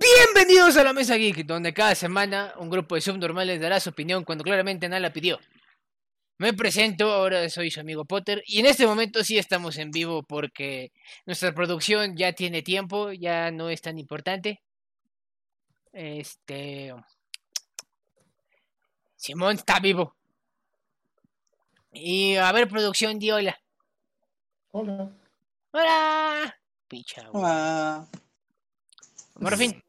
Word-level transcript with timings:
Bienvenidos 0.00 0.78
a 0.78 0.84
la 0.84 0.94
Mesa 0.94 1.14
Geek, 1.16 1.44
donde 1.44 1.74
cada 1.74 1.94
semana 1.94 2.54
un 2.56 2.70
grupo 2.70 2.94
de 2.94 3.02
subnormales 3.02 3.60
dará 3.60 3.78
su 3.78 3.90
opinión 3.90 4.24
cuando 4.24 4.42
claramente 4.42 4.88
nadie 4.88 5.02
la 5.02 5.12
pidió. 5.12 5.38
Me 6.38 6.54
presento, 6.54 7.12
ahora 7.12 7.50
soy 7.50 7.70
su 7.70 7.80
amigo 7.80 8.06
Potter, 8.06 8.42
y 8.46 8.60
en 8.60 8.66
este 8.66 8.86
momento 8.86 9.22
sí 9.22 9.36
estamos 9.36 9.76
en 9.76 9.90
vivo 9.90 10.22
porque 10.22 10.90
nuestra 11.26 11.54
producción 11.54 12.16
ya 12.16 12.32
tiene 12.32 12.62
tiempo, 12.62 13.12
ya 13.12 13.50
no 13.50 13.68
es 13.68 13.82
tan 13.82 13.98
importante. 13.98 14.62
Este. 15.92 16.94
Simón 19.16 19.56
está 19.56 19.80
vivo. 19.80 20.16
Y 21.92 22.36
a 22.36 22.50
ver, 22.52 22.68
producción, 22.68 23.18
di 23.18 23.30
hola. 23.30 23.60
Hola. 24.70 25.12
¡Hola! 25.72 26.58
Picha. 26.88 27.28
Hola. 27.32 28.08
Por 29.40 29.56
fin. 29.56 29.82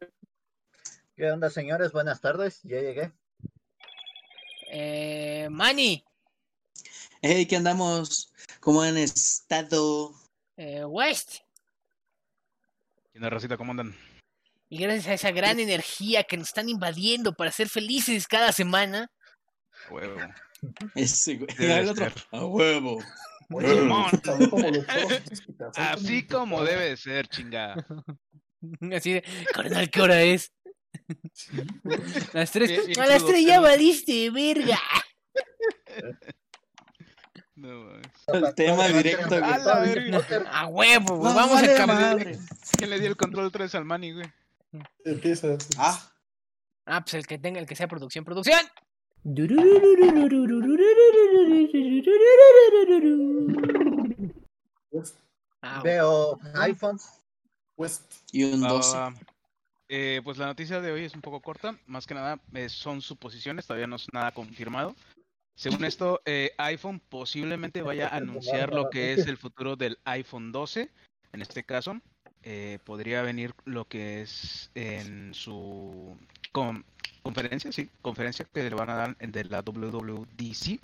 ¿Qué 1.16 1.32
onda, 1.32 1.50
señores? 1.50 1.92
Buenas 1.92 2.22
tardes. 2.22 2.62
Ya 2.64 2.80
llegué. 2.80 3.12
Eh, 4.72 5.48
Manny. 5.52 6.04
Hey, 7.22 7.46
¿qué 7.46 7.58
andamos? 7.58 8.32
¿Cómo 8.60 8.82
han 8.82 8.98
estado? 8.98 10.14
eh, 10.58 10.84
West. 10.86 11.38
¿Qué 13.12 13.20
onda, 13.20 13.30
Racita? 13.30 13.58
¿Cómo 13.58 13.72
andan? 13.72 13.96
Y 14.70 14.78
gracias 14.80 15.08
a 15.08 15.14
esa 15.14 15.32
gran 15.32 15.60
energía 15.60 16.24
que 16.24 16.38
nos 16.38 16.48
están 16.48 16.70
invadiendo 16.70 17.34
para 17.34 17.52
ser 17.52 17.68
felices 17.68 18.26
cada 18.28 18.52
semana, 18.54 19.12
Huevo. 19.90 20.16
Ese 20.96 21.36
güey. 21.38 21.54
Debe 21.58 21.80
El 21.80 21.90
otro. 21.90 22.06
ser. 22.06 22.14
A 22.32 22.46
huevo. 22.46 23.00
Así 25.76 26.26
como 26.26 26.64
debe 26.64 26.90
de 26.92 26.98
ser, 26.98 27.28
chinga. 27.28 27.76
así 28.96 29.14
de, 29.14 29.24
carnal, 29.54 29.90
¿qué 29.90 30.02
hora 30.02 30.22
es? 30.22 30.52
Las 32.34 32.52
tres. 32.52 32.98
A 32.98 33.06
las 33.06 33.26
tres 33.26 33.46
ya 33.46 33.60
valiste, 33.60 34.30
verga. 34.30 34.80
No. 37.54 37.92
El 38.28 38.56
tema 38.56 38.88
directo, 38.88 39.28
güey. 39.28 39.44
A 39.44 39.58
la 39.60 39.80
verga. 39.82 40.20
A 40.52 40.66
huevo, 40.66 41.18
güey, 41.18 41.30
No, 41.32 41.36
vamos 41.36 41.62
vale 41.62 41.74
a 41.74 41.78
cambiar. 41.78 42.38
¿Quién 42.76 42.90
le 42.90 43.00
dio 43.00 43.08
el 43.10 43.16
control 43.16 43.52
3 43.52 43.76
al 43.76 43.86
Manny, 43.86 44.14
güey? 44.14 44.26
Empieza. 45.06 45.58
Ah, 45.78 46.12
Ah, 46.86 47.02
pues 47.02 47.14
el 47.14 47.28
que 47.28 47.38
tenga, 47.38 47.60
el 47.60 47.68
que 47.68 47.76
sea 47.76 47.88
producción, 47.88 48.26
producción. 48.26 48.60
West. 54.92 55.18
Ah, 55.62 55.82
Veo 55.84 56.40
iPhones. 56.56 57.21
West. 57.82 58.14
y 58.32 58.44
un 58.44 58.62
12. 58.62 58.98
Ah, 58.98 59.14
eh, 59.90 60.22
pues 60.24 60.38
la 60.38 60.46
noticia 60.46 60.80
de 60.80 60.92
hoy 60.92 61.04
es 61.04 61.14
un 61.16 61.22
poco 61.22 61.42
corta. 61.42 61.78
Más 61.88 62.06
que 62.08 62.14
nada 62.14 62.40
eh, 62.54 62.70
son 62.70 63.02
suposiciones, 63.02 63.66
todavía 63.68 63.88
no 63.88 63.98
es 63.98 64.08
nada 64.14 64.32
confirmado. 64.32 64.96
Según 65.56 65.84
esto, 65.84 66.22
eh, 66.26 66.52
iPhone 66.58 67.02
posiblemente 67.10 67.82
vaya 67.82 68.08
a 68.08 68.16
anunciar 68.18 68.74
lo 68.74 68.90
que 68.90 69.14
es 69.14 69.28
el 69.28 69.38
futuro 69.38 69.76
del 69.76 70.00
iPhone 70.06 70.52
12. 70.52 70.90
En 71.34 71.42
este 71.42 71.64
caso, 71.64 72.00
eh, 72.44 72.80
podría 72.86 73.22
venir 73.22 73.54
lo 73.66 73.86
que 73.86 74.22
es 74.22 74.72
en 74.76 75.34
su 75.34 76.18
con- 76.52 76.86
conferencia, 77.22 77.72
sí, 77.72 77.90
conferencia 78.02 78.46
que 78.46 78.64
le 78.64 78.74
van 78.76 78.90
a 78.90 78.96
dar 78.96 79.18
de 79.18 79.44
la 79.44 79.62
WWDC. 79.62 80.80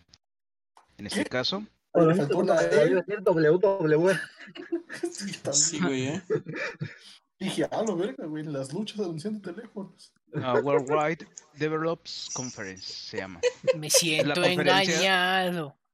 En 0.98 1.08
este 1.08 1.25
caso, 1.25 1.64
Oye, 2.06 2.16
faltó 2.16 2.38
una 2.38 2.53
a 2.56 2.64
E. 2.64 2.90
decir 2.90 3.22
WWE. 3.26 4.20
Sí, 5.12 5.31
también. 5.42 5.53
Sí, 5.53 5.80
güey, 5.80 6.08
¿eh? 6.08 6.22
Dije, 7.40 7.67
ah, 7.72 7.84
lo 7.86 7.95
verga, 7.95 8.26
güey, 8.26 8.44
las 8.44 8.73
luchas 8.73 9.00
anunciando 9.00 9.40
teléfonos. 9.53 10.12
uh, 10.34 10.59
Worldwide 10.64 11.28
Develops 11.53 12.30
Conference 12.34 12.92
se 12.92 13.18
llama. 13.18 13.40
me 13.78 13.90
siento 13.90 14.44
engañado. 14.44 15.78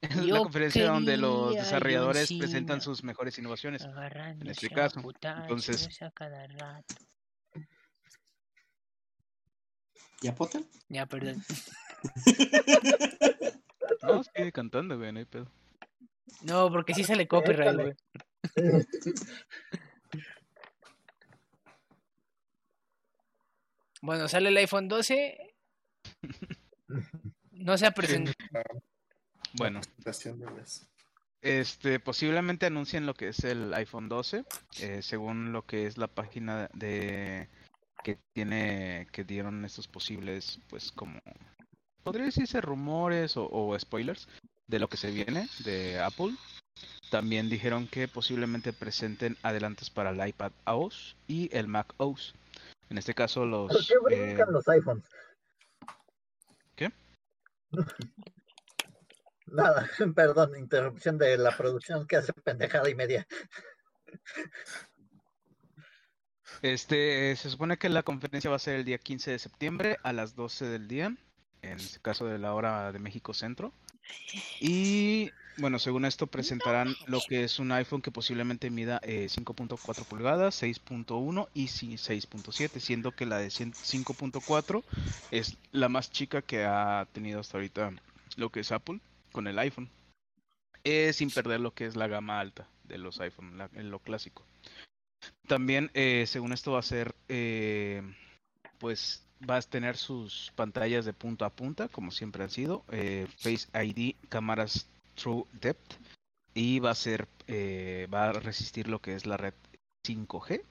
Es 0.00 0.16
la 0.16 0.22
Yo 0.22 0.36
conferencia 0.42 0.86
donde 0.88 1.16
los 1.16 1.54
desarrolladores 1.54 2.30
presentan 2.38 2.82
sus 2.82 3.02
mejores 3.02 3.38
innovaciones. 3.38 3.82
Agarrándose 3.86 4.44
en 4.44 4.50
este 4.50 4.66
a 4.66 4.70
caso. 4.70 5.00
Entonces- 5.00 6.02
a 6.02 6.10
cada 6.10 6.46
rato. 6.46 6.94
¿Ya, 10.20 10.34
Potter? 10.34 10.62
Ya, 10.90 11.06
perdón. 11.06 11.42
No, 14.06 14.22
sigue 14.22 14.52
cantando, 14.52 14.98
güey, 14.98 15.12
no 15.12 15.18
hay 15.18 15.24
pedo. 15.24 15.50
No, 16.42 16.70
porque 16.70 16.94
sí 16.94 17.04
sale 17.04 17.26
copyright, 17.28 17.74
güey. 17.74 17.94
Bueno, 24.02 24.28
sale 24.28 24.50
el 24.50 24.56
iPhone 24.58 24.86
12. 24.86 25.54
No 27.52 27.78
se 27.78 27.86
ha 27.86 27.92
presentado. 27.92 28.36
Bueno, 29.54 29.80
este, 31.40 32.00
posiblemente 32.00 32.66
anuncien 32.66 33.06
lo 33.06 33.14
que 33.14 33.28
es 33.28 33.44
el 33.44 33.72
iPhone 33.74 34.08
12, 34.08 34.44
eh, 34.80 35.02
según 35.02 35.52
lo 35.52 35.64
que 35.64 35.86
es 35.86 35.96
la 35.96 36.08
página 36.08 36.68
de 36.74 37.48
que 38.02 38.18
tiene, 38.34 39.06
que 39.12 39.24
dieron 39.24 39.64
estos 39.64 39.88
posibles, 39.88 40.60
pues 40.68 40.92
como, 40.92 41.18
podría 42.04 42.26
decirse 42.26 42.60
rumores 42.60 43.36
o, 43.36 43.48
o 43.50 43.76
spoilers 43.78 44.28
de 44.68 44.78
lo 44.78 44.88
que 44.88 44.96
se 44.96 45.10
viene 45.10 45.48
de 45.64 45.98
Apple. 45.98 46.34
También 47.10 47.48
dijeron 47.48 47.86
que 47.86 48.08
posiblemente 48.08 48.72
presenten 48.72 49.36
adelantos 49.42 49.90
para 49.90 50.10
el 50.10 50.28
iPad 50.28 50.52
OS 50.64 51.16
y 51.26 51.54
el 51.56 51.68
Mac 51.68 51.94
OS. 51.96 52.34
En 52.90 52.98
este 52.98 53.14
caso 53.14 53.44
los... 53.46 53.72
¿Por 53.72 53.86
qué 53.86 53.94
eh, 53.94 54.24
brincan 54.26 54.52
los 54.52 54.68
iPhones? 54.68 55.04
¿Qué? 56.76 56.92
Nada, 59.46 59.88
perdón, 60.14 60.56
interrupción 60.56 61.18
de 61.18 61.38
la 61.38 61.56
producción 61.56 62.06
que 62.06 62.16
hace 62.16 62.32
pendejada 62.32 62.88
y 62.88 62.94
media. 62.94 63.26
Este, 66.62 67.36
se 67.36 67.50
supone 67.50 67.76
que 67.76 67.88
la 67.88 68.02
conferencia 68.02 68.50
va 68.50 68.56
a 68.56 68.60
ser 68.60 68.76
el 68.76 68.84
día 68.84 68.98
15 68.98 69.32
de 69.32 69.38
septiembre 69.38 69.98
a 70.02 70.12
las 70.12 70.34
12 70.34 70.66
del 70.66 70.88
día, 70.88 71.14
en 71.70 71.80
este 71.80 72.00
caso 72.00 72.26
de 72.26 72.38
la 72.38 72.54
hora 72.54 72.92
de 72.92 72.98
México 72.98 73.34
Centro. 73.34 73.72
Y 74.60 75.30
bueno, 75.56 75.78
según 75.78 76.04
esto 76.04 76.26
presentarán 76.26 76.94
lo 77.06 77.20
que 77.26 77.44
es 77.44 77.58
un 77.58 77.72
iPhone 77.72 78.02
que 78.02 78.10
posiblemente 78.10 78.70
mida 78.70 79.00
eh, 79.02 79.26
5.4 79.30 80.04
pulgadas, 80.04 80.62
6.1 80.62 81.48
y 81.54 81.68
sí, 81.68 81.94
6.7, 81.94 82.80
siendo 82.80 83.12
que 83.12 83.26
la 83.26 83.38
de 83.38 83.50
100 83.50 83.72
5.4 83.72 84.82
es 85.30 85.56
la 85.72 85.88
más 85.88 86.10
chica 86.10 86.42
que 86.42 86.64
ha 86.64 87.06
tenido 87.12 87.40
hasta 87.40 87.56
ahorita 87.56 87.92
lo 88.36 88.50
que 88.50 88.60
es 88.60 88.72
Apple 88.72 89.00
con 89.32 89.46
el 89.46 89.58
iPhone. 89.58 89.88
Eh, 90.84 91.12
sin 91.14 91.30
perder 91.30 91.60
lo 91.60 91.72
que 91.72 91.86
es 91.86 91.96
la 91.96 92.08
gama 92.08 92.40
alta 92.40 92.68
de 92.84 92.98
los 92.98 93.18
iPhone, 93.20 93.58
en 93.74 93.90
lo 93.90 94.00
clásico. 94.00 94.44
También, 95.46 95.90
eh, 95.94 96.24
según 96.26 96.52
esto, 96.52 96.72
va 96.72 96.80
a 96.80 96.82
ser, 96.82 97.14
eh, 97.28 98.02
pues, 98.78 99.23
va 99.48 99.56
a 99.56 99.62
tener 99.62 99.96
sus 99.96 100.52
pantallas 100.56 101.04
de 101.04 101.12
punta 101.12 101.46
a 101.46 101.50
punta, 101.50 101.88
como 101.88 102.10
siempre 102.10 102.44
han 102.44 102.50
sido, 102.50 102.84
eh, 102.90 103.26
Face 103.38 103.68
ID, 103.74 104.14
cámaras 104.28 104.86
True 105.14 105.44
Depth, 105.60 105.94
y 106.54 106.78
va 106.78 106.90
a 106.90 106.94
ser, 106.94 107.28
eh, 107.46 108.08
va 108.12 108.30
a 108.30 108.32
resistir 108.32 108.88
lo 108.88 109.00
que 109.00 109.14
es 109.14 109.26
la 109.26 109.36
red 109.36 109.54
5G. 110.06 110.62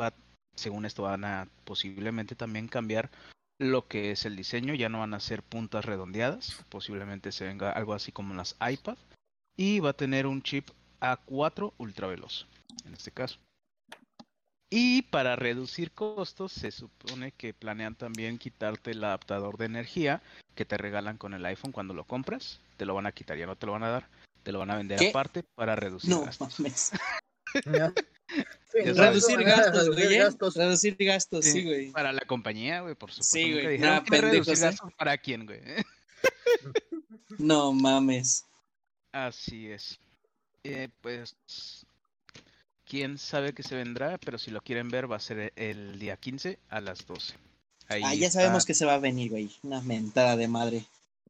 Va, 0.00 0.12
según 0.56 0.84
esto, 0.84 1.02
van 1.02 1.24
a 1.24 1.48
posiblemente 1.64 2.34
también 2.34 2.68
cambiar 2.68 3.10
lo 3.58 3.86
que 3.86 4.10
es 4.10 4.26
el 4.26 4.36
diseño, 4.36 4.74
ya 4.74 4.88
no 4.88 4.98
van 4.98 5.14
a 5.14 5.20
ser 5.20 5.42
puntas 5.42 5.84
redondeadas, 5.84 6.64
posiblemente 6.68 7.32
se 7.32 7.46
venga 7.46 7.70
algo 7.70 7.94
así 7.94 8.12
como 8.12 8.34
las 8.34 8.56
iPad, 8.60 8.98
y 9.56 9.80
va 9.80 9.90
a 9.90 9.96
tener 9.96 10.26
un 10.26 10.42
chip 10.42 10.68
A4 11.00 11.72
ultra 11.78 12.06
veloz, 12.06 12.46
en 12.84 12.92
este 12.92 13.10
caso. 13.10 13.38
Y 14.68 15.02
para 15.02 15.36
reducir 15.36 15.92
costos, 15.92 16.52
se 16.52 16.70
supone 16.72 17.32
que 17.32 17.54
planean 17.54 17.94
también 17.94 18.38
quitarte 18.38 18.90
el 18.90 19.04
adaptador 19.04 19.56
de 19.58 19.66
energía 19.66 20.22
que 20.54 20.64
te 20.64 20.76
regalan 20.76 21.18
con 21.18 21.34
el 21.34 21.46
iPhone 21.46 21.72
cuando 21.72 21.94
lo 21.94 22.04
compras. 22.04 22.60
Te 22.76 22.84
lo 22.84 22.94
van 22.94 23.06
a 23.06 23.12
quitar, 23.12 23.38
ya 23.38 23.46
no 23.46 23.56
te 23.56 23.66
lo 23.66 23.72
van 23.72 23.84
a 23.84 23.90
dar. 23.90 24.08
Te 24.42 24.52
lo 24.52 24.58
van 24.58 24.70
a 24.70 24.76
vender 24.76 24.98
¿Qué? 24.98 25.08
aparte 25.10 25.42
para 25.42 25.76
reducir 25.76 26.10
No 26.10 26.22
gastos. 26.22 26.58
mames. 26.60 26.92
Reducir 28.72 29.42
gastos, 29.44 29.84
reducir 29.86 30.04
güey. 30.06 30.14
¿eh? 30.14 30.18
gastos. 30.18 30.56
Reducir 30.56 30.96
gastos, 30.98 31.44
Sí, 31.44 31.52
sí, 31.52 31.64
güey. 31.64 31.90
Para 31.92 32.12
la 32.12 32.20
compañía, 32.22 32.80
güey, 32.80 32.94
por 32.94 33.10
supuesto. 33.10 33.34
Sí, 33.38 33.52
güey. 33.52 33.78
Nah, 33.78 34.00
reducir 34.00 34.20
pendejos, 34.20 34.60
gastos 34.60 34.92
para 34.94 35.16
quién, 35.16 35.46
güey. 35.46 35.60
No 37.38 37.72
mames. 37.72 38.44
Así 39.12 39.68
es. 39.70 39.98
Eh, 40.64 40.88
pues, 41.00 41.36
quién 42.88 43.18
sabe 43.18 43.52
que 43.52 43.62
se 43.62 43.74
vendrá, 43.74 44.18
pero 44.24 44.38
si 44.38 44.50
lo 44.50 44.60
quieren 44.62 44.88
ver 44.88 45.10
va 45.10 45.16
a 45.16 45.20
ser 45.20 45.52
el 45.56 45.98
día 45.98 46.16
15 46.16 46.58
a 46.68 46.80
las 46.80 47.06
12. 47.06 47.34
Ahí 47.88 48.02
Ah, 48.04 48.14
ya 48.14 48.26
está. 48.28 48.40
sabemos 48.40 48.64
que 48.64 48.74
se 48.74 48.84
va 48.86 48.94
a 48.94 48.98
venir, 48.98 49.30
güey. 49.30 49.50
Una 49.62 49.80
mentada 49.80 50.36
de 50.36 50.48
madre. 50.48 50.86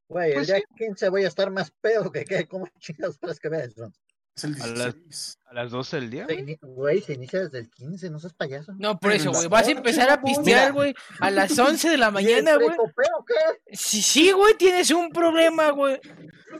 Güey, 0.08 0.34
Pues 0.34 0.48
el 0.48 0.56
día 0.56 0.64
15 0.78 1.08
voy 1.08 1.24
a 1.24 1.28
estar 1.28 1.50
más 1.50 1.70
pedo 1.80 2.10
que 2.12 2.24
qué. 2.24 2.46
¿Cómo 2.46 2.68
chingados 2.78 3.18
crees 3.18 3.40
que 3.40 3.48
ves 3.48 3.68
eso? 3.72 3.92
Es 4.36 4.44
el 4.44 4.54
A 4.62 4.66
las- 4.66 4.94
16. 4.94 5.38
A 5.46 5.54
las 5.54 5.70
12 5.70 5.96
del 5.96 6.10
día. 6.10 6.26
Güey. 6.60 7.00
se 7.00 7.14
inicia 7.14 7.40
desde 7.40 7.58
el 7.60 7.70
15, 7.70 8.10
no 8.10 8.18
seas 8.18 8.34
payaso. 8.34 8.72
No, 8.78 8.98
por 9.00 9.12
eso, 9.12 9.32
güey. 9.32 9.48
Vas 9.48 9.66
a 9.66 9.70
empezar 9.70 10.10
a 10.10 10.20
pistear, 10.22 10.72
güey, 10.74 10.94
a 11.20 11.30
las 11.30 11.58
11 11.58 11.88
de 11.88 11.96
la 11.96 12.08
¿Y 12.10 12.12
mañana, 12.12 12.56
güey. 12.56 12.68
qué? 13.26 13.76
Sí, 13.76 14.02
sí, 14.02 14.32
güey, 14.32 14.54
tienes 14.58 14.90
un 14.90 15.10
problema, 15.10 15.70
güey. 15.70 15.98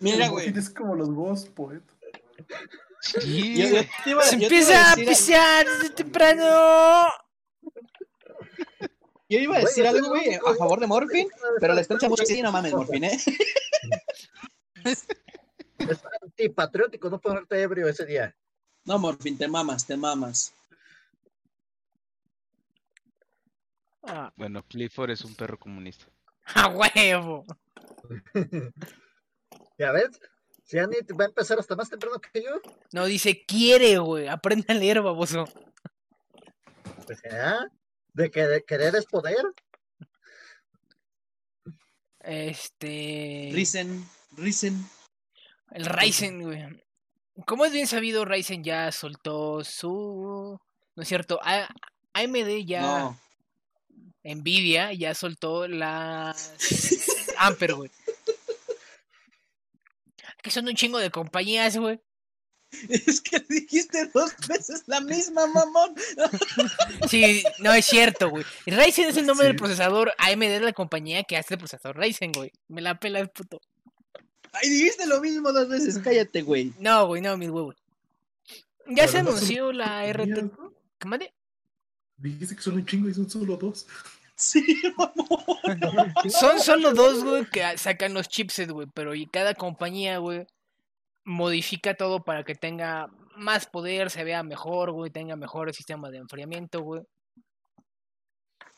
Mira, 0.01 0.29
güey. 0.29 0.47
mojito 0.47 0.59
Es 0.61 0.71
como 0.71 0.95
los 0.95 1.11
ghost 1.11 1.49
poet. 1.51 1.83
Sí, 3.21 3.57
Yo, 3.57 3.69
yo 3.69 3.83
te 4.05 4.11
iba, 4.11 4.23
Se 4.23 4.35
empieza 4.35 4.93
a 4.93 4.97
pistear 4.97 5.67
desde 5.67 5.91
temprano. 5.91 7.09
Yo 9.29 9.39
iba 9.39 9.57
a 9.57 9.61
decir 9.61 9.87
algo, 9.87 10.09
güey, 10.09 10.35
a 10.35 10.55
favor 10.57 10.79
de 10.81 10.87
Morphin, 10.87 11.29
pero 11.61 11.75
la 11.75 11.81
estrecha 11.81 12.09
mucho 12.09 12.25
sí, 12.25 12.41
no 12.43 12.53
mames, 12.53 12.73
Morphin, 12.73 13.05
¿eh? 13.05 13.19
Es 14.85 15.07
antipatriótico 16.23 17.11
no 17.11 17.21
ponerte 17.21 17.61
ebrio 17.61 17.89
ese 17.89 18.07
día. 18.07 18.35
No, 18.85 18.99
Morphin, 18.99 19.37
te 19.37 19.49
mamas, 19.49 19.85
te 19.87 19.97
mamas. 19.97 20.55
Ah, 24.05 24.33
Bueno, 24.37 24.63
Clifford 24.63 25.11
es 25.11 25.23
un 25.23 25.35
perro 25.35 25.59
comunista. 25.59 26.07
a 26.55 26.69
huevo. 26.69 27.45
¿Ya 29.79 29.91
ves? 29.93 30.21
Si 30.67 30.77
va 30.77 30.83
a 31.25 31.29
empezar 31.29 31.59
hasta 31.61 31.77
más 31.77 31.89
temprano 31.89 32.21
que 32.21 32.43
yo, 32.43 32.51
No, 32.93 33.07
dice 33.07 33.45
quiere, 33.47 33.99
güey. 33.99 34.27
Aprende 34.29 34.67
a 34.73 34.75
leer, 34.75 35.01
baboso. 35.01 35.45
pues 37.07 37.23
ya. 37.23 37.71
De 38.13 38.31
que 38.31 38.43
de 38.47 38.65
querer 38.65 38.95
es 38.97 39.07
poder. 39.07 39.45
Este. 42.21 43.51
Risen, 43.53 44.05
Risen. 44.37 44.85
El 45.71 45.85
Ryzen, 45.87 46.43
güey. 46.43 46.65
Como 47.47 47.65
es 47.65 47.73
bien 47.73 47.87
sabido, 47.87 48.25
Ryzen 48.25 48.65
ya 48.65 48.91
soltó 48.93 49.63
su. 49.63 50.59
No 50.97 51.03
es 51.03 51.09
cierto. 51.09 51.39
A- 51.43 51.69
AMD 52.15 52.65
ya. 52.65 52.81
No, 52.83 53.21
Nvidia 54.25 54.93
ya 54.93 55.15
soltó 55.15 55.69
las 55.69 56.55
Amper, 57.39 57.75
güey. 57.75 57.91
Que 60.47 60.53
son 60.53 60.69
un 60.69 60.75
chingo 60.75 61.01
de 61.01 61.11
compañías, 61.11 61.77
güey. 61.77 62.01
es 62.89 63.21
que 63.21 63.41
dijiste 63.49 64.07
dos 64.15 64.33
veces 64.49 64.85
la 64.87 65.01
misma, 65.01 65.45
mamón. 65.49 65.93
Sí, 67.11 67.43
no 67.59 67.75
es 67.75 67.85
cierto, 67.85 68.31
güey. 68.31 68.45
Ryzen 68.65 69.09
es 69.09 69.17
el 69.17 69.27
nombre 69.27 69.49
del 69.49 69.57
procesador. 69.57 70.13
AMD 70.19 70.43
es 70.45 70.63
la 70.63 70.73
compañía 70.73 71.25
que 71.25 71.37
hace 71.37 71.55
el 71.55 71.59
procesador 71.59 71.99
Ryzen, 71.99 72.31
güey. 72.31 72.53
Me 72.69 72.81
la 72.81 72.97
pela 72.97 73.19
el 73.19 73.29
puto. 73.29 73.61
Ay, 74.53 74.71
dijiste 74.71 75.05
lo 75.09 75.21
mismo 75.21 75.51
dos 75.51 75.69
veces, 75.69 75.99
cállate, 75.99 76.43
güey. 76.43 76.73
No, 76.79 77.09
güey, 77.09 77.21
no, 77.21 77.37
mis 77.37 77.51
huevos. 77.51 77.75
Ya 78.87 78.95
Pero 78.95 79.09
se 79.09 79.23
no 79.25 79.31
son 79.31 79.39
anunció 79.39 79.73
la 79.73 80.13
RT. 80.13 80.53
¿Qué 81.01 81.09
mande? 81.09 81.35
Dijiste 82.19 82.55
que 82.55 82.63
son 82.63 82.75
un 82.75 82.87
chingo 82.87 83.09
y 83.09 83.15
son 83.15 83.29
solo 83.29 83.57
dos. 83.57 83.89
Sí, 84.37 84.63
mamón. 84.97 86.13
Son 86.31 86.61
solo 86.61 86.93
dos, 86.93 87.25
güey, 87.25 87.47
que 87.47 87.79
sacan 87.79 88.13
los 88.15 88.29
chipsets, 88.29 88.71
güey. 88.71 88.87
Pero 88.93 89.15
y 89.15 89.27
cada 89.27 89.55
compañía, 89.55 90.19
güey, 90.19 90.47
modifica 91.25 91.95
todo 91.95 92.23
para 92.23 92.45
que 92.45 92.55
tenga 92.55 93.09
más 93.37 93.67
poder, 93.67 94.11
se 94.11 94.25
vea 94.25 94.43
mejor, 94.43 94.93
güey, 94.93 95.11
tenga 95.11 95.37
mejor 95.37 95.73
sistema 95.75 96.11
de 96.11 96.19
enfriamiento, 96.19 96.83
güey. 96.83 97.03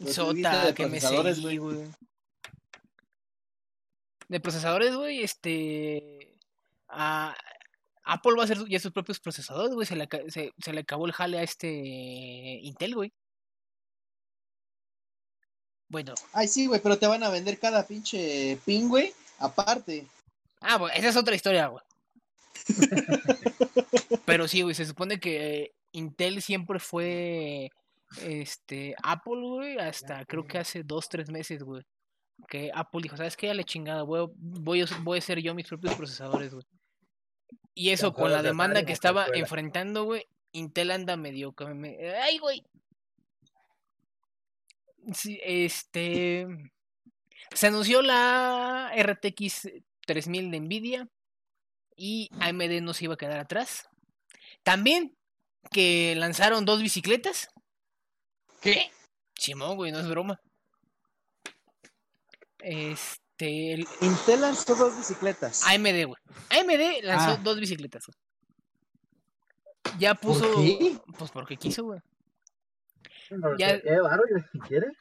Sota, 0.06 0.66
de 0.66 0.74
que 0.74 0.84
me 0.84 0.90
procesadores, 0.90 1.36
seguí, 1.36 1.56
güey. 1.58 1.76
güey. 1.76 1.88
De 4.28 4.40
procesadores, 4.40 4.94
güey, 4.94 5.22
este. 5.22 6.36
a- 6.88 7.34
Apple 8.04 8.32
va 8.36 8.42
a 8.42 8.44
hacer 8.44 8.58
ya 8.68 8.78
sus 8.78 8.92
propios 8.92 9.20
procesadores, 9.20 9.74
güey. 9.74 9.86
Se 9.86 9.96
le, 9.96 10.08
se 10.30 10.72
le 10.72 10.80
acabó 10.80 11.06
el 11.06 11.12
jale 11.12 11.38
a 11.38 11.42
este 11.42 11.68
Intel, 12.62 12.94
güey. 12.94 13.12
Bueno, 15.88 16.14
Ay, 16.32 16.48
sí, 16.48 16.66
güey, 16.66 16.80
pero 16.82 16.98
te 16.98 17.06
van 17.06 17.22
a 17.22 17.30
vender 17.30 17.58
cada 17.58 17.86
pinche 17.86 18.58
pin, 18.64 18.88
güey, 18.88 19.14
aparte. 19.38 20.06
Ah, 20.60 20.76
bueno, 20.76 20.94
esa 20.94 21.08
es 21.08 21.16
otra 21.16 21.34
historia, 21.34 21.68
güey. 21.68 21.82
Pero 24.26 24.46
sí, 24.48 24.62
güey, 24.62 24.74
se 24.74 24.84
supone 24.84 25.18
que 25.20 25.72
Intel 25.92 26.42
siempre 26.42 26.78
fue 26.78 27.70
este 28.22 28.94
Apple, 29.02 29.40
güey, 29.40 29.78
hasta 29.78 30.24
creo 30.26 30.46
que 30.46 30.58
hace 30.58 30.82
dos, 30.82 31.08
tres 31.08 31.30
meses, 31.30 31.62
güey. 31.62 31.82
Que 32.46 32.70
Apple 32.74 33.00
dijo, 33.02 33.16
¿sabes 33.16 33.36
qué? 33.36 33.50
A 33.50 33.54
la 33.54 33.64
chingada, 33.64 34.02
güey, 34.02 34.26
voy 34.36 34.82
a, 34.82 34.86
voy 35.00 35.18
a 35.18 35.20
hacer 35.20 35.40
yo 35.40 35.54
mis 35.54 35.66
propios 35.66 35.94
procesadores, 35.94 36.52
güey. 36.52 36.66
Y 37.74 37.90
eso 37.90 38.12
con 38.12 38.32
la 38.32 38.42
demanda 38.42 38.84
que 38.84 38.92
estaba 38.92 39.26
enfrentando, 39.32 40.04
güey, 40.04 40.26
Intel 40.52 40.90
anda 40.90 41.16
medio... 41.16 41.54
¡Ay, 42.22 42.38
güey! 42.38 42.64
Sí, 45.14 45.40
este... 45.42 46.46
Se 47.54 47.66
anunció 47.68 48.02
la 48.02 48.92
RTX 48.96 49.68
3000 50.06 50.50
de 50.50 50.60
Nvidia 50.60 51.08
y 51.96 52.28
AMD 52.40 52.82
no 52.82 52.92
se 52.94 53.04
iba 53.04 53.14
a 53.14 53.18
quedar 53.18 53.38
atrás. 53.40 53.88
También 54.62 55.16
que 55.70 56.14
lanzaron 56.16 56.64
dos 56.64 56.82
bicicletas. 56.82 57.48
¿Qué? 58.60 58.90
Simón, 59.34 59.76
güey, 59.76 59.92
no 59.92 60.00
es 60.00 60.08
broma. 60.08 60.40
Este, 62.60 63.72
el 63.74 63.86
Intel 64.00 64.40
lanzó 64.40 64.74
dos 64.74 64.96
bicicletas. 64.96 65.64
AMD, 65.66 66.04
güey. 66.06 66.22
AMD 66.50 67.02
lanzó 67.04 67.30
Ah. 67.32 67.40
dos 67.42 67.58
bicicletas. 67.60 68.04
güey. 68.06 69.98
Ya 69.98 70.14
puso, 70.14 70.44
qué? 70.56 70.96
pues 71.16 71.30
porque 71.30 71.56
quiso, 71.56 71.84
güey. 71.84 72.00
No, 73.30 73.56
Ya- 73.58 73.80
¿Qué 73.80 73.98
varo? 74.00 74.22
Si 74.52 74.58
quieres. 74.60 74.92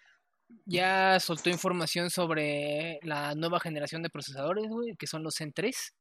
Ya 0.66 1.20
soltó 1.20 1.50
información 1.50 2.10
sobre 2.10 3.00
la 3.04 3.36
nueva 3.36 3.60
generación 3.60 4.02
de 4.04 4.10
procesadores, 4.10 4.66
güey, 4.68 4.96
que 4.98 5.08
son 5.08 5.24
los 5.24 5.36
Zen 5.36 5.54
3, 5.54 5.94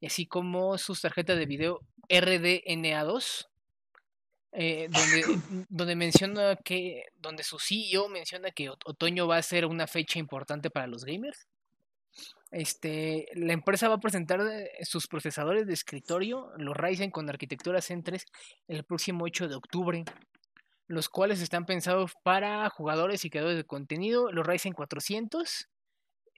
y 0.00 0.06
así 0.06 0.26
como 0.26 0.76
sus 0.78 1.00
tarjetas 1.00 1.38
de 1.38 1.46
video 1.46 1.80
RDNA2, 2.08 3.46
eh, 4.52 4.88
donde, 4.90 5.22
donde 5.68 5.96
menciona 5.96 6.56
que, 6.56 7.04
donde 7.16 7.42
su 7.44 7.58
CEO 7.58 8.08
menciona 8.08 8.50
que 8.50 8.70
ot- 8.70 8.82
otoño 8.84 9.26
va 9.26 9.36
a 9.36 9.42
ser 9.42 9.64
una 9.66 9.86
fecha 9.86 10.18
importante 10.18 10.70
para 10.70 10.86
los 10.86 11.04
gamers. 11.04 11.46
Este, 12.50 13.26
la 13.34 13.52
empresa 13.52 13.88
va 13.88 13.94
a 13.94 14.00
presentar 14.00 14.40
eh, 14.40 14.68
sus 14.84 15.06
procesadores 15.06 15.66
de 15.66 15.74
escritorio, 15.74 16.50
los 16.58 16.76
Ryzen 16.76 17.10
con 17.10 17.28
arquitectura 17.30 17.80
Zen 17.80 18.02
3, 18.02 18.24
el 18.68 18.84
próximo 18.84 19.24
8 19.24 19.48
de 19.48 19.54
octubre 19.54 20.04
los 20.90 21.08
cuales 21.08 21.40
están 21.40 21.66
pensados 21.66 22.14
para 22.24 22.68
jugadores 22.68 23.24
y 23.24 23.30
creadores 23.30 23.56
de 23.56 23.64
contenido. 23.64 24.32
Los 24.32 24.44
Ryzen 24.44 24.72
400 24.72 25.68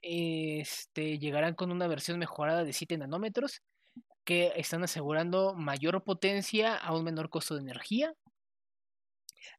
este, 0.03 1.17
llegarán 1.17 1.55
con 1.55 1.71
una 1.71 1.87
versión 1.87 2.19
mejorada 2.19 2.63
de 2.63 2.71
7 2.71 2.99
nanómetros 2.99 3.63
que 4.23 4.53
están 4.55 4.83
asegurando 4.83 5.55
mayor 5.55 6.03
potencia 6.03 6.77
a 6.77 6.95
un 6.95 7.03
menor 7.03 7.31
costo 7.31 7.55
de 7.55 7.61
energía. 7.61 8.13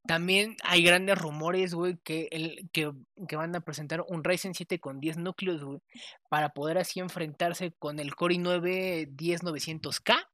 También 0.07 0.57
hay 0.63 0.85
grandes 0.85 1.19
rumores, 1.19 1.75
güey, 1.75 1.99
que, 2.05 2.29
que, 2.73 2.93
que 3.27 3.37
van 3.37 3.57
a 3.57 3.63
presentar 3.63 4.05
un 4.07 4.23
Ryzen 4.23 4.55
7 4.55 4.79
con 4.79 5.01
10 5.01 5.17
núcleos, 5.17 5.65
güey, 5.65 5.81
para 6.29 6.51
poder 6.51 6.79
así 6.79 7.01
enfrentarse 7.01 7.73
con 7.81 7.99
el 7.99 8.15
Core 8.15 8.37
i9 8.37 9.09
10900K. 9.17 10.29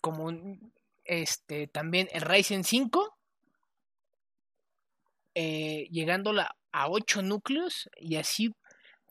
Como 0.00 0.26
un, 0.26 0.72
este, 1.08 1.66
también 1.66 2.08
el 2.12 2.22
Ryzen 2.22 2.62
5, 2.62 3.18
eh, 5.34 5.88
llegándola 5.90 6.56
a 6.70 6.90
8 6.90 7.22
núcleos 7.22 7.88
y 7.96 8.16
así 8.16 8.54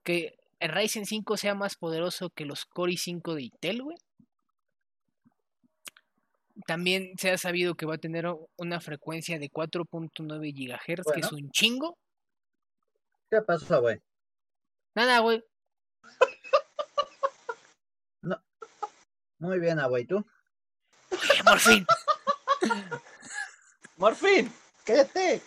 que 0.03 0.37
el 0.59 0.71
Ryzen 0.71 1.05
5 1.05 1.37
sea 1.37 1.55
más 1.55 1.75
poderoso 1.75 2.29
que 2.29 2.45
los 2.45 2.65
Core 2.65 2.93
i5 2.93 3.33
de 3.33 3.41
Intel, 3.43 3.83
güey. 3.83 3.97
También 6.65 7.13
se 7.17 7.31
ha 7.31 7.37
sabido 7.37 7.75
que 7.75 7.85
va 7.85 7.95
a 7.95 7.99
tener 7.99 8.25
una 8.57 8.79
frecuencia 8.79 9.37
de 9.37 9.49
4.9 9.49 10.53
GHz, 10.53 11.11
que 11.13 11.19
es 11.19 11.31
Bueno. 11.31 11.45
un 11.45 11.51
chingo. 11.51 11.97
¿Qué 13.29 13.41
pasó, 13.41 13.81
güey? 13.81 14.01
Nada, 14.95 15.19
güey. 15.19 15.43
Muy 19.39 19.59
bien, 19.59 19.79
güey, 19.87 20.05
¿tú? 20.05 20.25
Por 21.43 21.59
fin. 21.59 21.85
Morfín, 23.97 24.51
cállate. 24.85 25.41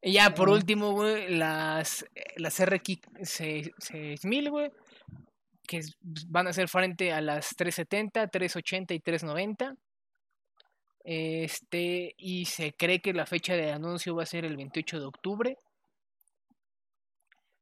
Y 0.00 0.12
ya, 0.12 0.34
por 0.34 0.48
Ujú. 0.48 0.58
último, 0.58 0.92
güey, 0.92 1.28
las, 1.34 2.04
eh, 2.14 2.22
las 2.36 2.64
RX 2.64 3.00
6000, 3.22 4.50
güey, 4.50 4.70
que 5.66 5.80
van 6.28 6.46
a 6.46 6.50
hacer 6.50 6.68
frente 6.68 7.12
a 7.12 7.20
las 7.20 7.48
370, 7.56 8.28
380 8.28 8.94
y 8.94 9.00
390. 9.00 9.74
Este, 11.02 12.14
y 12.16 12.44
se 12.44 12.74
cree 12.74 13.00
que 13.00 13.12
la 13.12 13.26
fecha 13.26 13.54
de 13.54 13.72
anuncio 13.72 14.14
va 14.14 14.22
a 14.22 14.26
ser 14.26 14.44
el 14.44 14.56
28 14.56 15.00
de 15.00 15.06
octubre. 15.06 15.58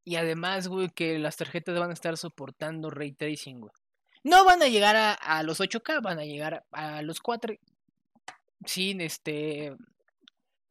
Y 0.05 0.17
además, 0.17 0.69
güey, 0.69 0.91
que 0.91 1.19
las 1.19 1.37
tarjetas 1.37 1.79
van 1.79 1.91
a 1.91 1.95
estar 1.95 2.17
soportando 2.17 2.91
ray 2.91 3.13
tracing, 3.13 3.61
güey. 3.61 3.73
No 4.27 4.45
van 4.45 4.61
a 4.61 4.67
llegar 4.67 4.97
a, 4.97 5.43
los 5.45 5.61
8K, 5.61 6.03
van 6.03 6.19
a 6.19 6.25
llegar 6.25 6.65
a 6.73 7.01
los 7.03 7.21
4 7.21 7.55
sin 8.65 9.01
este 9.01 9.77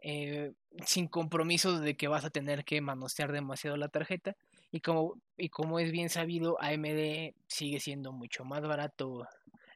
eh, 0.01 0.51
sin 0.85 1.07
compromisos 1.07 1.79
de 1.79 1.95
que 1.95 2.09
vas 2.09 2.25
a 2.25 2.29
tener 2.29 2.65
que 2.65 2.81
manosear 2.81 3.31
demasiado 3.31 3.77
la 3.77 3.87
tarjeta. 3.87 4.35
Y 4.71 4.81
como 4.81 5.21
y 5.37 5.47
como 5.47 5.79
es 5.79 5.93
bien 5.93 6.09
sabido 6.09 6.61
AMD 6.61 7.33
sigue 7.47 7.79
siendo 7.79 8.11
mucho 8.11 8.43
más 8.43 8.61
barato 8.61 9.25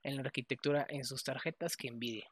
en 0.03 0.17
la 0.17 0.23
arquitectura 0.23 0.85
en 0.89 1.05
sus 1.05 1.23
tarjetas 1.23 1.77
que 1.77 1.89
Nvidia. 1.89 2.27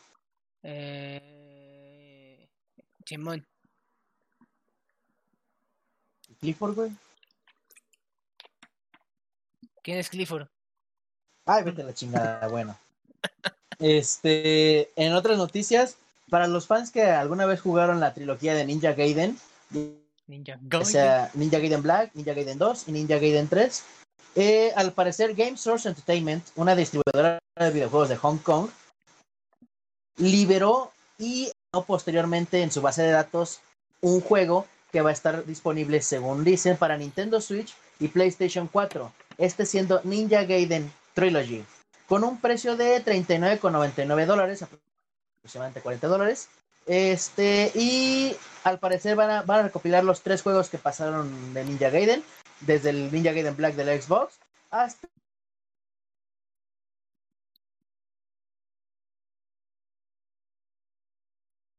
Eh... 0.65 2.49
Simón, 3.07 3.47
¿Clifford, 6.41 6.75
güey? 6.75 6.91
¿quién 9.83 9.99
es 9.99 10.09
Clifford? 10.09 10.49
Ay, 11.47 11.63
vete 11.63 11.83
a 11.83 11.85
la 11.85 11.95
chingada, 11.95 12.49
bueno. 12.49 12.77
Este, 13.79 14.91
en 14.97 15.13
otras 15.13 15.37
noticias, 15.37 15.97
para 16.31 16.47
los 16.47 16.67
fans 16.67 16.91
que 16.91 17.03
alguna 17.03 17.45
vez 17.45 17.61
jugaron 17.61 18.01
la 18.01 18.15
trilogía 18.15 18.55
de 18.55 18.65
Ninja 18.65 18.93
Gaiden, 18.93 19.39
Ninja 20.27 20.55
o 20.55 20.59
Gaiden. 20.63 20.87
sea, 20.87 21.31
Ninja 21.35 21.59
Gaiden 21.59 21.83
Black, 21.83 22.15
Ninja 22.15 22.33
Gaiden 22.33 22.59
2 22.59 22.89
y 22.89 22.93
Ninja 22.93 23.17
Gaiden 23.17 23.49
3, 23.49 23.85
eh, 24.37 24.73
al 24.77 24.93
parecer 24.93 25.35
Game 25.35 25.57
Source 25.57 25.89
Entertainment, 25.89 26.45
una 26.57 26.75
distribuidora 26.75 27.39
de 27.57 27.71
videojuegos 27.71 28.09
de 28.09 28.17
Hong 28.17 28.39
Kong, 28.39 28.71
liberó 30.17 30.93
y 31.19 31.51
posteriormente 31.87 32.63
en 32.63 32.71
su 32.71 32.81
base 32.81 33.03
de 33.03 33.11
datos 33.11 33.61
un 34.01 34.21
juego 34.21 34.67
que 34.93 35.01
va 35.01 35.11
a 35.11 35.13
estar 35.13 35.45
disponible, 35.45 36.01
según 36.03 36.45
dicen, 36.45 36.77
para 36.77 36.97
Nintendo 36.97 37.41
Switch 37.41 37.75
y 37.99 38.09
PlayStation 38.09 38.69
4. 38.69 39.13
Este 39.39 39.67
siendo 39.67 40.01
Ninja 40.05 40.45
Gaiden 40.45 40.93
Trilogy, 41.15 41.65
con 42.07 42.23
un 42.23 42.41
precio 42.41 42.77
de 42.77 43.05
39,99 43.05 44.27
dólares, 44.27 44.63
aproximadamente 44.63 45.81
40 45.81 46.07
dólares. 46.07 46.49
Este, 46.87 47.73
y 47.75 48.37
al 48.63 48.79
parecer 48.79 49.17
van 49.17 49.31
a, 49.31 49.43
van 49.43 49.61
a 49.61 49.63
recopilar 49.65 50.05
los 50.05 50.21
tres 50.21 50.43
juegos 50.43 50.69
que 50.69 50.79
pasaron 50.79 51.55
de 51.55 51.65
Ninja 51.65 51.91
Gaiden, 51.91 52.23
desde 52.61 52.91
el 52.91 53.11
Ninja 53.11 53.33
Gaiden 53.33 53.57
Black 53.57 53.75
de 53.75 53.85
la 53.85 54.01
Xbox 54.01 54.39
hasta 54.75 55.09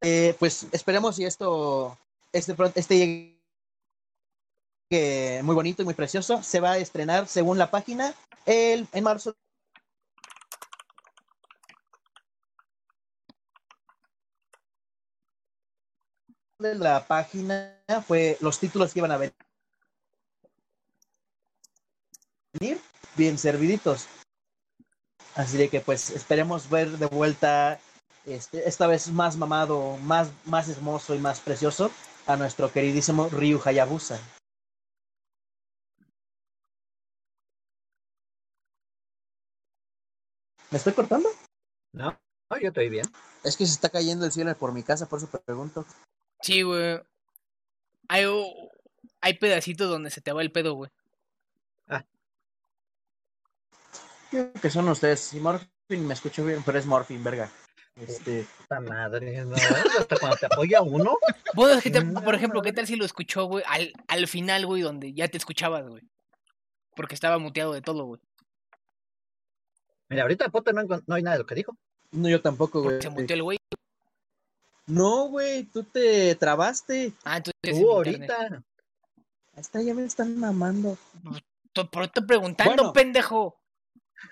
Eh, 0.07 0.35
pues 0.37 0.67
esperemos 0.71 1.15
si 1.15 1.25
esto 1.25 1.97
este 2.31 2.55
este 2.75 3.39
llegue 4.91 5.41
muy 5.41 5.55
bonito 5.55 5.81
y 5.81 5.85
muy 5.85 5.95
precioso. 5.95 6.43
Se 6.43 6.59
va 6.59 6.73
a 6.73 6.77
estrenar 6.77 7.27
según 7.27 7.57
la 7.57 7.71
página 7.71 8.13
el 8.45 8.87
en 8.93 9.03
marzo. 9.03 9.35
La 16.59 17.07
página 17.07 17.81
fue 18.05 18.37
los 18.41 18.59
títulos 18.59 18.93
que 18.93 18.99
iban 18.99 19.11
a 19.11 19.17
venir 19.17 19.33
bien 23.15 23.39
serviditos. 23.39 24.05
Así 25.33 25.57
de 25.57 25.67
que 25.67 25.81
pues 25.81 26.11
esperemos 26.11 26.69
ver 26.69 26.91
de 26.99 27.07
vuelta 27.07 27.79
este, 28.25 28.67
esta 28.67 28.87
vez 28.87 29.09
más 29.09 29.37
mamado, 29.37 29.97
más, 29.97 30.29
más 30.45 30.69
hermoso 30.69 31.15
y 31.15 31.19
más 31.19 31.39
precioso 31.39 31.91
a 32.27 32.35
nuestro 32.35 32.71
queridísimo 32.71 33.29
Ryu 33.29 33.61
Hayabusa. 33.63 34.19
¿Me 40.71 40.77
estoy 40.77 40.93
cortando? 40.93 41.29
No, 41.93 42.19
no, 42.49 42.59
yo 42.59 42.69
estoy 42.69 42.89
bien. 42.89 43.05
Es 43.43 43.55
que 43.55 43.65
se 43.65 43.73
está 43.73 43.89
cayendo 43.89 44.25
el 44.25 44.31
cielo 44.31 44.55
por 44.57 44.73
mi 44.73 44.83
casa, 44.83 45.07
por 45.07 45.19
eso 45.19 45.29
pregunto. 45.29 45.85
Sí, 46.41 46.63
güey. 46.63 46.99
Hay, 48.07 48.25
hay 49.21 49.33
pedacitos 49.37 49.89
donde 49.89 50.09
se 50.09 50.21
te 50.21 50.33
va 50.33 50.41
el 50.41 50.51
pedo, 50.51 50.73
güey. 50.73 50.91
Creo 54.31 54.51
que 54.53 54.69
son 54.69 54.89
ustedes. 54.89 55.33
Y 55.33 55.39
Morphin 55.39 56.05
me 56.05 56.13
escucho 56.13 56.43
bien, 56.43 56.61
pero 56.65 56.77
es 56.77 56.85
Morphin, 56.85 57.23
verga. 57.23 57.49
Este, 57.95 58.45
Puta 58.59 58.81
madre, 58.81 59.45
no, 59.45 59.55
hasta 59.99 60.17
cuando 60.17 60.35
te 60.37 60.45
apoya 60.47 60.81
uno. 60.81 61.17
Bueno, 61.53 61.75
es 61.77 61.83
que, 61.83 61.91
te- 61.91 62.03
No, 62.03 62.21
por 62.21 62.35
ejemplo, 62.35 62.61
¿qué 62.61 62.73
tal 62.73 62.85
si 62.85 62.97
lo 62.97 63.05
escuchó, 63.05 63.45
güey, 63.45 63.63
al, 63.67 63.93
al 64.07 64.27
final, 64.27 64.65
güey, 64.65 64.81
donde 64.81 65.13
ya 65.13 65.27
te 65.29 65.37
escuchabas, 65.37 65.87
güey? 65.87 66.03
Porque 66.95 67.15
estaba 67.15 67.37
muteado 67.37 67.73
de 67.73 67.81
todo, 67.81 68.03
güey. 68.05 68.21
Mira, 70.09 70.23
ahorita 70.23 70.49
Potter 70.49 70.73
no, 70.73 70.83
no 70.83 71.15
hay 71.15 71.23
nada 71.23 71.37
de 71.37 71.43
lo 71.43 71.45
que 71.47 71.55
dijo. 71.55 71.75
no, 72.11 72.27
yo 72.29 72.41
tampoco, 72.41 72.83
güey. 72.83 73.01
Se 73.01 73.09
muteó 73.09 73.33
el 73.35 73.43
güey. 73.43 73.57
No, 74.87 75.29
güey, 75.29 75.63
tú 75.63 75.83
te 75.83 76.35
trabaste. 76.35 77.13
Ah, 77.23 77.41
Tú 77.41 77.51
internet. 77.63 77.89
ahorita. 77.89 78.63
Está, 79.55 79.81
ya 79.81 79.93
me 79.93 80.03
están 80.03 80.37
mamando. 80.37 80.97
To- 81.73 81.89
Por 81.89 82.03
estoy 82.03 82.25
preguntando, 82.25 82.75
Bueno. 82.75 82.93
pendejo. 82.93 83.57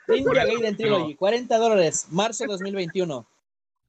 Ninja 0.07 0.45
Gaiden 0.45 0.75
Trilogy, 0.77 1.15
40 1.15 1.57
dólares, 1.57 2.07
marzo 2.09 2.45
2021. 2.45 3.27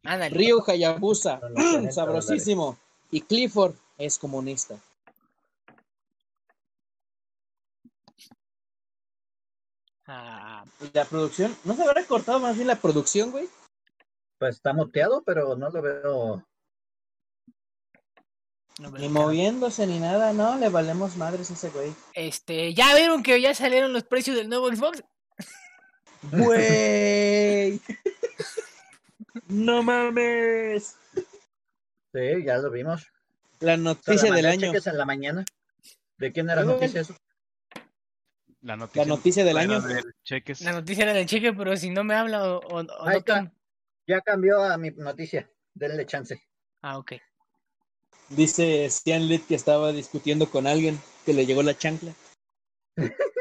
Ándale. 0.04 0.36
Ryu 0.36 0.62
Hayabusa, 0.66 1.40
Son 1.40 1.54
los 1.54 1.64
40 1.64 1.92
sabrosísimo. 1.92 2.78
Y 3.10 3.22
Clifford 3.22 3.74
es 3.98 4.18
comunista. 4.18 4.76
Ah, 10.06 10.64
¿Y 10.80 10.90
la 10.92 11.04
producción? 11.06 11.56
¿No 11.64 11.74
se 11.74 11.82
habrá 11.82 12.04
cortado 12.04 12.38
más 12.38 12.56
bien 12.56 12.68
la 12.68 12.76
producción, 12.76 13.30
güey? 13.30 13.48
Pues 14.38 14.56
está 14.56 14.74
muteado, 14.74 15.22
pero 15.24 15.56
no 15.56 15.70
lo 15.70 15.80
veo. 15.80 16.44
no 18.80 18.90
Ni 18.90 19.08
moviéndose 19.08 19.86
ni 19.86 19.98
nada, 19.98 20.34
no, 20.34 20.58
le 20.58 20.68
valemos 20.68 21.16
madres 21.16 21.50
a 21.50 21.54
ese 21.54 21.70
güey. 21.70 21.94
Este, 22.12 22.74
¿ya 22.74 22.94
vieron 22.94 23.22
que 23.22 23.40
ya 23.40 23.54
salieron 23.54 23.94
los 23.94 24.04
precios 24.04 24.36
del 24.36 24.48
nuevo 24.48 24.68
Xbox? 24.68 25.02
Güey. 26.32 27.80
no 29.48 29.82
mames. 29.82 30.96
Sí, 32.12 32.44
ya 32.44 32.58
lo 32.58 32.70
vimos. 32.70 33.06
La 33.60 33.72
la 33.72 33.76
noticia 33.76 34.32
del 34.32 34.46
año. 34.46 34.72
en 34.74 34.98
la 34.98 35.04
mañana. 35.04 35.44
¿De 36.18 36.32
quién 36.32 36.48
era 36.48 36.62
Luego, 36.62 36.80
noticia 36.80 37.00
eso? 37.00 37.16
La 38.60 38.76
noticia, 38.76 39.02
La 39.02 39.08
noticia 39.08 39.44
del 39.44 39.56
año. 39.58 39.80
del 39.80 40.14
cheques. 40.22 40.60
La 40.62 40.72
noticia 40.72 41.04
era 41.04 41.12
del 41.12 41.26
cheque, 41.26 41.52
pero 41.52 41.76
si 41.76 41.90
no 41.90 42.04
me 42.04 42.14
habla 42.14 42.44
o, 42.54 42.58
o- 42.60 42.80
o 42.80 43.06
Ahí 43.06 43.14
no 43.14 43.18
está. 43.18 43.52
Ya 44.06 44.20
cambió 44.20 44.62
a 44.62 44.76
mi 44.78 44.90
noticia. 44.90 45.50
Denle 45.74 46.06
chance. 46.06 46.42
Ah, 46.82 46.98
ok. 46.98 47.12
Dice 48.30 48.88
Stian 48.90 49.26
Lit 49.28 49.46
que 49.46 49.54
estaba 49.54 49.92
discutiendo 49.92 50.48
con 50.50 50.66
alguien 50.66 50.98
que 51.26 51.34
le 51.34 51.46
llegó 51.46 51.62
la 51.62 51.76
chancla. 51.76 52.12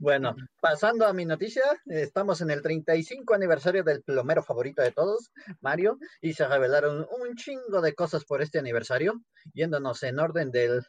Bueno, 0.00 0.34
pasando 0.60 1.06
a 1.06 1.12
mi 1.12 1.24
noticia, 1.24 1.62
estamos 1.86 2.40
en 2.40 2.50
el 2.50 2.62
35 2.62 3.34
aniversario 3.34 3.84
del 3.84 4.02
plomero 4.02 4.42
favorito 4.42 4.82
de 4.82 4.92
todos, 4.92 5.30
Mario, 5.60 5.98
y 6.20 6.32
se 6.34 6.46
revelaron 6.46 7.06
un 7.20 7.36
chingo 7.36 7.80
de 7.80 7.94
cosas 7.94 8.24
por 8.24 8.42
este 8.42 8.58
aniversario, 8.58 9.20
yéndonos 9.52 10.02
en 10.02 10.18
orden 10.18 10.50
del 10.50 10.82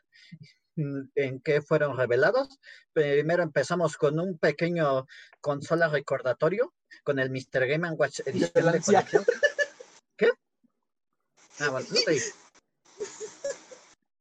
en 0.76 1.40
que 1.42 1.62
fueron 1.62 1.98
revelados. 1.98 2.60
Primero 2.94 3.44
empezamos 3.44 3.98
con 3.98 4.20
un 4.20 4.38
pequeño 4.40 5.06
consola 5.40 5.88
recordatorio 5.88 6.74
con 7.04 7.20
el 7.20 7.30
Mr. 7.30 7.68
Game 7.68 7.90
Watch 7.92 8.22
edición 8.26 8.52
de 8.54 8.62
colección. 8.62 9.26
¿Qué? 10.18 10.30
Ah, 11.60 11.70
bueno, 11.70 11.88
no 11.92 12.02
te 12.04 12.12
dije. 12.12 12.32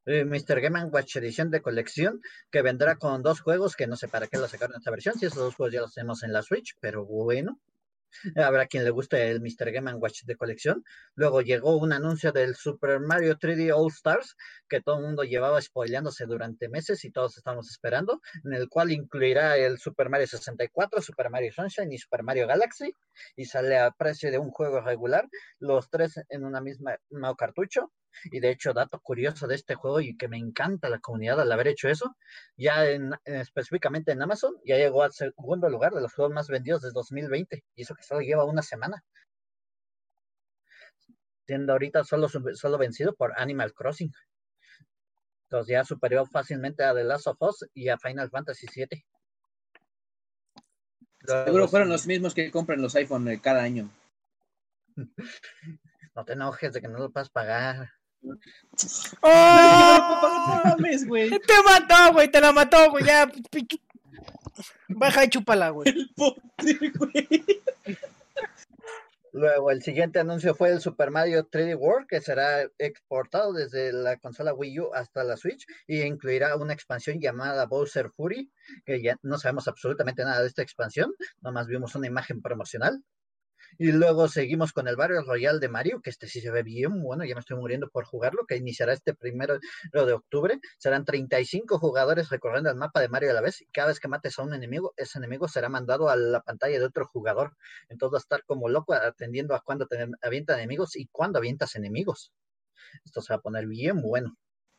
Eh, 0.07 0.25
Mr. 0.25 0.61
Game 0.61 0.85
Watch 0.87 1.17
edición 1.17 1.51
de 1.51 1.63
colección 1.63 2.21
que 2.51 2.63
vendrá 2.63 2.97
con 2.97 3.23
dos 3.23 3.41
juegos 3.41 3.77
que 3.77 3.87
no 3.87 3.97
sé 3.97 4.09
para 4.09 4.27
qué 4.27 4.39
lo 4.39 4.49
sacaron 4.49 4.77
esta 4.77 4.91
versión, 4.91 5.17
si 5.19 5.27
esos 5.27 5.39
dos 5.39 5.55
juegos 5.55 5.75
ya 5.75 5.81
los 5.81 5.95
tenemos 5.95 6.23
en 6.25 6.33
la 6.33 6.43
Switch, 6.43 6.75
pero 6.81 7.05
bueno. 7.05 7.61
Habrá 8.37 8.67
quien 8.67 8.85
le 8.85 8.91
guste 8.91 9.31
el 9.31 9.41
Mr. 9.41 9.71
Game 9.73 9.95
Watch 9.95 10.25
de 10.25 10.37
colección. 10.37 10.85
Luego 11.15 11.41
llegó 11.41 11.77
un 11.79 11.93
anuncio 11.93 12.33
del 12.33 12.55
Super 12.57 13.01
Mario 13.01 13.39
3D 13.39 13.73
All 13.75 13.91
Stars 13.91 14.37
que 14.69 14.81
todo 14.81 14.97
el 14.99 15.05
mundo 15.05 15.25
llevaba 15.25 15.61
spoileándose 15.61 16.27
durante 16.27 16.69
meses 16.69 17.05
y 17.05 17.11
todos 17.11 17.37
estamos 17.39 17.71
esperando, 17.71 18.21
en 18.45 18.53
el 18.53 18.69
cual 18.69 18.91
incluirá 18.91 19.57
el 19.57 19.79
Super 19.79 20.11
Mario 20.11 20.27
64, 20.27 21.01
Super 21.01 21.31
Mario 21.31 21.53
Sunshine 21.53 21.93
y 21.93 21.99
Super 21.99 22.23
Mario 22.23 22.47
Galaxy 22.47 22.95
y 23.37 23.47
sale 23.47 23.79
a 23.79 23.91
precio 23.91 24.31
de 24.31 24.39
un 24.39 24.51
juego 24.51 24.81
regular, 24.81 25.29
los 25.59 25.89
tres 25.89 26.21
en 26.29 26.45
una 26.45 26.61
misma 26.61 26.99
mismo 27.11 27.37
cartucho. 27.37 27.93
Y 28.25 28.41
de 28.41 28.51
hecho, 28.51 28.73
dato 28.73 29.01
curioso 29.01 29.47
de 29.47 29.55
este 29.55 29.75
juego 29.75 30.01
y 30.01 30.17
que 30.17 30.29
me 30.29 30.39
encanta 30.39 30.89
la 30.89 31.01
comunidad 31.01 31.41
al 31.41 31.53
haber 31.53 31.69
hecho 31.69 31.89
eso, 31.89 32.17
ya 32.57 32.89
en, 32.89 33.13
específicamente 33.25 34.13
en 34.13 34.23
Amazon, 34.23 34.55
ya 34.65 34.77
llegó 34.77 35.03
al 35.03 35.13
segundo 35.13 35.69
lugar 35.69 35.93
de 35.93 36.01
los 36.01 36.13
juegos 36.15 36.35
más 36.35 36.49
vendidos 36.49 36.83
de 36.83 36.91
2020. 36.93 37.65
Y 37.75 37.83
eso 37.83 37.95
que 37.95 38.03
solo 38.03 38.21
lleva 38.21 38.45
una 38.45 38.63
semana. 38.63 39.05
Siendo 41.47 41.73
ahorita 41.73 42.05
solo, 42.05 42.29
solo 42.29 42.79
vencido 42.79 43.15
por 43.15 43.33
Animal 43.39 43.73
Crossing. 43.73 44.13
Entonces 45.45 45.73
ya 45.73 45.85
superó 45.85 46.25
fácilmente 46.25 46.83
a 46.83 46.95
The 46.95 47.05
Last 47.05 47.27
of 47.27 47.37
Us 47.41 47.67
y 47.75 47.89
a 47.89 47.99
Final 47.99 48.31
Fantasy 48.31 48.67
VII. 48.75 49.05
Seguro 51.25 51.69
fueron 51.69 51.89
los 51.89 52.07
mismos 52.07 52.35
que 52.35 52.51
compran 52.51 52.83
los 52.83 52.95
iPhone 52.97 53.29
eh, 53.29 53.41
cada 53.41 53.63
año. 53.63 53.91
No 56.15 56.27
te 56.27 56.35
enojes 56.35 56.75
de 56.75 56.83
que 56.83 56.89
no 56.89 56.99
lo 56.99 57.11
puedas 57.11 57.31
pagar. 57.31 57.89
¡Oh! 59.23 60.77
Te 61.47 61.63
mató, 61.65 62.13
güey, 62.13 62.31
te 62.31 62.41
la 62.41 62.53
mató, 62.53 62.91
güey, 62.91 63.05
ya. 63.05 63.31
Baja 64.89 65.25
y 65.25 65.29
chúpala, 65.29 65.71
güey. 65.71 65.89
El 65.89 66.11
güey. 66.93 67.29
Luego, 69.33 69.71
el 69.71 69.83
siguiente 69.83 70.19
anuncio 70.19 70.55
fue 70.55 70.71
el 70.71 70.83
Super 70.83 71.11
Mario 71.11 71.49
3D 71.49 71.75
World, 71.79 72.07
que 72.07 72.21
será 72.21 72.69
exportado 72.77 73.55
desde 73.55 73.91
la 73.91 74.19
consola 74.19 74.53
Wii 74.53 74.81
U 74.81 74.95
hasta 74.95 75.25
la 75.25 75.39
Switch 75.39 75.65
y 75.87 76.03
incluirá 76.03 76.55
una 76.57 76.75
expansión 76.75 77.19
llamada 77.19 77.65
Bowser 77.65 78.11
Fury, 78.11 78.53
que 78.85 79.03
ya 79.03 79.17
no 79.23 79.39
sabemos 79.39 79.69
absolutamente 79.69 80.23
nada 80.23 80.43
de 80.43 80.49
esta 80.49 80.61
expansión, 80.61 81.15
nomás 81.41 81.67
vimos 81.67 81.95
una 81.95 82.09
imagen 82.09 82.43
promocional. 82.43 83.03
Y 83.79 83.93
luego 83.93 84.29
seguimos 84.29 84.73
con 84.73 84.89
el 84.89 84.97
Barrio 84.97 85.23
Royal 85.23 85.61
de 85.61 85.69
Mario, 85.69 86.01
que 86.03 86.11
este 86.11 86.29
sí 86.29 86.41
se 86.41 86.51
ve 86.51 86.63
bien 86.63 87.03
bueno, 87.03 87.25
ya 87.25 87.35
me 87.35 87.41
estoy 87.41 87.57
muriendo 87.57 87.89
por 87.89 88.05
jugarlo, 88.05 88.47
que 88.47 88.57
iniciará 88.57 88.93
este 88.93 89.15
primero 89.15 89.59
de 89.93 90.13
octubre. 90.13 90.61
Serán 90.79 91.05
35 91.05 91.79
jugadores 91.79 92.29
recorriendo 92.31 92.71
el 92.71 92.77
mapa 92.77 93.01
de 93.01 93.09
Mario 93.09 93.31
a 93.31 93.35
la 93.35 93.41
vez 93.41 93.61
y 93.61 93.67
cada 93.67 93.89
vez 93.89 94.01
que 94.01 94.09
mates 94.09 94.39
a 94.39 94.43
un 94.43 94.55
enemigo, 94.55 94.93
ese 94.97 95.19
enemigo 95.19 95.49
será 95.49 95.69
mandado 95.69 96.09
a 96.09 96.17
la 96.17 96.43
pantalla 96.43 96.79
de 96.79 96.85
otro 96.85 97.07
jugador. 97.07 97.57
Entonces 97.89 98.15
va 98.15 98.19
a 98.19 98.21
estar 98.21 98.45
como 98.45 98.69
loco 98.69 98.95
atendiendo 98.95 99.55
a 99.55 99.61
cuándo 99.61 99.87
te 99.87 100.07
avientan 100.23 100.59
enemigos 100.59 100.97
y 100.97 101.07
cuándo 101.07 101.39
avientas 101.39 101.75
enemigos. 101.77 102.33
Esto 103.05 103.23
se 103.23 103.33
va 103.33 103.39
a 103.39 103.43
poner 103.43 103.67
bien 103.67 104.03
bueno. 104.03 104.37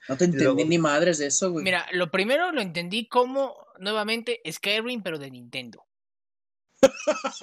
No 0.09 0.17
te 0.17 0.25
entendí 0.25 0.65
ni 0.65 0.77
madres 0.77 1.17
de 1.17 1.27
eso, 1.27 1.51
güey. 1.51 1.63
Mira, 1.63 1.85
lo 1.93 2.11
primero 2.11 2.51
lo 2.51 2.61
entendí 2.61 3.07
como, 3.07 3.55
nuevamente, 3.79 4.41
Skyrim, 4.51 5.01
pero 5.01 5.17
de 5.17 5.31
Nintendo. 5.31 5.85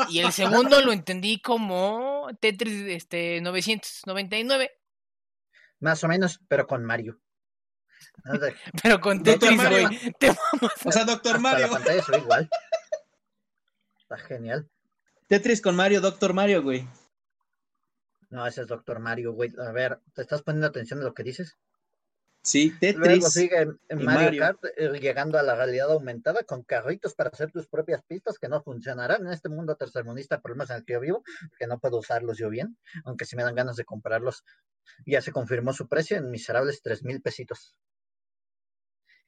Y 0.08 0.20
el 0.20 0.32
segundo 0.32 0.80
lo 0.80 0.92
entendí 0.92 1.40
como 1.40 2.28
Tetris 2.40 2.86
este, 2.88 3.40
999. 3.40 4.70
Más 5.80 6.04
o 6.04 6.08
menos, 6.08 6.40
pero 6.48 6.66
con 6.66 6.84
Mario. 6.84 7.20
Pero 8.82 9.00
con 9.00 9.22
Tetris, 9.22 9.56
güey. 9.68 9.86
O 10.84 10.92
sea, 10.92 11.04
Doctor 11.04 11.38
Mario. 11.38 11.66
La 11.66 11.72
pantalla 11.72 12.02
se 12.02 12.12
ve 12.12 12.18
igual. 12.18 12.50
Está 13.98 14.16
genial. 14.18 14.70
Tetris 15.26 15.60
con 15.60 15.76
Mario, 15.76 16.00
Doctor 16.00 16.32
Mario, 16.34 16.62
güey. 16.62 16.88
No, 18.30 18.46
ese 18.46 18.62
es 18.62 18.66
Doctor 18.66 19.00
Mario, 19.00 19.32
güey. 19.32 19.52
A 19.58 19.72
ver, 19.72 20.00
¿te 20.14 20.22
estás 20.22 20.42
poniendo 20.42 20.66
atención 20.66 21.00
a 21.00 21.04
lo 21.04 21.14
que 21.14 21.22
dices? 21.22 21.58
Sí, 22.42 22.70
Tetris. 22.80 23.06
Luego 23.06 23.28
sigue 23.28 23.68
en 23.88 24.04
Mario, 24.04 24.40
Kart 24.40 24.64
eh, 24.76 24.98
llegando 24.98 25.38
a 25.38 25.42
la 25.42 25.54
realidad 25.54 25.90
aumentada 25.90 26.42
con 26.42 26.62
carritos 26.62 27.14
para 27.14 27.28
hacer 27.28 27.50
tus 27.50 27.66
propias 27.66 28.02
pistas 28.02 28.38
que 28.38 28.48
no 28.48 28.62
funcionarán 28.62 29.26
en 29.26 29.32
este 29.32 29.50
mundo 29.50 29.76
tercermundista, 29.76 30.40
problemas 30.40 30.70
en 30.70 30.76
el 30.76 30.84
que 30.84 30.94
yo 30.94 31.00
vivo, 31.00 31.22
que 31.58 31.66
no 31.66 31.78
puedo 31.78 31.98
usarlos 31.98 32.38
yo 32.38 32.48
bien, 32.48 32.78
aunque 33.04 33.26
si 33.26 33.36
me 33.36 33.42
dan 33.42 33.54
ganas 33.54 33.76
de 33.76 33.84
comprarlos. 33.84 34.44
Ya 35.04 35.20
se 35.20 35.32
confirmó 35.32 35.74
su 35.74 35.86
precio 35.86 36.16
en 36.16 36.30
miserables 36.30 36.80
tres 36.82 37.04
mil 37.04 37.20
pesitos. 37.20 37.76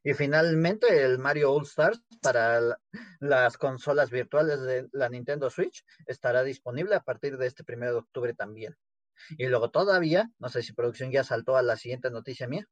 Y 0.04 0.14
finalmente 0.14 1.04
el 1.04 1.18
Mario 1.18 1.52
All 1.52 1.64
Stars 1.64 2.02
para 2.22 2.78
las 3.20 3.56
consolas 3.56 4.10
virtuales 4.10 4.60
de 4.62 4.88
la 4.92 5.08
Nintendo 5.08 5.48
Switch 5.48 5.84
estará 6.06 6.42
disponible 6.42 6.96
a 6.96 7.00
partir 7.00 7.36
de 7.36 7.46
este 7.46 7.62
primero 7.62 7.92
de 7.92 7.98
octubre 7.98 8.34
también. 8.34 8.76
Y 9.30 9.46
luego 9.46 9.70
todavía, 9.70 10.30
no 10.38 10.48
sé 10.48 10.62
si 10.62 10.72
producción 10.72 11.10
ya 11.10 11.24
saltó 11.24 11.56
a 11.56 11.62
la 11.62 11.76
siguiente 11.76 12.10
noticia 12.10 12.48
mía, 12.48 12.68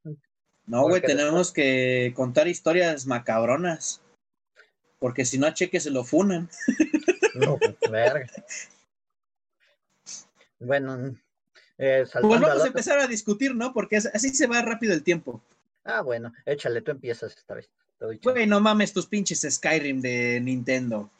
no, 0.66 0.82
güey, 0.82 1.00
tenemos 1.00 1.52
que 1.52 2.12
contar 2.14 2.46
historias 2.46 3.04
macabronas. 3.04 4.02
Porque 5.00 5.24
si 5.24 5.38
no, 5.38 5.46
a 5.46 5.54
Cheque 5.54 5.80
se 5.80 5.90
lo 5.90 6.04
funan. 6.04 6.48
No, 7.34 7.58
verga. 7.90 8.26
Bueno, 10.58 11.16
eh, 11.78 12.04
pues 12.12 12.40
vamos 12.40 12.64
a 12.64 12.66
empezar 12.66 12.98
a 12.98 13.06
discutir, 13.06 13.54
¿no? 13.54 13.72
Porque 13.72 13.96
así 13.96 14.28
se 14.30 14.46
va 14.46 14.62
rápido 14.62 14.92
el 14.92 15.02
tiempo. 15.02 15.42
Ah, 15.84 16.02
bueno, 16.02 16.32
échale, 16.44 16.82
tú 16.82 16.90
empiezas 16.90 17.36
esta 17.36 17.54
vez. 17.54 17.70
Güey, 18.22 18.46
no 18.46 18.60
mames 18.60 18.92
tus 18.92 19.06
pinches 19.06 19.46
Skyrim 19.48 20.00
de 20.00 20.40
Nintendo. 20.40 21.10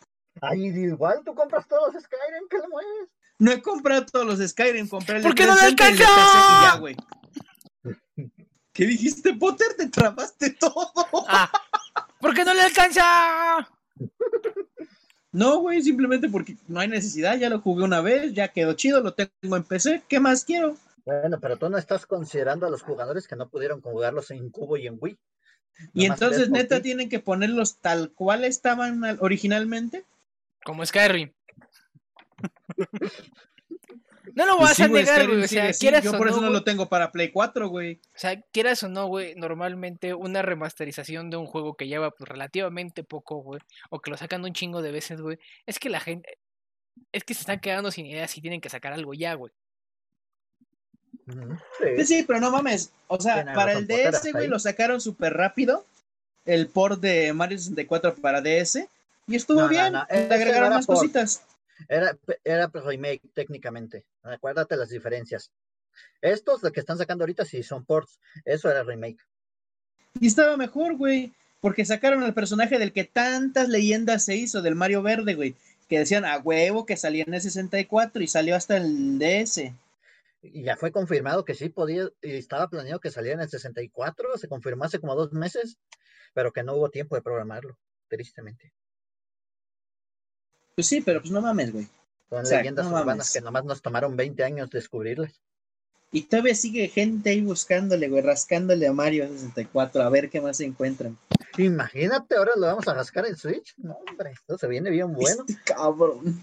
Ay, 0.41 0.67
igual 0.67 1.23
tú 1.25 1.35
compras 1.35 1.67
todos 1.67 1.93
Skyrim, 1.93 2.49
¿qué 2.49 2.59
le 2.59 2.69
mueves? 2.69 3.09
No 3.41 3.51
he 3.51 3.63
comprado 3.63 4.05
todos 4.05 4.27
los 4.27 4.51
Skyrim, 4.51 4.87
compré 4.87 5.17
el 5.17 5.23
¿Por 5.23 5.35
qué 5.35 5.47
no 5.47 5.55
le 5.55 5.63
alcanza? 5.63 6.77
güey. 6.79 6.95
¿Qué 8.71 8.87
dijiste, 8.87 9.33
Potter? 9.35 9.69
Te 9.79 9.89
trabaste 9.89 10.51
todo. 10.51 10.93
Ah, 11.27 11.51
¿Por 12.21 12.35
qué 12.35 12.45
no 12.45 12.53
le 12.53 12.61
alcanza? 12.61 13.67
No, 15.33 15.59
güey, 15.61 15.81
simplemente 15.81 16.29
porque 16.29 16.57
no 16.69 16.81
hay 16.81 16.89
necesidad. 16.89 17.39
Ya 17.39 17.49
lo 17.49 17.61
jugué 17.61 17.83
una 17.83 18.03
vez, 18.03 18.35
ya 18.35 18.49
quedó 18.49 18.75
chido, 18.75 19.01
lo 19.01 19.15
tengo 19.15 19.57
en 19.57 19.65
PC. 19.65 20.03
¿Qué 20.07 20.21
más 20.21 20.45
quiero? 20.45 20.77
Bueno, 21.07 21.41
pero 21.41 21.57
tú 21.57 21.71
no 21.71 21.79
estás 21.79 22.05
considerando 22.05 22.67
a 22.67 22.71
los 22.71 22.83
jugadores 22.83 23.27
que 23.27 23.37
no 23.37 23.49
pudieron 23.49 23.81
jugarlos 23.81 24.31
en 24.33 24.51
Cubo 24.51 24.77
y 24.77 24.87
en 24.87 24.99
Wii. 25.01 25.17
y 25.95 26.05
entonces, 26.05 26.51
neta, 26.51 26.83
tienen 26.83 27.09
que 27.09 27.21
ponerlos 27.21 27.79
tal 27.79 28.13
cual 28.13 28.45
estaban 28.45 29.03
originalmente. 29.21 30.05
Como 30.63 30.85
Skyrim. 30.85 31.33
No 34.35 34.47
lo 34.47 34.59
vas 34.59 34.79
a 34.81 34.89
negar, 34.89 35.27
güey. 35.27 35.43
O 35.43 35.49
sea, 35.49 35.73
quieras 35.73 36.05
Yo 36.05 36.17
por 36.17 36.29
eso 36.29 36.41
no 36.41 36.51
lo 36.51 36.63
tengo 36.63 36.89
para 36.89 37.11
Play 37.11 37.31
4, 37.31 37.69
güey. 37.69 37.95
O 37.95 38.19
sea, 38.19 38.41
quieras 38.53 38.83
o 38.83 38.89
no, 38.89 39.07
güey, 39.07 39.35
normalmente 39.35 40.15
una 40.15 40.43
remasterización 40.43 41.31
de 41.31 41.37
un 41.37 41.47
juego 41.47 41.75
que 41.75 41.89
lleva 41.89 42.11
pues, 42.11 42.29
relativamente 42.29 43.03
poco, 43.03 43.37
güey, 43.37 43.61
o 43.91 44.01
que 44.01 44.11
lo 44.11 44.17
sacan 44.17 44.45
un 44.45 44.53
chingo 44.53 44.83
de 44.83 44.93
veces, 44.93 45.21
güey, 45.21 45.39
es 45.67 45.79
que 45.79 45.91
la 45.91 46.01
gente. 46.01 46.39
Es 47.13 47.25
que 47.25 47.35
se 47.35 47.41
están 47.41 47.61
quedando 47.61 47.91
sin 47.91 48.07
ideas 48.07 48.37
y 48.37 48.41
tienen 48.41 48.61
que 48.61 48.69
sacar 48.69 48.93
algo 48.93 49.15
ya, 49.15 49.35
güey. 49.35 49.53
Sí. 51.79 52.05
sí, 52.05 52.25
pero 52.27 52.41
no 52.41 52.51
mames. 52.51 52.93
O 53.07 53.21
sea, 53.21 53.45
para 53.55 53.73
el 53.73 53.87
DS, 53.87 54.33
güey, 54.33 54.49
lo 54.49 54.59
sacaron 54.59 55.01
súper 55.01 55.33
rápido. 55.35 55.85
El 56.45 56.69
port 56.69 57.01
de 57.01 57.33
Mario 57.33 57.59
64 57.59 58.17
para 58.17 58.41
DS. 58.41 58.87
Y 59.27 59.37
estuvo 59.37 59.67
bien. 59.69 59.93
Le 59.93 60.35
agregaron 60.35 60.71
más 60.71 60.87
cositas. 60.87 61.43
Era, 61.89 62.17
era 62.45 62.71
remake 62.73 63.23
técnicamente. 63.35 64.05
Acuérdate 64.23 64.77
las 64.77 64.91
diferencias. 64.91 65.51
Estos, 66.21 66.61
de 66.63 66.73
que 66.73 66.81
están 66.81 66.99
sacando 66.99 67.25
ahorita, 67.25 67.45
sí 67.45 67.63
son 67.63 67.85
ports. 67.85 68.19
Eso 68.45 68.71
era 68.71 68.83
remake. 68.83 69.21
Y 70.21 70.27
estaba 70.27 70.57
mejor, 70.57 70.97
güey. 70.97 71.33
Porque 71.61 71.85
sacaron 71.85 72.23
al 72.23 72.35
personaje 72.35 72.79
del 72.79 72.93
que 72.93 73.05
tantas 73.05 73.69
leyendas 73.69 74.25
se 74.25 74.35
hizo, 74.35 74.63
del 74.63 74.75
Mario 74.75 75.03
Verde, 75.03 75.35
güey. 75.35 75.55
Que 75.89 75.99
decían 75.99 76.25
a 76.25 76.39
huevo 76.39 76.87
que 76.87 76.97
salía 76.97 77.25
en 77.27 77.35
el 77.35 77.41
64 77.41 78.23
y 78.23 78.29
salió 78.29 78.57
hasta 78.57 78.77
el 78.79 79.19
DS. 79.19 79.73
Y 80.43 80.63
ya 80.63 80.77
fue 80.77 80.91
confirmado 80.91 81.45
que 81.45 81.55
sí 81.55 81.69
podía, 81.69 82.09
y 82.23 82.33
estaba 82.33 82.69
planeado 82.69 83.01
que 83.01 83.11
saliera 83.11 83.35
en 83.35 83.43
el 83.43 83.51
64, 83.51 84.39
se 84.39 84.49
confirmó 84.49 84.85
hace 84.85 84.99
como 84.99 85.15
dos 85.15 85.33
meses, 85.33 85.77
pero 86.33 86.53
que 86.53 86.63
no 86.63 86.75
hubo 86.75 86.89
tiempo 86.89 87.15
de 87.15 87.23
programarlo, 87.23 87.77
tristemente. 88.09 88.73
Pues 90.75 90.87
sí, 90.87 91.01
pero 91.01 91.21
pues 91.21 91.33
no 91.33 91.41
mames, 91.41 91.73
güey. 91.73 91.89
Son 92.29 92.45
leyendas 92.45 92.87
urbanas 92.87 93.33
que 93.33 93.41
nomás 93.41 93.65
nos 93.65 93.83
tomaron 93.83 94.17
20 94.17 94.45
años 94.45 94.71
descubrirlas. 94.71 95.41
Y 96.13 96.23
todavía 96.23 96.55
sigue 96.55 96.89
gente 96.89 97.31
ahí 97.31 97.41
buscándole, 97.41 98.09
güey, 98.09 98.23
rascándole 98.23 98.87
a 98.89 98.93
Mario 98.93 99.29
64, 99.29 100.03
a 100.03 100.09
ver 100.09 100.29
qué 100.29 100.41
más 100.41 100.57
se 100.57 100.65
encuentran. 100.65 101.17
Imagínate, 101.57 102.35
ahora 102.37 102.53
lo 102.57 102.67
vamos 102.67 102.89
a 102.89 102.95
rascar 102.95 103.27
en 103.27 103.37
Switch. 103.37 103.75
No, 103.77 103.97
hombre, 104.09 104.33
esto 104.33 104.59
se 104.59 104.67
viene 104.67 104.91
bien 104.91 105.13
bueno. 105.13 105.45
Este 105.49 105.63
cabrón. 105.65 106.41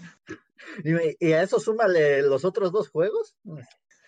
Y, 0.84 1.32
a 1.32 1.42
eso 1.42 1.60
súmale 1.60 2.22
los 2.22 2.44
otros 2.44 2.72
dos 2.72 2.88
juegos. 2.88 3.34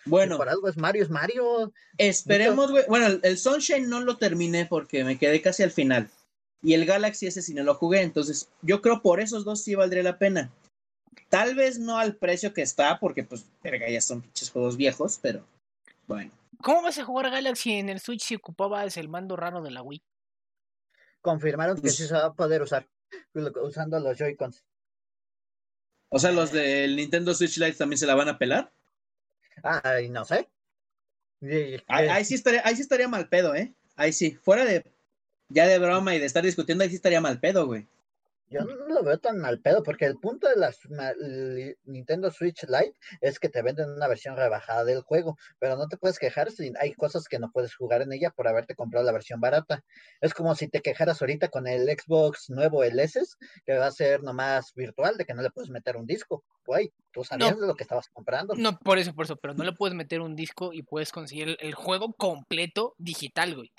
Bueno. 0.05 0.37
por 0.37 0.49
algo 0.49 0.67
es 0.67 0.77
Mario, 0.77 1.03
es 1.03 1.09
Mario. 1.11 1.73
Esperemos, 1.97 2.71
güey. 2.71 2.83
Bueno, 2.87 3.19
el 3.21 3.37
Sunshine 3.37 3.87
no 3.87 4.01
lo 4.01 4.17
terminé 4.17 4.65
porque 4.65 5.03
me 5.03 5.19
quedé 5.19 5.41
casi 5.41 5.61
al 5.61 5.71
final. 5.71 6.09
Y 6.63 6.73
el 6.75 6.85
Galaxy 6.85 7.27
ese 7.27 7.41
sí 7.41 7.53
no 7.53 7.63
lo 7.63 7.73
jugué, 7.75 8.01
entonces 8.01 8.49
yo 8.61 8.81
creo 8.81 9.01
por 9.01 9.19
esos 9.19 9.43
dos 9.45 9.63
sí 9.63 9.75
valdría 9.75 10.03
la 10.03 10.17
pena. 10.19 10.51
Tal 11.29 11.55
vez 11.55 11.79
no 11.79 11.97
al 11.97 12.15
precio 12.15 12.53
que 12.53 12.61
está, 12.61 12.99
porque 12.99 13.23
pues, 13.23 13.45
verga, 13.63 13.89
ya 13.89 14.01
son 14.01 14.21
pinches 14.21 14.51
juegos 14.51 14.77
viejos, 14.77 15.19
pero 15.21 15.45
bueno. 16.07 16.31
¿Cómo 16.61 16.83
vas 16.83 16.97
a 16.99 17.05
jugar 17.05 17.31
Galaxy 17.31 17.73
en 17.73 17.89
el 17.89 17.99
Switch 17.99 18.21
si 18.23 18.35
ocupabas 18.35 18.95
el 18.97 19.09
mando 19.09 19.35
raro 19.35 19.61
de 19.61 19.71
la 19.71 19.81
Wii? 19.81 20.01
Confirmaron 21.21 21.75
que 21.77 21.81
Pues- 21.83 21.95
sí 21.95 22.05
se 22.07 22.13
va 22.13 22.25
a 22.25 22.33
poder 22.33 22.61
usar 22.61 22.87
lo- 23.33 23.51
usando 23.65 23.99
los 23.99 24.17
Joy-Cons. 24.17 24.63
O 26.09 26.19
sea, 26.19 26.31
los 26.31 26.51
del 26.51 26.95
Nintendo 26.95 27.33
Switch 27.33 27.57
Lite 27.57 27.77
también 27.77 27.97
se 27.97 28.05
la 28.05 28.15
van 28.15 28.29
a 28.29 28.37
pelar. 28.37 28.71
Ay, 29.63 30.09
no 30.09 30.25
sé. 30.25 30.49
Ahí, 31.41 32.05
eh, 32.05 32.09
ahí 32.09 32.25
sí 32.25 32.35
estaría, 32.35 32.61
ahí 32.65 32.75
sí 32.75 32.81
estaría 32.81 33.07
mal 33.07 33.29
pedo, 33.29 33.55
¿eh? 33.55 33.73
Ahí 33.95 34.11
sí. 34.13 34.31
Fuera 34.43 34.65
de 34.65 34.83
ya 35.51 35.67
de 35.67 35.79
broma 35.79 36.15
y 36.15 36.19
de 36.19 36.25
estar 36.25 36.43
discutiendo, 36.43 36.83
ahí 36.83 36.89
sí 36.89 36.95
estaría 36.95 37.21
mal 37.21 37.39
pedo, 37.39 37.65
güey. 37.65 37.87
Yo 38.51 38.65
no 38.65 38.87
lo 38.89 39.01
veo 39.01 39.17
tan 39.17 39.37
mal 39.37 39.61
pedo, 39.61 39.81
porque 39.81 40.03
el 40.03 40.17
punto 40.17 40.49
de 40.49 40.57
la 40.57 40.73
Nintendo 41.85 42.29
Switch 42.31 42.63
Lite 42.63 42.95
es 43.21 43.39
que 43.39 43.47
te 43.47 43.61
venden 43.61 43.89
una 43.89 44.09
versión 44.09 44.35
rebajada 44.35 44.83
del 44.83 45.03
juego, 45.03 45.37
pero 45.57 45.77
no 45.77 45.87
te 45.87 45.95
puedes 45.95 46.19
quejar 46.19 46.51
si 46.51 46.73
hay 46.77 46.93
cosas 46.93 47.29
que 47.29 47.39
no 47.39 47.49
puedes 47.53 47.73
jugar 47.73 48.01
en 48.01 48.11
ella 48.11 48.29
por 48.29 48.49
haberte 48.49 48.75
comprado 48.75 49.05
la 49.05 49.13
versión 49.13 49.39
barata. 49.39 49.85
Es 50.19 50.33
como 50.33 50.53
si 50.55 50.67
te 50.67 50.81
quejaras 50.81 51.21
ahorita 51.21 51.47
con 51.47 51.65
el 51.65 51.87
Xbox 51.87 52.49
nuevo, 52.49 52.83
el 52.83 52.99
S, 52.99 53.21
que 53.65 53.77
va 53.77 53.85
a 53.85 53.91
ser 53.91 54.21
nomás 54.21 54.73
virtual, 54.75 55.15
de 55.15 55.23
que 55.23 55.33
no 55.33 55.41
le 55.41 55.51
puedes 55.51 55.69
meter 55.69 55.95
un 55.95 56.05
disco. 56.05 56.43
Güey, 56.65 56.91
tú 57.11 57.23
sabías 57.23 57.57
de 57.57 57.65
lo 57.65 57.75
que 57.75 57.83
estabas 57.83 58.09
comprando. 58.09 58.53
No, 58.55 58.77
por 58.79 58.97
eso, 58.97 59.15
por 59.15 59.23
eso, 59.23 59.37
pero 59.37 59.53
no 59.53 59.63
le 59.63 59.71
puedes 59.71 59.95
meter 59.95 60.19
un 60.19 60.35
disco 60.35 60.73
y 60.73 60.83
puedes 60.83 61.13
conseguir 61.13 61.47
el, 61.47 61.57
el 61.61 61.73
juego 61.73 62.11
completo 62.17 62.95
digital, 62.97 63.55
güey. 63.55 63.71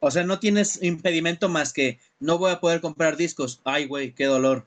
O 0.00 0.10
sea, 0.10 0.24
no 0.24 0.38
tienes 0.38 0.82
impedimento 0.82 1.48
más 1.48 1.72
que 1.72 1.98
no 2.20 2.38
voy 2.38 2.50
a 2.52 2.60
poder 2.60 2.80
comprar 2.80 3.16
discos. 3.16 3.60
Ay, 3.64 3.86
güey, 3.86 4.12
qué 4.14 4.26
dolor. 4.26 4.66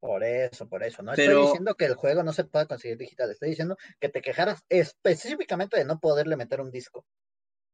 Por 0.00 0.22
eso, 0.24 0.68
por 0.68 0.82
eso. 0.82 1.02
No 1.02 1.12
Pero- 1.14 1.32
estoy 1.32 1.46
diciendo 1.46 1.74
que 1.74 1.84
el 1.86 1.94
juego 1.94 2.22
no 2.22 2.32
se 2.32 2.44
pueda 2.44 2.66
conseguir 2.66 2.98
digital, 2.98 3.30
estoy 3.30 3.50
diciendo 3.50 3.76
que 4.00 4.08
te 4.08 4.20
quejaras 4.22 4.62
específicamente 4.68 5.76
de 5.76 5.84
no 5.84 5.98
poderle 5.98 6.36
meter 6.36 6.60
un 6.60 6.70
disco. 6.70 7.04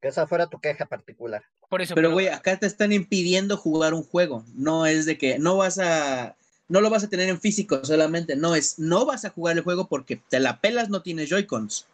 Que 0.01 0.09
esa 0.09 0.27
fuera 0.27 0.47
tu 0.49 0.61
queja 0.61 0.85
particular. 0.85 1.43
Por 1.71 1.81
eso, 1.81 1.95
Pero, 1.95 2.13
güey, 2.13 2.29
acá 2.29 2.59
te 2.59 2.67
están 2.67 2.93
impidiendo 2.93 3.57
jugar 3.57 3.95
un 3.95 4.03
juego. 4.03 4.45
No 4.55 4.85
es 4.85 5.07
de 5.07 5.17
que 5.17 5.39
no 5.39 5.57
vas 5.57 5.79
a. 5.79 6.37
No 6.69 6.81
lo 6.83 6.91
vas 6.91 7.05
a 7.05 7.09
tener 7.09 7.29
en 7.31 7.41
físico 7.41 7.83
solamente. 7.85 8.37
No 8.37 8.55
es. 8.55 8.79
No 8.79 9.07
vas 9.07 9.25
a 9.25 9.31
jugar 9.31 9.57
el 9.57 9.63
juego 9.65 9.89
porque 9.89 10.17
te 10.17 10.41
la 10.41 10.61
pelas, 10.61 10.91
no 10.91 11.01
tienes 11.03 11.31
Joy-Cons. 11.31 11.87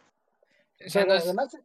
o 0.85 0.89
sea, 0.89 1.03
Pero 1.03 1.13
no 1.13 1.19
es- 1.19 1.23
además 1.23 1.55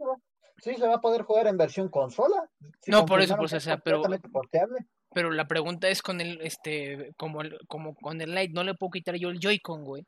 sí 0.63 0.75
se, 0.75 0.87
va, 0.87 0.95
a 0.97 1.01
poder 1.01 1.23
jugar 1.23 1.47
en 1.47 1.57
versión 1.57 1.89
consola. 1.89 2.49
No, 2.87 3.07
por 3.07 3.21
eso, 3.21 3.37
confirmaron 3.37 3.39
por 3.39 3.45
eso, 3.47 3.55
que 3.55 3.57
o 3.57 3.61
sea, 3.61 3.79
pero- 3.79 4.03
porteable. 4.33 4.87
pero 5.15 5.31
la 5.31 5.47
pregunta 5.49 5.89
es 5.89 6.03
con 6.03 6.21
el, 6.21 6.41
este, 6.43 7.13
como, 7.17 7.43
el- 7.43 7.59
como 7.69 7.95
con 7.95 8.21
el 8.21 8.35
Lite, 8.35 8.53
no 8.55 8.65
le 8.65 8.75
puedo 8.75 8.91
quitar 8.91 9.17
yo 9.17 9.29
el 9.31 9.41
Joy-Con, 9.41 9.85
güey. 9.85 10.05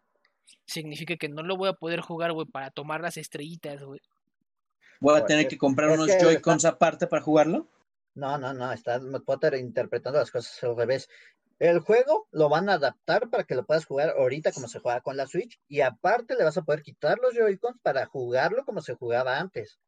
Significa 0.67 1.17
que 1.17 1.29
no 1.29 1.43
lo 1.43 1.57
voy 1.57 1.69
a 1.69 1.75
poder 1.75 2.01
jugar, 2.01 2.33
güey, 2.33 2.47
para 2.47 2.71
tomar 2.71 3.01
las 3.01 3.17
estrellitas, 3.17 3.83
güey. 3.83 4.01
Voy 5.01 5.13
a 5.15 5.19
Pues, 5.21 5.27
tener 5.27 5.45
es- 5.45 5.49
que 5.51 5.59
comprar 5.59 5.91
unos 5.91 6.07
que 6.09 6.19
Joy-Cons 6.21 6.65
aparte 6.65 7.07
para 7.07 7.23
jugarlo. 7.23 7.69
No, 8.15 8.37
no, 8.37 8.53
no, 8.53 8.73
está 8.73 9.01
Potter 9.25 9.55
interpretando 9.55 10.19
las 10.19 10.31
cosas 10.31 10.63
al 10.65 10.77
revés. 10.77 11.09
El 11.61 11.81
juego 11.81 12.27
lo 12.33 12.49
van 12.49 12.69
a 12.69 12.75
adaptar 12.75 13.31
para 13.31 13.45
que 13.45 13.55
lo 13.55 13.65
puedas 13.65 13.85
jugar 13.85 14.11
ahorita 14.17 14.53
como 14.53 14.69
se 14.69 14.79
juega 14.81 15.01
con 15.01 15.17
la 15.17 15.27
Switch 15.27 15.61
y 15.69 15.81
aparte 15.81 16.35
le 16.37 16.45
vas 16.45 16.57
a 16.57 16.63
poder 16.63 16.83
quitar 16.83 17.19
los 17.19 17.35
Joy-Cons 17.35 17.79
para 17.83 18.07
jugarlo 18.07 18.65
como 18.65 18.81
se 18.81 18.95
jugaba 18.95 19.39
antes. 19.39 19.79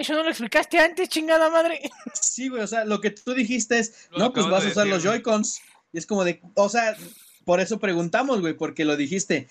Eso 0.00 0.14
no 0.14 0.22
lo 0.22 0.30
explicaste 0.30 0.78
antes, 0.78 1.10
chingada 1.10 1.50
madre. 1.50 1.78
Sí, 2.14 2.48
güey, 2.48 2.62
o 2.62 2.66
sea, 2.66 2.86
lo 2.86 3.02
que 3.02 3.10
tú 3.10 3.34
dijiste 3.34 3.78
es, 3.78 4.08
Lo 4.10 4.18
no, 4.18 4.32
pues 4.32 4.46
vas 4.46 4.62
a 4.62 4.64
de 4.64 4.70
usar 4.70 4.84
decir, 4.86 4.94
los. 4.94 5.02
Joy-Cons. 5.04 5.60
Y 5.92 5.98
es 5.98 6.06
como 6.06 6.24
de, 6.24 6.40
o 6.54 6.70
sea, 6.70 6.96
por 7.44 7.60
eso 7.60 7.78
preguntamos, 7.78 8.40
güey, 8.40 8.54
porque 8.54 8.86
lo 8.86 8.96
dijiste. 8.96 9.48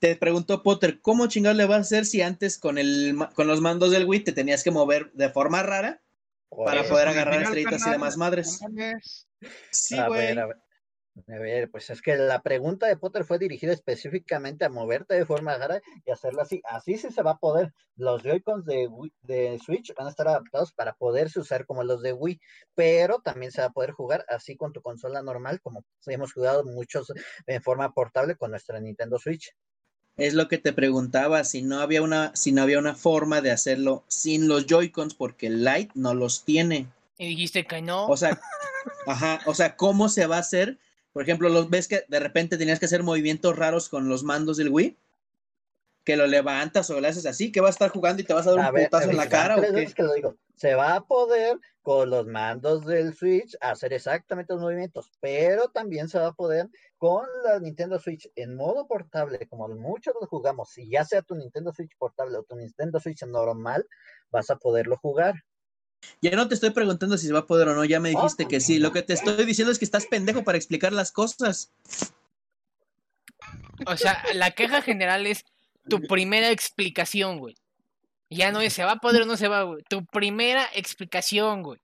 Te 0.00 0.16
preguntó 0.16 0.64
Potter, 0.64 1.00
¿cómo 1.00 1.28
chingado 1.28 1.54
le 1.54 1.66
vas 1.66 1.78
a 1.78 1.80
hacer 1.82 2.04
si 2.04 2.20
antes 2.20 2.58
con 2.58 2.78
el 2.78 3.16
con 3.34 3.46
los 3.46 3.60
mandos 3.60 3.92
del 3.92 4.04
Wii 4.04 4.24
te 4.24 4.32
tenías 4.32 4.64
que 4.64 4.72
mover 4.72 5.12
de 5.12 5.28
forma 5.28 5.62
rara 5.62 6.02
para 6.50 6.80
eso. 6.80 6.90
poder 6.90 7.06
Original, 7.06 7.28
agarrar 7.28 7.42
estrellitas 7.44 7.86
y 7.86 7.90
demás 7.90 8.16
madres? 8.16 8.60
Sí, 9.70 9.96
a 9.96 10.08
güey. 10.08 10.34
A 11.28 11.38
ver. 11.38 11.70
Pues 11.70 11.90
es 11.90 12.00
que 12.00 12.16
la 12.16 12.42
pregunta 12.42 12.86
de 12.86 12.96
Potter 12.96 13.24
fue 13.24 13.38
dirigida 13.38 13.72
específicamente 13.72 14.64
a 14.64 14.70
moverte 14.70 15.14
de 15.14 15.26
forma 15.26 15.56
rara 15.56 15.80
y 16.04 16.10
hacerlo 16.10 16.42
así. 16.42 16.62
Así 16.64 16.96
sí 16.96 17.10
se 17.10 17.22
va 17.22 17.32
a 17.32 17.38
poder. 17.38 17.72
Los 17.96 18.22
Joy-Cons 18.22 18.64
de, 18.64 18.88
Wii- 18.88 19.12
de 19.22 19.58
Switch 19.64 19.94
van 19.94 20.06
a 20.06 20.10
estar 20.10 20.28
adaptados 20.28 20.72
para 20.72 20.94
poderse 20.94 21.40
usar 21.40 21.66
como 21.66 21.84
los 21.84 22.02
de 22.02 22.12
Wii, 22.12 22.40
pero 22.74 23.20
también 23.20 23.52
se 23.52 23.60
va 23.60 23.68
a 23.68 23.72
poder 23.72 23.92
jugar 23.92 24.24
así 24.28 24.56
con 24.56 24.72
tu 24.72 24.80
consola 24.80 25.22
normal, 25.22 25.60
como 25.60 25.84
hemos 26.06 26.32
jugado 26.32 26.64
muchos 26.64 27.12
en 27.46 27.62
forma 27.62 27.92
portable 27.92 28.36
con 28.36 28.50
nuestra 28.50 28.80
Nintendo 28.80 29.18
Switch. 29.18 29.54
Es 30.16 30.34
lo 30.34 30.46
que 30.48 30.58
te 30.58 30.74
preguntaba, 30.74 31.42
si 31.44 31.62
no 31.62 31.80
había 31.80 32.02
una, 32.02 32.36
si 32.36 32.52
no 32.52 32.62
había 32.62 32.78
una 32.78 32.94
forma 32.94 33.40
de 33.40 33.50
hacerlo 33.50 34.04
sin 34.08 34.46
los 34.46 34.66
Joy-Cons, 34.66 35.14
porque 35.14 35.46
el 35.46 35.64
Lite 35.64 35.92
no 35.94 36.14
los 36.14 36.44
tiene. 36.44 36.88
Y 37.16 37.28
dijiste 37.28 37.66
que 37.66 37.80
no. 37.80 38.06
O 38.08 38.16
sea, 38.16 38.38
ajá, 39.06 39.40
o 39.46 39.54
sea, 39.54 39.76
¿cómo 39.76 40.08
se 40.08 40.26
va 40.26 40.36
a 40.36 40.40
hacer? 40.40 40.78
Por 41.12 41.22
ejemplo, 41.22 41.48
los 41.48 41.68
ves 41.68 41.88
que 41.88 42.04
de 42.08 42.20
repente 42.20 42.56
tenías 42.56 42.78
que 42.78 42.86
hacer 42.86 43.02
movimientos 43.02 43.56
raros 43.56 43.88
con 43.88 44.08
los 44.08 44.24
mandos 44.24 44.56
del 44.56 44.70
Wii, 44.70 44.96
que 46.04 46.16
lo 46.16 46.26
levantas 46.26 46.90
o 46.90 47.00
lo 47.00 47.06
haces 47.06 47.26
así, 47.26 47.52
que 47.52 47.60
vas 47.60 47.70
a 47.70 47.72
estar 47.72 47.90
jugando 47.90 48.22
y 48.22 48.24
te 48.24 48.32
vas 48.32 48.46
a 48.46 48.50
dar 48.50 48.68
un 48.68 48.74
ver, 48.74 48.84
putazo 48.84 49.10
en 49.10 49.16
la 49.16 49.28
cara 49.28 49.56
o 49.56 49.60
qué? 49.60 49.92
que 49.94 50.02
lo 50.02 50.14
digo. 50.14 50.36
Se 50.56 50.74
va 50.74 50.94
a 50.94 51.04
poder 51.04 51.58
con 51.82 52.10
los 52.10 52.26
mandos 52.26 52.84
del 52.86 53.14
Switch 53.14 53.56
hacer 53.60 53.92
exactamente 53.92 54.52
los 54.52 54.62
movimientos, 54.62 55.10
pero 55.20 55.68
también 55.68 56.08
se 56.08 56.18
va 56.18 56.28
a 56.28 56.32
poder 56.32 56.68
con 56.96 57.26
la 57.44 57.58
Nintendo 57.58 57.98
Switch 57.98 58.30
en 58.36 58.54
modo 58.54 58.86
portable, 58.86 59.46
como 59.48 59.68
muchos 59.68 60.14
lo 60.20 60.26
jugamos, 60.26 60.70
si 60.70 60.88
ya 60.88 61.04
sea 61.04 61.22
tu 61.22 61.34
Nintendo 61.34 61.72
Switch 61.72 61.96
portable 61.98 62.38
o 62.38 62.44
tu 62.44 62.56
Nintendo 62.56 63.00
Switch 63.00 63.24
normal, 63.24 63.86
vas 64.30 64.50
a 64.50 64.56
poderlo 64.56 64.96
jugar. 64.96 65.34
Ya 66.20 66.32
no 66.32 66.48
te 66.48 66.54
estoy 66.54 66.70
preguntando 66.70 67.16
si 67.18 67.26
se 67.26 67.32
va 67.32 67.40
a 67.40 67.46
poder 67.46 67.68
o 67.68 67.74
no, 67.74 67.84
ya 67.84 68.00
me 68.00 68.10
dijiste 68.10 68.46
que 68.46 68.60
sí. 68.60 68.78
Lo 68.78 68.92
que 68.92 69.02
te 69.02 69.12
estoy 69.14 69.44
diciendo 69.44 69.72
es 69.72 69.78
que 69.78 69.84
estás 69.84 70.06
pendejo 70.06 70.44
para 70.44 70.58
explicar 70.58 70.92
las 70.92 71.12
cosas. 71.12 71.70
O 73.86 73.96
sea, 73.96 74.22
la 74.34 74.50
queja 74.52 74.82
general 74.82 75.26
es 75.26 75.44
tu 75.88 76.00
primera 76.02 76.50
explicación, 76.50 77.38
güey. 77.38 77.56
Ya 78.30 78.50
no 78.52 78.60
es 78.60 78.72
se 78.72 78.84
va 78.84 78.92
a 78.92 78.98
poder 79.00 79.22
o 79.22 79.26
no 79.26 79.36
se 79.36 79.48
va, 79.48 79.62
güey. 79.64 79.82
Tu 79.88 80.04
primera 80.06 80.66
explicación, 80.74 81.62
güey. 81.62 81.80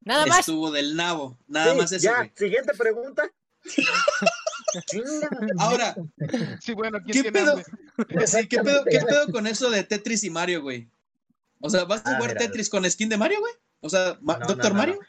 Nada 0.00 0.26
más. 0.26 0.40
Estuvo 0.40 0.70
del 0.70 0.94
nabo, 0.94 1.38
nada 1.46 1.72
Sí, 1.72 1.78
más 1.78 1.92
eso, 1.92 2.04
ya, 2.04 2.16
güey. 2.18 2.32
siguiente 2.36 2.72
pregunta. 2.74 3.30
Ahora, 5.58 5.96
Sí, 6.60 6.74
bueno, 6.74 6.98
¿quién 7.02 7.22
¿qué 7.24 7.32
tiene 7.32 7.32
pedo? 7.32 7.62
Sí, 8.26 8.46
¿qué 8.48 8.58
pedo, 8.58 8.84
qué 8.84 9.00
pedo 9.00 9.32
con 9.32 9.46
eso 9.46 9.70
de 9.70 9.82
Tetris 9.82 10.24
y 10.24 10.30
Mario, 10.30 10.62
güey? 10.62 10.88
O 11.60 11.70
sea, 11.70 11.84
¿vas 11.84 12.04
a 12.06 12.10
Ah, 12.12 12.14
jugar 12.16 12.34
mira. 12.34 12.40
Tetris 12.46 12.68
con 12.70 12.88
skin 12.90 13.08
de 13.08 13.16
Mario, 13.16 13.40
güey? 13.40 13.52
O 13.80 13.88
sea, 13.88 14.16
Ma- 14.20 14.34
No, 14.34 14.40
no, 14.40 14.46
¿Doctor 14.46 14.72
no, 14.72 14.78
Mario? 14.78 14.94
no. 14.94 15.00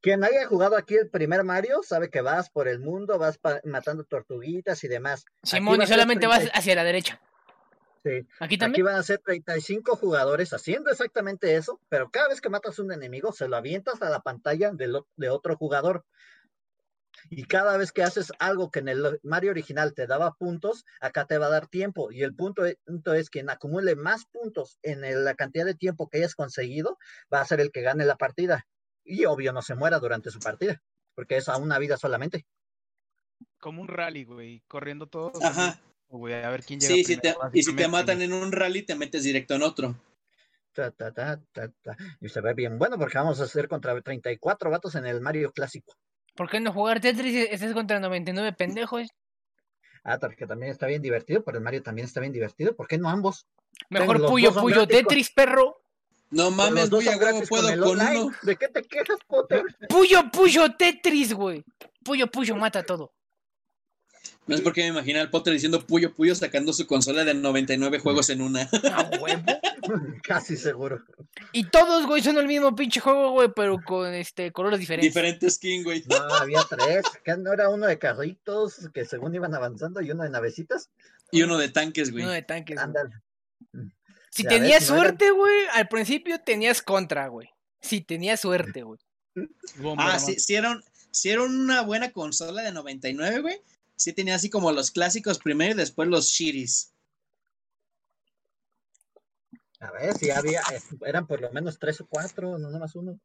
Quien 0.00 0.22
haya 0.22 0.46
jugado 0.46 0.76
aquí 0.76 0.94
el 0.94 1.08
primer 1.10 1.42
Mario 1.44 1.80
sabe 1.82 2.08
que 2.08 2.20
vas 2.20 2.50
por 2.50 2.68
el 2.68 2.78
mundo, 2.78 3.18
vas 3.18 3.40
matando 3.64 4.04
tortuguitas 4.04 4.84
y 4.84 4.88
demás. 4.88 5.24
Aquí 5.42 5.56
Simón, 5.56 5.82
y 5.82 5.86
solamente 5.86 6.26
vas 6.28 6.38
30 6.40 6.56
hacia 6.58 6.74
la 6.76 6.84
derecha. 6.84 7.20
Sí. 8.04 8.10
Aquí 8.10 8.28
Aquí 8.44 8.58
también. 8.58 8.84
van 8.86 8.94
a 8.94 9.02
ser 9.02 9.18
35 9.18 9.96
jugadores 9.96 10.52
haciendo 10.52 10.90
exactamente 10.90 11.56
eso, 11.56 11.80
pero 11.88 12.10
cada 12.10 12.28
vez 12.28 12.40
que 12.40 12.48
matas 12.48 12.78
un 12.78 12.92
enemigo 12.92 13.32
se 13.32 13.48
lo 13.48 13.56
avientas 13.56 14.00
a 14.00 14.08
la 14.08 14.20
pantalla 14.20 14.70
de 14.72 15.30
otro 15.30 15.56
jugador. 15.56 16.04
Y 17.30 17.44
cada 17.44 17.76
vez 17.76 17.92
que 17.92 18.02
haces 18.02 18.32
algo 18.38 18.70
que 18.70 18.78
en 18.78 18.88
el 18.88 19.20
Mario 19.22 19.50
original 19.50 19.94
te 19.94 20.06
daba 20.06 20.34
puntos, 20.34 20.84
acá 21.00 21.26
te 21.26 21.38
va 21.38 21.46
a 21.46 21.50
dar 21.50 21.66
tiempo. 21.66 22.10
Y 22.10 22.22
el 22.22 22.34
punto 22.34 22.64
es, 22.64 22.76
punto 22.84 23.12
es 23.14 23.30
quien 23.30 23.50
acumule 23.50 23.96
más 23.96 24.24
puntos 24.26 24.78
en 24.82 25.04
el- 25.04 25.24
la 25.24 25.34
cantidad 25.34 25.64
de 25.66 25.74
tiempo 25.74 26.08
que 26.08 26.18
hayas 26.18 26.34
conseguido, 26.34 26.98
va 27.32 27.40
a 27.40 27.44
ser 27.46 27.60
el 27.60 27.70
que 27.70 27.82
gane 27.82 28.04
la 28.04 28.16
partida. 28.16 28.66
Y 29.04 29.24
obvio 29.26 29.52
no 29.52 29.62
se 29.62 29.74
muera 29.74 29.98
durante 29.98 30.30
su 30.30 30.38
partida, 30.38 30.82
porque 31.14 31.36
es 31.36 31.48
a 31.48 31.56
una 31.56 31.78
vida 31.78 31.96
solamente. 31.96 32.46
Como 33.58 33.82
un 33.82 33.88
rally, 33.88 34.24
güey, 34.24 34.62
corriendo 34.68 35.06
todos. 35.06 35.42
Ajá. 35.42 35.80
Güey, 36.08 36.34
a 36.42 36.50
ver 36.50 36.62
quién 36.62 36.80
llega 36.80 36.94
Sí, 36.94 37.04
si 37.04 37.16
te- 37.16 37.32
primero, 37.34 37.50
y 37.52 37.62
si 37.62 37.76
te 37.76 37.88
matan 37.88 38.22
en 38.22 38.32
un 38.32 38.52
rally, 38.52 38.82
te 38.82 38.94
metes 38.94 39.24
directo 39.24 39.54
en 39.54 39.62
otro. 39.62 39.94
Ta, 40.72 40.90
ta, 40.92 41.12
ta, 41.12 41.40
ta, 41.52 41.68
ta. 41.82 41.96
Y 42.20 42.28
se 42.28 42.40
ve 42.40 42.54
bien 42.54 42.78
bueno 42.78 42.96
porque 42.98 43.18
vamos 43.18 43.40
a 43.40 43.44
hacer 43.44 43.68
contra 43.68 44.00
34 44.00 44.70
vatos 44.70 44.94
en 44.94 45.06
el 45.06 45.20
Mario 45.20 45.52
clásico. 45.52 45.94
¿Por 46.38 46.48
qué 46.48 46.60
no 46.60 46.72
jugar 46.72 47.00
Tetris? 47.00 47.48
Estás 47.50 47.72
contra 47.72 47.98
99 47.98 48.52
pendejos. 48.52 49.08
Ah, 50.04 50.20
que 50.20 50.46
también 50.46 50.70
está 50.70 50.86
bien 50.86 51.02
divertido, 51.02 51.42
pero 51.42 51.58
el 51.58 51.64
Mario 51.64 51.82
también 51.82 52.06
está 52.06 52.20
bien 52.20 52.32
divertido. 52.32 52.76
¿Por 52.76 52.86
qué 52.86 52.96
no 52.96 53.08
ambos? 53.10 53.48
Mejor 53.90 54.24
Puyo 54.24 54.54
Puyo 54.54 54.76
con- 54.82 54.88
Tetris, 54.88 55.30
perro. 55.32 55.82
No 56.30 56.52
mames, 56.52 56.90
voy 56.90 57.08
a 57.08 57.16
huevo, 57.16 57.42
puedo 57.48 57.68
con 57.68 57.98
online. 58.00 58.20
uno. 58.22 58.36
¿De 58.42 58.54
qué 58.54 58.68
te 58.68 58.82
quejas, 58.82 59.18
Potter? 59.26 59.64
Puyo 59.88 60.30
Puyo 60.30 60.76
Tetris, 60.76 61.32
güey. 61.34 61.64
Puyo 62.04 62.28
Puyo 62.30 62.54
mata 62.54 62.84
todo. 62.84 63.12
No 64.48 64.54
es 64.54 64.60
porque 64.62 64.80
me 64.82 64.88
imagino 64.88 65.20
al 65.20 65.30
Potter 65.30 65.52
diciendo 65.52 65.86
Puyo 65.86 66.14
Puyo 66.14 66.34
sacando 66.34 66.72
su 66.72 66.86
consola 66.86 67.24
de 67.24 67.34
99 67.34 67.98
juegos 68.00 68.30
en 68.30 68.40
una. 68.40 68.62
A 68.92 69.10
huevo. 69.20 69.42
Casi 70.22 70.56
seguro. 70.56 71.02
Y 71.52 71.64
todos, 71.64 72.06
güey, 72.06 72.22
son 72.22 72.38
el 72.38 72.46
mismo 72.46 72.74
pinche 72.74 73.00
juego, 73.00 73.30
güey, 73.32 73.50
pero 73.54 73.78
con 73.84 74.12
este 74.14 74.50
colores 74.52 74.80
diferentes. 74.80 75.12
Diferente 75.14 75.50
skin, 75.50 75.84
güey. 75.84 76.02
No, 76.08 76.16
había 76.34 76.60
tres. 76.68 77.04
¿Qué 77.24 77.36
no 77.36 77.52
era 77.52 77.68
uno 77.68 77.86
de 77.86 77.98
carritos 77.98 78.88
que 78.92 79.04
según 79.04 79.34
iban 79.34 79.54
avanzando 79.54 80.00
y 80.00 80.10
uno 80.10 80.24
de 80.24 80.30
navecitas? 80.30 80.90
Y 81.30 81.42
uno 81.42 81.58
de 81.58 81.68
tanques, 81.68 82.10
güey. 82.10 82.24
Uno 82.24 82.32
de 82.32 82.42
tanques. 82.42 82.76
güey. 82.76 82.84
Ándale. 82.84 83.10
Si 84.30 84.42
Ya 84.44 84.48
tenías 84.50 84.80
ves, 84.80 84.86
suerte, 84.88 85.30
güey, 85.30 85.66
al 85.74 85.88
principio 85.88 86.40
tenías 86.40 86.82
contra, 86.82 87.28
güey. 87.28 87.50
Si 87.80 88.00
tenías 88.00 88.40
suerte, 88.40 88.82
güey. 88.82 88.98
Ah, 89.96 90.18
sí, 90.18 90.38
sí 90.38 90.54
era, 90.54 90.70
un- 90.72 90.84
sí 91.10 91.30
era 91.30 91.42
una 91.42 91.82
buena 91.82 92.12
consola 92.12 92.62
de 92.62 92.72
99, 92.72 93.40
güey. 93.40 93.60
Sí 93.98 94.12
tenía 94.12 94.36
así 94.36 94.48
como 94.48 94.70
los 94.70 94.92
clásicos 94.92 95.40
primero 95.40 95.74
y 95.74 95.76
después 95.76 96.08
los 96.08 96.28
shitties. 96.28 96.94
A 99.80 99.90
ver, 99.90 100.14
si 100.16 100.30
había, 100.30 100.60
eh, 100.72 100.80
eran 101.04 101.26
por 101.26 101.40
lo 101.40 101.50
menos 101.52 101.78
tres 101.78 102.00
o 102.00 102.06
cuatro, 102.06 102.58
no 102.58 102.68
nada 102.68 102.78
más 102.78 102.94
uno. 102.94 103.18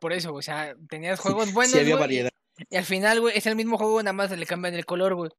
Por 0.00 0.12
eso, 0.14 0.32
o 0.32 0.42
sea, 0.42 0.74
tenías 0.88 1.20
juegos 1.20 1.52
buenos, 1.52 1.72
sí 1.72 1.78
había 1.78 1.96
variedad. 1.96 2.30
Y 2.70 2.76
al 2.76 2.84
final, 2.84 3.20
güey, 3.20 3.36
es 3.36 3.46
el 3.46 3.56
mismo 3.56 3.76
juego, 3.76 4.02
nada 4.02 4.12
más 4.14 4.30
le 4.30 4.46
cambian 4.46 4.74
el 4.74 4.86
color, 4.86 5.14
güey. 5.14 5.30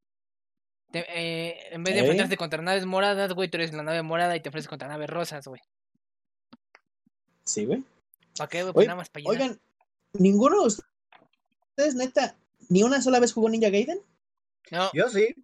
Eh, 0.93 1.69
en 1.71 1.83
vez 1.83 1.95
de 1.95 1.99
¿Eh? 1.99 2.03
enfrentarte 2.03 2.37
contra 2.37 2.61
naves 2.61 2.85
moradas, 2.85 3.33
güey, 3.33 3.49
tú 3.49 3.57
eres 3.57 3.73
la 3.73 3.81
nave 3.81 4.03
morada 4.03 4.35
y 4.35 4.39
te 4.39 4.49
enfrentas 4.49 4.69
contra 4.69 4.87
naves 4.87 5.09
rosas, 5.09 5.47
güey. 5.47 5.61
Sí, 7.43 7.65
güey. 7.65 7.83
¿Para 8.37 8.49
qué, 8.49 8.61
güey? 8.61 8.73
Pues 8.73 8.87
nada 8.87 8.97
más 8.97 9.09
para 9.09 9.23
llenar. 9.23 9.41
Oigan, 9.41 9.61
ninguno 10.13 10.61
de 10.61 10.67
ustedes, 10.67 11.95
neta, 11.95 12.35
ni 12.69 12.83
una 12.83 13.01
sola 13.01 13.19
vez 13.19 13.33
jugó 13.33 13.49
Ninja 13.49 13.69
Gaiden. 13.69 14.01
No, 14.71 14.89
Yo 14.93 15.09
sí, 15.09 15.35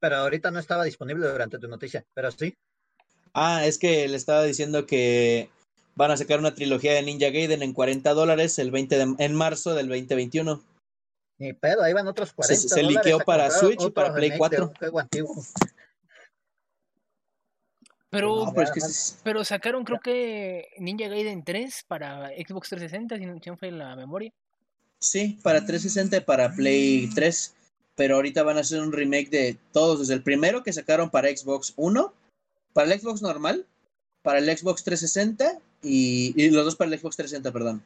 pero 0.00 0.16
ahorita 0.16 0.50
no 0.50 0.58
estaba 0.58 0.84
disponible 0.84 1.28
durante 1.28 1.58
tu 1.58 1.68
noticia, 1.68 2.04
pero 2.14 2.30
sí. 2.30 2.54
Ah, 3.34 3.64
es 3.66 3.78
que 3.78 4.08
le 4.08 4.16
estaba 4.16 4.42
diciendo 4.44 4.86
que 4.86 5.50
van 5.94 6.10
a 6.10 6.16
sacar 6.16 6.38
una 6.38 6.54
trilogía 6.54 6.92
de 6.94 7.02
Ninja 7.02 7.30
Gaiden 7.30 7.62
en 7.62 7.72
40 7.72 8.14
dólares 8.14 8.58
el 8.58 8.70
20 8.70 8.96
de, 8.98 9.14
en 9.18 9.34
marzo 9.34 9.74
del 9.74 9.88
2021. 9.88 10.62
Ni 11.38 11.52
pedo, 11.52 11.82
ahí 11.82 11.92
van 11.92 12.08
otros 12.08 12.32
40 12.32 12.56
se 12.68 12.82
dólares 12.82 13.04
liqueó 13.12 13.18
para 13.24 13.50
Switch 13.50 13.82
y 13.84 13.90
para 13.90 14.12
Play 14.12 14.30
remake 14.30 14.32
de 14.32 14.38
4. 14.38 14.64
un 14.68 14.74
juego 14.74 14.98
antiguo. 15.00 15.34
pero, 18.10 18.46
No, 18.46 18.52
pero 18.54 18.62
es 18.64 18.70
que 18.72 18.78
es- 18.80 19.20
pero 19.22 19.44
sacaron 19.44 19.84
creo 19.84 20.00
que 20.00 20.66
Ninja 20.78 21.08
Gaiden 21.08 21.44
3 21.44 21.84
para 21.86 22.28
Xbox 22.30 22.70
360, 22.70 23.18
si 23.18 23.26
no, 23.26 23.38
si 23.42 23.50
no 23.50 23.56
fue 23.56 23.70
la 23.70 23.94
memoria. 23.96 24.32
Sí, 25.00 25.38
para 25.42 25.64
360 25.64 26.16
y 26.16 26.20
para 26.20 26.52
Play 26.52 27.10
3. 27.14 27.54
Pero 27.96 28.16
ahorita 28.16 28.42
van 28.42 28.58
a 28.58 28.60
hacer 28.60 28.80
un 28.80 28.92
remake 28.92 29.30
de 29.30 29.58
todos, 29.72 30.00
desde 30.00 30.14
el 30.14 30.22
primero 30.22 30.62
que 30.62 30.72
sacaron 30.72 31.10
para 31.10 31.28
Xbox 31.28 31.72
1, 31.76 32.14
para 32.72 32.92
el 32.92 33.00
Xbox 33.00 33.22
normal, 33.22 33.66
para 34.22 34.38
el 34.38 34.46
Xbox 34.46 34.84
360 34.84 35.58
y, 35.82 36.32
y 36.36 36.50
los 36.50 36.64
dos 36.64 36.76
para 36.76 36.92
el 36.92 36.98
Xbox 36.98 37.16
360, 37.16 37.52
perdón. 37.52 37.82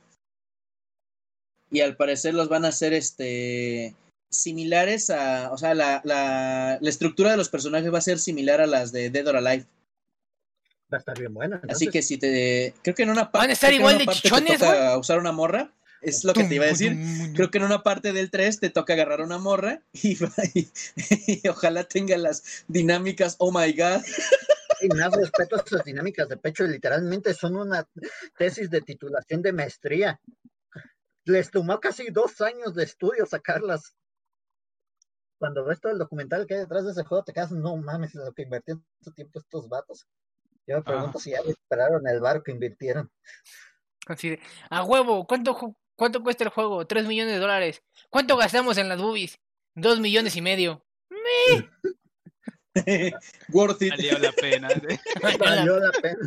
Y 1.70 1.80
al 1.80 1.96
parecer 1.96 2.34
los 2.34 2.48
van 2.48 2.66
a 2.66 2.68
hacer 2.68 2.92
este 2.92 3.94
similares 4.28 5.10
a, 5.10 5.52
o 5.52 5.58
sea, 5.58 5.74
la, 5.74 6.00
la, 6.04 6.78
la 6.80 6.90
estructura 6.90 7.30
de 7.30 7.36
los 7.36 7.48
personajes 7.48 7.92
va 7.92 7.98
a 7.98 8.02
ser 8.02 8.18
similar 8.18 8.60
a 8.60 8.66
las 8.66 8.92
de 8.92 9.10
Dead 9.10 9.26
or 9.26 9.36
Alive. 9.36 9.66
Va 10.92 10.96
a 10.96 11.00
estar 11.00 11.18
bien 11.18 11.32
bueno. 11.32 11.60
Así 11.68 11.88
que 11.88 12.02
si 12.02 12.18
te. 12.18 12.74
Creo 12.82 12.94
que 12.94 13.04
en 13.04 13.10
una 13.10 13.30
parte. 13.30 13.38
¿Van 13.44 13.50
a 13.50 13.52
estar 13.54 13.72
igual 13.72 13.96
una 13.96 14.04
de 14.04 14.12
chichones, 14.12 14.58
toca 14.58 14.98
usar 14.98 15.18
una 15.18 15.32
morra. 15.32 15.70
Es 16.02 16.24
lo 16.24 16.34
que 16.34 16.44
te 16.44 16.56
iba 16.56 16.64
a 16.64 16.68
decir. 16.68 16.96
Creo 17.34 17.50
que 17.50 17.58
en 17.58 17.64
una 17.64 17.82
parte 17.82 18.12
del 18.12 18.30
3 18.30 18.58
te 18.60 18.70
toca 18.70 18.92
agarrar 18.94 19.20
una 19.20 19.38
morra 19.38 19.82
y, 19.92 20.18
y- 20.54 20.70
y 21.44 21.48
ojalá 21.48 21.84
tenga 21.84 22.16
las 22.18 22.64
dinámicas. 22.68 23.36
Oh 23.38 23.52
my 23.52 23.72
god. 23.72 24.02
Y 24.80 24.88
más 24.88 25.12
respeto 25.14 25.56
a 25.56 25.62
esas 25.64 25.84
dinámicas 25.84 26.28
de 26.28 26.36
pecho, 26.36 26.64
literalmente 26.64 27.32
son 27.34 27.54
una 27.56 27.88
tesis 28.36 28.68
de 28.68 28.80
titulación 28.80 29.40
de 29.42 29.52
maestría. 29.52 30.20
Les 31.24 31.50
tomó 31.52 31.78
casi 31.78 32.10
dos 32.10 32.40
años 32.40 32.74
de 32.74 32.82
estudio 32.82 33.24
sacarlas. 33.24 33.94
Cuando 35.38 35.64
ves 35.64 35.80
todo 35.80 35.92
el 35.92 35.98
documental 35.98 36.46
que 36.46 36.54
hay 36.54 36.60
detrás 36.60 36.84
de 36.84 36.92
ese 36.92 37.04
juego, 37.04 37.22
te 37.24 37.32
quedas, 37.32 37.52
no 37.52 37.76
mames, 37.76 38.14
lo 38.14 38.32
que 38.32 38.42
invirtieron 38.42 38.84
su 39.00 39.12
tiempo 39.12 39.38
estos 39.38 39.68
vatos. 39.68 40.06
Yo 40.66 40.76
me 40.76 40.82
pregunto 40.82 41.18
si 41.20 41.30
ya 41.30 41.38
esperaron 41.46 42.06
el 42.08 42.20
bar 42.20 42.42
que 42.42 42.50
invirtieron. 42.52 43.10
Así 44.06 44.30
de, 44.30 44.40
a 44.70 44.82
huevo, 44.84 45.26
¿cuánto, 45.26 45.76
¿cuánto 45.96 46.22
cuesta 46.22 46.44
el 46.44 46.50
juego? 46.50 46.86
3 46.86 47.06
millones 47.06 47.34
de 47.34 47.40
dólares. 47.40 47.82
¿Cuánto 48.10 48.36
gastamos 48.36 48.78
en 48.78 48.88
las 48.88 49.00
boobies? 49.00 49.38
2 49.74 50.00
millones 50.00 50.36
y 50.36 50.42
medio. 50.42 50.84
Worth 53.50 53.82
it. 53.82 53.90
Valió 53.90 54.18
la 54.18 54.32
pena. 54.32 54.68
Valió 55.38 55.78
la 55.78 55.90
pena. 55.92 56.18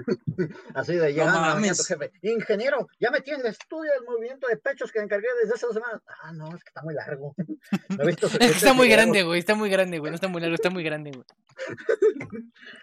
Así 0.76 0.94
de 0.94 1.08
a 1.22 1.26
tu 1.26 1.32
mames. 1.32 1.88
jefe. 1.88 2.12
Ingeniero, 2.22 2.88
ya 3.00 3.10
metí 3.10 3.32
en 3.32 3.40
el 3.42 3.48
estudio 3.48 3.92
el 4.00 4.06
movimiento 4.06 4.48
de 4.48 4.58
pechos 4.58 4.92
que 4.92 5.00
encargué 5.00 5.28
desde 5.42 5.56
hace 5.56 5.66
dos 5.66 5.74
semanas. 5.76 6.02
Ah, 6.22 6.32
no, 6.34 6.56
es 6.56 6.64
que 6.64 6.68
está 6.68 6.84
muy 6.84 6.94
largo. 6.94 7.34
No 7.90 8.06
visto 8.06 8.28
Es 8.28 8.38
que 8.38 8.46
está 8.46 8.74
muy 8.74 8.86
videos. 8.88 9.00
grande, 9.02 9.24
güey. 9.24 9.40
Está 9.40 9.56
muy 9.56 9.70
grande, 9.72 9.98
güey. 9.98 10.12
No 10.12 10.16
está 10.16 10.28
muy 10.28 10.40
largo, 10.42 10.56
está 10.56 10.70
muy 10.70 10.84
grande, 10.84 11.12
güey. 11.12 11.26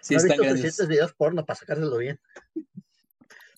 Sí, 0.01 0.15
no 0.15 0.19
he 0.19 0.23
están 0.23 0.37
visto 0.39 0.43
suficientes 0.49 0.87
videos 0.89 1.13
porno 1.13 1.45
para 1.45 1.57
sacárselo 1.59 1.97
bien. 1.97 2.19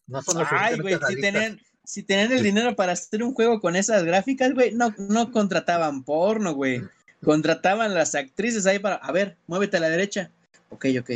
No 0.05 0.21
son 0.21 0.37
lo 0.37 0.45
Ay, 0.51 0.77
güey, 0.79 0.95
realistas. 0.97 1.33
tenían, 1.33 1.59
si 1.85 2.03
tenían 2.03 2.31
el 2.31 2.43
dinero 2.43 2.75
para 2.75 2.93
hacer 2.93 3.23
un 3.23 3.33
juego 3.33 3.59
con 3.59 3.75
esas 3.75 4.03
gráficas, 4.03 4.53
güey, 4.53 4.73
no, 4.73 4.93
no 4.97 5.31
contrataban 5.31 6.03
porno, 6.03 6.53
güey. 6.53 6.81
Contrataban 7.23 7.93
las 7.93 8.15
actrices 8.15 8.65
ahí 8.65 8.79
para, 8.79 8.95
a 8.95 9.11
ver, 9.11 9.37
muévete 9.47 9.77
a 9.77 9.79
la 9.79 9.89
derecha. 9.89 10.31
Ok, 10.69 10.85
ok. 10.99 11.11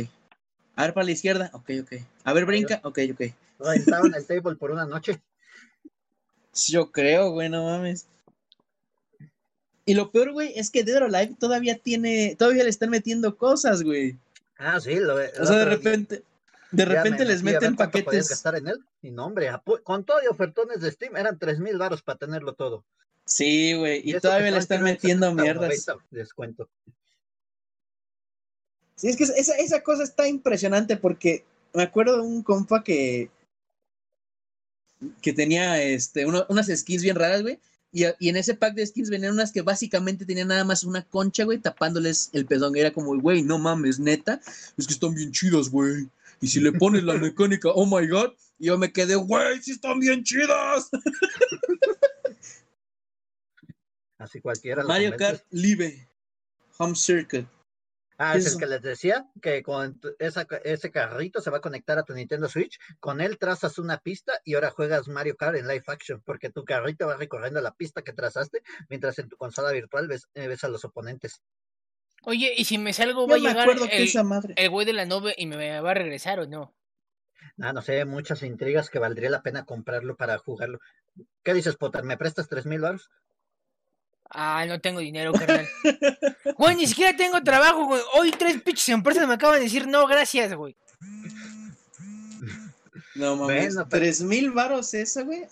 A 0.76 0.84
ver, 0.84 0.94
para 0.94 1.04
la 1.04 1.12
izquierda. 1.12 1.50
Ok, 1.52 1.70
ok. 1.82 1.92
A 2.24 2.32
ver, 2.32 2.46
brinca. 2.46 2.80
Ok, 2.84 2.98
ok. 3.12 3.20
Rentaban 3.58 4.14
el 4.14 4.26
table 4.26 4.56
por 4.56 4.70
una 4.70 4.86
noche. 4.86 5.20
Yo 6.66 6.90
creo, 6.90 7.30
güey, 7.30 7.48
no 7.48 7.64
mames. 7.64 8.06
Y 9.84 9.94
lo 9.94 10.10
peor, 10.10 10.32
güey, 10.32 10.52
es 10.56 10.70
que 10.70 10.84
Dead 10.84 10.96
or 10.96 11.14
Alive 11.14 11.36
todavía 11.38 11.76
tiene, 11.76 12.36
todavía 12.38 12.64
le 12.64 12.70
están 12.70 12.90
metiendo 12.90 13.36
cosas, 13.36 13.82
güey. 13.82 14.16
Ah, 14.56 14.80
sí, 14.80 14.94
lo, 14.96 15.14
O 15.14 15.46
sea, 15.46 15.56
de 15.56 15.64
repente, 15.64 16.22
de 16.72 16.84
repente 16.84 17.24
les 17.24 17.42
meten 17.42 17.76
paquetes. 17.76 18.28
gastar 18.28 18.56
en 18.56 18.68
él? 18.68 18.84
Y 19.02 19.10
no, 19.10 19.26
hombre, 19.26 19.50
con 19.82 20.04
todo 20.04 20.18
y 20.22 20.26
ofertones 20.28 20.80
de 20.80 20.90
Steam 20.92 21.16
eran 21.16 21.38
tres 21.38 21.58
mil 21.58 21.76
baros 21.78 22.02
para 22.02 22.18
tenerlo 22.18 22.54
todo. 22.54 22.84
Sí, 23.24 23.74
güey, 23.74 24.02
y 24.04 24.18
todavía 24.18 24.50
le 24.50 24.58
están 24.58 24.82
metiendo 24.82 25.26
70 25.26 25.40
o 25.40 25.44
mierdas. 25.44 25.86
90 25.86 26.04
Descuento. 26.10 26.68
Sí, 28.96 29.08
es 29.08 29.16
que 29.16 29.24
esa, 29.24 29.54
esa 29.56 29.82
cosa 29.82 30.02
está 30.02 30.28
impresionante 30.28 30.96
porque 30.96 31.44
me 31.72 31.82
acuerdo 31.84 32.16
de 32.16 32.22
un 32.22 32.42
compa 32.42 32.82
que 32.84 33.30
que 35.22 35.32
tenía 35.32 35.82
este 35.82 36.26
uno- 36.26 36.44
unas 36.50 36.66
skins 36.66 37.02
bien 37.02 37.16
raras, 37.16 37.42
güey. 37.42 37.58
Y, 37.92 38.04
y 38.18 38.28
en 38.28 38.36
ese 38.36 38.54
pack 38.54 38.74
de 38.74 38.86
skins 38.86 39.08
venían 39.10 39.32
unas 39.32 39.50
que 39.50 39.62
básicamente 39.62 40.24
tenían 40.26 40.48
nada 40.48 40.62
más 40.64 40.84
una 40.84 41.02
concha, 41.02 41.44
güey, 41.44 41.58
tapándoles 41.58 42.28
el 42.34 42.46
pedón. 42.46 42.76
Era 42.76 42.92
como, 42.92 43.18
güey, 43.18 43.42
no 43.42 43.58
mames, 43.58 43.98
neta. 43.98 44.40
Es 44.76 44.86
que 44.86 44.92
están 44.92 45.14
bien 45.14 45.32
chidas, 45.32 45.70
güey. 45.70 46.08
Y 46.40 46.48
si 46.48 46.60
le 46.60 46.72
pones 46.72 47.04
la 47.04 47.14
mecánica, 47.14 47.68
oh 47.68 47.86
my 47.86 48.06
god. 48.08 48.32
Y 48.58 48.66
yo 48.66 48.78
me 48.78 48.92
quedé, 48.92 49.14
güey, 49.14 49.62
sí 49.62 49.72
están 49.72 50.00
bien 50.00 50.24
chidas. 50.24 50.90
Así 54.18 54.40
cualquiera. 54.40 54.84
Mario. 54.84 55.16
Kart 55.16 55.42
Live. 55.50 56.08
Home 56.78 56.94
Circuit. 56.94 57.46
Ah, 58.16 58.32
¿Qué 58.32 58.40
es 58.40 58.46
es 58.46 58.52
el 58.52 58.58
que 58.58 58.66
les 58.66 58.82
decía 58.82 59.26
que 59.40 59.62
con 59.62 59.98
esa, 60.18 60.46
ese 60.64 60.90
carrito 60.90 61.40
se 61.40 61.48
va 61.48 61.56
a 61.56 61.62
conectar 61.62 61.98
a 61.98 62.02
tu 62.02 62.12
Nintendo 62.12 62.48
Switch. 62.48 62.78
Con 63.00 63.22
él 63.22 63.38
trazas 63.38 63.78
una 63.78 63.96
pista 63.98 64.32
y 64.44 64.54
ahora 64.54 64.70
juegas 64.70 65.08
Mario 65.08 65.36
Kart 65.36 65.56
en 65.56 65.66
live 65.66 65.84
action, 65.86 66.22
porque 66.22 66.50
tu 66.50 66.62
carrito 66.64 67.06
va 67.06 67.16
recorriendo 67.16 67.62
la 67.62 67.72
pista 67.72 68.02
que 68.02 68.12
trazaste, 68.12 68.62
mientras 68.90 69.18
en 69.18 69.30
tu 69.30 69.36
consola 69.38 69.72
virtual 69.72 70.06
ves, 70.06 70.28
eh, 70.34 70.48
ves 70.48 70.64
a 70.64 70.68
los 70.68 70.84
oponentes. 70.84 71.40
Oye, 72.22 72.52
¿y 72.56 72.64
si 72.64 72.78
me 72.78 72.92
salgo 72.92 73.26
va 73.26 73.36
a 73.36 73.38
llegar 73.38 73.60
acuerdo 73.60 73.88
que 73.88 73.96
el, 73.96 74.04
esa 74.04 74.22
madre. 74.22 74.54
el 74.56 74.68
güey 74.70 74.84
de 74.86 74.92
la 74.92 75.06
nube 75.06 75.34
y 75.36 75.46
me 75.46 75.80
va 75.80 75.90
a 75.90 75.94
regresar 75.94 76.38
o 76.40 76.46
no? 76.46 76.74
Ah, 77.60 77.72
no 77.72 77.82
sé, 77.82 78.04
muchas 78.04 78.42
intrigas 78.42 78.90
que 78.90 78.98
valdría 78.98 79.30
la 79.30 79.42
pena 79.42 79.64
comprarlo 79.64 80.16
para 80.16 80.38
jugarlo. 80.38 80.80
¿Qué 81.42 81.54
dices, 81.54 81.76
Potter? 81.76 82.04
¿Me 82.04 82.16
prestas 82.16 82.48
tres 82.48 82.66
mil 82.66 82.80
baros? 82.80 83.10
Ah, 84.30 84.64
no 84.66 84.80
tengo 84.80 85.00
dinero, 85.00 85.32
carnal. 85.32 85.66
Güey, 86.56 86.76
ni 86.76 86.86
siquiera 86.86 87.16
tengo 87.16 87.42
trabajo, 87.42 87.86
güey. 87.86 88.02
Hoy 88.14 88.30
tres 88.30 88.60
pinches 88.62 88.88
empresas 88.90 89.26
me 89.26 89.34
acaban 89.34 89.56
de 89.58 89.64
decir 89.64 89.86
no, 89.88 90.06
gracias, 90.06 90.54
güey. 90.54 90.76
No 93.14 93.36
mames. 93.36 93.74
Bueno, 93.74 93.88
pero- 93.88 94.02
¿Tres 94.02 94.22
mil 94.22 94.50
varos 94.52 94.94
eso, 94.94 95.24
güey? 95.24 95.46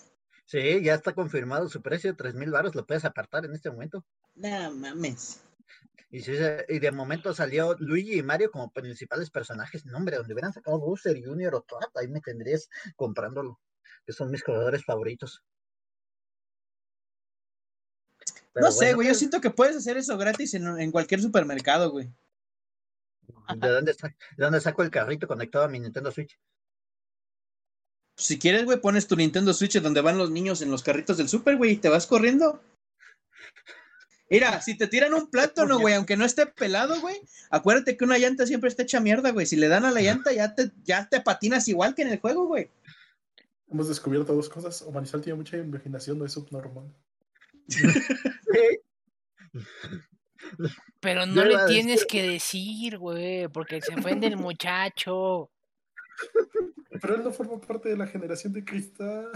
Sí, 0.45 0.81
ya 0.81 0.95
está 0.95 1.13
confirmado 1.13 1.67
su 1.69 1.81
precio, 1.81 2.15
tres 2.15 2.33
mil 2.35 2.49
baros, 2.51 2.73
lo 2.73 2.85
puedes 2.85 3.05
apartar 3.05 3.45
en 3.45 3.53
este 3.53 3.69
momento. 3.69 4.03
No 4.35 4.71
mames. 4.71 5.41
Y, 6.11 6.21
sí, 6.21 6.35
se- 6.35 6.65
y 6.69 6.79
de 6.79 6.91
momento 6.91 7.33
salió 7.33 7.75
Luigi 7.79 8.19
y 8.19 8.23
Mario 8.23 8.51
como 8.51 8.71
principales 8.71 9.29
personajes. 9.29 9.85
No, 9.85 9.97
hombre, 9.97 10.17
donde 10.17 10.33
hubieran 10.33 10.53
sacado 10.53 10.79
Bowser 10.79 11.23
Junior 11.23 11.53
o 11.55 11.61
Toad, 11.61 11.89
ahí 11.95 12.07
me 12.07 12.21
tendrías 12.21 12.69
comprándolo. 12.95 13.59
Que 14.05 14.13
son 14.13 14.31
mis 14.31 14.43
jugadores 14.43 14.83
favoritos. 14.83 15.43
Pero 18.53 18.65
no 18.65 18.71
sé, 18.71 18.93
güey. 18.93 19.07
Yo 19.07 19.13
siento 19.13 19.39
que 19.39 19.51
puedes 19.51 19.75
hacer 19.75 19.97
eso 19.97 20.17
gratis 20.17 20.53
en, 20.55 20.67
en 20.79 20.91
cualquier 20.91 21.21
supermercado, 21.21 21.91
güey. 21.91 22.11
¿De 23.55 23.69
dónde, 23.69 23.93
¿De 23.93 24.43
dónde 24.43 24.61
saco 24.61 24.81
el 24.81 24.89
carrito 24.89 25.27
conectado 25.27 25.65
a 25.65 25.67
mi 25.67 25.79
Nintendo 25.79 26.11
Switch? 26.11 26.39
Si 28.17 28.37
quieres, 28.39 28.65
güey, 28.65 28.81
pones 28.81 29.07
tu 29.07 29.15
Nintendo 29.15 29.53
Switch 29.53 29.79
donde 29.79 30.01
van 30.01 30.17
los 30.17 30.31
niños 30.31 30.61
en 30.61 30.71
los 30.71 30.83
carritos 30.83 31.17
del 31.17 31.29
super, 31.29 31.55
güey, 31.55 31.73
y 31.73 31.77
te 31.77 31.89
vas 31.89 32.05
corriendo. 32.07 32.61
Mira, 34.29 34.61
si 34.61 34.77
te 34.77 34.87
tiran 34.87 35.13
un 35.13 35.29
plátano, 35.29 35.79
güey, 35.79 35.95
aunque 35.95 36.15
no 36.15 36.23
esté 36.23 36.45
pelado, 36.45 37.01
güey, 37.01 37.19
acuérdate 37.49 37.97
que 37.97 38.05
una 38.05 38.17
llanta 38.17 38.45
siempre 38.45 38.69
está 38.69 38.83
hecha 38.83 38.99
mierda, 38.99 39.31
güey. 39.31 39.45
Si 39.45 39.55
le 39.55 39.67
dan 39.67 39.85
a 39.85 39.91
la 39.91 40.01
llanta, 40.01 40.31
ya 40.31 40.53
te, 40.53 40.71
ya 40.83 41.09
te 41.09 41.21
patinas 41.21 41.67
igual 41.67 41.95
que 41.95 42.03
en 42.03 42.09
el 42.09 42.19
juego, 42.19 42.45
güey. 42.45 42.69
Hemos 43.71 43.87
descubierto 43.87 44.33
dos 44.33 44.49
cosas. 44.49 44.81
O 44.83 44.91
Marisol 44.91 45.21
tiene 45.21 45.37
mucha 45.37 45.57
imaginación, 45.57 46.19
no 46.19 46.25
es 46.25 46.33
subnormal. 46.33 46.93
Sí. 47.67 47.81
Pero 50.99 51.25
no 51.25 51.35
Yo 51.35 51.43
le 51.45 51.57
tienes 51.67 52.05
que 52.05 52.23
decir, 52.23 52.97
güey, 52.97 53.47
porque 53.47 53.81
se 53.81 53.93
ofende 53.93 54.27
el 54.27 54.37
muchacho. 54.37 55.49
Pero 57.01 57.15
él 57.15 57.23
no 57.23 57.31
forma 57.31 57.61
parte 57.61 57.87
de 57.89 57.95
la 57.97 58.07
generación 58.07 58.51
de 58.51 58.65
cristal. 58.65 59.27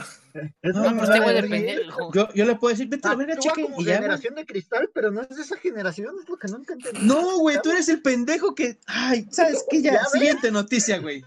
Es 0.61 0.75
No, 0.75 0.81
pues 0.83 1.03
este 1.09 1.19
güey 1.19 1.19
vale, 1.19 1.33
de 1.33 1.41
verga. 1.41 1.49
pendejo. 1.55 2.13
Yo, 2.13 2.27
yo 2.33 2.45
le 2.45 2.55
puedo 2.55 2.73
decir, 2.73 2.87
vete 2.89 3.07
a 3.07 3.11
la 3.11 3.17
verga, 3.17 3.33
Actúa 3.35 3.51
cheque, 3.53 3.63
como 3.63 3.81
y 3.81 3.85
ya, 3.85 3.95
generación 3.95 4.35
de 4.35 4.45
cristal, 4.45 4.89
pero 4.93 5.11
no 5.11 5.21
es 5.21 5.29
de 5.29 5.41
esa 5.41 5.55
generación, 5.57 6.15
es 6.21 6.27
lo 6.27 6.37
que 6.37 6.47
nunca 6.49 6.73
entendí. 6.73 6.99
No, 7.05 7.37
güey, 7.39 7.57
tú 7.63 7.71
eres 7.71 7.87
el 7.89 8.01
pendejo 8.01 8.53
que. 8.53 8.79
Ay, 8.87 9.27
¿sabes 9.31 9.63
qué? 9.69 9.81
Ya, 9.81 10.03
siguiente 10.05 10.51
noticia, 10.51 10.97
güey. 10.99 11.23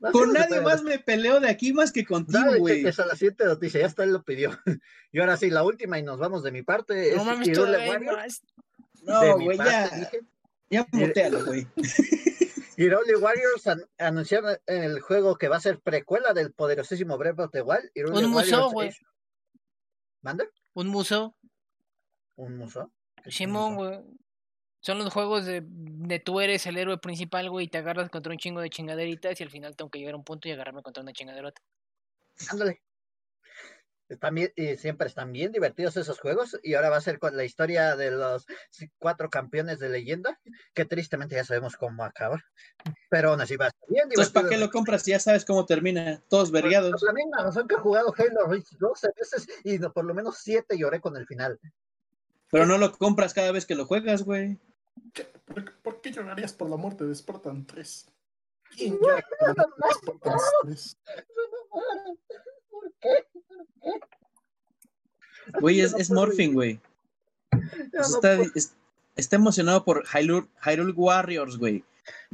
No 0.00 0.12
Con 0.12 0.32
nadie 0.32 0.60
más 0.62 0.82
me 0.82 0.98
peleo 0.98 1.40
de 1.40 1.48
aquí 1.50 1.72
más 1.74 1.92
que 1.92 2.06
contigo, 2.06 2.56
güey. 2.58 2.76
cheques 2.78 2.98
a 3.00 3.06
la 3.06 3.16
siguiente 3.16 3.44
noticia, 3.44 3.80
ya 3.80 3.86
está, 3.86 4.04
él 4.04 4.12
lo 4.12 4.22
pidió. 4.22 4.58
Y 5.12 5.20
ahora 5.20 5.36
sí, 5.36 5.48
la 5.48 5.62
última 5.62 5.96
y 5.98 6.02
nos 6.02 6.18
vamos 6.18 6.42
de 6.42 6.50
mi 6.50 6.62
parte. 6.62 7.12
No 7.14 7.20
es 7.20 7.26
mames, 7.26 8.42
No, 9.04 9.38
güey, 9.38 9.56
ya. 9.58 9.88
dije. 9.90 10.20
Ya 10.70 10.86
mutealo, 10.90 11.44
güey. 11.44 11.68
Hyrule 12.76 13.16
Warriors 13.16 13.66
an- 13.66 13.84
anunciaron 13.98 14.56
el 14.66 15.00
juego 15.00 15.36
que 15.36 15.48
va 15.48 15.56
a 15.56 15.60
ser 15.60 15.80
precuela 15.80 16.32
del 16.32 16.52
poderosísimo 16.52 17.16
Breath 17.18 17.38
of 17.40 17.50
the 17.52 17.62
Wild. 17.62 17.90
Un 17.96 18.30
museo, 18.30 18.68
Warriors 18.68 18.72
güey. 18.72 18.88
es- 18.88 19.00
¿Manda? 20.22 20.44
Un 20.74 20.88
museo. 20.88 21.36
¿Un 22.36 22.56
museo? 22.56 22.90
¿Qué 23.16 23.22
es 23.22 23.26
un 23.26 23.32
Simón, 23.32 23.74
museo? 23.74 24.02
güey. 24.02 24.14
Son 24.80 24.98
los 24.98 25.12
juegos 25.12 25.46
de, 25.46 25.62
de 25.66 26.18
tú 26.20 26.40
eres 26.40 26.66
el 26.66 26.76
héroe 26.76 26.98
principal, 26.98 27.48
güey, 27.48 27.66
y 27.66 27.68
te 27.68 27.78
agarras 27.78 28.10
contra 28.10 28.32
un 28.32 28.38
chingo 28.38 28.60
de 28.60 28.68
chingaderitas 28.70 29.40
y 29.40 29.42
al 29.42 29.50
final 29.50 29.74
tengo 29.76 29.90
que 29.90 29.98
llegar 29.98 30.14
a 30.14 30.18
un 30.18 30.24
punto 30.24 30.46
y 30.48 30.52
agarrarme 30.52 30.82
contra 30.82 31.02
una 31.02 31.12
chingaderota. 31.12 31.62
Ándale. 32.50 32.82
Están 34.14 34.34
bien, 34.34 34.52
y 34.56 34.76
siempre 34.76 35.06
están 35.08 35.32
bien 35.32 35.52
divertidos 35.52 35.96
esos 35.96 36.18
juegos. 36.20 36.58
Y 36.62 36.74
ahora 36.74 36.90
va 36.90 36.96
a 36.96 37.00
ser 37.00 37.18
con 37.18 37.36
la 37.36 37.44
historia 37.44 37.96
de 37.96 38.10
los 38.12 38.46
cuatro 38.98 39.28
campeones 39.28 39.78
de 39.78 39.88
leyenda, 39.88 40.40
que 40.72 40.84
tristemente 40.84 41.34
ya 41.34 41.44
sabemos 41.44 41.76
cómo 41.76 42.04
acaba. 42.04 42.40
Pero 43.10 43.30
aún 43.30 43.40
así 43.40 43.56
va 43.56 43.66
a 43.66 43.68
estar 43.68 43.88
bien 43.88 44.04
Entonces, 44.08 44.32
¿para 44.32 44.44
qué 44.48 44.54
divertido. 44.56 44.66
lo 44.68 44.72
compras 44.72 45.02
si 45.02 45.10
ya 45.10 45.20
sabes 45.20 45.44
cómo 45.44 45.66
termina? 45.66 46.22
Todos 46.28 46.50
Por 46.50 46.62
vergueados. 46.62 47.02
la 47.02 47.12
misma 47.12 47.42
razón 47.42 47.68
que 47.68 47.74
he 47.74 47.78
jugado 47.78 48.12
Halo 48.16 48.46
Reach 48.46 48.68
12 48.78 49.08
veces 49.18 49.46
y 49.64 49.78
no- 49.78 49.92
por 49.92 50.04
lo 50.04 50.14
menos 50.14 50.38
7 50.42 50.78
lloré 50.78 51.00
con 51.00 51.16
el 51.16 51.26
final. 51.26 51.58
Pero 52.50 52.66
no 52.66 52.78
lo 52.78 52.92
compras 52.92 53.34
cada 53.34 53.50
vez 53.52 53.66
que 53.66 53.74
lo 53.74 53.84
juegas, 53.86 54.22
güey. 54.22 54.58
¿Qué? 55.12 55.24
¿Por, 55.24 55.74
por 55.82 56.00
qué 56.00 56.12
llorarías 56.12 56.52
por 56.52 56.70
la 56.70 56.76
muerte 56.76 57.04
de 57.04 57.14
Spartan 57.14 57.66
3? 57.66 58.06
¿Quién 58.76 58.98
llora 59.00 59.24
por 59.40 59.48
la 59.48 59.54
muerte 59.54 59.76
de 59.76 59.92
Spartan 59.92 60.38
3? 60.62 60.96
Güey, 65.60 65.80
es, 65.80 65.94
es 65.94 66.08
puedo 66.08 66.20
Morphing, 66.26 66.52
güey. 66.54 66.80
Está, 67.92 68.34
es- 68.54 68.74
está 69.16 69.36
emocionado 69.36 69.84
por 69.84 70.04
Hyrule, 70.06 70.48
Hyrule 70.64 70.92
Warriors, 70.92 71.56
güey. 71.58 71.84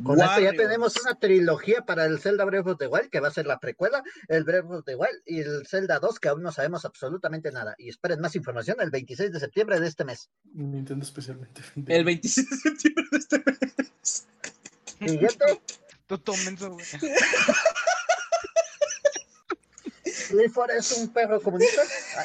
Con 0.02 0.18
esto 0.18 0.26
ya 0.26 0.46
Warriors. 0.46 0.56
tenemos 0.56 0.96
una 1.00 1.14
trilogía 1.16 1.82
para 1.84 2.04
el 2.06 2.18
Zelda 2.18 2.44
Breath 2.44 2.66
of 2.66 2.78
the 2.78 2.86
Wild, 2.88 3.08
que 3.10 3.20
va 3.20 3.28
a 3.28 3.32
ser 3.32 3.46
la 3.46 3.60
precuela, 3.60 4.02
el 4.28 4.42
Breath 4.44 4.64
of 4.70 4.84
the 4.84 4.96
Wild 4.96 5.22
y 5.26 5.40
el 5.40 5.66
Zelda 5.66 5.98
2, 6.00 6.18
que 6.18 6.28
aún 6.28 6.42
no 6.42 6.50
sabemos 6.50 6.84
absolutamente 6.84 7.52
nada. 7.52 7.74
Y 7.78 7.88
esperen 7.88 8.20
más 8.20 8.34
información 8.34 8.78
el 8.80 8.90
26 8.90 9.30
de 9.32 9.38
septiembre 9.40 9.78
de 9.78 9.86
este 9.88 10.04
mes. 10.04 10.28
Nintendo 10.54 11.04
especialmente. 11.04 11.62
El 11.86 12.04
26 12.04 12.50
de 12.50 12.56
septiembre 12.56 13.04
de 13.12 13.18
este 13.18 13.42
mes. 13.46 14.26
Siguiente, 14.98 15.60
Tú 16.06 16.18
tómenlo, 16.18 16.70
güey. 16.70 16.86
Clifford 20.28 20.70
es 20.72 20.92
un 20.92 21.12
perro 21.12 21.40
comunista. 21.40 21.82
Ah, 22.16 22.24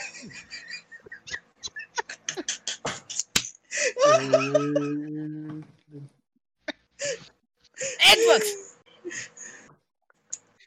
¡Xbox! 8.13 8.45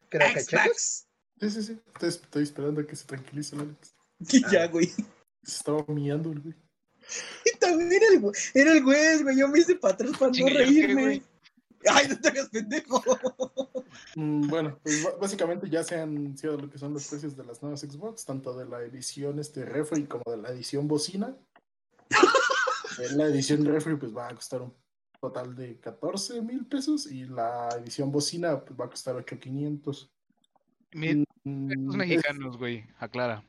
creo 0.09 0.35
que. 0.35 0.41
Xbox. 0.41 1.07
Sí, 1.41 1.51
sí, 1.51 1.63
sí. 1.63 1.81
Estoy, 1.95 2.09
estoy 2.09 2.43
esperando 2.43 2.81
a 2.81 2.87
que 2.87 2.97
se 2.97 3.05
tranquilice 3.07 3.55
el 3.57 3.61
Alex. 3.63 3.95
Ya, 4.51 4.67
güey. 4.67 4.87
Se 4.87 5.57
estaba 5.59 5.85
miando 5.89 6.33
el 6.33 6.41
güey. 6.41 6.55
También 7.61 7.93
era 7.93 8.07
el, 8.13 8.21
güey- 8.21 8.51
era 8.55 8.73
el 8.73 8.83
güey, 8.83 9.23
güey. 9.23 9.39
Yo 9.39 9.49
me 9.49 9.61
hice 9.61 9.75
para 9.77 9.95
atrás 9.95 10.13
para 10.13 10.27
no 10.27 10.33
Chinga, 10.33 10.51
¿yo 10.51 10.57
qué, 10.59 10.65
reírme. 10.65 11.03
güey? 11.03 11.23
Ay, 11.87 12.09
no 12.09 12.19
te 12.21 12.29
hagas 12.29 12.49
pendejo. 12.49 13.03
Mm, 14.17 14.49
Bueno, 14.49 14.79
pues 14.83 15.07
básicamente 15.21 15.69
ya 15.71 15.85
se 15.85 15.97
han 15.97 16.17
anunciado 16.17 16.57
lo 16.59 16.69
que 16.71 16.79
son 16.79 16.93
los 16.93 17.07
precios 17.07 17.37
de 17.37 17.45
las 17.45 17.63
nuevas 17.63 17.81
Xbox, 17.81 18.25
tanto 18.25 18.57
de 18.57 18.67
la 18.67 18.81
edición 18.83 19.39
este 19.39 19.65
refri 19.65 20.07
como 20.07 20.25
de 20.31 20.39
la 20.39 20.51
edición 20.51 20.89
bocina. 20.89 21.37
La 23.17 23.27
edición 23.27 23.65
refri 23.65 23.95
pues 23.97 24.17
va 24.17 24.27
a 24.29 24.35
costar 24.35 24.63
un 24.63 24.75
total 25.21 25.55
de 25.55 25.79
14 25.79 26.43
mil 26.43 26.67
pesos 26.67 27.07
y 27.11 27.25
la 27.27 27.69
edición 27.81 28.11
bocina 28.11 28.65
pues 28.65 28.79
va 28.79 28.87
a 28.87 28.91
costar 28.91 29.15
8,500. 29.17 30.11
Mil 30.95 31.25
Mm, 31.45 31.69
pesos 31.69 31.85
es- 31.91 31.97
mexicanos, 31.97 32.57
güey. 32.59 32.85
Aclara. 32.99 33.45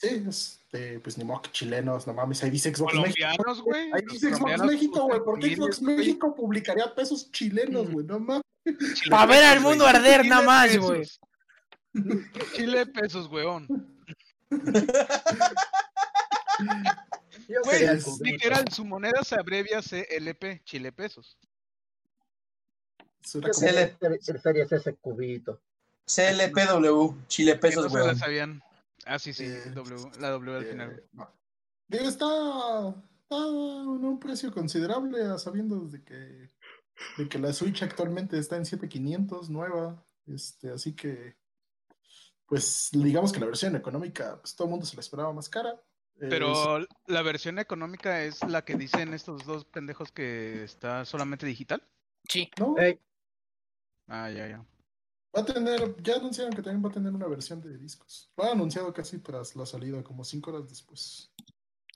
Sí, 0.00 0.24
este, 0.26 0.98
pues 1.00 1.18
ni 1.18 1.24
modo 1.24 1.42
que 1.42 1.52
chilenos, 1.52 2.06
no 2.06 2.14
mames, 2.14 2.42
ahí 2.42 2.48
dice 2.50 2.74
Xbox 2.74 2.94
México. 2.94 3.62
Güey. 3.64 3.92
Ahí 3.92 4.02
dice 4.10 4.34
Xbox 4.34 4.62
México, 4.62 5.02
güey, 5.02 5.20
¿por 5.20 5.38
qué 5.38 5.54
Xbox. 5.54 5.82
México 5.82 6.34
publicaría 6.34 6.94
pesos 6.94 7.30
chilenos, 7.30 7.90
güey? 7.90 8.06
No 8.06 8.18
mames. 8.18 8.42
Chile 8.64 9.10
Pa' 9.10 9.26
ver 9.26 9.44
al 9.44 9.60
mundo 9.60 9.86
arder, 9.86 10.22
Chile 10.22 10.30
nada 10.30 10.42
más, 10.42 10.78
güey. 10.78 11.02
Chile 12.56 12.86
pesos, 12.86 13.28
weón. 13.30 13.66
Güey, 17.64 17.86
literal, 18.20 18.70
su 18.70 18.84
moneda 18.84 19.24
se 19.24 19.34
abrevia 19.34 19.80
CLP, 19.80 20.62
Chile 20.64 20.92
pesos. 20.92 21.36
El 23.34 24.40
Series 24.40 24.72
ese 24.72 24.94
cubito. 24.94 25.60
CLPW, 26.04 27.16
Chile 27.28 27.56
pesos, 27.56 27.84
no 27.84 27.90
se 27.90 27.98
la 27.98 28.04
güey. 28.04 28.16
sabían. 28.16 28.62
Ah, 29.06 29.18
sí, 29.18 29.32
sí, 29.32 29.44
Eh, 29.44 29.70
W, 29.74 29.96
la 30.20 30.30
W 30.30 30.56
al 30.56 30.64
Eh, 30.64 30.70
final. 30.70 31.04
no. 31.12 31.30
Digo, 31.88 32.04
está, 32.04 32.26
está 33.22 33.36
en 33.36 34.04
un 34.04 34.20
precio 34.20 34.52
considerable, 34.52 35.22
a 35.24 35.38
sabiendo 35.38 35.80
de 35.88 36.04
que, 36.04 36.50
de 37.18 37.28
que 37.28 37.38
la 37.38 37.52
Switch 37.52 37.82
actualmente 37.82 38.38
está 38.38 38.56
en 38.56 38.64
7500 38.66 39.50
nueva. 39.50 40.04
Este, 40.26 40.70
así 40.70 40.94
que, 40.94 41.36
pues 42.46 42.90
digamos 42.92 43.32
que 43.32 43.40
la 43.40 43.46
versión 43.46 43.74
económica, 43.74 44.38
pues 44.40 44.54
todo 44.54 44.66
el 44.68 44.70
mundo 44.72 44.86
se 44.86 44.96
la 44.96 45.00
esperaba 45.00 45.32
más 45.32 45.48
cara. 45.48 45.82
Eh, 46.20 46.26
Pero 46.28 46.78
la 47.06 47.22
versión 47.22 47.58
económica 47.58 48.22
es 48.22 48.44
la 48.46 48.64
que 48.64 48.74
dicen 48.76 49.14
estos 49.14 49.44
dos 49.46 49.64
pendejos 49.64 50.12
que 50.12 50.62
está 50.64 51.04
solamente 51.04 51.46
digital. 51.46 51.82
Sí. 52.28 52.50
no, 52.58 52.74
Ah, 54.06 54.28
ya, 54.30 54.46
ya. 54.48 54.64
Va 55.36 55.42
a 55.42 55.44
tener, 55.44 55.96
ya 56.02 56.16
anunciaron 56.16 56.52
que 56.52 56.62
también 56.62 56.84
va 56.84 56.88
a 56.88 56.92
tener 56.92 57.12
una 57.12 57.26
versión 57.26 57.60
de 57.60 57.76
discos. 57.78 58.30
Lo 58.36 58.44
han 58.44 58.50
anunciado 58.52 58.92
casi 58.92 59.18
tras 59.18 59.54
la 59.56 59.64
salida, 59.66 60.02
como 60.02 60.24
cinco 60.24 60.50
horas 60.50 60.68
después. 60.68 61.32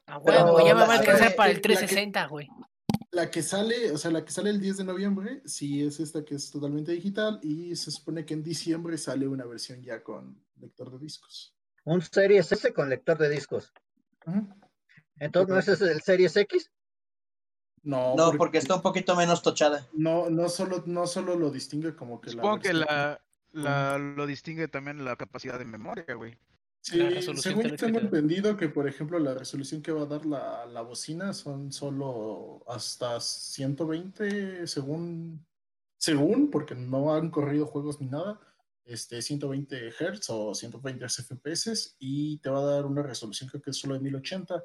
A 0.07 0.21
Pero 0.23 0.45
huevo, 0.45 0.59
ya 0.67 0.75
me 0.75 0.81
la- 0.81 0.87
va 0.87 0.95
a 0.95 0.99
alcanzar 0.99 1.31
la- 1.31 1.37
para 1.37 1.51
el 1.51 1.57
la 1.57 1.63
que- 1.63 1.69
360, 1.69 2.27
güey. 2.27 2.49
La 3.11 3.31
que 3.31 3.43
sale, 3.43 3.93
o 3.93 3.99
sea, 3.99 4.11
la 4.11 4.25
que 4.25 4.33
sale 4.33 4.51
el 4.51 4.61
10 4.61 4.77
de 4.77 4.85
noviembre, 4.85 5.41
sí 5.45 5.83
es 5.85 6.01
esta 6.01 6.25
que 6.25 6.35
es 6.35 6.51
totalmente 6.51 6.93
digital 6.93 7.39
y 7.43 7.75
se 7.77 7.91
supone 7.93 8.25
que 8.27 8.35
en 8.35 8.43
diciembre 8.43 8.99
sale 8.99 9.29
una 9.29 9.45
versión 9.47 9.81
ya 9.83 10.03
con 10.03 10.45
lector 10.57 10.91
de 10.91 10.99
discos. 10.99 11.55
un 11.85 12.01
Series 12.03 12.51
S 12.51 12.73
con 12.73 12.89
lector 12.89 13.19
de 13.19 13.29
discos. 13.29 13.73
Entonces, 15.19 15.49
¿no 15.55 15.59
ese 15.59 15.73
es 15.73 15.81
el 15.83 16.01
Series 16.03 16.37
X? 16.37 16.71
No, 17.83 18.15
No, 18.17 18.33
porque 18.33 18.59
está 18.59 18.77
un 18.77 18.83
poquito 18.83 19.15
menos 19.15 19.43
tochada. 19.43 19.87
no, 19.93 20.31
no 20.31 20.49
solo, 20.49 20.83
no 20.87 21.07
solo 21.07 21.37
lo 21.37 21.51
distingue 21.51 21.95
como 21.95 22.21
que 22.21 22.31
Supongo 22.31 22.59
que 22.61 22.73
la, 22.73 23.21
la, 23.55 23.99
lo 23.99 24.27
distingue 24.27 24.69
también 24.69 25.05
la 25.05 25.17
capacidad 25.17 25.59
de 25.59 25.65
memoria, 25.65 26.15
güey. 26.15 26.37
Sí, 26.81 26.99
la 26.99 27.09
resolución 27.09 27.55
según 27.55 27.77
tengo 27.77 27.99
entendido 27.99 28.57
que, 28.59 28.69
por 28.69 28.87
ejemplo, 28.87 29.19
la 29.19 29.33
resolución 29.33 29.81
que 29.81 29.93
va 29.93 30.03
a 30.03 30.07
dar 30.07 30.27
la, 30.27 30.67
la 30.67 30.83
bocina 30.83 31.33
son 31.33 31.73
solo 31.73 32.63
hasta 32.69 33.21
120 33.21 34.67
según, 34.67 35.47
según, 35.97 36.51
porque 36.51 36.75
no 36.75 37.15
han 37.15 37.31
corrido 37.31 37.67
juegos 37.67 38.03
ni 38.03 38.09
nada, 38.09 38.39
este, 38.85 39.23
120 39.23 39.93
Hz 39.93 40.29
o 40.29 40.55
120 40.55 41.07
FPS 41.09 41.97
y 41.99 42.37
te 42.39 42.51
va 42.51 42.59
a 42.61 42.65
dar 42.65 42.85
una 42.85 43.03
resolución 43.03 43.49
creo 43.49 43.63
que 43.63 43.71
es 43.71 43.79
solo 43.79 43.95
de 43.95 44.01
1080 44.01 44.63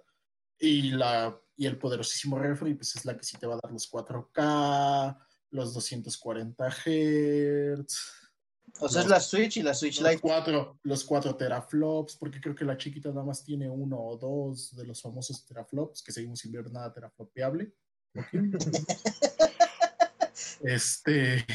y, 0.60 0.92
la, 0.92 1.40
y 1.56 1.68
el 1.68 1.78
poderosísimo 1.78 2.38
refri 2.38 2.74
pues 2.74 2.98
es 2.98 3.06
la 3.06 3.16
que 3.16 3.24
sí 3.24 3.38
te 3.38 3.48
va 3.48 3.54
a 3.54 3.60
dar 3.64 3.72
los 3.72 3.90
4K, 3.90 5.18
los 5.52 5.74
240 5.74 6.70
Hz. 6.70 8.29
O 8.80 8.90
sea, 8.90 9.02
es 9.02 9.08
la 9.08 9.20
Switch 9.20 9.58
y 9.58 9.64
la 9.64 9.74
Switch 9.74 10.00
Los 10.02 10.10
Lite. 10.10 10.22
cuatro, 10.22 10.80
los 10.84 11.04
cuatro 11.04 11.36
teraflops, 11.36 12.16
porque 12.18 12.40
creo 12.42 12.56
que 12.56 12.66
la 12.66 12.78
chiquita 12.78 13.10
nada 13.10 13.24
más 13.26 13.44
tiene 13.44 13.70
uno 13.70 13.98
o 14.00 14.18
dos 14.18 14.76
de 14.76 14.86
los 14.86 15.02
famosos 15.02 15.46
teraflops, 15.46 16.04
que 16.04 16.12
seguimos 16.12 16.40
sin 16.40 16.52
ver 16.52 16.72
nada 16.72 16.92
teraflopeable. 16.94 17.74
este. 20.62 21.46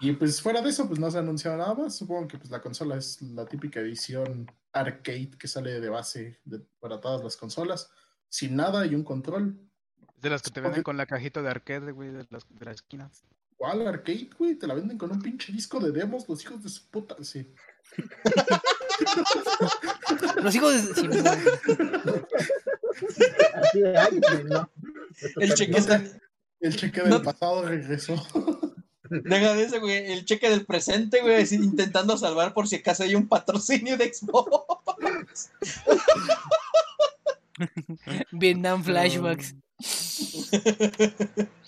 Y 0.00 0.12
pues 0.12 0.40
fuera 0.40 0.62
de 0.62 0.70
eso, 0.70 0.86
pues 0.88 0.98
no 0.98 1.10
se 1.10 1.18
ha 1.18 1.20
anunciado 1.20 1.56
nada 1.58 1.74
más. 1.74 1.96
Supongo 1.96 2.26
que 2.28 2.38
pues 2.38 2.50
la 2.50 2.60
consola 2.60 2.96
es 2.96 3.20
la 3.20 3.46
típica 3.46 3.80
edición 3.80 4.50
arcade 4.72 5.30
que 5.38 5.48
sale 5.48 5.80
de 5.80 5.88
base 5.88 6.40
de- 6.44 6.60
para 6.78 7.00
todas 7.00 7.22
las 7.22 7.36
consolas, 7.36 7.90
sin 8.28 8.56
nada 8.56 8.86
y 8.86 8.94
un 8.94 9.04
control. 9.04 9.60
Es 10.16 10.22
de 10.22 10.30
las 10.30 10.42
que 10.42 10.50
te 10.50 10.60
venden 10.60 10.80
que- 10.80 10.84
con 10.84 10.96
la 10.96 11.06
cajita 11.06 11.42
de 11.42 11.50
arcade, 11.50 11.92
güey, 11.92 12.10
de, 12.12 12.26
las, 12.30 12.46
de 12.48 12.64
la 12.64 12.72
esquina. 12.72 13.10
¿Cuál 13.60 13.86
arcade, 13.86 14.30
güey? 14.38 14.54
Te 14.54 14.66
la 14.66 14.72
venden 14.72 14.96
con 14.96 15.10
un 15.12 15.20
pinche 15.20 15.52
disco 15.52 15.78
de 15.80 15.92
demos, 15.92 16.26
los 16.26 16.42
hijos 16.42 16.62
de 16.62 16.70
su 16.70 16.88
puta. 16.88 17.14
Sí. 17.22 17.46
Los 20.42 20.54
hijos 20.54 20.72
de... 20.72 20.80
sí, 20.94 21.06
Así 23.54 23.80
de, 23.80 23.92
güey, 24.20 24.44
no. 24.44 24.70
El 25.36 25.54
cheque 25.54 25.72
no 25.72 25.78
sé. 25.78 25.94
está- 25.94 26.02
El 26.60 26.76
cheque 26.76 27.00
del 27.02 27.10
No- 27.10 27.22
pasado 27.22 27.62
regresó. 27.66 28.14
Deja 29.10 29.52
de 29.54 29.64
eso, 29.64 29.78
güey. 29.80 30.10
El 30.12 30.24
cheque 30.24 30.48
del 30.48 30.64
presente, 30.64 31.20
güey, 31.20 31.46
intentando 31.52 32.16
salvar 32.16 32.54
por 32.54 32.66
si 32.66 32.76
acaso 32.76 33.02
hay 33.02 33.14
un 33.14 33.28
patrocinio 33.28 33.98
de 33.98 34.14
Xbox. 34.14 35.50
Vietnam 38.32 38.82
flashbacks. 38.90 39.54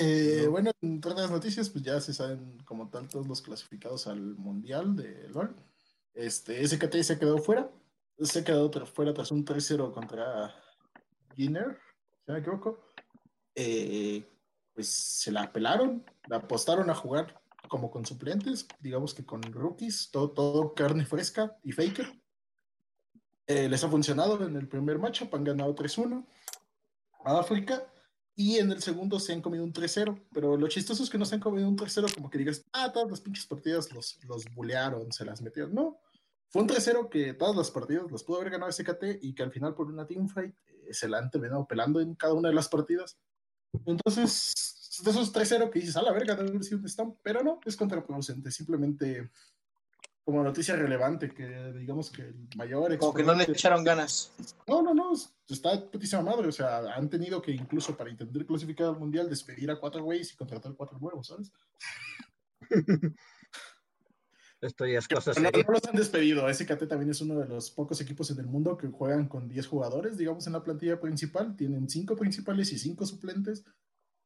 Eh, 0.00 0.46
bueno, 0.46 0.70
en 0.80 1.00
todas 1.00 1.18
las 1.18 1.30
noticias, 1.30 1.68
pues 1.70 1.82
ya 1.82 2.00
se 2.00 2.14
saben 2.14 2.56
como 2.64 2.88
tal 2.88 3.08
todos 3.08 3.26
los 3.26 3.42
clasificados 3.42 4.06
al 4.06 4.36
Mundial 4.36 4.94
de 4.94 5.28
LOL. 5.30 5.56
Este, 6.14 6.64
SKT 6.64 7.02
se 7.02 7.14
ha 7.14 7.18
quedado 7.18 7.38
fuera. 7.38 7.68
Se 8.20 8.38
ha 8.38 8.44
quedado 8.44 8.70
fuera 8.86 9.12
tras 9.12 9.32
un 9.32 9.44
3-0 9.44 9.92
contra 9.92 10.54
Ginner, 11.34 11.76
si 12.24 12.30
me 12.30 12.38
equivoco. 12.38 12.78
Eh, 13.56 14.24
pues 14.72 14.88
se 14.88 15.32
la 15.32 15.52
pelaron, 15.52 16.04
la 16.28 16.36
apostaron 16.36 16.90
a 16.90 16.94
jugar 16.94 17.42
como 17.68 17.90
con 17.90 18.06
suplentes, 18.06 18.68
digamos 18.78 19.14
que 19.14 19.26
con 19.26 19.42
rookies, 19.42 20.10
todo, 20.12 20.30
todo 20.30 20.74
carne 20.74 21.06
fresca 21.06 21.58
y 21.64 21.72
faker. 21.72 22.12
Eh, 23.48 23.68
les 23.68 23.82
ha 23.82 23.88
funcionado 23.88 24.46
en 24.46 24.54
el 24.54 24.68
primer 24.68 25.00
matchup, 25.00 25.34
han 25.34 25.42
ganado 25.42 25.74
3-1 25.74 26.24
a 27.24 27.40
África. 27.40 27.84
Y 28.40 28.58
en 28.58 28.70
el 28.70 28.80
segundo 28.80 29.18
se 29.18 29.32
han 29.32 29.42
comido 29.42 29.64
un 29.64 29.72
3-0. 29.72 30.16
Pero 30.32 30.56
lo 30.56 30.68
chistoso 30.68 31.02
es 31.02 31.10
que 31.10 31.18
no 31.18 31.24
se 31.24 31.34
han 31.34 31.40
comido 31.40 31.68
un 31.68 31.76
3-0 31.76 32.14
como 32.14 32.30
que 32.30 32.38
digas, 32.38 32.64
ah, 32.72 32.92
todas 32.92 33.10
las 33.10 33.20
pinches 33.20 33.46
partidas 33.46 33.92
los, 33.92 34.16
los 34.28 34.44
bulearon, 34.54 35.10
se 35.10 35.24
las 35.24 35.42
metieron. 35.42 35.74
No. 35.74 35.98
Fue 36.48 36.62
un 36.62 36.68
3-0 36.68 37.08
que 37.08 37.34
todas 37.34 37.56
las 37.56 37.72
partidas 37.72 38.12
las 38.12 38.22
pudo 38.22 38.36
haber 38.36 38.50
ganado 38.50 38.70
SKT 38.70 39.22
y 39.22 39.34
que 39.34 39.42
al 39.42 39.50
final 39.50 39.74
por 39.74 39.88
una 39.88 40.06
teamfight 40.06 40.54
eh, 40.68 40.94
se 40.94 41.08
la 41.08 41.18
han 41.18 41.32
terminado 41.32 41.66
pelando 41.66 42.00
en 42.00 42.14
cada 42.14 42.34
una 42.34 42.48
de 42.48 42.54
las 42.54 42.68
partidas. 42.68 43.18
Entonces, 43.84 45.00
de 45.02 45.10
esos 45.10 45.34
3-0 45.34 45.70
que 45.70 45.80
dices, 45.80 45.96
a 45.96 46.02
la 46.02 46.12
verga, 46.12 46.36
debe 46.36 46.50
haber 46.50 46.62
sido 46.62 46.78
un 46.78 46.88
stamp, 46.88 47.16
pero 47.24 47.42
no, 47.42 47.58
es 47.64 47.74
contraproducente. 47.74 48.52
Simplemente 48.52 49.32
como 50.28 50.44
noticia 50.44 50.76
relevante 50.76 51.30
que 51.30 51.72
digamos 51.72 52.10
que 52.10 52.20
el 52.20 52.48
mayor 52.54 52.98
Como 52.98 53.14
que 53.14 53.22
no 53.22 53.32
le 53.32 53.44
echaron 53.44 53.82
ganas. 53.82 54.30
no, 54.66 54.82
no, 54.82 54.92
no, 54.92 55.14
está 55.48 55.90
putísima 55.90 56.20
madre. 56.20 56.48
O 56.48 56.52
sea, 56.52 56.80
han 56.94 57.08
tenido 57.08 57.40
que 57.40 57.50
incluso 57.52 57.96
para 57.96 58.10
intentar 58.10 58.44
clasificar 58.44 58.88
al 58.88 58.98
mundial 58.98 59.30
despedir 59.30 59.70
a 59.70 59.80
cuatro 59.80 60.02
güeyes 60.04 60.30
y 60.30 60.36
contratar 60.36 60.74
cuatro 60.76 60.98
nuevos, 60.98 61.28
¿sabes? 61.28 61.50
Esto 64.60 64.84
ya 64.84 64.98
es 64.98 65.08
cosa 65.08 65.32
No, 65.40 65.50
no 65.50 65.72
los 65.72 65.84
han 65.86 65.96
despedido. 65.96 66.46
SKT 66.52 66.86
también 66.86 67.10
es 67.12 67.22
uno 67.22 67.38
de 67.38 67.46
los 67.48 67.70
pocos 67.70 67.98
equipos 68.02 68.30
en 68.30 68.38
el 68.40 68.46
mundo 68.48 68.76
que 68.76 68.88
juegan 68.88 69.28
con 69.28 69.48
10 69.48 69.66
jugadores, 69.66 70.18
digamos, 70.18 70.46
en 70.46 70.52
la 70.52 70.62
plantilla 70.62 71.00
principal. 71.00 71.56
Tienen 71.56 71.88
cinco 71.88 72.16
principales 72.16 72.70
y 72.74 72.78
cinco 72.78 73.06
suplentes. 73.06 73.64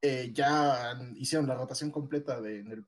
Eh, 0.01 0.31
ya 0.33 0.89
han- 0.91 1.15
hicieron 1.15 1.47
la 1.47 1.55
rotación 1.55 1.91
completa 1.91 2.41
de 2.41 2.59
en 2.59 2.71
el 2.73 2.85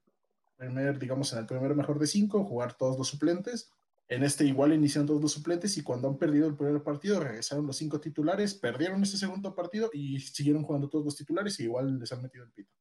primer, 0.55 0.99
digamos, 0.99 1.31
en 1.33 1.39
el 1.39 1.45
primer 1.45 1.75
mejor 1.75 1.99
de 1.99 2.07
cinco, 2.07 2.43
jugar 2.45 2.75
todos 2.77 2.97
los 2.97 3.07
suplentes. 3.07 3.71
En 4.07 4.23
este 4.23 4.45
igual 4.45 4.73
iniciaron 4.73 5.07
todos 5.07 5.21
los 5.21 5.31
suplentes 5.31 5.77
y 5.77 5.83
cuando 5.83 6.07
han 6.07 6.17
perdido 6.17 6.47
el 6.47 6.55
primer 6.55 6.83
partido 6.83 7.19
regresaron 7.19 7.65
los 7.65 7.77
cinco 7.77 7.99
titulares, 7.99 8.53
perdieron 8.53 9.01
ese 9.01 9.17
segundo 9.17 9.55
partido 9.55 9.89
y 9.93 10.19
siguieron 10.19 10.63
jugando 10.63 10.89
todos 10.89 11.05
los 11.05 11.15
titulares 11.15 11.59
y 11.59 11.63
igual 11.63 11.97
les 11.99 12.11
han 12.11 12.21
metido 12.21 12.45
el 12.45 12.51
pito. 12.51 12.71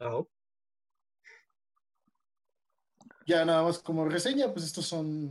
Oh, 0.00 0.28
Ya 3.28 3.44
nada 3.44 3.62
más 3.62 3.78
como 3.78 4.06
reseña, 4.06 4.52
pues 4.54 4.64
estos 4.64 4.86
son. 4.86 5.30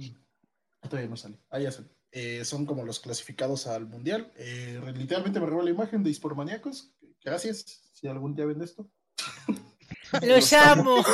Todavía 0.82 1.10
no 1.10 1.18
sale. 1.18 1.40
Ah, 1.50 1.60
ya 1.60 1.72
sale. 1.72 1.90
Eh, 2.12 2.46
son 2.46 2.68
como 2.68 2.84
los 2.84 3.00
clasificados 3.00 3.66
al 3.66 3.88
mundial. 3.88 4.32
Eh, 4.36 4.80
literalmente 4.96 5.40
me 5.40 5.48
robó 5.48 5.64
la 5.64 5.72
imagen 5.72 6.04
de 6.04 6.12
Ispormaníacos. 6.12 6.94
Gracias. 7.24 7.90
Si 7.94 8.08
algún 8.08 8.36
día 8.36 8.46
ven 8.46 8.62
esto. 8.62 8.88
Los 10.22 10.54
amo. 10.54 11.04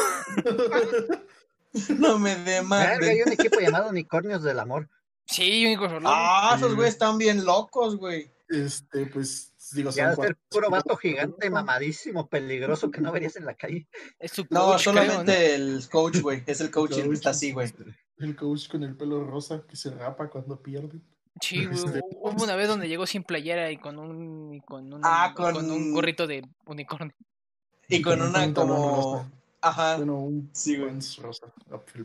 No 1.90 2.20
me 2.20 2.36
verga, 2.36 2.98
hay 3.08 3.22
un 3.26 3.32
equipo 3.32 3.60
llamado 3.60 3.90
Unicornios 3.90 4.44
del 4.44 4.60
Amor. 4.60 4.88
Sí, 5.26 5.66
único 5.66 5.90
solo. 5.90 6.08
Ah, 6.12 6.54
esos 6.56 6.76
güeyes 6.76 6.94
están 6.94 7.18
bien 7.18 7.44
locos, 7.46 7.98
güey. 7.98 8.32
Este, 8.48 9.08
pues 9.08 9.54
digo, 9.72 9.90
Ya 9.90 10.14
son 10.14 10.26
ser 10.26 10.36
cuatro- 10.36 10.38
puro 10.50 10.70
vato 10.70 10.96
gigante, 10.98 11.50
mamadísimo, 11.50 12.28
peligroso 12.28 12.92
que 12.92 13.02
no 13.02 13.12
verías 13.12 13.38
en 13.38 13.46
la 13.46 13.56
calle. 13.56 13.88
Es 14.20 14.34
su 14.34 14.46
No, 14.52 14.66
coach, 14.66 14.84
creo, 14.84 14.94
solamente 14.94 15.56
el 15.56 15.90
coach, 15.90 16.18
güey. 16.20 16.44
Es 16.46 16.62
el 16.62 16.70
coach 16.70 16.92
el 16.98 17.06
Coach, 17.06 17.14
está 17.16 17.32
así, 17.32 17.52
güey. 17.52 17.74
El 18.20 18.36
coach 18.36 18.70
con 18.70 18.84
el 18.84 18.96
pelo 18.96 19.24
rosa 19.26 19.64
que 19.68 19.76
se 19.76 19.90
rapa 19.90 20.30
cuando 20.30 20.62
pierde. 20.62 21.00
Sí, 21.42 21.66
güey, 21.66 21.76
Este- 21.84 22.02
Hubo 22.22 22.44
una 22.44 22.56
vez 22.56 22.68
donde 22.68 22.88
llegó 22.88 23.08
sin 23.08 23.24
playera 23.24 23.72
y 23.72 23.78
con 23.78 23.98
un, 23.98 24.54
y 24.54 24.62
con 24.62 24.94
un, 24.94 25.02
Ah, 25.04 25.34
con- 25.36 25.72
un 25.72 25.92
gorrito 25.92 26.28
de 26.28 26.44
unicornio. 26.66 27.16
Y 27.90 28.02
con 28.02 28.22
un 28.22 28.30
una 28.30 28.40
pantalón 28.40 28.76
como. 28.78 28.96
rosa. 29.16 29.32
Ajá. 29.62 29.98
Bueno, 29.98 30.20
un 30.20 30.50
Sí, 30.54 30.78
güey. 30.78 30.92
rosa. 31.22 31.48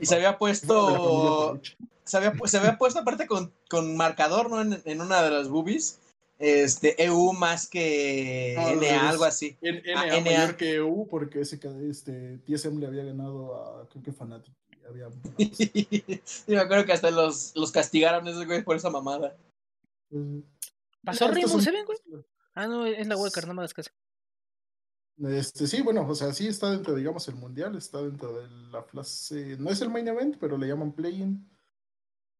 Y 0.01 0.07
se 0.07 0.15
había 0.15 0.39
puesto. 0.39 1.61
Se 2.05 2.17
había, 2.17 2.33
se 2.45 2.57
había 2.59 2.79
puesto 2.79 3.01
aparte 3.01 3.27
con, 3.27 3.53
con 3.69 3.97
marcador, 3.97 4.49
¿no? 4.51 4.61
En, 4.63 4.81
en 4.85 5.01
una 5.01 5.23
de 5.23 5.31
las 5.31 5.49
boobies. 5.49 5.99
Este, 6.39 7.03
EU 7.05 7.33
más 7.33 7.69
que 7.69 8.55
No, 8.57 8.77
NA, 8.81 8.87
es- 8.87 9.03
algo 9.03 9.25
así. 9.25 9.57
En, 9.61 9.83
Ah, 9.97 10.07
NA 10.07 10.17
NA. 10.21 10.31
mayor 10.31 10.57
que 10.57 10.75
EU 10.77 11.07
porque 11.09 11.41
ese, 11.41 11.59
este, 11.91 12.39
TSM 12.47 12.79
le 12.79 12.87
había 12.87 13.03
ganado 13.05 13.57
a, 13.57 13.89
creo 13.89 14.05
que 14.05 14.13
Fnatic. 14.13 14.55
y 14.71 14.87
Había, 14.87 15.09
y 15.37 16.21
me 16.47 16.59
acuerdo 16.59 16.87
que 16.87 16.93
hasta 16.93 17.11
los, 17.11 17.53
los 17.57 17.73
castigaron 17.73 18.27
esos 18.29 18.47
güeyes 18.47 18.65
por 18.65 18.77
esa 18.77 18.89
mamada. 18.89 19.37
pues, 20.09 20.23
¿Pasó 21.05 21.27
Rainbow 21.29 21.51
son- 21.51 21.63
Seven, 21.63 21.85
güey? 21.85 21.99
Ah, 22.55 22.67
no, 22.69 22.87
es 22.87 23.07
la 23.09 23.17
wildcard, 23.17 23.47
no 23.49 23.55
me 23.55 23.63
das 23.63 23.75
caso. 23.75 23.91
Este, 25.27 25.67
sí, 25.67 25.83
bueno, 25.83 26.07
o 26.09 26.15
sea, 26.15 26.33
sí 26.33 26.47
está 26.47 26.71
dentro, 26.71 26.95
digamos, 26.95 27.27
el 27.29 27.35
mundial, 27.35 27.77
está 27.77 28.01
dentro 28.03 28.41
de 28.41 28.49
la 28.71 28.83
fase, 28.85 29.57
no 29.59 29.71
es 29.71 29.81
el 29.81 29.91
main 29.91 30.07
event, 30.07 30.37
pero 30.39 30.57
le 30.57 30.69
llaman 30.69 30.93
play-in. 30.93 31.49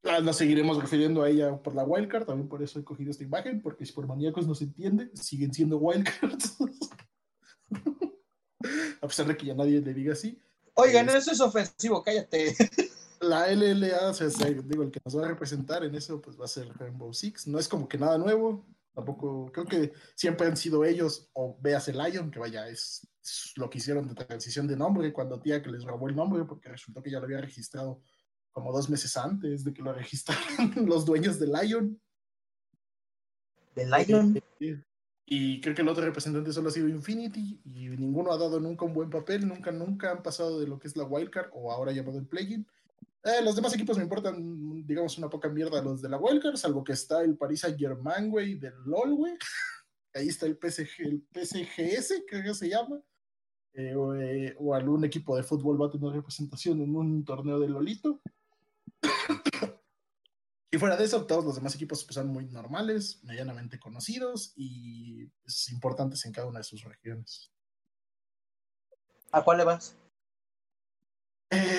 Ah, 0.05 0.21
La 0.21 0.33
seguiremos 0.33 0.81
refiriendo 0.81 1.23
a 1.23 1.29
ella 1.29 1.61
por 1.61 1.75
la 1.75 1.83
wildcard, 1.85 2.25
también 2.27 2.49
por 2.49 2.63
eso 2.63 2.79
he 2.79 2.85
cogido 2.85 3.11
esta 3.11 3.25
imagen, 3.25 3.61
porque 3.61 3.85
si 3.85 3.93
por 3.93 4.07
maníacos 4.07 4.47
no 4.47 4.55
se 4.55 4.65
entiende, 4.65 5.11
siguen 5.15 5.53
siendo 5.53 5.79
wildcards. 5.79 6.57
a 9.03 9.07
pesar 9.09 9.27
de 9.27 9.37
que 9.37 9.47
ya 9.47 9.55
nadie 9.55 9.81
le 9.81 9.95
diga 9.95 10.13
así. 10.13 10.39
Oigan, 10.75 11.09
eso 11.09 11.33
es 11.33 11.41
ofensivo, 11.41 12.03
cállate. 12.05 12.55
La 13.21 13.49
LLA, 13.53 14.11
o 14.11 14.15
sea, 14.15 14.31
se- 14.31 14.63
digo, 14.63 14.85
el 14.85 14.93
que 14.93 15.01
nos 15.05 15.17
va 15.19 15.25
a 15.25 15.29
representar 15.29 15.83
en 15.85 15.97
eso, 15.97 16.21
pues 16.21 16.39
va 16.41 16.45
a 16.45 16.49
ser 16.49 16.69
Rainbow 16.79 17.13
Six. 17.13 17.49
No 17.49 17.59
es 17.59 17.67
como 17.67 17.89
que 17.89 17.99
nada 17.99 18.17
nuevo, 18.19 18.65
tampoco, 18.99 19.53
creo 19.53 19.65
que 19.65 19.93
siempre 20.17 20.49
han 20.49 20.57
sido 20.57 20.85
ellos, 20.85 21.31
o 21.33 21.57
veas 21.61 21.87
el 21.87 21.99
Lion, 21.99 22.33
que 22.33 22.41
vaya, 22.41 22.67
es, 22.67 23.09
es 23.23 23.53
lo 23.55 23.71
que 23.71 23.79
hicieron 23.79 24.09
de 24.09 24.15
transición 24.17 24.67
de 24.67 24.77
nombre, 24.77 25.13
cuando 25.13 25.41
tía 25.41 25.63
que 25.63 25.71
les 25.71 25.85
robó 25.85 26.09
el 26.09 26.17
nombre, 26.17 26.45
porque 26.45 26.69
resultó 26.69 27.01
que 27.01 27.11
ya 27.13 27.21
lo 27.21 27.27
había 27.27 27.41
registrado 27.41 28.03
como 28.51 28.73
dos 28.73 28.91
meses 28.91 29.17
antes 29.17 29.63
de 29.63 29.73
que 29.73 29.83
lo 29.83 29.93
registraran 29.95 30.75
los 30.85 31.07
dueños 31.07 31.39
de 31.39 31.47
Lion. 31.47 32.01
The 33.75 33.87
Lion. 33.87 34.43
Y 35.25 35.61
creo 35.61 35.77
que 35.77 35.83
el 35.83 35.89
otro 35.89 36.05
representante 36.05 36.53
solo 36.53 36.71
ha 36.71 36.73
sido 36.73 36.89
Infinity, 36.89 37.61
y 37.65 37.91
ninguno 37.91 38.33
ha 38.33 38.37
dado 38.37 38.59
nunca 38.59 38.85
un 38.85 38.95
buen 38.95 39.11
papel, 39.11 39.47
nunca, 39.47 39.71
nunca 39.71 40.11
han 40.11 40.25
pasado 40.25 40.59
de 40.59 40.67
lo 40.67 40.81
que 40.81 40.89
es 40.89 40.97
la 40.97 41.05
wildcard, 41.05 41.51
o 41.53 41.71
ahora 41.71 41.93
llamado 41.93 42.19
el 42.19 42.27
plugin. 42.27 42.67
Eh, 43.25 43.43
los 43.43 43.57
demás 43.57 43.75
equipos 43.75 43.97
me 43.97 44.05
importan, 44.05 44.87
digamos, 44.87 45.19
una 45.19 45.29
poca 45.29 45.49
mierda 45.49 45.83
los 45.83 46.01
de 46.01 46.09
la 46.09 46.19
wildcard, 46.19 46.57
salvo 46.57 46.85
que 46.85 46.93
está 46.93 47.23
el 47.23 47.37
Paris 47.37 47.61
Saint 47.61 47.79
Germain, 47.79 48.31
güey, 48.31 48.55
del 48.55 48.75
LOL, 48.87 49.15
güey. 49.15 49.35
Ahí 50.15 50.29
está 50.29 50.47
el 50.47 50.57
PSG, 50.57 51.01
el 51.01 51.27
PSGS, 51.33 52.25
creo 52.29 52.43
que 52.43 52.55
se 52.55 52.69
llama. 52.69 53.01
eh, 53.75 53.95
o, 53.95 54.15
eh, 54.15 54.57
o 54.59 54.75
algún 54.75 55.05
equipo 55.05 55.37
de 55.37 55.43
fútbol 55.43 55.81
va 55.81 55.87
a 55.87 55.91
tener 55.91 56.11
representación 56.13 56.81
en 56.81 56.97
un 56.97 57.25
torneo 57.25 57.59
de 57.61 57.69
Lolito. 57.69 58.21
y 60.71 60.79
fuera 60.79 60.97
de 60.97 61.05
eso, 61.05 61.27
todos 61.27 61.45
los 61.45 61.57
demás 61.57 61.75
equipos 61.75 62.05
pues, 62.05 62.15
son 62.15 62.29
muy 62.29 62.47
normales, 62.47 63.21
medianamente 63.25 63.79
conocidos 63.79 64.53
y 64.57 65.27
pues, 65.43 65.71
importantes 65.71 66.25
en 66.25 66.33
cada 66.33 66.49
una 66.49 66.59
de 66.61 66.65
sus 66.65 66.83
regiones. 66.85 67.53
¿A 69.31 69.45
cuál 69.45 69.59
le 69.59 69.65
vas? 69.65 69.97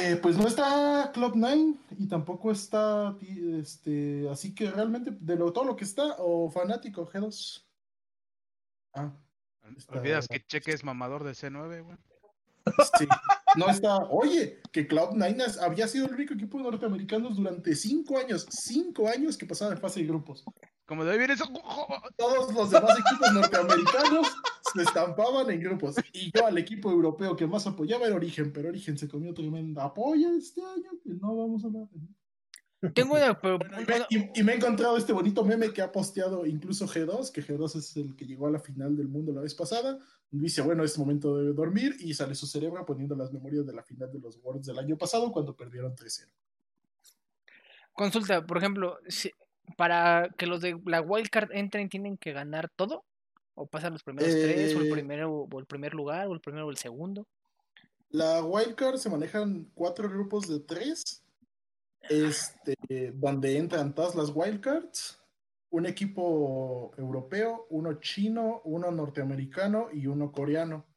Eh, 0.10 0.16
pues 0.16 0.38
no 0.38 0.48
está 0.48 1.12
Club 1.14 1.34
9 1.36 1.76
y 1.98 2.08
tampoco 2.08 2.52
está 2.52 3.16
este, 3.60 4.28
así 4.32 4.56
que 4.56 4.72
realmente 4.72 5.12
de 5.12 5.36
lo, 5.36 5.54
todo 5.54 5.66
lo 5.66 5.76
que 5.76 5.84
está, 5.84 6.16
o 6.18 6.50
fanático 6.50 7.08
G2. 7.08 7.64
Ah, 8.94 9.12
Está- 9.78 10.00
Olvidas 10.00 10.28
que 10.28 10.44
Cheque 10.48 10.72
es 10.72 10.84
mamador 10.84 11.24
de 11.24 11.34
C9, 11.34 11.84
güey. 11.84 11.98
sí. 12.98 13.08
No 13.56 13.70
está. 13.70 13.98
Oye, 14.10 14.60
que 14.72 14.88
Cloud9 14.88 15.42
as- 15.44 15.58
había 15.60 15.88
sido 15.88 16.08
el 16.08 16.14
único 16.16 16.34
equipo 16.34 16.58
de 16.58 16.64
norteamericanos 16.64 17.36
durante 17.38 17.76
cinco 17.76 18.18
años. 18.18 18.48
Cinco 18.50 19.08
años 19.08 19.38
que 19.38 19.46
pasaba 19.46 19.72
en 19.74 19.78
fase 19.80 20.00
de 20.00 20.08
grupos. 20.08 20.44
Como 20.90 21.06
de 21.06 21.12
ahí 21.12 21.18
viene 21.20 21.36
eso. 21.36 21.46
Todos 22.18 22.52
los 22.54 22.72
demás 22.72 22.98
equipos 23.00 23.32
norteamericanos 23.32 24.28
se 24.74 24.82
estampaban 24.82 25.50
en 25.52 25.60
grupos. 25.62 25.96
Y 26.14 26.32
yo 26.36 26.48
al 26.48 26.58
equipo 26.58 26.90
europeo 26.92 27.36
que 27.36 27.46
más 27.46 27.68
apoyaba 27.68 28.08
era 28.08 28.16
Origen, 28.16 28.52
pero 28.52 28.70
Origen 28.70 28.98
se 28.98 29.08
comió 29.08 29.32
tremenda 29.34 29.84
apoya 29.86 30.30
este 30.36 30.62
año, 30.64 30.90
que 31.04 31.12
no 31.12 31.36
vamos 31.36 31.64
a 31.64 31.68
hablar. 31.68 31.88
Tengo 32.96 33.14
una. 33.14 33.40
pero- 33.40 33.60
Bueno, 33.60 33.82
y, 33.82 33.86
me, 33.86 33.98
y- 34.10 34.40
y 34.40 34.44
me 34.44 34.54
he 34.54 34.56
encontrado 34.56 34.98
este 34.98 35.14
bonito 35.14 35.46
meme 35.46 35.72
que 35.72 35.82
ha 35.84 35.92
posteado 35.92 36.46
incluso 36.48 36.88
G2, 36.88 37.32
que 37.32 37.44
G2 37.44 37.76
es 37.78 37.96
el 37.98 38.16
que 38.16 38.26
llegó 38.26 38.48
a 38.48 38.52
la 38.52 38.60
final 38.60 38.98
del 38.98 39.10
mundo 39.10 39.32
la 39.32 39.42
vez 39.42 39.54
pasada. 39.54 40.00
Y 40.32 40.40
dice, 40.40 40.62
bueno, 40.64 40.84
es 40.84 40.98
momento 40.98 41.38
de 41.38 41.54
dormir 41.54 41.96
y 42.00 42.16
sale 42.16 42.34
su 42.34 42.48
cerebro 42.48 42.84
poniendo 42.86 43.16
las 43.16 43.32
memorias 43.32 43.66
de 43.68 43.74
la 43.74 43.84
final 43.84 44.12
de 44.12 44.20
los 44.20 44.38
Worlds 44.42 44.66
del 44.66 44.80
año 44.80 44.98
pasado 44.98 45.32
cuando 45.32 45.56
perdieron 45.56 45.94
3-0. 45.96 46.32
Consulta, 47.94 48.46
por 48.46 48.58
ejemplo, 48.58 48.98
si- 49.08 49.32
para 49.78 50.30
que 50.38 50.46
los 50.48 50.62
de 50.62 50.80
la 50.86 51.02
wildcard 51.02 51.52
entren, 51.52 51.90
¿tienen 51.90 52.18
que 52.18 52.34
ganar 52.34 52.70
todo? 52.76 53.06
¿O 53.56 53.68
pasan 53.68 53.94
los 53.94 54.04
primeros 54.04 54.32
tres? 54.32 54.76
¿O 54.76 54.80
el 54.80 54.88
Eh. 54.88 54.92
primero 54.92 55.32
o 55.32 55.60
el 55.60 55.66
primer 55.66 55.94
lugar? 55.94 56.28
¿O 56.28 56.34
el 56.34 56.42
primero 56.42 56.68
o 56.68 56.72
el 56.72 56.78
segundo? 56.78 57.28
La 58.10 58.44
wildcard 58.44 58.98
se 58.98 59.10
manejan 59.10 59.70
cuatro 59.76 60.10
grupos 60.10 60.48
de 60.48 60.60
tres, 60.62 61.24
este, 62.10 62.76
donde 63.14 63.58
entran 63.58 63.94
todas 63.94 64.16
las 64.16 64.32
wildcards, 64.34 65.22
un 65.70 65.86
equipo 65.86 66.92
europeo, 66.98 67.68
uno 67.70 68.00
chino, 68.00 68.62
uno 68.64 68.90
norteamericano 68.92 69.90
y 69.94 70.08
uno 70.08 70.32
coreano. 70.32 70.88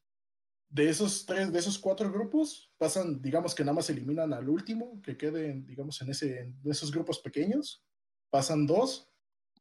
De 0.70 0.88
esos 0.88 1.26
tres, 1.26 1.52
de 1.52 1.58
esos 1.58 1.78
cuatro 1.78 2.10
grupos, 2.10 2.72
pasan, 2.78 3.20
digamos 3.20 3.54
que 3.54 3.62
nada 3.62 3.74
más 3.74 3.90
eliminan 3.90 4.32
al 4.32 4.48
último, 4.48 5.02
que 5.02 5.18
quede, 5.18 5.52
digamos, 5.66 6.00
en 6.00 6.08
ese, 6.10 6.38
en 6.40 6.70
esos 6.70 6.90
grupos 6.90 7.18
pequeños, 7.18 7.84
pasan 8.32 8.66
dos, 8.66 9.12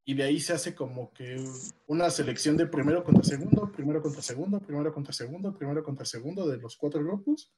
y 0.06 0.14
de 0.16 0.24
ahí 0.24 0.40
se 0.40 0.54
hace 0.54 0.74
como 0.74 1.14
que 1.14 1.44
una 1.88 2.10
selección 2.10 2.58
de 2.58 2.66
primero 2.66 3.04
contra 3.04 3.24
segundo, 3.24 3.72
primero 3.72 4.02
contra 4.02 4.22
segundo, 4.22 4.60
primero 4.60 4.94
contra 4.94 5.14
segundo, 5.14 5.54
primero 5.54 5.84
contra 5.84 6.06
segundo 6.06 6.48
de 6.48 6.58
los 6.58 6.76
cuatro 6.78 7.04
grupos 7.04 7.52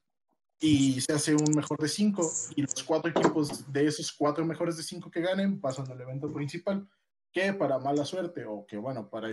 y 0.60 1.00
se 1.00 1.12
hace 1.12 1.34
un 1.34 1.54
mejor 1.54 1.78
de 1.78 1.88
cinco 1.88 2.30
y 2.54 2.62
los 2.62 2.82
cuatro 2.82 3.10
equipos 3.10 3.72
de 3.72 3.86
esos 3.86 4.12
cuatro 4.12 4.44
mejores 4.44 4.76
de 4.76 4.82
cinco 4.82 5.10
que 5.10 5.20
ganen 5.20 5.60
pasan 5.60 5.90
al 5.90 6.00
evento 6.00 6.32
principal 6.32 6.86
que 7.32 7.52
para 7.54 7.78
mala 7.78 8.04
suerte 8.04 8.44
o 8.44 8.66
que 8.66 8.76
bueno 8.76 9.08
para, 9.08 9.30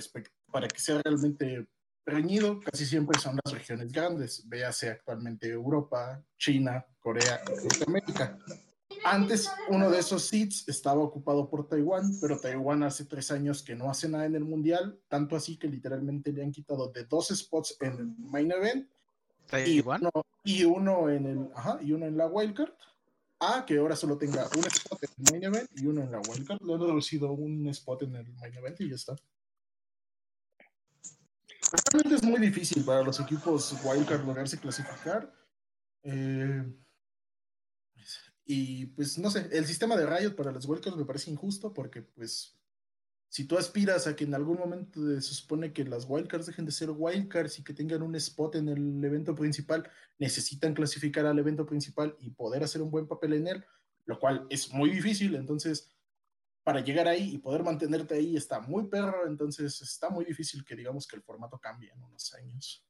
para 0.51 0.67
que 0.67 0.79
sea 0.79 1.01
realmente 1.03 1.67
reñido 2.05 2.59
casi 2.61 2.85
siempre 2.85 3.19
son 3.19 3.37
las 3.43 3.53
regiones 3.53 3.91
grandes 3.91 4.47
véase 4.47 4.89
actualmente 4.89 5.49
Europa, 5.49 6.23
China, 6.37 6.85
Corea 6.99 7.41
y 7.45 7.67
Norteamérica 7.67 8.39
antes 9.03 9.49
uno 9.69 9.89
de 9.89 9.99
esos 9.99 10.23
seats 10.23 10.67
estaba 10.67 11.01
ocupado 11.01 11.49
por 11.49 11.67
Taiwán, 11.67 12.19
pero 12.19 12.39
Taiwán 12.39 12.83
hace 12.83 13.05
tres 13.05 13.31
años 13.31 13.63
que 13.63 13.75
no 13.75 13.89
hace 13.89 14.07
nada 14.07 14.25
en 14.25 14.35
el 14.35 14.43
mundial, 14.43 14.99
tanto 15.07 15.35
así 15.35 15.57
que 15.57 15.67
literalmente 15.67 16.31
le 16.31 16.43
han 16.43 16.51
quitado 16.51 16.89
de 16.89 17.05
dos 17.05 17.29
spots 17.29 17.77
en 17.81 17.93
el 17.93 18.07
main 18.17 18.51
event 18.51 18.89
y 19.45 19.81
Taiwán. 19.81 20.01
uno, 20.01 20.25
y 20.43 20.63
uno 20.63 21.09
en 21.09 21.25
el 21.25 21.49
ajá, 21.55 21.79
y 21.81 21.91
uno 21.91 22.05
en 22.05 22.17
la 22.17 22.27
wildcard. 22.27 22.73
Ah, 23.43 23.65
que 23.65 23.77
ahora 23.79 23.95
solo 23.95 24.17
tenga 24.17 24.47
un 24.55 24.65
spot 24.65 25.03
en 25.03 25.09
el 25.17 25.31
main 25.31 25.43
event 25.43 25.69
y 25.75 25.87
uno 25.87 26.01
en 26.01 26.11
la 26.11 26.19
wildcard. 26.19 26.61
Le 26.61 26.73
han 26.73 26.79
reducido 26.79 27.31
un 27.31 27.67
spot 27.69 28.03
en 28.03 28.15
el 28.15 28.33
main 28.33 28.53
event 28.53 28.79
y 28.81 28.89
ya 28.89 28.95
está. 28.95 29.15
Realmente 31.91 32.15
es 32.15 32.23
muy 32.23 32.39
difícil 32.39 32.83
para 32.83 33.01
los 33.01 33.19
equipos 33.19 33.75
wildcard 33.83 34.25
lograrse 34.25 34.59
clasificar. 34.59 35.33
Eh, 36.03 36.63
y 38.53 38.87
pues 38.87 39.17
no 39.17 39.31
sé, 39.31 39.47
el 39.53 39.65
sistema 39.65 39.95
de 39.95 40.05
Riot 40.05 40.35
para 40.35 40.51
las 40.51 40.65
wildcards 40.65 40.97
me 40.97 41.05
parece 41.05 41.31
injusto 41.31 41.73
porque 41.73 42.01
pues 42.01 42.59
si 43.29 43.45
tú 43.45 43.57
aspiras 43.57 44.07
a 44.07 44.15
que 44.17 44.25
en 44.25 44.35
algún 44.35 44.57
momento 44.57 44.99
se 45.21 45.33
supone 45.33 45.71
que 45.71 45.85
las 45.85 46.03
wildcards 46.05 46.47
dejen 46.47 46.65
de 46.65 46.73
ser 46.73 46.89
wildcards 46.89 47.59
y 47.59 47.63
que 47.63 47.73
tengan 47.73 48.01
un 48.01 48.13
spot 48.15 48.55
en 48.55 48.67
el 48.67 49.01
evento 49.05 49.33
principal, 49.35 49.89
necesitan 50.19 50.73
clasificar 50.73 51.25
al 51.27 51.39
evento 51.39 51.65
principal 51.65 52.17
y 52.19 52.31
poder 52.31 52.61
hacer 52.61 52.81
un 52.81 52.91
buen 52.91 53.07
papel 53.07 53.35
en 53.35 53.47
él, 53.47 53.65
lo 54.03 54.19
cual 54.19 54.47
es 54.49 54.73
muy 54.73 54.89
difícil, 54.89 55.35
entonces 55.35 55.89
para 56.61 56.81
llegar 56.81 57.07
ahí 57.07 57.35
y 57.35 57.37
poder 57.37 57.63
mantenerte 57.63 58.15
ahí 58.15 58.35
está 58.35 58.59
muy 58.59 58.87
perro, 58.87 59.27
entonces 59.27 59.81
está 59.81 60.09
muy 60.09 60.25
difícil 60.25 60.65
que 60.65 60.75
digamos 60.75 61.07
que 61.07 61.15
el 61.15 61.21
formato 61.21 61.57
cambie 61.57 61.89
en 61.89 62.03
unos 62.03 62.33
años. 62.33 62.85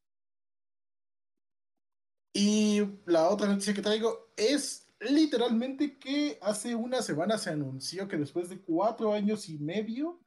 Y 2.33 2.81
la 3.05 3.29
otra 3.29 3.45
noticia 3.45 3.75
que 3.75 3.83
traigo 3.83 4.33
es 4.35 4.87
literalmente 5.09 5.97
que 5.97 6.37
hace 6.41 6.75
una 6.75 7.01
semana 7.01 7.37
se 7.37 7.49
anunció 7.49 8.07
que 8.07 8.17
después 8.17 8.49
de 8.49 8.61
cuatro 8.61 9.13
años 9.13 9.49
y 9.49 9.57
medio, 9.57 10.21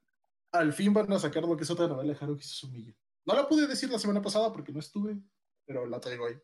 al 0.53 0.73
fin 0.73 0.93
van 0.93 1.13
a 1.13 1.19
sacar 1.19 1.45
lo 1.45 1.57
que 1.57 1.65
es 1.65 1.71
otra 1.71 1.89
novela 1.89 2.13
de 2.13 2.19
Haruki 2.21 2.45
Suzumiya. 2.45 2.95
No 3.27 3.35
la 3.35 3.49
pude 3.49 3.67
decir 3.67 3.91
la 3.91 3.99
semana 3.99 4.21
pasada 4.21 4.53
porque 4.53 4.73
no 4.73 4.81
estuve, 4.81 5.17
pero 5.67 5.87
la 5.87 6.01
traigo 6.01 6.27
ahí. 6.27 6.35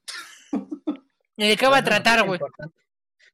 ¿Y 1.36 1.48
de 1.48 1.56
qué 1.56 1.66
va 1.66 1.76
a 1.76 1.80
Una 1.80 1.84
tratar, 1.88 2.26
güey? 2.26 2.38
importante. 2.38 2.80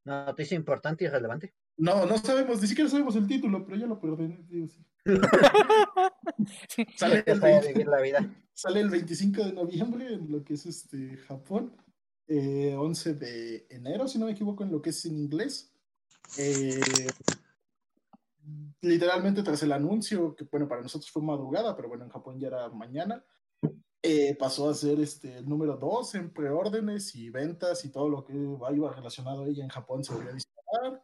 Noticia 0.05 0.55
importante 0.57 1.05
y 1.05 1.09
relevante. 1.09 1.55
No, 1.78 2.07
no 2.07 2.16
sabemos, 2.18 2.61
ni 2.62 2.68
siquiera 2.68 2.88
sabemos 2.88 3.16
el 3.16 3.26
título, 3.26 3.64
pero 3.64 3.76
ya 3.76 3.86
lo 3.86 4.01
perdí. 4.01 4.28
digo, 4.49 4.66
sí. 4.68 4.84
Sale, 6.97 7.22
el 7.26 7.40
sabe 7.40 7.53
20 7.53 7.68
vivir 7.68 7.86
la 7.86 8.01
vida. 8.01 8.34
sale 8.53 8.80
el 8.80 8.90
25 8.90 9.44
de 9.44 9.53
noviembre 9.53 10.14
en 10.14 10.30
lo 10.32 10.42
que 10.44 10.55
es 10.55 10.66
este 10.66 11.16
Japón, 11.28 11.76
eh, 12.28 12.74
11 12.76 13.14
de 13.14 13.66
enero, 13.70 14.08
si 14.08 14.18
no 14.18 14.26
me 14.26 14.32
equivoco, 14.32 14.64
en 14.64 14.72
lo 14.72 14.82
que 14.82 14.90
es 14.90 15.04
en 15.06 15.18
inglés. 15.18 15.72
Eh, 16.38 16.80
literalmente 18.80 19.42
tras 19.42 19.62
el 19.62 19.72
anuncio, 19.72 20.34
que 20.34 20.44
bueno, 20.44 20.68
para 20.68 20.82
nosotros 20.82 21.10
fue 21.10 21.22
madrugada, 21.22 21.76
pero 21.76 21.88
bueno, 21.88 22.04
en 22.04 22.10
Japón 22.10 22.38
ya 22.38 22.48
era 22.48 22.68
mañana, 22.68 23.24
eh, 24.02 24.36
pasó 24.38 24.70
a 24.70 24.74
ser 24.74 25.00
este, 25.00 25.38
el 25.38 25.48
número 25.48 25.76
2 25.76 26.14
en 26.14 26.32
preórdenes 26.32 27.14
y 27.16 27.30
ventas 27.30 27.84
y 27.84 27.90
todo 27.90 28.08
lo 28.08 28.24
que 28.24 28.34
iba 28.34 28.92
relacionado 28.92 29.44
a 29.44 29.48
ella 29.48 29.64
en 29.64 29.70
Japón 29.70 30.04
se 30.04 30.14
volvió 30.14 30.30
a 30.30 30.34
disparar. 30.34 31.02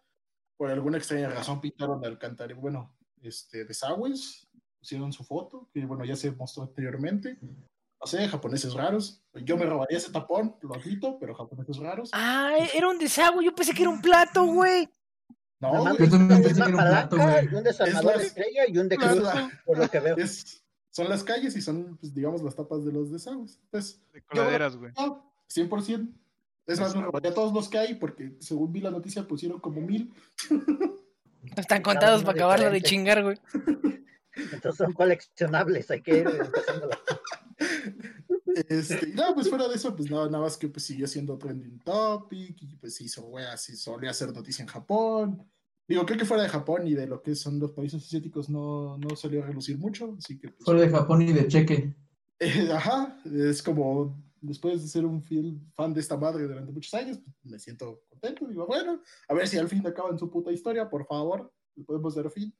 Por 0.56 0.70
alguna 0.70 0.98
extraña 0.98 1.28
razón 1.28 1.60
pintaron 1.60 2.04
al 2.04 2.18
cantar, 2.18 2.54
bueno, 2.54 2.94
este, 3.20 3.64
desagües, 3.64 4.48
pusieron 4.78 5.12
su 5.12 5.24
foto, 5.24 5.68
que 5.72 5.84
bueno, 5.84 6.04
ya 6.04 6.14
se 6.14 6.30
mostró 6.30 6.62
anteriormente. 6.62 7.38
No 8.02 8.06
sé, 8.08 8.28
japoneses 8.28 8.74
raros. 8.74 9.22
Yo 9.44 9.56
me 9.56 9.64
robaría 9.64 9.96
ese 9.98 10.10
tapón, 10.10 10.56
lo 10.60 10.74
admito, 10.74 11.18
pero 11.20 11.34
japoneses 11.36 11.76
raros. 11.76 12.10
Ah, 12.12 12.52
era 12.74 12.88
un 12.88 12.98
desagüe. 12.98 13.44
Yo 13.44 13.54
pensé 13.54 13.72
que 13.72 13.82
era 13.82 13.90
un 13.90 14.02
plato, 14.02 14.44
güey. 14.44 14.88
No, 15.60 15.84
más 15.84 15.96
güey, 15.96 16.10
Yo 16.10 16.18
también 16.18 16.40
una 16.40 16.48
pensé 16.48 16.54
que 16.62 16.68
era 16.68 16.76
un 16.78 16.84
plato, 16.84 17.16
güey. 17.16 17.48
y 17.48 17.54
un 17.54 17.62
desarmador 17.62 18.10
Es 18.14 18.16
la- 18.18 18.22
estrella 18.24 18.62
y 18.66 18.78
un 18.78 18.88
de 18.88 18.96
cruz, 18.96 19.16
la- 19.22 19.50
por 19.64 19.78
lo 19.78 19.88
que 19.88 20.00
veo. 20.00 20.16
es- 20.16 20.64
son 20.90 21.08
las 21.08 21.22
calles 21.22 21.54
y 21.56 21.62
son, 21.62 21.96
pues, 21.98 22.12
digamos, 22.12 22.42
las 22.42 22.56
tapas 22.56 22.84
de 22.84 22.90
los 22.92 23.12
desagües. 23.12 23.60
Pues, 23.70 24.00
De 24.12 24.20
coladeras, 24.22 24.76
güey. 24.76 24.92
no, 24.98 25.32
100%. 25.46 26.12
Es 26.66 26.80
más, 26.80 26.96
me 26.96 27.02
robaría 27.02 27.32
todos 27.32 27.52
los 27.52 27.68
que 27.68 27.78
hay 27.78 27.94
porque 27.94 28.34
según 28.40 28.72
vi 28.72 28.80
la 28.80 28.90
noticia 28.90 29.26
pusieron 29.28 29.60
como 29.60 29.80
mil. 29.80 30.12
Están 31.56 31.82
contados 31.82 32.24
para 32.24 32.34
acabarlo 32.36 32.70
de 32.70 32.82
chingar, 32.82 33.22
güey. 33.22 33.38
Entonces 34.34 34.76
son 34.76 34.92
coleccionables, 34.92 35.90
hay 35.90 36.00
que 36.02 36.18
ir 36.18 36.26
empezándolas. 36.26 36.98
Este, 38.68 39.08
y 39.08 39.12
no, 39.14 39.34
pues 39.34 39.48
fuera 39.48 39.66
de 39.66 39.76
eso, 39.76 39.96
pues 39.96 40.10
nada, 40.10 40.26
nada 40.26 40.44
más 40.44 40.58
que 40.58 40.68
pues 40.68 40.84
siguió 40.84 41.06
siendo 41.06 41.38
trending 41.38 41.78
topic 41.78 42.62
y 42.62 42.76
pues 42.76 43.00
hizo 43.00 43.22
weas 43.22 43.66
y 43.70 43.76
solía 43.76 44.10
hacer 44.10 44.30
noticia 44.30 44.62
en 44.62 44.68
Japón. 44.68 45.50
Digo, 45.88 46.04
creo 46.04 46.18
que 46.18 46.24
fuera 46.26 46.42
de 46.42 46.48
Japón 46.50 46.86
y 46.86 46.94
de 46.94 47.06
lo 47.06 47.22
que 47.22 47.34
son 47.34 47.58
los 47.58 47.72
países 47.72 48.04
asiáticos 48.04 48.50
no, 48.50 48.98
no 48.98 49.16
salió 49.16 49.42
a 49.42 49.46
relucir 49.46 49.78
mucho, 49.78 50.16
así 50.18 50.38
que 50.38 50.48
pues, 50.48 50.64
Fuera 50.64 50.82
de 50.82 50.90
Japón 50.90 51.22
y 51.22 51.32
de 51.32 51.48
cheque. 51.48 51.94
eh, 52.38 52.68
ajá, 52.72 53.18
es 53.24 53.62
como 53.62 54.22
después 54.40 54.82
de 54.82 54.88
ser 54.88 55.06
un 55.06 55.22
fiel 55.22 55.58
fan 55.74 55.94
de 55.94 56.00
esta 56.00 56.16
madre 56.16 56.44
durante 56.44 56.72
muchos 56.72 56.92
años, 56.94 57.18
pues, 57.18 57.36
me 57.44 57.58
siento 57.58 58.02
contento, 58.08 58.46
digo, 58.46 58.66
bueno, 58.66 59.00
a 59.28 59.34
ver 59.34 59.48
si 59.48 59.56
al 59.56 59.68
fin 59.68 59.86
acaban 59.86 60.18
su 60.18 60.30
puta 60.30 60.52
historia, 60.52 60.90
por 60.90 61.06
favor, 61.06 61.52
le 61.74 61.84
podemos 61.84 62.14
dar 62.14 62.30
fin. 62.30 62.54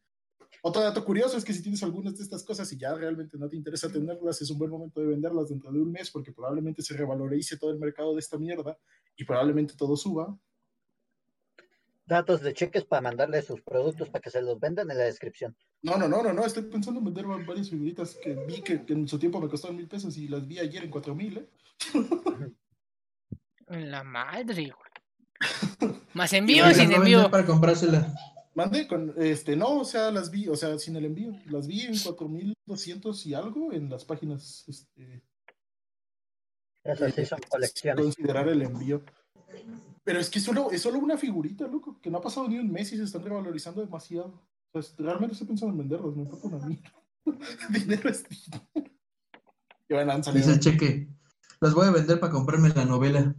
Otro 0.64 0.80
dato 0.80 1.04
curioso 1.04 1.36
es 1.36 1.44
que 1.44 1.52
si 1.52 1.60
tienes 1.60 1.82
algunas 1.82 2.16
de 2.16 2.22
estas 2.22 2.44
cosas 2.44 2.72
y 2.72 2.78
ya 2.78 2.94
realmente 2.94 3.36
no 3.36 3.48
te 3.48 3.56
interesa 3.56 3.90
tenerlas, 3.90 4.40
es 4.40 4.48
un 4.50 4.58
buen 4.58 4.70
momento 4.70 5.00
de 5.00 5.08
venderlas 5.08 5.48
dentro 5.48 5.72
de 5.72 5.80
un 5.80 5.90
mes 5.90 6.08
porque 6.10 6.32
probablemente 6.32 6.82
se 6.82 6.96
revalorice 6.96 7.58
todo 7.58 7.72
el 7.72 7.78
mercado 7.80 8.12
de 8.14 8.20
esta 8.20 8.38
mierda 8.38 8.78
y 9.16 9.24
probablemente 9.24 9.74
todo 9.76 9.96
suba. 9.96 10.38
Datos 12.06 12.42
de 12.42 12.52
cheques 12.52 12.84
para 12.84 13.00
mandarle 13.00 13.42
sus 13.42 13.60
productos 13.62 14.08
para 14.08 14.22
que 14.22 14.30
se 14.30 14.40
los 14.42 14.58
vendan 14.60 14.88
en 14.90 14.98
la 14.98 15.04
descripción. 15.04 15.56
No, 15.82 15.96
no, 15.96 16.06
no, 16.06 16.22
no, 16.22 16.32
no, 16.32 16.44
estoy 16.44 16.62
pensando 16.64 16.98
en 17.00 17.06
vender 17.06 17.28
va- 17.28 17.42
varias 17.44 17.68
figuritas 17.70 18.16
que 18.22 18.34
vi 18.46 18.60
que, 18.62 18.84
que 18.84 18.92
en 18.92 19.08
su 19.08 19.18
tiempo 19.18 19.40
me 19.40 19.48
costaron 19.48 19.76
mil 19.76 19.88
pesos 19.88 20.16
y 20.16 20.28
las 20.28 20.46
vi 20.46 20.58
ayer 20.60 20.84
en 20.84 20.90
cuatro 20.90 21.14
mil, 21.14 21.38
¿eh? 21.38 21.48
La 23.68 24.04
madre, 24.04 24.70
güey. 24.70 25.98
Más 26.12 26.32
envío 26.34 26.72
sin 26.74 26.90
¿no 26.90 26.96
envío. 26.96 27.30
para 27.30 27.46
comprársela. 27.46 28.14
Mandé 28.55 28.86
con, 28.86 29.14
este, 29.16 29.57
no, 29.57 29.80
o 29.80 29.84
sea, 29.84 30.11
las 30.11 30.30
vi, 30.30 30.48
o 30.48 30.55
sea, 30.57 30.78
sin 30.78 30.96
el 30.96 31.07
envío, 31.07 31.32
las 31.46 31.66
vi 31.66 31.82
en 31.82 31.98
cuatro 31.98 32.28
mil 32.28 32.55
doscientos 32.66 33.24
y 33.26 33.34
algo 33.34 33.72
en 33.72 33.88
las 33.88 34.05
páginas, 34.05 34.64
este, 34.68 35.22
Esas 36.84 37.14
sí 37.14 37.24
son 37.24 37.38
sin 37.40 37.48
colecciones. 37.48 38.05
considerar 38.05 38.48
el 38.48 38.62
envío. 38.62 39.03
Pero 40.05 40.18
es 40.18 40.28
que 40.28 40.40
solo, 40.40 40.70
es 40.70 40.82
solo 40.82 40.98
una 40.98 41.16
figurita, 41.16 41.66
loco, 41.66 41.98
que 42.00 42.11
no 42.11 42.18
ha 42.18 42.22
pasado 42.22 42.48
ni 42.48 42.59
un 42.59 42.70
mes 42.70 42.92
y 42.92 42.96
se 42.96 43.05
están 43.05 43.24
revalorizando 43.24 43.80
demasiado. 43.80 44.32
O 44.72 44.82
sea, 44.82 44.94
realmente 44.98 45.32
estoy 45.32 45.48
pensando 45.48 45.72
en 45.72 45.78
venderlas, 45.78 46.14
me 46.14 46.22
importa 46.22 46.48
una 46.48 46.66
mierda. 46.66 46.92
dinero 47.70 48.11
es 48.11 48.24
dinero. 48.28 48.90
Y 49.88 49.94
bueno, 49.94 50.12
han 50.12 50.24
salido. 50.24 50.46
Dice 50.46 50.61
cheque. 50.61 51.09
Las 51.61 51.74
voy 51.74 51.86
a 51.86 51.90
vender 51.90 52.18
para 52.18 52.32
comprarme 52.32 52.70
la 52.70 52.84
novela. 52.84 53.34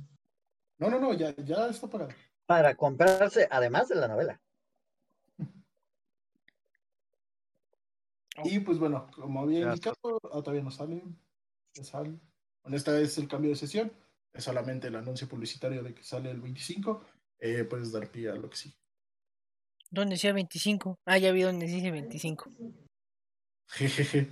No, 0.79 0.89
no, 0.89 0.99
no, 0.99 1.13
ya, 1.13 1.35
ya 1.35 1.67
está 1.67 1.87
pagado. 1.89 2.11
Para 2.45 2.75
comprarse, 2.75 3.47
además 3.51 3.89
de 3.89 3.95
la 3.95 4.07
novela. 4.07 4.39
Y 8.43 8.59
pues 8.59 8.79
bueno, 8.79 9.07
como 9.15 9.41
había 9.41 9.59
Ya 9.59 9.67
indicado, 9.67 10.19
ah, 10.31 10.41
todavía 10.41 10.63
no 10.63 10.71
sale. 10.71 11.03
Ya 11.75 11.83
sale. 11.83 12.19
Bueno, 12.63 12.77
esta 12.77 12.99
es 12.99 13.17
el 13.17 13.27
cambio 13.27 13.51
de 13.51 13.55
sesión. 13.55 13.91
Es 14.33 14.43
solamente 14.45 14.87
el 14.87 14.95
anuncio 14.95 15.27
publicitario 15.27 15.83
de 15.83 15.93
que 15.93 16.03
sale 16.03 16.31
el 16.31 16.41
25. 16.41 17.05
Eh, 17.39 17.63
puedes 17.65 17.91
dar 17.91 18.09
pie 18.09 18.29
a 18.29 18.35
lo 18.35 18.49
que 18.49 18.57
sí. 18.57 18.73
¿Dónde 19.91 20.15
decía 20.15 20.33
25? 20.33 20.97
Ah, 21.05 21.19
ya 21.19 21.31
vi 21.31 21.43
donde 21.43 21.67
dice 21.67 21.91
25. 21.91 22.49
Jejeje. 23.69 24.29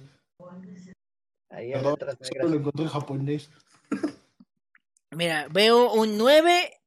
Ahí 1.50 1.72
Perdón, 1.74 1.92
letras 2.00 2.18
solo 2.22 2.30
negras. 2.32 2.52
lo 2.52 2.58
encontré 2.58 2.84
en 2.84 2.90
japonés. 2.90 3.52
Mira, 5.12 5.48
veo 5.52 5.94
un 5.94 6.18
9. 6.18 6.82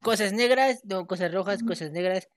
Cosas 0.00 0.32
negras, 0.32 0.84
no, 0.84 1.06
cosas 1.06 1.32
rojas, 1.32 1.62
cosas 1.62 1.90
negras. 1.90 2.28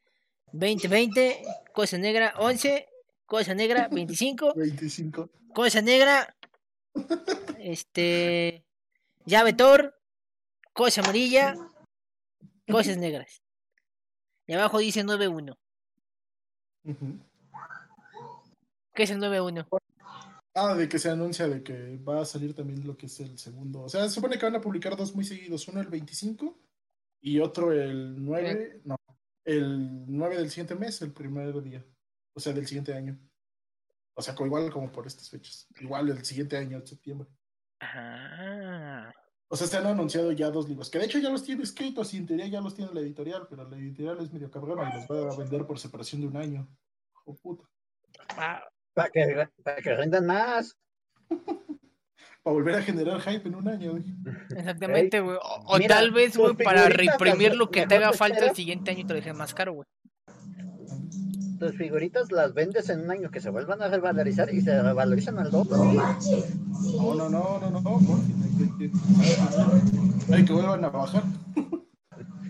20, 0.51 0.87
20, 0.87 1.43
cosa 1.73 1.97
negra, 1.97 2.33
11, 2.37 2.87
cosa 3.25 3.53
negra, 3.53 3.87
25, 3.91 4.53
25. 4.55 5.29
cosa 5.53 5.81
negra, 5.81 6.35
este, 7.59 8.65
llave 9.25 9.53
Thor, 9.53 9.95
cosa 10.73 11.01
amarilla, 11.01 11.55
cosas 12.69 12.97
negras. 12.97 13.41
Y 14.47 14.53
abajo 14.53 14.77
dice 14.79 15.03
9-1. 15.03 15.57
Ujú. 16.83 17.19
¿Qué 18.93 19.03
es 19.03 19.09
el 19.09 19.19
9-1? 19.19 19.67
Ah, 20.53 20.73
de 20.73 20.87
que 20.87 20.99
se 20.99 21.09
anuncia 21.09 21.49
de 21.49 21.63
que 21.63 21.97
va 21.97 22.21
a 22.21 22.25
salir 22.25 22.55
también 22.55 22.87
lo 22.87 22.95
que 22.95 23.07
es 23.07 23.19
el 23.19 23.37
segundo. 23.37 23.81
O 23.81 23.89
sea, 23.89 24.03
se 24.03 24.15
supone 24.15 24.37
que 24.37 24.45
van 24.45 24.55
a 24.55 24.61
publicar 24.61 24.95
dos 24.95 25.13
muy 25.13 25.25
seguidos, 25.25 25.67
uno 25.67 25.81
el 25.81 25.87
25 25.87 26.57
y 27.19 27.39
otro 27.39 27.73
el 27.73 28.23
9, 28.23 28.81
no, 28.85 28.95
el 29.43 30.05
9 30.07 30.37
del 30.37 30.49
siguiente 30.49 30.75
mes, 30.75 31.01
el 31.01 31.11
primer 31.11 31.61
día, 31.61 31.85
o 32.35 32.39
sea, 32.39 32.53
del 32.53 32.67
siguiente 32.67 32.93
año. 32.93 33.17
O 34.13 34.21
sea, 34.21 34.35
igual 34.39 34.71
como 34.71 34.91
por 34.91 35.07
estas 35.07 35.29
fechas, 35.29 35.67
igual 35.79 36.09
el 36.09 36.23
siguiente 36.23 36.57
año, 36.57 36.77
en 36.77 36.87
septiembre. 36.87 37.27
Ah, 37.79 39.11
O 39.49 39.55
sea, 39.55 39.67
se 39.67 39.77
han 39.77 39.87
anunciado 39.87 40.31
ya 40.31 40.49
dos 40.49 40.67
libros, 40.67 40.89
que 40.89 40.99
de 40.99 41.05
hecho 41.05 41.19
ya 41.19 41.29
los 41.29 41.43
tiene 41.43 41.63
escritos 41.63 42.13
y 42.13 42.17
en 42.17 42.25
teoría 42.25 42.47
ya 42.47 42.61
los 42.61 42.75
tiene 42.75 42.93
la 42.93 43.01
editorial, 43.01 43.47
pero 43.49 43.69
la 43.69 43.77
editorial 43.77 44.19
es 44.21 44.31
medio 44.31 44.51
cabrona 44.51 44.89
y 44.89 44.93
los 44.95 45.27
va 45.27 45.33
a 45.33 45.37
vender 45.37 45.65
por 45.65 45.79
separación 45.79 46.21
de 46.21 46.27
un 46.27 46.37
año. 46.37 46.67
Hijo 47.13 47.35
puta. 47.35 47.63
ah, 48.37 48.63
Para 48.93 49.09
que, 49.09 49.49
para 49.63 49.81
que 49.81 49.95
rendan 49.95 50.25
más. 50.25 50.77
Para 52.43 52.53
volver 52.53 52.75
a 52.75 52.81
generar 52.83 53.19
hype 53.21 53.47
en 53.47 53.55
un 53.55 53.67
año. 53.67 53.95
dije. 53.95 54.13
exactamente, 54.55 55.19
güey. 55.19 55.35
O, 55.37 55.63
o 55.65 55.77
Mira, 55.79 55.95
tal 55.95 56.11
vez, 56.11 56.37
güey, 56.37 56.53
para 56.53 56.87
las 56.87 57.55
lo 57.55 57.71
que 57.71 57.87
te 57.87 57.95
haga 57.95 58.13
falta 58.13 58.45
el 58.45 58.55
siguiente 58.55 58.91
año 58.91 58.99
y 58.99 59.03
te 59.03 59.13
lo 59.13 59.15
dejen 59.15 59.35
más 59.35 59.55
caro, 59.55 59.73
güey. 59.73 59.87
Tus 61.59 61.75
figuritas 61.77 62.31
las 62.31 62.53
vendes 62.53 62.89
en 62.89 63.01
un 63.01 63.11
año 63.11 63.31
que 63.31 63.39
se 63.39 63.49
vuelvan 63.49 63.81
a 63.81 63.87
revalorizar 63.87 64.53
y 64.53 64.61
se 64.61 64.81
revalorizan 64.81 65.39
al 65.39 65.51
doble. 65.51 65.77
No, 65.77 67.15
no, 67.15 67.29
no, 67.29 67.59
no, 67.59 67.81
no, 67.81 67.99
hay 70.33 70.45
que, 70.45 70.53
vuelvan 70.53 70.83
a 70.83 70.89
bajar. 70.89 71.23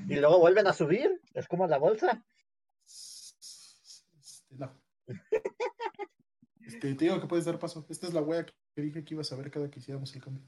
Y 0.08 0.16
luego 0.16 0.40
vuelven 0.40 0.68
a 0.68 0.74
subir. 0.74 1.22
Es 1.34 1.48
como 1.48 1.68
la 1.68 1.78
bolsa. 1.78 2.24
Este, 2.86 4.56
no. 4.56 4.72
Este, 6.62 6.96
te 6.96 7.06
digo 7.06 7.22
que 7.22 7.28
puedes 7.28 7.46
dar 7.46 7.60
paso. 7.60 7.86
Esta 7.90 8.08
es 8.08 8.14
la 8.14 8.22
wea 8.22 8.46
que 8.46 8.82
dije 8.82 9.04
que 9.04 9.14
ibas 9.14 9.32
a 9.32 9.36
ver 9.36 9.52
cada 9.52 9.70
que 9.70 9.80
hiciéramos 9.80 10.14
el 10.16 10.24
cambio. 10.24 10.44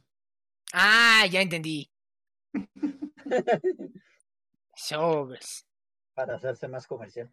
Ah, 0.73 1.25
ya 1.29 1.41
entendí. 1.41 1.91
Sobres. 4.75 5.67
Para 6.13 6.35
hacerse 6.35 6.67
más 6.67 6.87
comercial. 6.87 7.31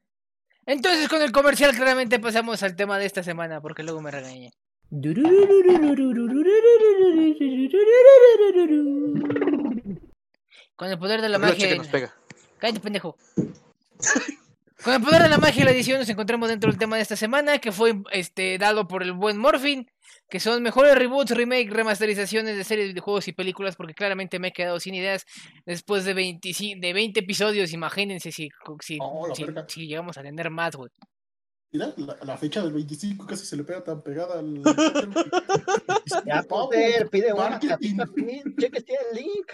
Entonces 0.67 1.09
con 1.09 1.23
el 1.23 1.33
comercial 1.33 1.75
claramente 1.75 2.19
pasamos 2.19 2.63
al 2.63 2.77
tema 2.77 2.99
de 2.99 3.07
esta 3.07 3.23
semana 3.23 3.61
porque 3.61 3.83
luego 3.83 4.01
me 4.01 4.11
regañan. 4.11 4.53
Con 10.77 10.91
el 10.91 10.99
poder 10.99 11.21
de 11.21 11.29
la 11.29 11.39
magia. 11.39 11.69
que 11.69 11.77
nos 11.77 11.89
pega. 11.89 12.15
Cállate, 12.59 12.81
pendejo. 12.81 13.17
Con 14.83 14.95
el 14.95 15.03
poder 15.03 15.23
de 15.23 15.29
la 15.29 15.39
magia 15.39 15.63
y 15.63 15.65
la 15.65 15.71
edición 15.71 15.99
nos 15.99 16.09
encontramos 16.09 16.49
dentro 16.49 16.71
del 16.71 16.79
tema 16.79 16.97
de 16.97 17.03
esta 17.03 17.17
semana, 17.17 17.59
que 17.59 17.73
fue 17.73 18.03
este 18.13 18.59
dado 18.59 18.87
por 18.87 19.03
el 19.03 19.13
buen 19.13 19.39
Morphin, 19.39 19.91
que 20.35 20.41
son 20.41 20.65
mejores 20.65 20.97
reboots, 20.97 21.31
remake, 21.31 21.71
remasterizaciones 21.71 22.57
de 22.57 22.65
series, 22.65 22.89
videojuegos 22.89 23.29
y 23.29 23.33
películas, 23.33 23.77
porque 23.77 23.95
claramente 23.95 24.41
me 24.41 24.49
he 24.49 24.53
quedado 24.53 24.81
sin 24.81 24.93
ideas 24.97 25.25
después 25.65 26.05
de 26.05 26.13
25, 26.13 26.81
de 26.81 26.93
20 26.93 27.21
episodios, 27.21 27.73
imagínense 27.73 28.33
si, 28.33 28.49
si, 28.81 28.99
Oh, 29.01 29.33
si- 29.69 29.87
llegamos 29.87 30.19
a 30.19 30.23
tener 30.25 30.51
más, 30.51 30.75
güey. 30.75 30.91
Mira, 31.71 31.95
la, 31.99 32.17
la 32.25 32.37
fecha 32.37 32.61
del 32.65 32.73
25 32.73 33.25
casi 33.29 33.47
se 33.47 33.57
le 33.57 33.63
pega 33.63 33.85
tan 33.85 34.03
pegada 34.03 34.41
al. 34.41 34.61
Ya, 36.27 36.43
Potter, 36.43 37.09
pide 37.11 37.33
una 37.33 37.61
capita 37.61 38.05
tiene 38.17 38.43
el 39.13 39.17
link. 39.17 39.53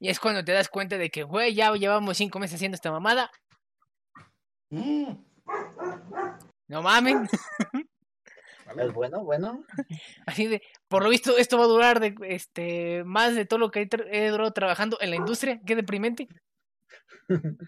Y 0.00 0.08
es 0.08 0.18
cuando 0.18 0.44
te 0.44 0.50
das 0.50 0.68
cuenta 0.68 0.98
de 0.98 1.08
que, 1.10 1.22
güey, 1.22 1.54
ya 1.54 1.72
llevamos 1.74 2.16
5 2.16 2.36
meses 2.40 2.56
haciendo 2.56 2.74
esta 2.74 2.90
mamada. 2.90 3.30
Mm, 4.70 5.12
No 6.66 6.82
mamen. 6.82 7.28
Es 8.78 8.92
bueno, 8.92 9.24
bueno. 9.24 9.64
Así 10.26 10.46
de, 10.46 10.62
por 10.88 11.02
lo 11.02 11.10
visto, 11.10 11.36
esto 11.36 11.58
va 11.58 11.64
a 11.64 11.68
durar 11.68 12.00
de, 12.00 12.14
este, 12.28 13.04
más 13.04 13.34
de 13.34 13.44
todo 13.46 13.58
lo 13.58 13.70
que 13.70 13.82
he, 13.82 13.88
tra- 13.88 14.06
he 14.10 14.28
durado 14.28 14.52
trabajando 14.52 14.98
en 15.00 15.10
la 15.10 15.16
industria. 15.16 15.60
Qué 15.66 15.74
deprimente. 15.76 16.28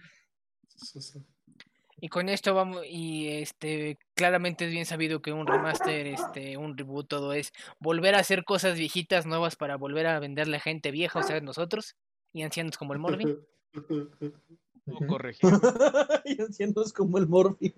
Y 2.00 2.08
con 2.10 2.28
esto 2.28 2.54
vamos, 2.54 2.82
y 2.88 3.26
este, 3.26 3.98
claramente 4.14 4.66
es 4.66 4.70
bien 4.70 4.86
sabido 4.86 5.20
que 5.20 5.32
un 5.32 5.48
remaster, 5.48 6.06
este, 6.06 6.56
un 6.56 6.78
reboot, 6.78 7.08
todo 7.08 7.32
es 7.32 7.52
volver 7.80 8.14
a 8.14 8.20
hacer 8.20 8.44
cosas 8.44 8.78
viejitas 8.78 9.26
nuevas 9.26 9.56
para 9.56 9.76
volver 9.76 10.06
a 10.06 10.20
venderle 10.20 10.58
a 10.58 10.60
gente 10.60 10.92
vieja, 10.92 11.18
o 11.18 11.22
sea, 11.24 11.40
nosotros, 11.40 11.96
y 12.32 12.42
ancianos 12.42 12.78
como 12.78 12.92
el 12.92 13.00
Morvin. 13.00 13.38
O 14.90 15.06
corregir. 15.06 15.50
y 16.24 16.40
ancianos 16.40 16.94
como 16.94 17.18
el 17.18 17.26
Morphy. 17.28 17.74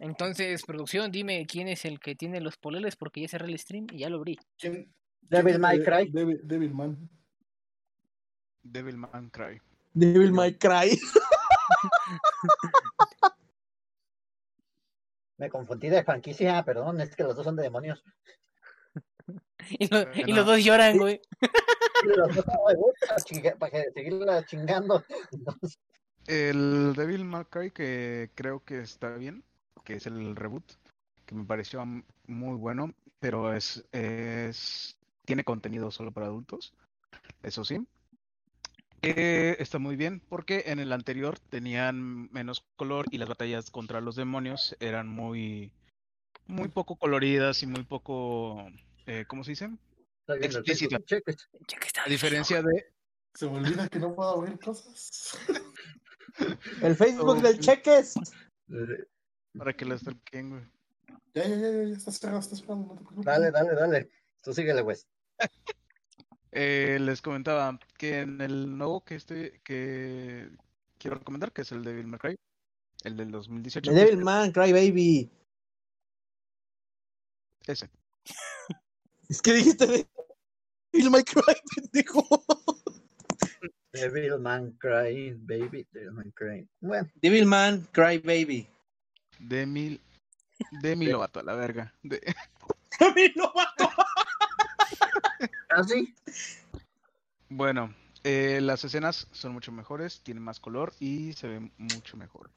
Entonces, 0.00 0.62
producción, 0.64 1.10
dime 1.10 1.46
quién 1.46 1.68
es 1.68 1.84
el 1.84 2.00
que 2.00 2.14
tiene 2.14 2.40
los 2.40 2.56
poleles, 2.56 2.96
porque 2.96 3.22
ya 3.22 3.28
cerré 3.28 3.48
el 3.48 3.58
stream 3.58 3.86
y 3.92 3.98
ya 3.98 4.10
lo 4.10 4.18
abrí. 4.18 4.38
¿Quién- 4.58 4.92
Devil 5.28 5.58
May 5.58 5.82
Cry. 5.82 6.08
Devil, 6.10 6.40
Devil 6.44 6.72
Man. 6.74 7.10
Devil 8.62 8.96
Man 8.96 9.30
Cry. 9.30 9.60
Devil 9.92 10.32
May 10.32 10.54
Cry. 10.56 10.98
Me 15.38 15.50
confundí 15.50 15.88
de 15.88 16.02
franquicia, 16.04 16.62
perdón, 16.64 17.00
es 17.00 17.14
que 17.14 17.22
los 17.22 17.36
dos 17.36 17.44
son 17.44 17.56
de 17.56 17.62
demonios. 17.64 18.02
Y, 19.68 19.88
lo- 19.88 20.06
y 20.14 20.32
los 20.32 20.46
dos 20.46 20.62
lloran, 20.62 20.96
güey. 20.98 21.20
Y 22.04 22.08
los 22.16 22.36
dos 22.36 22.44
son 22.44 22.54
reboots 22.68 23.56
para, 23.58 23.82
seguirla 23.92 24.44
chingando. 24.46 25.02
Entonces, 25.32 25.78
El 26.26 26.92
Devil 26.94 27.24
May 27.24 27.44
Cry 27.46 27.70
que 27.72 28.30
creo 28.36 28.62
que 28.64 28.78
está 28.80 29.16
bien, 29.16 29.42
que 29.86 29.94
es 29.94 30.06
el 30.06 30.36
reboot, 30.36 30.64
que 31.24 31.34
me 31.34 31.44
pareció 31.44 31.82
muy 32.26 32.56
bueno, 32.56 32.92
pero 33.20 33.54
es, 33.54 33.84
es 33.92 34.98
tiene 35.24 35.44
contenido 35.44 35.90
solo 35.90 36.12
para 36.12 36.26
adultos, 36.26 36.74
eso 37.42 37.64
sí. 37.64 37.78
que 39.00 39.56
está 39.58 39.78
muy 39.78 39.96
bien 39.96 40.20
porque 40.28 40.64
en 40.66 40.78
el 40.80 40.92
anterior 40.92 41.38
tenían 41.38 42.30
menos 42.32 42.64
color 42.76 43.06
y 43.10 43.18
las 43.18 43.28
batallas 43.28 43.70
contra 43.70 44.00
los 44.00 44.16
demonios 44.16 44.76
eran 44.80 45.08
muy 45.08 45.72
muy 46.46 46.68
poco 46.68 46.96
coloridas 46.96 47.62
y 47.62 47.66
muy 47.66 47.84
poco 47.84 48.66
eh, 49.06 49.24
¿cómo 49.28 49.44
se 49.44 49.52
dice? 49.52 49.70
Está 50.20 50.34
bien, 50.34 50.50
el 50.50 50.56
Explícita. 50.56 50.96
Facebook, 50.96 51.06
cheques. 51.06 51.48
Ya 51.68 51.78
que 51.78 51.86
está 51.86 52.02
A 52.04 52.08
diferencia 52.08 52.62
de 52.62 52.86
Se 53.34 53.46
me 53.48 53.58
olvida 53.58 53.88
que 53.88 53.98
no 54.00 54.14
puedo 54.14 54.30
abrir 54.30 54.58
cosas. 54.58 55.38
El 56.82 56.96
Facebook 56.96 57.28
Oh, 57.28 57.34
del 57.40 57.54
sí. 57.54 57.60
Cheques. 57.60 58.14
Para 59.58 59.72
que 59.74 59.84
las 59.84 60.00
stalkeen, 60.00 60.50
güey. 60.50 60.62
Ya, 61.34 61.44
ya, 61.44 61.56
ya, 61.56 61.70
ya, 61.70 61.82
ya, 61.84 61.96
está 61.96 62.12
cerrado, 62.12 62.40
está 62.40 62.56
cerrado, 62.56 62.76
no 62.76 62.88
te 62.88 62.94
preocupes. 62.94 63.24
Dale, 63.24 63.50
dale, 63.50 63.74
dale. 63.74 64.10
Tú 64.42 64.52
síguele, 64.52 64.82
Wes. 64.82 65.06
Eh, 66.58 66.96
les 66.98 67.20
comentaba 67.20 67.78
que 67.98 68.20
en 68.20 68.40
el 68.40 68.78
nuevo 68.78 69.04
que 69.04 69.16
estoy 69.16 69.60
que 69.62 70.48
quiero 70.96 71.18
recomendar, 71.18 71.52
que 71.52 71.60
es 71.60 71.72
el 71.72 71.84
de 71.84 71.90
Devil 71.90 72.06
May 72.06 72.18
Cry, 72.18 72.36
el 73.04 73.16
del 73.16 73.30
2018. 73.30 73.92
The 73.92 73.94
Devilman, 73.94 74.52
Cry 74.52 74.72
Baby. 74.72 75.30
Ese. 77.66 77.90
Es 79.28 79.42
que 79.42 79.52
dijiste 79.52 79.86
de 79.86 80.06
Devil 80.92 81.10
May 81.10 81.24
Cry, 81.24 81.42
pendejo. 81.74 82.26
Devilman 83.92 84.72
Cry, 84.78 85.34
baby. 85.38 85.86
Devilman 85.92 86.30
Cry. 86.30 86.66
Bueno, 86.80 87.08
Devilman 87.16 87.86
Cry 87.92 88.18
Baby. 88.18 88.66
Demi 89.38 90.00
Demi 90.70 91.06
Lovato, 91.06 91.40
a 91.40 91.42
la 91.42 91.54
verga. 91.54 91.92
De- 92.02 92.34
así. 95.70 96.14
Bueno, 97.48 97.94
eh, 98.24 98.60
las 98.62 98.84
escenas 98.84 99.28
son 99.32 99.52
mucho 99.52 99.70
mejores, 99.72 100.20
tienen 100.22 100.42
más 100.42 100.58
color 100.60 100.92
y 100.98 101.32
se 101.34 101.46
ven 101.48 101.72
mucho 101.78 102.16
mejor. 102.16 102.50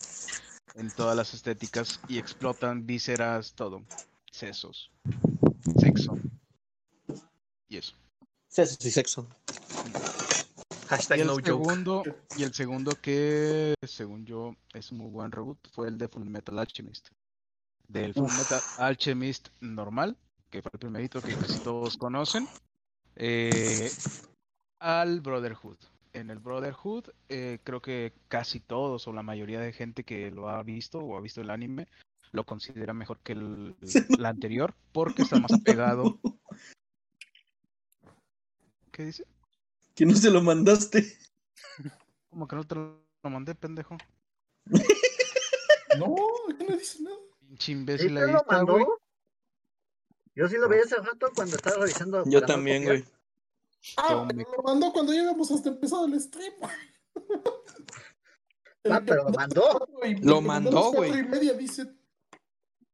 En 0.76 0.90
todas 0.90 1.16
las 1.16 1.34
estéticas 1.34 2.00
y 2.08 2.18
explotan 2.18 2.86
vísceras, 2.86 3.54
todo. 3.54 3.84
Sesos. 4.32 4.92
Sexo. 5.78 6.18
Y 7.68 7.78
eso. 7.78 7.96
Sexo 8.48 8.88
y 8.88 8.92
sexo. 8.92 9.28
Y 10.90 10.96
Hashtag 10.96 11.20
el 11.20 11.28
no 11.28 11.34
joke. 11.34 11.46
segundo, 11.46 12.04
y 12.36 12.44
el 12.44 12.54
segundo 12.54 12.92
que, 13.00 13.76
según 13.86 14.26
yo, 14.26 14.56
es 14.74 14.92
un 14.92 14.98
muy 14.98 15.12
buen 15.12 15.32
reboot, 15.32 15.60
fue 15.72 15.88
el 15.88 16.00
de 16.00 16.08
Full 16.08 16.26
Metal 16.28 16.58
Alchemist. 16.58 17.10
Del 17.88 18.16
Full 18.16 18.24
Metal 18.24 18.60
Alchemist 18.80 19.50
normal, 19.60 20.18
que 20.50 20.64
fue 20.64 20.72
el 20.74 20.80
primerito 20.80 21.22
que 21.22 21.36
casi 21.36 21.60
todos 21.60 21.96
conocen, 21.96 22.48
eh, 23.16 23.92
al 24.80 25.22
Brotherhood. 25.22 25.78
En 26.14 26.32
el 26.32 26.40
Brotherhood, 26.40 27.10
eh, 27.30 27.60
creo 27.64 27.84
que 27.84 28.14
casi 28.28 28.60
todos 28.60 29.08
o 29.08 29.14
la 29.14 29.22
mayoría 29.22 29.60
de 29.60 29.74
gente 29.74 30.04
que 30.04 30.32
lo 30.32 30.50
ha 30.50 30.64
visto 30.64 30.98
o 30.98 31.18
ha 31.18 31.22
visto 31.22 31.42
el 31.42 31.52
anime 31.52 31.88
lo 32.32 32.46
considera 32.46 32.94
mejor 32.94 33.20
que 33.20 33.34
el, 33.34 33.76
el 33.82 34.26
anterior 34.26 34.74
porque 34.92 35.22
está 35.22 35.40
más 35.40 35.54
apegado. 35.54 36.20
¿Qué 38.92 39.06
dice? 39.06 39.26
Que 40.00 40.06
no 40.06 40.16
se 40.16 40.32
lo 40.32 40.42
mandaste. 40.42 41.18
Como 42.30 42.48
que 42.48 42.56
no 42.56 42.64
te 42.66 42.74
lo 42.76 43.04
mandé, 43.24 43.54
pendejo. 43.54 43.98
No, 45.98 46.16
aquí 46.50 46.66
no 46.70 46.78
dice 46.78 47.04
nada. 47.04 47.18
Pinche 47.42 47.66
¿Sí 47.66 47.72
imbécil 47.74 48.18
ahí 48.18 48.32
lo 48.32 48.38
está, 48.38 48.58
mandó? 48.58 48.74
güey. 48.76 48.86
Yo 50.36 50.48
sí 50.48 50.56
lo 50.58 50.70
vi 50.70 50.78
hace 50.78 50.96
rato 50.96 51.30
cuando 51.36 51.58
estaba 51.58 51.80
revisando. 51.82 52.24
Yo 52.28 52.42
también, 52.46 52.86
güey. 52.86 53.04
Ah, 53.98 54.08
Tome. 54.10 54.46
lo 54.56 54.64
mandó 54.64 54.94
cuando 54.94 55.12
llegamos 55.12 55.52
hasta 55.52 55.68
empezado 55.68 56.06
el 56.06 56.18
stream. 56.22 56.54
Ah, 58.90 59.02
pero 59.06 59.26
lo 59.26 59.32
mandó. 59.32 59.88
Lo 60.22 60.42
mandó, 60.42 60.94
güey. 60.94 61.20
y 61.20 61.24
media 61.24 61.52
dice. 61.54 61.86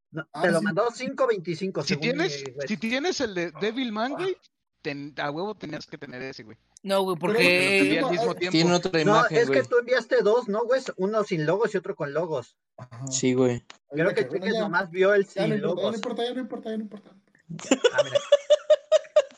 No, 0.09 0.27
Ah, 0.33 0.41
te 0.41 0.51
lo 0.51 0.57
sí. 0.59 0.65
mandó 0.65 0.87
5.25. 0.89 1.83
Si 1.83 1.97
tienes, 1.97 2.43
si 2.67 2.77
tienes 2.77 3.21
el 3.21 3.35
de 3.35 3.51
Devilman, 3.61 4.13
güey, 4.13 4.35
ten- 4.81 5.13
a 5.17 5.29
huevo 5.29 5.53
tenías 5.55 5.85
que 5.85 5.99
tener 5.99 6.23
ese, 6.23 6.41
güey. 6.43 6.57
No, 6.85 7.01
güey, 7.01 7.17
porque 7.17 7.99
al 8.03 8.11
mismo 8.11 8.35
tiempo. 8.35 8.51
Tiene 8.51 8.73
otra 8.73 8.91
No, 8.91 8.99
imagen, 9.01 9.37
es 9.39 9.47
güey. 9.47 9.59
que 9.61 9.67
tú 9.67 9.77
enviaste 9.79 10.17
dos, 10.21 10.47
¿no, 10.47 10.61
Wes? 10.65 10.93
Uno 10.97 11.23
sin 11.23 11.47
logos 11.47 11.73
y 11.73 11.77
otro 11.77 11.95
con 11.95 12.13
logos. 12.13 12.57
Ajá. 12.77 13.07
Sí, 13.07 13.33
güey. 13.33 13.63
Creo 13.89 14.13
que 14.13 14.21
Bueno, 14.25 14.31
Cheques 14.33 14.53
ya- 14.53 14.59
nomás 14.59 14.91
vio 14.91 15.15
el 15.15 15.23
no 15.23 15.27
sin 15.27 15.41
ya 15.41 15.47
no 15.47 15.55
logos. 15.57 15.95
importa, 15.95 16.23
ya 16.23 16.33
no 16.35 16.41
importa, 16.41 16.69
ya 16.69 16.77
no 16.77 16.83
importa. 16.83 17.09
Ah, 17.11 18.03
mira. 18.03 18.19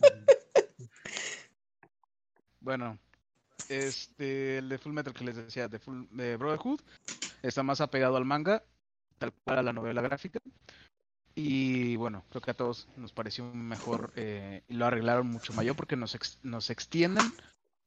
Bueno, 2.59 2.99
este, 3.69 4.57
el 4.57 4.67
de 4.67 4.77
Full 4.77 4.91
Metal 4.93 5.13
que 5.13 5.23
les 5.23 5.35
decía, 5.37 5.69
de 5.69 5.79
Full 5.79 6.03
de 6.11 6.35
Brotherhood, 6.35 6.81
está 7.41 7.63
más 7.63 7.79
apegado 7.79 8.17
al 8.17 8.25
manga, 8.25 8.61
tal 9.19 9.31
cual 9.45 9.59
a 9.59 9.63
la 9.63 9.71
novela 9.71 10.01
gráfica. 10.01 10.41
Y 11.39 11.95
bueno, 11.97 12.23
creo 12.31 12.41
que 12.41 12.49
a 12.49 12.55
todos 12.55 12.87
nos 12.97 13.13
pareció 13.13 13.43
mejor 13.53 14.11
eh, 14.15 14.63
y 14.67 14.73
lo 14.73 14.87
arreglaron 14.87 15.27
mucho 15.27 15.53
mayor 15.53 15.75
porque 15.75 15.95
nos, 15.95 16.15
ex- 16.15 16.39
nos 16.41 16.71
extienden 16.71 17.31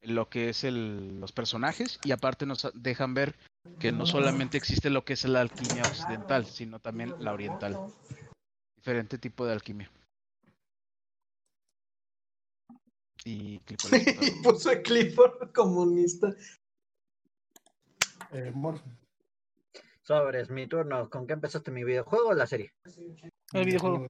lo 0.02 0.28
que 0.28 0.50
es 0.50 0.62
el, 0.62 1.18
los 1.18 1.32
personajes 1.32 1.98
y 2.04 2.12
aparte 2.12 2.46
nos 2.46 2.70
dejan 2.74 3.12
ver 3.12 3.34
que 3.80 3.90
no 3.90 4.06
solamente 4.06 4.56
existe 4.56 4.88
lo 4.88 5.04
que 5.04 5.14
es 5.14 5.24
la 5.24 5.40
alquimia 5.40 5.84
occidental, 5.84 6.46
sino 6.46 6.78
también 6.78 7.12
la 7.18 7.32
oriental. 7.32 7.76
Diferente 8.76 9.18
tipo 9.18 9.44
de 9.44 9.52
alquimia. 9.52 9.90
Y 13.24 13.58
contará. 13.80 14.20
Puso 14.44 14.70
a 14.70 14.76
Clifford 14.80 15.52
comunista. 15.52 16.32
Eh, 18.30 18.52
Morph. 18.54 18.80
Sobres, 20.10 20.50
mi 20.50 20.66
turno. 20.66 21.08
¿Con 21.08 21.24
qué 21.24 21.34
empezaste 21.34 21.70
mi 21.70 21.84
videojuego 21.84 22.30
o 22.30 22.34
la 22.34 22.44
serie? 22.44 22.72
el 23.52 23.64
videojuego. 23.64 24.08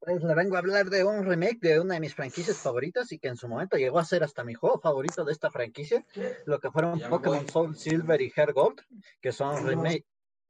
Pues 0.00 0.24
le 0.24 0.34
vengo 0.34 0.56
a 0.56 0.58
hablar 0.58 0.90
de 0.90 1.04
un 1.04 1.24
remake 1.24 1.60
de 1.60 1.78
una 1.78 1.94
de 1.94 2.00
mis 2.00 2.16
franquicias 2.16 2.58
favoritas 2.58 3.12
y 3.12 3.20
que 3.20 3.28
en 3.28 3.36
su 3.36 3.46
momento 3.46 3.76
llegó 3.76 4.00
a 4.00 4.04
ser 4.04 4.24
hasta 4.24 4.42
mi 4.42 4.54
juego 4.54 4.80
favorito 4.80 5.24
de 5.24 5.30
esta 5.30 5.52
franquicia, 5.52 6.04
lo 6.46 6.58
que 6.58 6.72
fueron 6.72 6.98
Pokémon 7.08 7.46
Soul 7.48 7.76
Silver 7.76 8.20
y 8.20 8.30
Heart 8.30 8.54
Gold, 8.54 8.80
que 9.20 9.30
son 9.30 9.64
remake- 9.64 10.04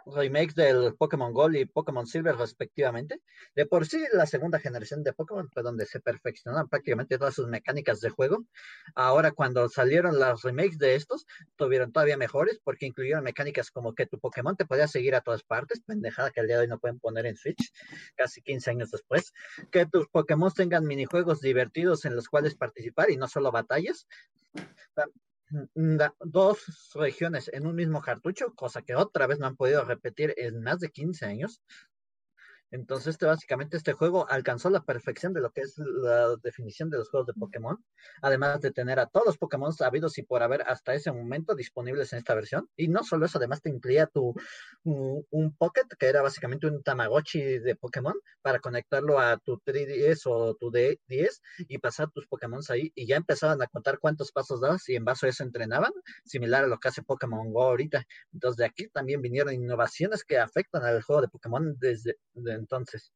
remakes 0.07 0.55
del 0.55 0.95
Pokémon 0.97 1.33
Gold 1.33 1.57
y 1.57 1.65
Pokémon 1.65 2.07
Silver 2.07 2.37
respectivamente. 2.37 3.21
De 3.55 3.67
por 3.67 3.87
sí, 3.87 4.05
la 4.13 4.27
segunda 4.27 4.59
generación 4.59 5.03
de 5.03 5.13
Pokémon 5.13 5.49
fue 5.51 5.63
donde 5.63 5.87
se 5.87 6.01
perfeccionaron 6.01 6.69
prácticamente 6.69 7.19
todas 7.19 7.35
sus 7.35 7.49
mecánicas 7.49 8.01
de 8.01 8.11
juego. 8.11 8.45
Ahora, 8.95 9.33
cuando 9.33 9.69
salieron 9.69 10.19
las 10.19 10.43
remakes 10.43 10.79
de 10.79 10.95
estos, 10.95 11.27
tuvieron 11.57 11.93
todavía 11.93 12.17
mejores 12.17 12.61
porque 12.63 12.87
incluyeron 12.87 13.25
mecánicas 13.25 13.71
como 13.71 13.95
que 13.95 14.07
tu 14.07 14.19
Pokémon 14.19 14.57
te 14.57 14.67
podía 14.67 14.89
seguir 14.89 15.15
a 15.15 15.21
todas 15.21 15.43
partes, 15.43 15.81
pendejada 15.87 16.31
que 16.31 16.41
al 16.41 16.47
día 16.47 16.57
de 16.57 16.63
hoy 16.63 16.69
no 16.69 16.79
pueden 16.79 16.99
poner 16.99 17.27
en 17.27 17.37
Switch, 17.37 17.73
casi 18.17 18.43
15 18.43 18.71
años 18.71 18.91
después 18.91 19.33
que 19.71 19.87
tus 19.87 20.09
Pokémon 20.09 20.53
tengan 20.53 20.85
minijuegos 20.87 21.41
divertidos 21.41 22.05
en 22.05 22.17
los 22.17 22.29
cuales 22.29 22.55
participar 22.55 23.11
y 23.11 23.17
no 23.17 23.29
solo 23.29 23.51
batallas. 23.51 24.07
Da- 25.75 26.15
Dos 26.21 26.59
regiones 26.95 27.49
en 27.53 27.67
un 27.67 27.75
mismo 27.77 28.01
cartucho, 28.03 28.55
cosa 28.55 28.83
que 28.83 28.95
otra 28.97 29.27
vez 29.27 29.39
no 29.39 29.47
han 29.47 29.57
podido 29.57 29.85
repetir 29.85 30.35
en 30.37 30.63
más 30.63 30.81
de 30.81 30.91
15 30.91 31.27
años. 31.27 31.63
Entonces, 32.75 33.15
este, 33.15 33.27
básicamente, 33.27 33.77
este 33.77 33.93
juego 33.93 34.29
alcanzó 34.29 34.69
la 34.69 34.83
perfección 34.85 35.33
de 35.33 35.41
lo 35.41 35.53
que 35.53 35.61
es 35.61 35.79
la 35.79 36.35
definición 36.43 36.91
de 36.91 36.99
los 36.99 37.09
juegos 37.09 37.29
de 37.29 37.35
Pokémon, 37.35 37.79
además 38.21 38.61
de 38.63 38.73
tener 38.73 38.99
a 38.99 39.07
todos 39.07 39.27
los 39.27 39.39
Pokémon 39.39 39.73
sabidos 39.73 40.19
y 40.19 40.25
por 40.25 40.43
haber 40.43 40.63
hasta 40.63 40.93
ese 40.93 41.13
momento 41.13 41.55
disponibles 41.55 42.13
en 42.13 42.19
esta 42.19 42.35
versión. 42.35 42.69
Y 42.77 42.89
no 42.89 43.05
solo 43.05 43.27
eso, 43.27 43.39
además 43.39 43.63
te 43.63 43.71
incluía 43.71 44.09
tu, 44.09 44.35
un, 44.83 45.25
un 45.31 45.57
Pocket, 45.57 45.87
que 45.97 46.07
era 46.07 46.21
básicamente 46.21 46.67
un 46.67 46.83
Tamagotchi 46.83 47.61
de 47.61 47.77
Pokémon, 47.77 48.15
para 48.43 48.59
conectarlo 48.59 49.21
a 49.21 49.39
tu 49.39 49.61
3DS 49.61 50.23
o 50.27 50.57
tu 50.57 50.73
D10 50.73 51.41
y 51.69 51.79
pasar 51.79 52.11
tus 52.11 52.27
Pokémon 52.27 52.61
ahí. 52.71 52.91
Y 52.97 53.07
ya 53.07 53.15
empezaban 53.15 53.63
a 53.63 53.69
contar 53.69 54.01
cuántos 54.01 54.33
pasos 54.33 54.61
dabas 54.61 54.89
y 54.89 54.97
en 54.97 55.05
base 55.05 55.27
a 55.27 55.29
eso 55.29 55.45
entrenaban, 55.45 55.93
similar 56.25 56.65
a 56.65 56.67
lo 56.67 56.79
que 56.79 56.89
hace 56.89 57.05
Pokémon 57.05 57.53
Go 57.53 57.63
ahorita. 57.63 58.05
Entonces, 58.33 58.57
de 58.57 58.65
aquí 58.65 58.89
también 58.89 59.23
vinieron 59.23 59.55
innovaciones 59.55 60.25
que 60.25 60.39
afectan 60.41 60.83
al 60.83 61.03
juego 61.03 61.23
de 61.23 61.29
Pokémon 61.29 61.77
desde 61.79 62.19
de 62.35 62.64
entonces. 62.65 63.13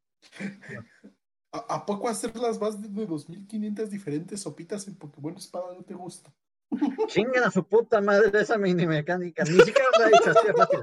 ¿A, 1.53 1.59
a 1.77 1.87
poco 1.87 2.09
hacer 2.09 2.37
las 2.37 2.61
más 2.61 2.81
de 2.81 3.07
2500 3.07 3.91
diferentes 3.91 4.43
sopitas 4.43 4.87
en 4.87 4.97
Pokémon 4.97 5.37
Espada 5.37 5.75
no 5.75 5.83
te 5.83 5.95
gusta? 5.95 6.33
Chinguen 7.09 7.45
a 7.45 7.51
su 7.51 7.67
puta 7.67 8.01
madre 8.01 8.41
esa 8.41 8.59
mini 8.59 8.87
mecánica. 8.87 9.45
Ni 9.45 9.59
siquiera 9.61 9.89
la 9.99 10.07
he 10.09 10.11
hecho 10.11 10.31
así 10.31 10.47
fácil. 10.57 10.81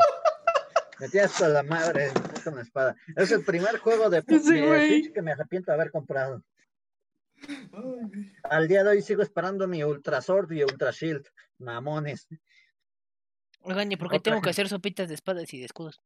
Metí 0.99 1.19
hasta 1.19 1.49
la 1.49 1.63
madre 1.63 2.09
con 2.43 2.55
la 2.55 2.61
espada. 2.61 2.95
Es 3.15 3.31
el 3.31 3.43
primer 3.43 3.77
juego 3.79 4.09
de. 4.09 4.21
Switch 4.41 5.13
que 5.13 5.21
me 5.21 5.33
arrepiento 5.33 5.71
de 5.71 5.75
haber 5.75 5.91
comprado. 5.91 6.41
Ay. 7.47 8.33
Al 8.43 8.67
día 8.67 8.83
de 8.83 8.91
hoy 8.91 9.01
sigo 9.01 9.21
esperando 9.21 9.67
mi 9.67 9.83
Ultra 9.83 10.21
Sword 10.21 10.51
y 10.53 10.63
Ultra 10.63 10.91
Shield. 10.91 11.25
Mamones. 11.57 12.27
Oigan, 13.61 13.91
¿y 13.91 13.97
por 13.97 14.09
qué 14.09 14.17
Otra 14.17 14.31
tengo 14.31 14.41
que 14.41 14.49
hacer 14.49 14.69
sopitas 14.69 15.07
de 15.09 15.15
espadas 15.15 15.53
y 15.53 15.59
de 15.59 15.65
escudos? 15.65 16.01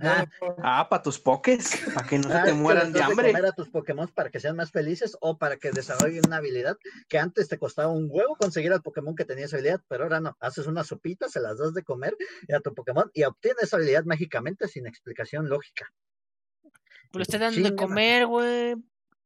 Ah, 0.00 0.26
Ah, 0.62 0.88
para 0.88 1.02
tus 1.02 1.18
pokés, 1.18 1.82
para 1.94 2.06
que 2.06 2.18
no 2.18 2.28
se 2.28 2.34
Ah, 2.34 2.44
te 2.44 2.52
mueran 2.52 2.92
de 2.92 3.02
hambre. 3.02 3.32
comer 3.32 3.46
a 3.46 3.52
tus 3.52 3.68
Pokémon 3.68 4.08
para 4.08 4.30
que 4.30 4.38
sean 4.38 4.54
más 4.56 4.70
felices 4.70 5.16
o 5.20 5.38
para 5.38 5.56
que 5.56 5.70
desarrollen 5.72 6.22
una 6.26 6.36
habilidad 6.36 6.76
que 7.08 7.18
antes 7.18 7.48
te 7.48 7.58
costaba 7.58 7.88
un 7.92 8.06
huevo 8.10 8.36
conseguir 8.36 8.72
al 8.72 8.82
Pokémon 8.82 9.16
que 9.16 9.24
tenía 9.24 9.46
esa 9.46 9.56
habilidad, 9.56 9.80
pero 9.88 10.04
ahora 10.04 10.20
no. 10.20 10.36
Haces 10.40 10.66
una 10.68 10.84
sopita, 10.84 11.28
se 11.28 11.40
las 11.40 11.58
das 11.58 11.74
de 11.74 11.82
comer 11.82 12.16
a 12.54 12.60
tu 12.60 12.74
Pokémon 12.74 13.10
y 13.12 13.24
obtienes 13.24 13.64
esa 13.64 13.76
habilidad 13.76 14.04
mágicamente 14.04 14.68
sin 14.68 14.86
explicación 14.86 15.48
lógica. 15.48 15.92
Pero 17.10 17.22
está 17.22 17.38
dando 17.38 17.68
de 17.68 17.74
comer, 17.74 18.26
güey. 18.26 18.76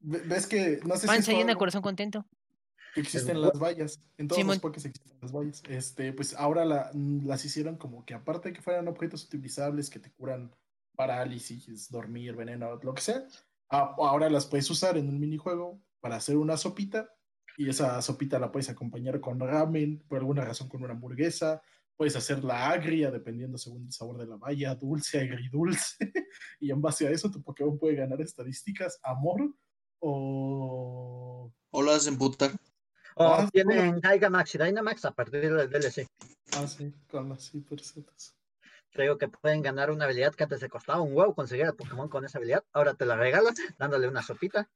Ve- 0.00 0.22
¿Ves 0.24 0.46
que 0.46 0.80
no 0.84 0.94
sé 0.94 1.02
si 1.02 1.06
Panza 1.06 1.32
es 1.32 1.38
llena, 1.38 1.54
corazón 1.54 1.82
contento. 1.82 2.26
que 2.94 3.00
existen 3.00 3.40
las 3.40 3.58
vallas? 3.58 4.00
En 4.18 4.28
todos 4.28 4.38
Simón. 4.38 4.54
los 4.54 4.60
Pokés 4.60 4.84
existen 4.84 5.18
las 5.20 5.32
vallas. 5.32 5.62
Este, 5.68 6.12
pues 6.12 6.34
ahora 6.34 6.64
la- 6.64 6.90
las 6.94 7.44
hicieron 7.44 7.76
como 7.76 8.04
que 8.04 8.14
aparte 8.14 8.48
de 8.50 8.54
que 8.54 8.62
fueran 8.62 8.86
objetos 8.88 9.24
utilizables 9.24 9.90
que 9.90 9.98
te 9.98 10.10
curan 10.12 10.54
parálisis, 10.95 11.90
dormir, 11.90 12.34
veneno, 12.36 12.76
lo 12.82 12.95
que 12.95 13.03
sea, 13.03 13.26
a- 13.70 13.95
ahora 13.99 14.28
las 14.30 14.47
puedes 14.47 14.68
usar 14.70 14.97
en 14.99 15.09
un 15.09 15.18
minijuego 15.18 15.80
para 16.01 16.16
hacer 16.16 16.36
una 16.36 16.57
sopita 16.57 17.09
y 17.57 17.68
esa 17.68 18.01
sopita 18.03 18.38
la 18.38 18.51
puedes 18.51 18.68
acompañar 18.70 19.20
con 19.20 19.38
ramen, 19.40 20.03
por 20.09 20.18
alguna 20.18 20.45
razón 20.45 20.68
con 20.68 20.82
una 20.82 20.93
hamburguesa, 20.95 21.61
puedes 21.97 22.16
hacerla 22.16 22.70
agria 22.70 23.11
dependiendo 23.11 23.59
según 23.59 23.84
el 23.86 23.93
sabor 23.93 24.18
de 24.18 24.26
la 24.26 24.36
valla, 24.36 24.74
dulce, 24.74 25.20
agridulce, 25.20 25.97
y 26.61 26.70
en 26.70 26.80
base 26.80 27.07
a 27.07 27.11
eso 27.11 27.30
tu 27.30 27.43
Pokémon 27.43 27.78
puede 27.78 27.97
ganar 27.97 28.20
estadísticas, 28.20 28.99
amor 29.03 29.55
o... 30.01 31.53
O 31.70 31.82
lo 31.82 31.90
haces 31.90 32.09
emputar. 32.09 32.51
O 33.16 33.24
Ah, 33.24 33.49
tienen 33.53 34.01
Gigamax 34.03 34.55
y 34.55 34.59
Dynamax 34.59 35.05
a 35.05 35.12
partir 35.12 35.55
del 35.55 35.68
DLC. 35.70 36.07
Ah, 36.57 36.66
sí, 36.66 36.93
con 37.11 37.28
las 37.28 37.55
hipercetas. 37.55 38.34
Te 38.93 39.03
digo 39.03 39.16
que 39.18 39.28
pueden 39.28 39.62
ganar 39.62 39.90
una 39.90 40.05
habilidad 40.05 40.34
que 40.34 40.45
antes 40.45 40.61
te 40.61 40.68
costaba 40.68 41.01
un 41.01 41.14
huevo 41.14 41.34
conseguir 41.34 41.64
al 41.64 41.74
Pokémon 41.74 42.09
con 42.09 42.24
esa 42.24 42.38
habilidad. 42.38 42.64
Ahora 42.72 42.95
te 42.95 43.07
la 43.07 43.16
regalan 43.16 43.55
dándole 43.78 44.09
una 44.09 44.22
sopita. 44.22 44.68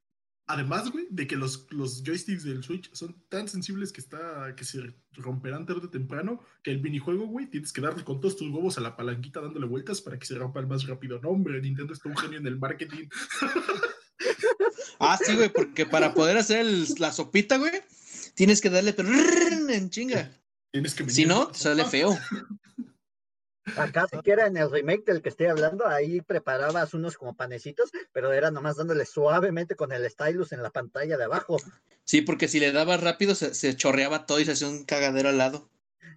Además, 0.49 0.93
güey, 0.93 1.09
de 1.11 1.27
que 1.27 1.35
los, 1.35 1.67
los 1.73 2.05
joysticks 2.05 2.45
del 2.45 2.63
Switch 2.63 2.89
son 2.95 3.21
tan 3.29 3.49
sensibles 3.49 3.93
que 3.93 4.01
está 4.01 4.55
que 4.55 4.65
se 4.65 4.95
romperán 5.15 5.67
tarde 5.67 5.87
o 5.87 5.91
temprano, 5.91 6.41
que 6.63 6.71
el 6.71 6.81
minijuego, 6.81 7.27
güey, 7.27 7.47
tienes 7.47 7.73
que 7.73 7.81
darle 7.81 8.05
con 8.05 8.21
todos 8.21 8.37
tus 8.37 8.49
huevos 8.53 8.79
a 8.79 8.81
la 8.81 8.97
palanquita 8.97 9.41
dándole 9.41 9.67
vueltas 9.67 10.01
para 10.01 10.19
que 10.21 10.25
se 10.25 10.37
rompa 10.37 10.61
el 10.61 10.69
más 10.69 10.87
rápido. 10.87 11.19
No, 11.21 11.31
hombre, 11.31 11.61
Nintendo 11.61 11.93
está 11.93 12.09
un 12.09 12.17
genio 12.17 12.39
en 12.39 12.47
el 12.47 12.59
marketing. 12.61 13.09
Ah, 15.01 15.19
sí, 15.21 15.35
güey, 15.35 15.49
porque 15.49 15.85
para 15.85 16.15
poder 16.15 16.39
hacer 16.39 16.61
el- 16.61 16.87
la 16.99 17.11
sopita, 17.13 17.59
güey, 17.59 17.73
tienes 18.35 18.61
que 18.61 18.71
darle 18.71 18.93
pero 18.93 19.09
en 19.11 19.91
chinga. 19.91 20.31
Tienes 20.71 20.95
que 20.95 21.11
Si 21.11 21.27
no, 21.27 21.53
sale 21.55 21.85
feo. 21.85 22.17
Acá 23.77 24.07
siquiera 24.13 24.47
en 24.47 24.57
el 24.57 24.71
remake 24.71 25.05
del 25.05 25.23
que 25.23 25.29
estoy 25.29 25.47
hablando, 25.47 25.87
ahí 25.87 26.21
preparabas 26.21 26.95
unos 26.95 27.17
como 27.17 27.35
panecitos, 27.35 27.91
pero 28.13 28.33
era 28.33 28.51
nomás 28.51 28.77
dándole 28.77 29.05
suavemente 29.05 29.75
con 29.75 29.93
el 29.93 30.09
stylus 30.09 30.53
en 30.53 30.63
la 30.63 30.71
pantalla 30.71 31.17
de 31.17 31.25
abajo. 31.25 31.57
Sí, 32.05 32.23
porque 32.23 32.49
si 32.49 32.61
le 32.61 32.73
dabas 32.73 33.03
rápido 33.03 33.35
se, 33.35 33.55
se 33.55 33.75
chorreaba 33.75 34.27
todo 34.27 34.41
y 34.41 34.45
se 34.45 34.53
hacía 34.53 34.69
un 34.69 34.85
cagadero 34.85 35.29
al 35.29 35.39
lado. 35.39 35.69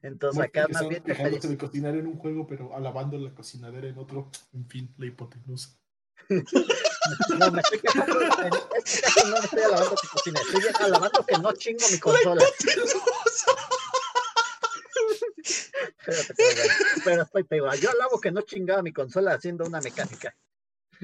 Entonces 0.01 0.35
Como 0.35 0.43
acá 0.43 0.67
más 0.71 0.87
bien 0.87 1.03
te 1.03 1.13
de 1.13 1.57
cocinar 1.57 1.95
en 1.95 2.07
un 2.07 2.17
juego, 2.17 2.47
pero 2.47 2.75
alabando 2.75 3.17
la 3.17 3.33
cocinadera 3.33 3.87
en 3.87 3.97
otro. 3.97 4.29
En 4.53 4.65
fin, 4.67 4.93
la 4.97 5.07
hipotenusa. 5.07 5.77
No, 6.29 7.51
me 7.51 7.61
estoy 7.61 7.79
quejando. 7.79 8.21
En 8.21 8.53
este 8.85 9.01
caso 9.01 9.27
no 9.27 9.39
me 9.39 9.45
estoy 9.45 9.61
alabando 9.63 9.95
que 9.95 10.07
cocine, 10.07 10.39
estoy 10.39 10.85
alabando 10.85 11.25
que 11.25 11.37
no 11.39 11.53
chingo 11.53 11.85
mi 11.91 11.99
consola. 11.99 12.45
Espérate, 15.43 16.33
Pero 17.03 17.23
estoy 17.23 17.43
peor. 17.43 17.75
Yo 17.77 17.89
alabo 17.91 18.19
que 18.19 18.31
no 18.31 18.41
chingaba 18.41 18.81
mi 18.81 18.91
consola 18.91 19.33
haciendo 19.33 19.65
una 19.65 19.81
mecánica. 19.81 20.35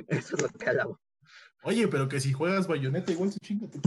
Eso 0.08 0.36
es 0.36 0.42
lo 0.42 0.50
que 0.50 0.70
alabo. 0.70 1.00
Oye, 1.64 1.88
pero 1.88 2.08
que 2.08 2.20
si 2.20 2.34
juegas 2.34 2.68
bayoneta, 2.68 3.12
igual 3.12 3.32
se 3.32 3.40
chinga 3.40 3.68
tu. 3.68 3.80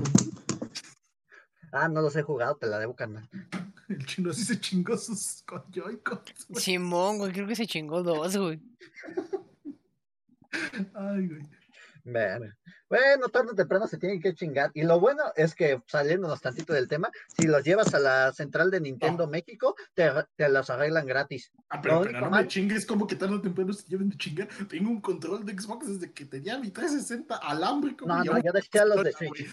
Ah, 1.71 1.89
no 1.89 2.01
los 2.01 2.17
he 2.17 2.23
jugado, 2.23 2.57
te 2.57 2.67
la 2.67 2.79
debo, 2.79 2.97
carnal. 2.97 3.29
El 3.89 4.05
chino 4.05 4.31
así 4.31 4.45
se 4.45 4.59
chingó 4.59 4.97
sus 4.97 5.43
con 5.47 5.63
Joy-Cons. 5.71 6.47
Simón, 6.57 7.19
güey, 7.19 7.33
creo 7.33 7.47
que 7.47 7.57
se 7.57 7.67
chingó 7.67 8.03
dos, 8.03 8.37
güey. 8.37 8.61
Ay, 10.95 11.27
güey. 11.29 11.43
Bueno, 12.05 12.47
bueno, 12.89 13.29
tarde 13.29 13.51
o 13.53 13.55
temprano 13.55 13.87
se 13.87 13.99
tienen 13.99 14.21
que 14.21 14.35
chingar. 14.35 14.71
Y 14.75 14.83
lo 14.83 14.99
bueno 14.99 15.23
es 15.37 15.55
que, 15.55 15.83
saliéndonos 15.87 16.41
tantito 16.41 16.73
del 16.73 16.89
tema, 16.89 17.11
si 17.37 17.47
los 17.47 17.63
llevas 17.65 17.93
a 17.95 17.99
la 17.99 18.33
central 18.33 18.71
de 18.71 18.81
Nintendo 18.81 19.27
México, 19.27 19.75
te, 19.95 20.11
te 20.37 20.49
los 20.49 20.71
arreglan 20.71 21.07
gratis. 21.07 21.51
Ah, 21.69 21.81
pero, 21.83 22.01
pero 22.03 22.21
no 22.21 22.31
mal- 22.31 22.43
me 22.45 22.49
chingues 22.49 22.87
como 22.87 23.07
que 23.07 23.17
tarde 23.17 23.35
o 23.35 23.41
temprano 23.43 23.73
se 23.73 23.87
lleven 23.89 24.09
de 24.09 24.17
chingar. 24.17 24.49
Tengo 24.69 24.91
un 24.91 25.01
control 25.01 25.45
de 25.45 25.53
Xbox 25.59 25.87
desde 25.89 26.13
que 26.13 26.25
tenía 26.25 26.59
mi 26.59 26.71
360 26.71 27.37
alámbrico. 27.37 28.07
No, 28.07 28.25
no, 28.25 28.39
yo 28.43 28.53
decía 28.53 28.85
los 28.85 29.03
de 29.05 29.13
Switch. 29.19 29.51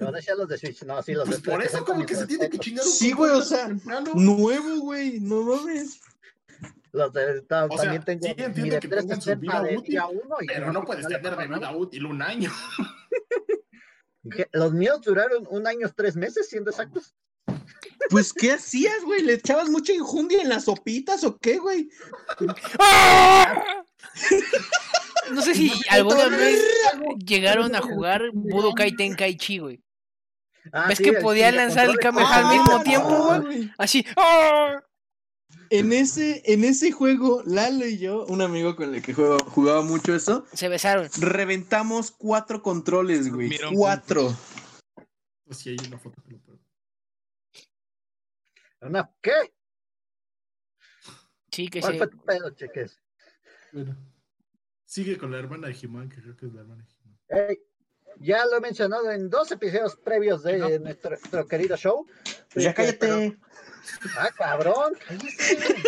Yo 0.00 0.10
decía 0.12 0.34
los 0.34 0.48
de 0.48 0.58
Switch, 0.58 0.82
no, 0.84 1.02
sí, 1.02 1.12
los 1.12 1.28
de 1.28 1.36
Pues 1.36 1.42
por 1.42 1.62
eso 1.62 1.84
360 1.84 1.92
como 1.92 2.06
que 2.06 2.14
se 2.14 2.26
tiene 2.26 2.50
que 2.50 2.58
chingar 2.58 2.84
un 2.84 2.90
Sí, 2.90 3.12
güey, 3.12 3.30
o 3.32 3.42
sea, 3.42 3.66
temprano. 3.66 4.12
Nuevo, 4.14 4.80
güey, 4.80 5.20
no 5.20 5.42
mames. 5.42 6.00
Los 6.94 7.12
de, 7.12 7.42
ta- 7.42 7.64
O 7.66 7.76
sea, 7.76 7.92
también 7.92 8.04
tengo 8.04 8.22
sí 8.24 8.34
entiendo 8.38 8.78
que 8.78 8.88
tengan 8.88 9.20
su 9.20 9.30
360 9.30 9.62
vida 9.62 9.78
útil, 9.78 9.90
día 9.90 10.06
uno 10.06 10.36
y 10.40 10.46
Pero 10.46 10.72
no 10.72 10.84
puedes 10.84 11.06
tener 11.08 11.36
de 11.36 11.46
vida 11.48 11.76
útil 11.76 12.06
un 12.06 12.22
año. 12.22 12.52
Los 14.52 14.72
míos 14.72 15.00
duraron 15.02 15.44
un 15.50 15.66
año, 15.66 15.90
tres 15.94 16.14
meses, 16.16 16.48
siendo 16.48 16.70
exactos. 16.70 17.14
Pues, 18.10 18.32
¿qué 18.32 18.52
hacías, 18.52 19.02
güey? 19.04 19.22
¿Le 19.22 19.34
echabas 19.34 19.68
mucha 19.68 19.92
injundia 19.92 20.40
en 20.40 20.48
las 20.48 20.64
sopitas 20.66 21.24
o 21.24 21.36
qué, 21.36 21.58
güey? 21.58 21.88
¡Ah! 22.78 23.82
No 25.32 25.42
sé 25.42 25.54
si 25.54 25.72
alguna 25.90 26.28
vez 26.28 26.62
llegaron 27.26 27.74
a 27.74 27.80
jugar 27.82 28.22
Budokai 28.32 28.94
Tenkaichi, 28.94 29.58
güey. 29.58 29.82
Ah, 30.72 30.86
¿Ves 30.88 30.98
sí, 30.98 31.04
que 31.04 31.14
podía 31.14 31.50
lanzar 31.52 31.88
el. 31.90 31.98
Kamehameha 31.98 32.38
al 32.38 32.58
mismo 32.58 32.76
Ah, 32.78 32.82
tiempo, 32.84 33.40
güey? 33.42 33.72
Así. 33.78 34.06
¡ah! 34.16 34.80
En 35.78 35.92
ese, 35.92 36.42
en 36.52 36.62
ese 36.64 36.92
juego, 36.92 37.42
Lalo 37.44 37.86
y 37.86 37.98
yo, 37.98 38.24
un 38.26 38.40
amigo 38.42 38.76
con 38.76 38.94
el 38.94 39.02
que 39.02 39.12
juego- 39.14 39.38
jugaba 39.46 39.82
mucho 39.82 40.14
eso, 40.14 40.46
Se 40.52 40.68
besaron. 40.68 41.08
reventamos 41.18 42.10
cuatro 42.10 42.62
controles, 42.62 43.32
güey. 43.32 43.50
Cuatro. 43.74 44.34
Pues 45.44 45.58
sí, 45.58 45.70
hay 45.70 45.76
una 45.88 45.98
foto 45.98 46.22
que 46.22 46.30
lo 46.32 46.38
puedo. 46.40 46.58
Una, 48.82 49.10
¿Qué? 49.20 49.32
Sí, 51.50 51.68
que 51.68 51.80
¿Cuál 51.80 51.92
sí. 51.92 51.98
fue 51.98 52.08
tu 52.08 52.24
pedo, 52.24 52.50
cheques? 52.50 53.00
Bueno. 53.72 53.96
Sigue 54.84 55.16
con 55.18 55.30
la 55.32 55.38
hermana 55.38 55.68
de 55.68 55.74
Jimán, 55.74 56.08
que 56.08 56.20
creo 56.20 56.36
que 56.36 56.46
es 56.46 56.52
la 56.52 56.60
hermana 56.60 56.84
de 56.84 56.90
Jimán. 56.90 57.18
Ey, 57.28 57.58
ya 58.18 58.44
lo 58.46 58.56
he 58.56 58.60
mencionado 58.60 59.10
en 59.10 59.28
dos 59.30 59.50
episodios 59.52 59.96
previos 59.96 60.42
de 60.42 60.58
No. 60.58 60.68
nuestro, 60.78 61.10
nuestro 61.10 61.46
querido 61.46 61.76
show. 61.76 62.06
Pues 62.52 62.64
ya 62.64 62.74
pero- 62.74 62.98
cállate. 62.98 63.38
Ah, 64.18 64.30
cabrón. 64.36 64.94
cállate. 65.06 65.82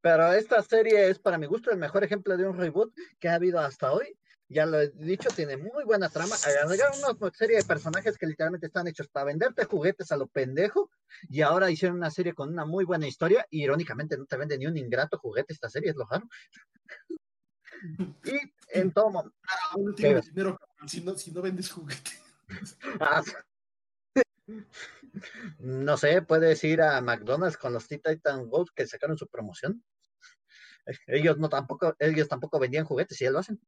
Pero 0.00 0.32
esta 0.34 0.62
serie 0.62 1.08
es, 1.08 1.18
para 1.18 1.38
mi 1.38 1.46
gusto, 1.46 1.70
el 1.70 1.78
mejor 1.78 2.04
ejemplo 2.04 2.36
de 2.36 2.46
un 2.46 2.58
reboot 2.58 2.92
que 3.18 3.28
ha 3.28 3.34
habido 3.34 3.58
hasta 3.60 3.92
hoy. 3.92 4.18
Ya 4.48 4.66
lo 4.66 4.78
he 4.78 4.90
dicho, 4.90 5.30
tiene 5.34 5.56
muy 5.56 5.84
buena 5.84 6.10
trama. 6.10 6.36
Agregaron 6.36 6.98
una 6.98 7.30
serie 7.32 7.56
de 7.56 7.64
personajes 7.64 8.18
que 8.18 8.26
literalmente 8.26 8.66
están 8.66 8.86
hechos 8.86 9.08
para 9.08 9.24
venderte 9.24 9.64
juguetes 9.64 10.12
a 10.12 10.18
lo 10.18 10.26
pendejo. 10.26 10.90
Y 11.30 11.40
ahora 11.40 11.70
hicieron 11.70 11.96
una 11.96 12.10
serie 12.10 12.34
con 12.34 12.50
una 12.50 12.66
muy 12.66 12.84
buena 12.84 13.06
historia. 13.08 13.46
Y 13.48 13.62
irónicamente 13.64 14.18
no 14.18 14.26
te 14.26 14.36
vende 14.36 14.58
ni 14.58 14.66
un 14.66 14.76
ingrato 14.76 15.16
juguete 15.18 15.54
esta 15.54 15.70
serie, 15.70 15.90
es 15.90 15.96
lo 15.96 16.04
raro. 16.06 16.28
y 18.24 18.78
en 18.78 18.92
todo 18.92 19.10
momento. 19.10 19.36
Dinero 19.86 20.58
si 20.86 21.00
no, 21.00 21.16
si 21.16 21.30
no 21.30 21.42
vendes 21.42 21.70
juguete. 21.70 22.12
Ah, 23.00 23.22
No 25.58 25.96
sé, 25.96 26.20
puedes 26.20 26.62
ir 26.64 26.82
a 26.82 27.00
McDonald's 27.00 27.56
con 27.56 27.72
los 27.72 27.88
Teen 27.88 28.02
Titan 28.02 28.48
Go 28.48 28.66
que 28.74 28.86
sacaron 28.86 29.16
su 29.16 29.26
promoción. 29.26 29.82
Ellos 31.06 31.38
no 31.38 31.48
tampoco, 31.48 31.96
ellos 31.98 32.28
tampoco 32.28 32.58
vendían 32.58 32.84
juguetes 32.84 33.20
y 33.20 33.24
ya 33.24 33.30
lo 33.30 33.38
hacen. 33.38 33.58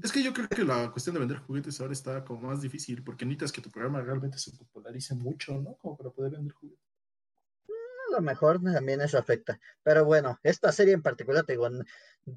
Es 0.00 0.12
que 0.12 0.22
yo 0.22 0.32
creo 0.32 0.48
que 0.48 0.64
la 0.64 0.90
cuestión 0.90 1.14
de 1.14 1.20
vender 1.20 1.38
juguetes 1.38 1.80
ahora 1.80 1.92
está 1.92 2.24
como 2.24 2.48
más 2.48 2.62
difícil, 2.62 3.02
porque 3.02 3.24
necesitas 3.26 3.52
que 3.52 3.60
tu 3.60 3.70
programa 3.70 4.00
realmente 4.00 4.38
se 4.38 4.52
popularice 4.52 5.14
mucho, 5.14 5.60
¿no? 5.60 5.74
Como 5.74 5.96
para 5.96 6.10
poder 6.10 6.32
vender 6.32 6.52
juguetes. 6.52 6.91
Lo 8.12 8.20
mejor 8.20 8.62
también 8.62 9.00
eso 9.00 9.16
afecta. 9.16 9.58
Pero 9.82 10.04
bueno, 10.04 10.38
esta 10.42 10.70
serie 10.70 10.92
en 10.92 11.00
particular, 11.00 11.44
te 11.46 11.54
digo, 11.54 11.66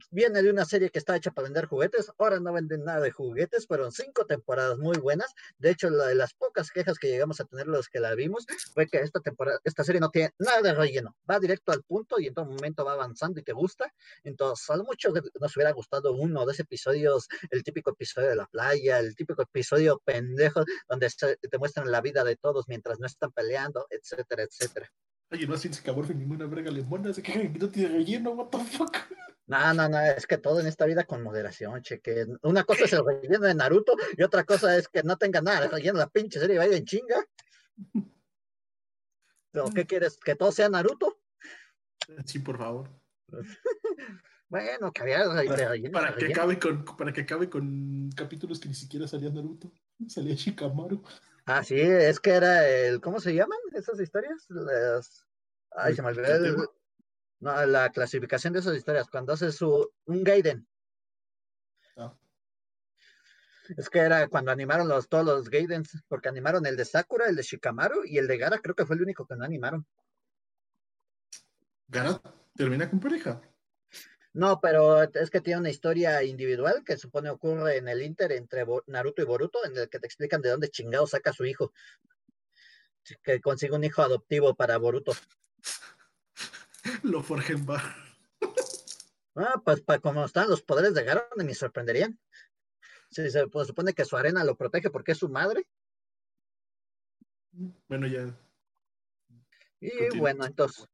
viene 0.09 0.41
de 0.41 0.49
una 0.49 0.63
serie 0.63 0.89
que 0.89 0.99
está 0.99 1.17
hecha 1.17 1.31
para 1.31 1.47
vender 1.47 1.65
juguetes. 1.65 2.09
Ahora 2.17 2.39
no 2.39 2.53
venden 2.53 2.85
nada 2.85 3.01
de 3.01 3.11
juguetes, 3.11 3.67
fueron 3.67 3.91
cinco 3.91 4.25
temporadas 4.25 4.77
muy 4.77 4.97
buenas. 4.97 5.33
De 5.57 5.71
hecho, 5.71 5.89
la 5.89 6.07
de 6.07 6.15
las 6.15 6.33
pocas 6.33 6.71
quejas 6.71 6.97
que 6.97 7.09
llegamos 7.09 7.41
a 7.41 7.45
tener 7.45 7.67
los 7.67 7.89
que 7.89 7.99
la 7.99 8.15
vimos 8.15 8.45
fue 8.73 8.87
que 8.87 8.99
esta 9.01 9.19
temporada, 9.19 9.59
esta 9.65 9.83
serie 9.83 9.99
no 9.99 10.11
tiene 10.11 10.33
nada 10.39 10.61
de 10.61 10.73
relleno. 10.73 11.17
Va 11.29 11.39
directo 11.39 11.73
al 11.73 11.83
punto 11.83 12.21
y 12.21 12.27
en 12.27 12.33
todo 12.33 12.45
momento 12.45 12.85
va 12.85 12.93
avanzando 12.93 13.41
y 13.41 13.43
te 13.43 13.51
gusta. 13.51 13.91
Entonces, 14.23 14.69
a 14.69 14.77
lo 14.77 14.85
mucho 14.85 15.11
nos 15.41 15.57
hubiera 15.57 15.71
gustado 15.73 16.13
uno 16.13 16.43
o 16.43 16.45
dos 16.45 16.59
episodios, 16.61 17.27
el 17.51 17.63
típico 17.63 17.91
episodio 17.91 18.29
de 18.29 18.35
la 18.37 18.47
playa, 18.47 18.99
el 18.99 19.13
típico 19.13 19.41
episodio 19.41 20.01
pendejo 20.05 20.63
donde 20.87 21.09
te 21.09 21.57
muestran 21.57 21.91
la 21.91 21.99
vida 21.99 22.23
de 22.23 22.37
todos 22.37 22.65
mientras 22.69 22.97
no 22.99 23.07
están 23.07 23.33
peleando, 23.33 23.85
etcétera, 23.89 24.43
etcétera. 24.43 24.89
Oye, 25.31 25.47
no 25.47 25.55
cabor 25.83 26.07
ni 26.09 26.15
ninguna 26.15 26.45
verga 26.45 26.71
limona, 26.71 27.11
se 27.13 27.21
que 27.23 27.49
no 27.49 27.69
tiene 27.69 27.89
relleno, 27.89 28.31
what 28.31 28.49
the 28.49 28.59
fuck. 28.59 28.95
No, 29.47 29.73
no, 29.73 29.89
no, 29.89 29.99
es 29.99 30.25
que 30.25 30.37
todo 30.37 30.59
en 30.59 30.67
esta 30.67 30.85
vida 30.85 31.03
con 31.03 31.21
moderación, 31.21 31.81
cheque. 31.81 32.25
Una 32.43 32.63
cosa 32.63 32.85
es 32.85 32.93
el 32.93 33.05
relleno 33.05 33.39
de 33.45 33.53
Naruto 33.55 33.95
y 34.17 34.23
otra 34.23 34.43
cosa 34.43 34.75
es 34.77 34.87
que 34.87 35.03
no 35.03 35.17
tenga 35.17 35.41
nada 35.41 35.67
relleno 35.67 35.99
la 35.99 36.09
pinche 36.09 36.39
serie 36.39 36.57
vaya 36.57 36.77
en 36.77 36.85
chinga. 36.85 37.25
¿Pero 39.51 39.65
qué 39.73 39.85
quieres? 39.85 40.17
¿Que 40.17 40.35
todo 40.35 40.51
sea 40.51 40.69
Naruto? 40.69 41.19
Sí, 42.25 42.39
por 42.39 42.57
favor. 42.57 42.89
Bueno, 44.47 44.93
que 44.93 45.01
había 45.01 45.25
Para, 45.25 45.41
relleno, 45.67 45.91
para 45.91 46.13
que 46.13 46.21
relleno. 46.21 46.33
acabe 46.43 46.59
con, 46.59 46.85
para 46.85 47.11
que 47.11 47.21
acabe 47.21 47.49
con 47.49 48.11
capítulos 48.15 48.59
que 48.59 48.69
ni 48.69 48.75
siquiera 48.75 49.07
salía 49.07 49.31
Naruto. 49.31 49.73
Salía 50.07 50.35
Shikamaru. 50.35 51.03
Ah, 51.45 51.63
sí, 51.63 51.79
es 51.79 52.19
que 52.19 52.31
era 52.31 52.67
el, 52.67 53.01
¿cómo 53.01 53.19
se 53.19 53.35
llaman 53.35 53.59
esas 53.73 53.99
historias? 53.99 54.45
Las, 54.49 55.27
ay, 55.71 55.95
se 55.95 56.01
me 56.01 56.09
olvidó 56.09 56.73
la 57.39 57.91
clasificación 57.91 58.53
de 58.53 58.59
esas 58.59 58.75
historias, 58.75 59.07
cuando 59.09 59.33
haces 59.33 59.55
su, 59.55 59.91
un 60.05 60.23
Gaiden. 60.23 60.67
Ah. 61.97 62.17
Es 63.77 63.89
que 63.89 63.99
era 63.99 64.27
cuando 64.27 64.51
animaron 64.51 64.87
los, 64.87 65.07
todos 65.07 65.25
los 65.25 65.49
Gaidens, 65.49 66.03
porque 66.07 66.29
animaron 66.29 66.65
el 66.65 66.75
de 66.75 66.85
Sakura, 66.85 67.27
el 67.27 67.35
de 67.35 67.43
Shikamaru 67.43 68.05
y 68.05 68.17
el 68.17 68.27
de 68.27 68.37
Gara, 68.37 68.59
creo 68.59 68.75
que 68.75 68.85
fue 68.85 68.95
el 68.95 69.03
único 69.03 69.27
que 69.27 69.35
no 69.35 69.43
animaron. 69.43 69.85
Gara 71.87 72.19
termina 72.55 72.89
con 72.89 72.99
pareja. 72.99 73.41
No, 74.35 74.59
pero 74.59 75.01
es 75.01 75.29
que 75.29 75.39
tiene 75.39 75.61
una 75.61 75.69
historia 75.69 76.21
individual 76.21 76.83
que 76.83 76.97
supone 76.97 77.29
ocurre 77.29 77.77
en 77.77 77.87
el 77.87 78.01
Inter 78.01 78.33
entre 78.33 78.65
Naruto 78.87 79.21
y 79.21 79.25
Boruto, 79.25 79.63
en 79.63 79.77
el 79.77 79.87
que 79.87 79.97
te 79.97 80.07
explican 80.07 80.41
de 80.41 80.49
dónde 80.49 80.69
chingado 80.69 81.07
saca 81.07 81.31
su 81.31 81.45
hijo. 81.45 81.71
Que 83.23 83.39
consigue 83.39 83.75
un 83.75 83.85
hijo 83.85 84.01
adoptivo 84.01 84.53
para 84.53 84.77
Boruto. 84.77 85.13
Lo 87.03 87.23
forja 87.23 87.53
en 87.53 87.65
bar. 87.65 87.81
Ah, 89.37 89.61
pues 89.65 89.81
para 89.81 89.99
como 89.99 90.23
están 90.23 90.49
los 90.49 90.61
poderes 90.61 90.93
de 90.93 91.03
Gara, 91.03 91.27
ni 91.35 91.43
me 91.43 91.53
sorprenderían. 91.53 92.17
Sí, 93.11 93.29
se 93.29 93.47
pues, 93.47 93.67
supone 93.67 93.91
que 93.91 94.05
su 94.05 94.15
arena 94.15 94.45
lo 94.45 94.55
protege 94.55 94.89
porque 94.89 95.11
es 95.11 95.17
su 95.17 95.27
madre. 95.27 95.67
Bueno, 97.89 98.07
ya. 98.07 98.33
Y 99.81 99.89
Continúa. 99.89 100.19
bueno, 100.21 100.45
entonces, 100.45 100.87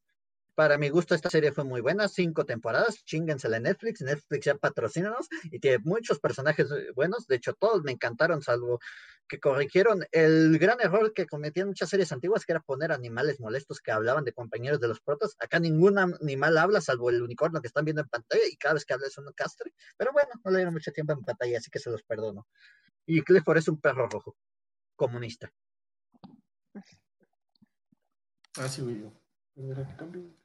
para 0.55 0.77
mi 0.77 0.89
gusto, 0.89 1.15
esta 1.15 1.29
serie 1.29 1.51
fue 1.51 1.63
muy 1.63 1.81
buena. 1.81 2.07
Cinco 2.07 2.45
temporadas, 2.45 3.03
chíngensela 3.05 3.57
en 3.57 3.63
Netflix. 3.63 4.01
Netflix 4.01 4.45
ya 4.45 4.55
patrocínanos 4.55 5.27
y 5.43 5.59
tiene 5.59 5.79
muchos 5.83 6.19
personajes 6.19 6.69
eh, 6.71 6.91
buenos. 6.95 7.27
De 7.27 7.35
hecho, 7.35 7.53
todos 7.53 7.83
me 7.83 7.91
encantaron, 7.91 8.41
salvo 8.41 8.79
que 9.27 9.39
corrigieron 9.39 10.03
el 10.11 10.59
gran 10.59 10.81
error 10.81 11.13
que 11.13 11.25
cometían 11.25 11.67
muchas 11.69 11.89
series 11.89 12.11
antiguas, 12.11 12.45
que 12.45 12.51
era 12.51 12.59
poner 12.59 12.91
animales 12.91 13.39
molestos 13.39 13.79
que 13.79 13.91
hablaban 13.91 14.25
de 14.25 14.33
compañeros 14.33 14.81
de 14.81 14.89
los 14.89 14.99
protas. 14.99 15.37
Acá 15.39 15.57
ningún 15.57 15.97
animal 15.97 16.57
habla, 16.57 16.81
salvo 16.81 17.09
el 17.09 17.21
unicornio 17.21 17.61
que 17.61 17.67
están 17.67 17.85
viendo 17.85 18.01
en 18.01 18.09
pantalla, 18.09 18.43
y 18.51 18.57
cada 18.57 18.73
vez 18.73 18.83
que 18.83 18.93
habla 18.93 19.07
es 19.07 19.17
un 19.17 19.31
castre. 19.33 19.73
Pero 19.95 20.11
bueno, 20.11 20.29
no 20.43 20.51
le 20.51 20.57
dieron 20.57 20.73
mucho 20.73 20.91
tiempo 20.91 21.13
en 21.13 21.21
pantalla, 21.21 21.59
así 21.59 21.71
que 21.71 21.79
se 21.79 21.89
los 21.89 22.03
perdono. 22.03 22.45
Y 23.05 23.21
Clifford 23.21 23.59
es 23.59 23.69
un 23.69 23.79
perro 23.79 24.09
rojo, 24.09 24.35
comunista. 24.97 25.49
Ah, 28.57 28.67
sí, 28.67 28.81
güey. 28.81 28.99
yo. 28.99 30.40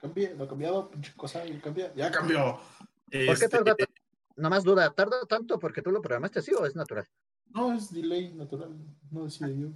Cambie. 0.00 0.34
No 0.34 0.44
ha 0.44 0.48
cambiado, 0.48 0.90
cosa, 1.16 1.44
ya 1.44 1.60
cambia. 1.60 1.94
Ya 1.94 2.10
cambió. 2.10 2.58
¿Por 2.58 3.10
qué 3.10 3.32
Este, 3.32 3.48
tarda 3.48 3.74
tanto? 3.74 3.94
Nomás 4.36 4.62
duda, 4.62 4.90
¿tarda 4.90 5.24
tanto 5.26 5.58
porque 5.58 5.82
tú 5.82 5.90
lo 5.90 6.00
programaste 6.00 6.38
así 6.38 6.52
o 6.54 6.64
es 6.64 6.76
natural? 6.76 7.08
No, 7.46 7.72
es 7.72 7.92
delay 7.92 8.32
natural. 8.34 8.76
No 9.10 9.24
decide 9.24 9.58
yo. 9.58 9.68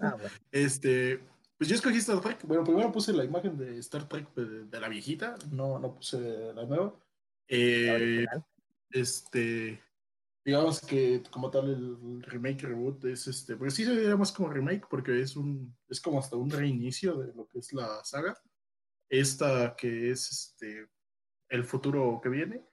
Ah, 0.00 0.16
bueno. 0.18 0.30
Este, 0.50 1.20
pues 1.56 1.70
yo 1.70 1.76
escogí 1.76 1.98
Star 1.98 2.20
Trek. 2.20 2.42
Bueno, 2.44 2.64
primero 2.64 2.92
puse 2.92 3.12
la 3.12 3.24
imagen 3.24 3.56
de 3.56 3.78
Star 3.78 4.08
Trek 4.08 4.34
de, 4.34 4.64
de 4.64 4.80
la 4.80 4.88
viejita, 4.88 5.36
no, 5.50 5.78
no 5.78 5.94
puse 5.94 6.52
la 6.52 6.64
nueva. 6.66 6.94
Eh, 7.48 8.26
este, 8.90 9.80
digamos 10.44 10.80
que 10.80 11.22
como 11.30 11.50
tal 11.50 11.70
el 11.70 12.22
remake 12.22 12.66
reboot 12.66 13.04
es 13.06 13.28
este, 13.28 13.56
porque 13.56 13.70
sí 13.70 13.84
se 13.84 13.94
vería 13.94 14.16
más 14.16 14.32
como 14.32 14.48
remake 14.48 14.86
porque 14.90 15.20
es 15.20 15.36
un, 15.36 15.74
es 15.88 16.00
como 16.00 16.18
hasta 16.18 16.36
un 16.36 16.50
reinicio 16.50 17.16
de 17.16 17.32
lo 17.32 17.46
que 17.46 17.60
es 17.60 17.72
la 17.72 18.04
saga. 18.04 18.36
Esta 19.08 19.76
que 19.76 20.10
es 20.10 20.30
este, 20.30 20.88
el 21.48 21.64
futuro 21.64 22.20
que 22.22 22.28
viene. 22.28 22.66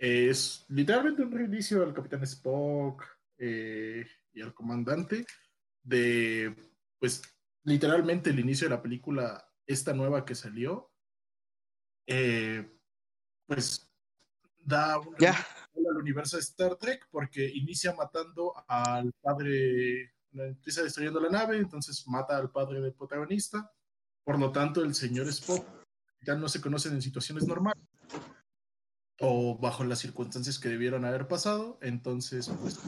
eh, 0.00 0.28
es 0.30 0.64
literalmente 0.68 1.22
un 1.22 1.32
reinicio 1.32 1.82
al 1.82 1.92
Capitán 1.94 2.22
Spock 2.22 3.04
eh, 3.38 4.06
y 4.32 4.40
al 4.42 4.54
comandante 4.54 5.24
de, 5.82 6.54
pues, 6.98 7.22
literalmente 7.64 8.30
el 8.30 8.38
inicio 8.38 8.68
de 8.68 8.76
la 8.76 8.82
película, 8.82 9.44
esta 9.66 9.92
nueva 9.92 10.24
que 10.24 10.34
salió, 10.34 10.92
eh, 12.06 12.78
pues, 13.46 13.92
da 14.58 14.98
un 14.98 15.16
Ya. 15.18 15.34
al 15.74 15.96
universo 15.96 16.36
de 16.36 16.42
Star 16.42 16.76
Trek 16.76 17.08
porque 17.10 17.48
inicia 17.54 17.92
matando 17.94 18.52
al 18.68 19.12
padre, 19.20 20.14
empieza 20.32 20.82
destruyendo 20.82 21.20
la 21.20 21.30
nave, 21.30 21.56
entonces 21.58 22.06
mata 22.06 22.36
al 22.36 22.50
padre 22.50 22.80
del 22.80 22.94
protagonista, 22.94 23.72
por 24.28 24.38
lo 24.38 24.52
tanto 24.52 24.84
el 24.84 24.94
señor 24.94 25.26
Spock 25.28 25.66
ya 26.20 26.34
no 26.34 26.50
se 26.50 26.60
conocen 26.60 26.92
en 26.92 27.00
situaciones 27.00 27.46
normales 27.46 27.82
o 29.20 29.56
bajo 29.56 29.84
las 29.84 30.00
circunstancias 30.00 30.58
que 30.58 30.68
debieron 30.68 31.06
haber 31.06 31.26
pasado, 31.28 31.78
entonces 31.80 32.50
pues 32.60 32.78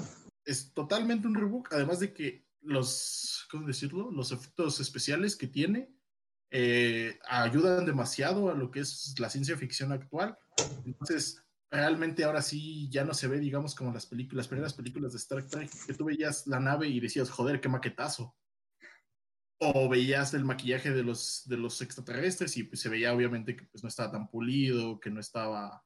es 0.45 0.75
totalmente 0.75 1.27
un 1.27 1.35
reboot, 1.35 1.69
además 1.71 1.99
de 1.99 2.13
que 2.13 2.47
los, 2.61 3.47
¿cómo 3.51 3.67
decirlo? 3.67 4.11
Los 4.11 4.33
efectos 4.33 4.81
especiales 4.81 5.35
que 5.35 5.47
tiene 5.47 5.91
eh, 6.51 7.19
ayudan 7.27 7.87
demasiado 7.87 8.51
a 8.51 8.55
lo 8.55 8.71
que 8.71 8.81
es 8.81 9.15
la 9.19 9.31
ciencia 9.31 9.57
ficción 9.57 9.93
actual. 9.93 10.37
Entonces, 10.85 11.43
realmente 11.71 12.25
ahora 12.25 12.43
sí 12.43 12.91
ya 12.91 13.03
no 13.07 13.15
se 13.15 13.29
ve, 13.29 13.39
digamos, 13.39 13.75
como 13.75 13.95
las 13.95 14.05
películas, 14.05 14.45
las 14.45 14.49
primeras 14.49 14.75
películas 14.75 15.13
de 15.13 15.19
Star 15.19 15.43
Trek, 15.47 15.71
que 15.87 15.95
tú 15.95 16.05
veías 16.05 16.47
la 16.47 16.61
nave 16.61 16.89
y 16.89 17.01
decías, 17.01 17.31
joder, 17.31 17.63
qué 17.63 17.71
maquetazo. 17.71 18.37
O 19.63 19.89
veías 19.89 20.33
el 20.35 20.45
maquillaje 20.45 20.91
de 20.91 21.03
los, 21.03 21.43
de 21.47 21.57
los 21.59 21.81
extraterrestres 21.83 22.57
y 22.57 22.65
pues, 22.65 22.81
se 22.81 22.89
veía 22.89 23.13
obviamente 23.15 23.55
que 23.55 23.67
pues, 23.67 23.83
no 23.83 23.89
estaba 23.89 24.11
tan 24.11 24.29
pulido, 24.29 24.99
que 24.99 25.11
no 25.11 25.21
estaba... 25.21 25.85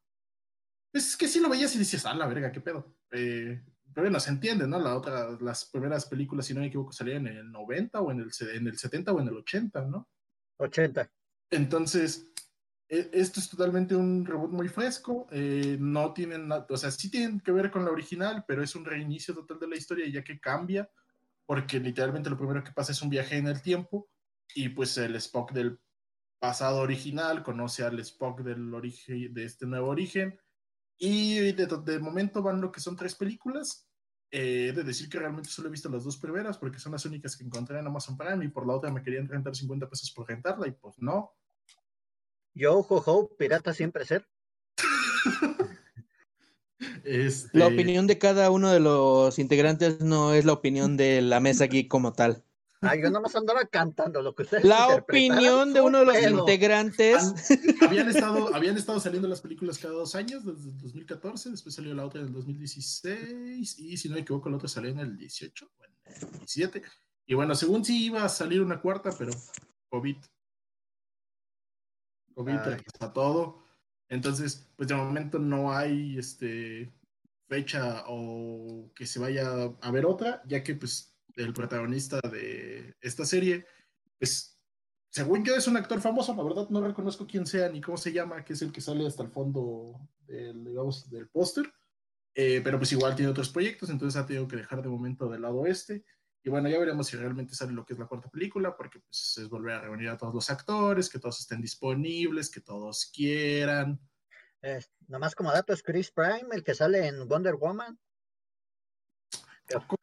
Pues 0.93 1.09
es 1.09 1.17
que 1.17 1.27
sí 1.27 1.41
lo 1.41 1.49
veías 1.49 1.75
y 1.75 1.79
decías, 1.79 2.07
ah, 2.07 2.15
la 2.15 2.27
verga, 2.29 2.53
qué 2.53 2.61
pedo. 2.61 2.97
Eh, 3.11 3.61
pero 3.93 4.07
bueno, 4.07 4.21
se 4.21 4.31
entiende, 4.31 4.67
¿no? 4.67 4.79
La 4.79 4.97
otra, 4.97 5.37
las 5.41 5.65
primeras 5.67 6.07
películas, 6.07 6.47
si 6.47 6.55
no 6.55 6.61
me 6.61 6.67
equivoco, 6.67 6.93
salían 6.93 7.27
en 7.27 7.37
el 7.37 7.51
90 7.51 8.01
o 8.01 8.11
en 8.13 8.21
el, 8.21 8.31
en 8.55 8.67
el 8.67 8.79
70 8.79 9.13
o 9.13 9.21
en 9.21 9.29
el 9.29 9.37
80, 9.37 9.85
¿no? 9.87 10.09
80. 10.59 11.11
Entonces, 11.51 12.27
e- 12.89 13.11
esto 13.13 13.41
es 13.41 13.49
totalmente 13.49 13.95
un 13.97 14.25
reboot 14.25 14.51
muy 14.51 14.69
fresco. 14.69 15.27
eh, 15.31 15.77
no 15.81 16.13
tienen 16.13 16.49
nada, 16.49 16.67
o 16.69 16.77
sea, 16.77 16.91
sí 16.91 17.11
tienen 17.11 17.41
que 17.41 17.53
ver 17.53 17.71
con 17.71 17.85
la 17.85 17.91
original, 17.91 18.45
pero 18.47 18.63
es 18.63 18.75
un 18.75 18.85
reinicio 18.85 19.35
total 19.35 19.59
de 19.61 19.69
la 19.69 19.77
historia, 19.77 20.09
ya 20.09 20.23
que 20.23 20.41
cambia, 20.41 20.89
porque 21.47 21.81
literalmente 21.81 22.31
lo 22.31 22.39
primero 22.39 22.65
que 22.65 22.73
pasa 22.73 22.93
es 22.93 23.03
un 23.03 23.11
viaje 23.11 23.37
en 23.37 23.47
el 23.47 23.63
tiempo, 23.63 24.09
y 24.55 24.69
pues 24.71 24.97
el 24.99 25.17
Spock 25.17 25.53
del 25.53 25.81
pasado 26.39 26.81
original 26.81 27.43
conoce 27.43 27.85
al 27.85 27.99
Spock 28.01 28.41
del 28.43 28.73
origen, 28.75 29.33
de 29.33 29.45
este 29.45 29.67
nuevo 29.67 29.89
origen, 29.89 30.39
y 30.99 31.53
de, 31.53 31.67
de 31.67 31.99
momento 31.99 32.43
van 32.43 32.61
lo 32.61 32.71
que 32.71 32.81
son 32.81 32.97
tres 32.97 33.15
películas. 33.15 33.89
Eh, 34.31 34.69
he 34.69 34.73
de 34.73 34.83
decir 34.83 35.09
que 35.09 35.19
realmente 35.19 35.49
solo 35.49 35.69
he 35.69 35.71
visto 35.71 35.89
las 35.89 36.03
dos 36.03 36.17
primeras 36.17 36.59
porque 36.59 36.81
son 36.81 36.93
las 36.93 37.05
únicas 37.05 37.37
que 37.37 37.45
encontré 37.45 37.79
en 37.79 37.87
Amazon 37.87 38.17
Prime 38.17 38.45
y 38.45 38.49
por 38.49 38.67
la 38.67 38.75
otra 38.75 38.91
me 38.91 39.01
querían 39.03 39.29
rentar 39.29 39.55
50 39.55 39.89
pesos 39.89 40.11
por 40.11 40.27
rentarla 40.29 40.67
y 40.67 40.73
pues 40.73 40.97
no. 40.99 41.33
Yo, 42.53 42.79
ho, 42.79 43.03
ho, 43.07 43.37
pirata 43.37 43.73
siempre 43.73 44.05
ser. 44.05 44.29
Este, 47.05 47.57
La 47.57 47.69
opinión 47.69 48.07
de 48.07 48.19
cada 48.19 48.51
uno 48.51 48.71
de 48.71 48.81
los 48.81 49.39
integrantes 49.39 50.01
no 50.01 50.35
es 50.35 50.45
la 50.45 50.53
opinión 50.53 50.97
de 50.97 51.23
la 51.23 51.41
mesa 51.41 51.65
aquí 51.65 51.87
como 51.89 52.13
tal. 52.13 52.45
Ah, 52.85 52.97
yo 52.97 53.11
nomás 53.11 53.35
andaba 53.35 53.65
cantando 53.65 54.21
lo 54.21 54.35
que 54.35 54.43
ustedes 54.43 54.65
La 54.65 54.89
opinión 54.89 55.73
de 55.73 55.81
uno 55.81 56.01
de 56.01 56.05
los 56.05 56.23
integrantes. 56.23 57.51
habían, 57.81 58.09
estado, 58.11 58.55
habían 58.55 58.77
estado 58.77 59.01
saliendo 59.01 59.27
las 59.27 59.41
películas 59.41 59.79
cada 59.79 59.95
dos 59.95 60.15
años, 60.15 60.45
desde 60.45 60.71
el 60.71 60.79
2014, 60.79 61.51
después 61.51 61.75
salió 61.75 61.95
la 61.95 62.05
otra 62.05 62.21
en 62.21 62.27
el 62.27 62.33
2016 62.35 63.79
y 63.79 63.97
si 63.97 64.09
no 64.09 64.17
me 64.17 64.21
equivoco 64.21 64.51
la 64.51 64.57
otra 64.57 64.69
salió 64.69 64.91
en 64.91 64.99
el 64.99 65.17
18 65.17 65.67
o 65.67 65.85
en 65.85 65.93
el 66.25 66.31
17. 66.33 66.83
Y 67.27 67.35
bueno, 67.35 67.55
según 67.55 67.85
sí 67.85 68.05
iba 68.05 68.23
a 68.23 68.29
salir 68.29 68.61
una 68.61 68.81
cuarta, 68.81 69.11
pero 69.19 69.33
COVID. 69.89 70.17
COVID 72.35 72.53
Ay. 72.53 72.71
retrasa 72.77 73.13
todo. 73.13 73.64
Entonces, 74.09 74.71
pues 74.77 74.89
de 74.89 74.95
momento 74.95 75.39
no 75.39 75.73
hay 75.73 76.19
este 76.19 76.93
fecha 77.49 78.05
o 78.09 78.91
que 78.95 79.07
se 79.07 79.19
vaya 79.19 79.47
a 79.81 79.91
ver 79.91 80.07
otra, 80.07 80.43
ya 80.47 80.63
que 80.63 80.75
pues 80.75 81.17
el 81.37 81.53
protagonista 81.53 82.21
de 82.21 82.97
esta 83.01 83.25
serie, 83.27 83.67
pues 84.19 84.61
según 85.11 85.45
yo 85.45 85.55
es 85.55 85.67
un 85.69 85.77
actor 85.77 86.01
famoso, 86.01 86.35
la 86.35 86.43
verdad 86.43 86.69
no 86.71 86.81
reconozco 86.87 87.27
quién 87.27 87.47
sea 87.47 87.69
ni 87.69 87.81
cómo 87.81 87.97
se 87.97 88.13
llama, 88.13 88.45
que 88.45 88.55
es 88.55 88.63
el 88.63 88.73
que 88.73 88.81
sale 88.81 89.07
hasta 89.07 89.23
el 89.23 89.31
fondo 89.31 90.09
del, 90.27 90.65
digamos, 90.65 91.11
del 91.11 91.29
póster, 91.29 91.73
Eh, 92.37 92.61
pero 92.65 92.79
pues 92.79 92.93
igual 92.93 93.15
tiene 93.15 93.31
otros 93.31 93.51
proyectos, 93.51 93.91
entonces 93.91 94.21
ha 94.21 94.27
tenido 94.27 94.49
que 94.49 94.57
dejar 94.57 94.83
de 94.83 94.89
momento 94.89 95.29
del 95.29 95.43
lado 95.43 95.67
este. 95.67 96.05
Y 96.47 96.51
bueno, 96.51 96.69
ya 96.69 96.79
veremos 96.79 97.07
si 97.07 97.17
realmente 97.17 97.55
sale 97.55 97.73
lo 97.73 97.87
que 97.87 97.95
es 97.95 97.99
la 97.99 98.07
cuarta 98.07 98.29
película, 98.29 98.77
porque 98.77 99.01
pues, 99.01 99.39
es 99.39 99.49
volver 99.49 99.77
a 99.77 99.81
reunir 99.81 100.11
a 100.11 100.17
todos 100.19 100.35
los 100.35 100.51
actores, 100.51 101.09
que 101.09 101.19
todos 101.19 101.41
estén 101.41 101.63
disponibles, 101.63 102.51
que 102.51 102.61
todos 102.61 103.07
quieran. 103.07 103.99
Eh, 104.61 104.85
nomás 105.09 105.35
como 105.35 105.51
dato 105.51 105.73
es 105.73 105.83
Chris 105.83 106.11
Prime, 106.11 106.49
el 106.53 106.63
que 106.63 106.75
sale 106.75 107.07
en 107.07 107.27
Wonder 107.27 107.55
Woman, 107.55 107.99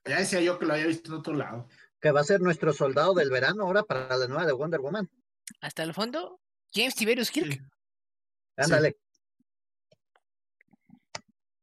Ya 0.06 0.18
decía 0.18 0.42
yo 0.42 0.58
que 0.58 0.66
lo 0.66 0.74
había 0.74 0.88
visto 0.88 1.12
en 1.12 1.20
otro 1.20 1.36
lado. 1.36 1.68
que 2.00 2.10
va 2.10 2.22
a 2.22 2.24
ser 2.24 2.42
nuestro 2.42 2.74
soldado 2.74 3.14
del 3.14 3.30
verano 3.30 3.64
ahora 3.64 3.84
para 3.84 4.18
la 4.18 4.28
nueva 4.28 4.48
de 4.48 4.54
Wonder 4.54 4.80
Woman. 4.80 5.08
Hasta 5.60 5.84
el 5.84 5.94
fondo, 5.94 6.42
James 6.74 6.96
Tiberius 6.96 7.30
Kirk. 7.30 7.52
Sí, 7.52 7.62
Ándale, 8.58 8.98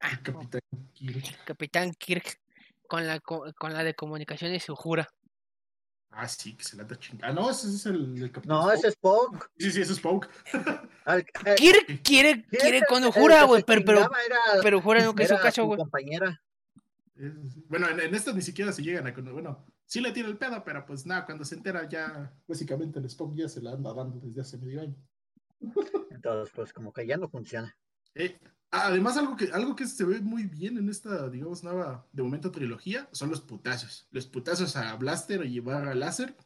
el 0.01 0.22
Capitán 0.22 0.61
Kirk. 0.93 1.45
Capitán 1.45 1.93
Kirk, 1.95 2.41
con 2.89 3.07
la, 3.07 3.20
co- 3.20 3.45
con 3.57 3.72
la 3.72 3.84
de 3.84 3.95
comunicaciones 3.95 4.64
se 4.64 4.72
jura. 4.72 5.09
Ah, 6.11 6.26
sí, 6.26 6.57
que 6.57 6.64
se 6.64 6.76
la 6.76 6.82
anda 6.82 6.99
chingando. 6.99 7.26
Ah, 7.41 7.45
no, 7.45 7.51
ese 7.51 7.68
es 7.68 7.84
el, 7.86 8.20
el 8.20 8.32
Capitán 8.32 8.57
no, 8.57 8.72
ese 8.72 8.89
es 8.89 8.95
Spock. 8.95 9.51
Sí, 9.59 9.70
sí, 9.70 9.82
ese 9.82 9.93
es. 9.93 10.01
Al- 11.05 11.20
eh, 11.45 11.55
quiere, 11.57 12.47
quiere 12.49 12.78
el- 12.78 12.84
cuando 12.89 13.12
jura, 13.12 13.45
güey, 13.45 13.62
pero, 13.62 13.82
pero, 13.84 14.01
era- 14.01 14.62
pero 14.62 14.80
jura 14.80 15.05
no 15.05 15.14
que 15.14 15.26
caso, 15.28 15.62
su 15.62 15.66
güey. 15.66 15.78
compañera. 15.78 16.43
Es- 17.14 17.66
Bueno, 17.68 17.89
en, 17.89 18.01
en 18.01 18.14
estas 18.14 18.34
ni 18.34 18.43
siquiera 18.43 18.72
se 18.72 18.82
llegan 18.82 19.07
a 19.07 19.12
conocer. 19.12 19.34
Bueno, 19.34 19.66
sí 19.84 20.01
le 20.01 20.12
tira 20.12 20.28
el 20.28 20.39
pedo, 20.39 20.64
pero 20.64 20.84
pues 20.86 21.05
nada, 21.05 21.26
cuando 21.26 21.45
se 21.45 21.55
entera 21.57 21.86
ya, 21.89 22.32
básicamente 22.47 22.99
el 22.99 23.05
Spock 23.05 23.34
ya 23.36 23.49
se 23.49 23.61
la 23.61 23.72
anda 23.72 23.93
dando 23.93 24.18
desde 24.18 24.41
hace 24.41 24.57
medio 24.59 24.80
año. 24.80 24.97
Entonces, 26.11 26.53
pues 26.55 26.72
como 26.72 26.93
que 26.93 27.07
ya 27.07 27.16
no 27.16 27.28
funciona. 27.28 27.76
Eh, 28.14 28.39
además, 28.71 29.16
algo 29.16 29.37
que, 29.37 29.51
algo 29.53 29.77
que 29.77 29.87
se 29.87 30.05
ve 30.05 30.21
muy 30.21 30.45
bien 30.45 30.79
en 30.79 30.89
esta, 30.89 31.29
digamos, 31.29 31.64
nueva, 31.64 32.07
de 32.12 32.23
momento, 32.23 32.51
trilogía, 32.51 33.09
son 33.12 33.31
los 33.31 33.41
putazos. 33.41 34.07
Los 34.11 34.27
putazos 34.27 34.77
a 34.77 34.95
Blaster 34.97 35.45
y 35.45 35.61
barra 35.61 35.95
láser 35.95 36.37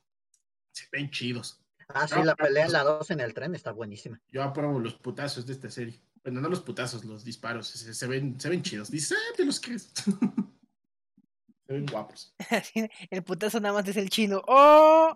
se 0.73 0.87
ven 0.93 1.11
chidos. 1.11 1.61
Ah, 1.89 2.09
sí, 2.09 2.15
No, 2.15 2.25
la 2.25 2.37
pelea 2.37 2.67
en 2.67 2.73
la 2.73 2.85
2 2.85 3.11
en 3.11 3.21
el 3.21 3.35
tren 3.35 3.55
está 3.55 3.73
buenísima. 3.73 4.21
Yo 4.31 4.43
apruebo 4.43 4.79
los 4.79 4.95
putazos 4.95 5.47
de 5.47 5.53
esta 5.53 5.71
serie. 5.71 6.01
Bueno, 6.23 6.41
no 6.41 6.49
los 6.49 6.61
putazos, 6.61 7.05
los 7.05 7.25
disparos. 7.25 7.67
Se, 7.67 7.93
se 7.93 8.07
ven, 8.07 8.41
se 8.41 8.49
ven 8.49 8.63
chidos. 8.63 8.91
Dices, 8.91 9.19
ah, 9.19 9.35
te 9.37 9.45
los 9.45 9.61
crees. 9.61 9.93
se 11.67 11.73
ven 11.73 11.87
guapos. 11.87 12.35
el 13.11 13.23
putazo 13.23 13.61
nada 13.61 13.75
más 13.75 13.89
es 13.89 13.97
el 13.97 14.09
chino. 14.09 14.43
¡Oh! 14.47 15.13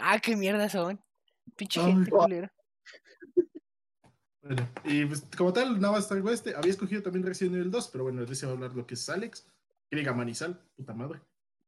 Ah, 0.01 0.19
qué 0.19 0.35
mierda 0.35 0.67
son. 0.69 0.99
Pinche 1.55 1.79
Ay. 1.79 1.93
gente 1.93 2.11
culera. 2.11 2.51
Bueno, 4.41 4.67
y 4.83 5.05
pues 5.05 5.23
como 5.37 5.53
tal, 5.53 5.79
nada 5.79 5.93
más 5.93 6.07
traigo 6.07 6.31
este. 6.31 6.55
Había 6.55 6.71
escogido 6.71 7.03
también 7.03 7.25
Resident 7.25 7.55
Evil 7.55 7.69
2, 7.71 7.87
pero 7.89 8.03
bueno, 8.05 8.25
de 8.25 8.33
ese 8.33 8.45
va 8.47 8.53
a 8.53 8.55
hablar 8.55 8.73
lo 8.73 8.87
que 8.87 8.95
es 8.95 9.07
Alex. 9.09 9.45
Que 9.89 9.97
diga 9.97 10.13
Manizal, 10.13 10.59
puta 10.75 10.93
madre. 10.93 11.19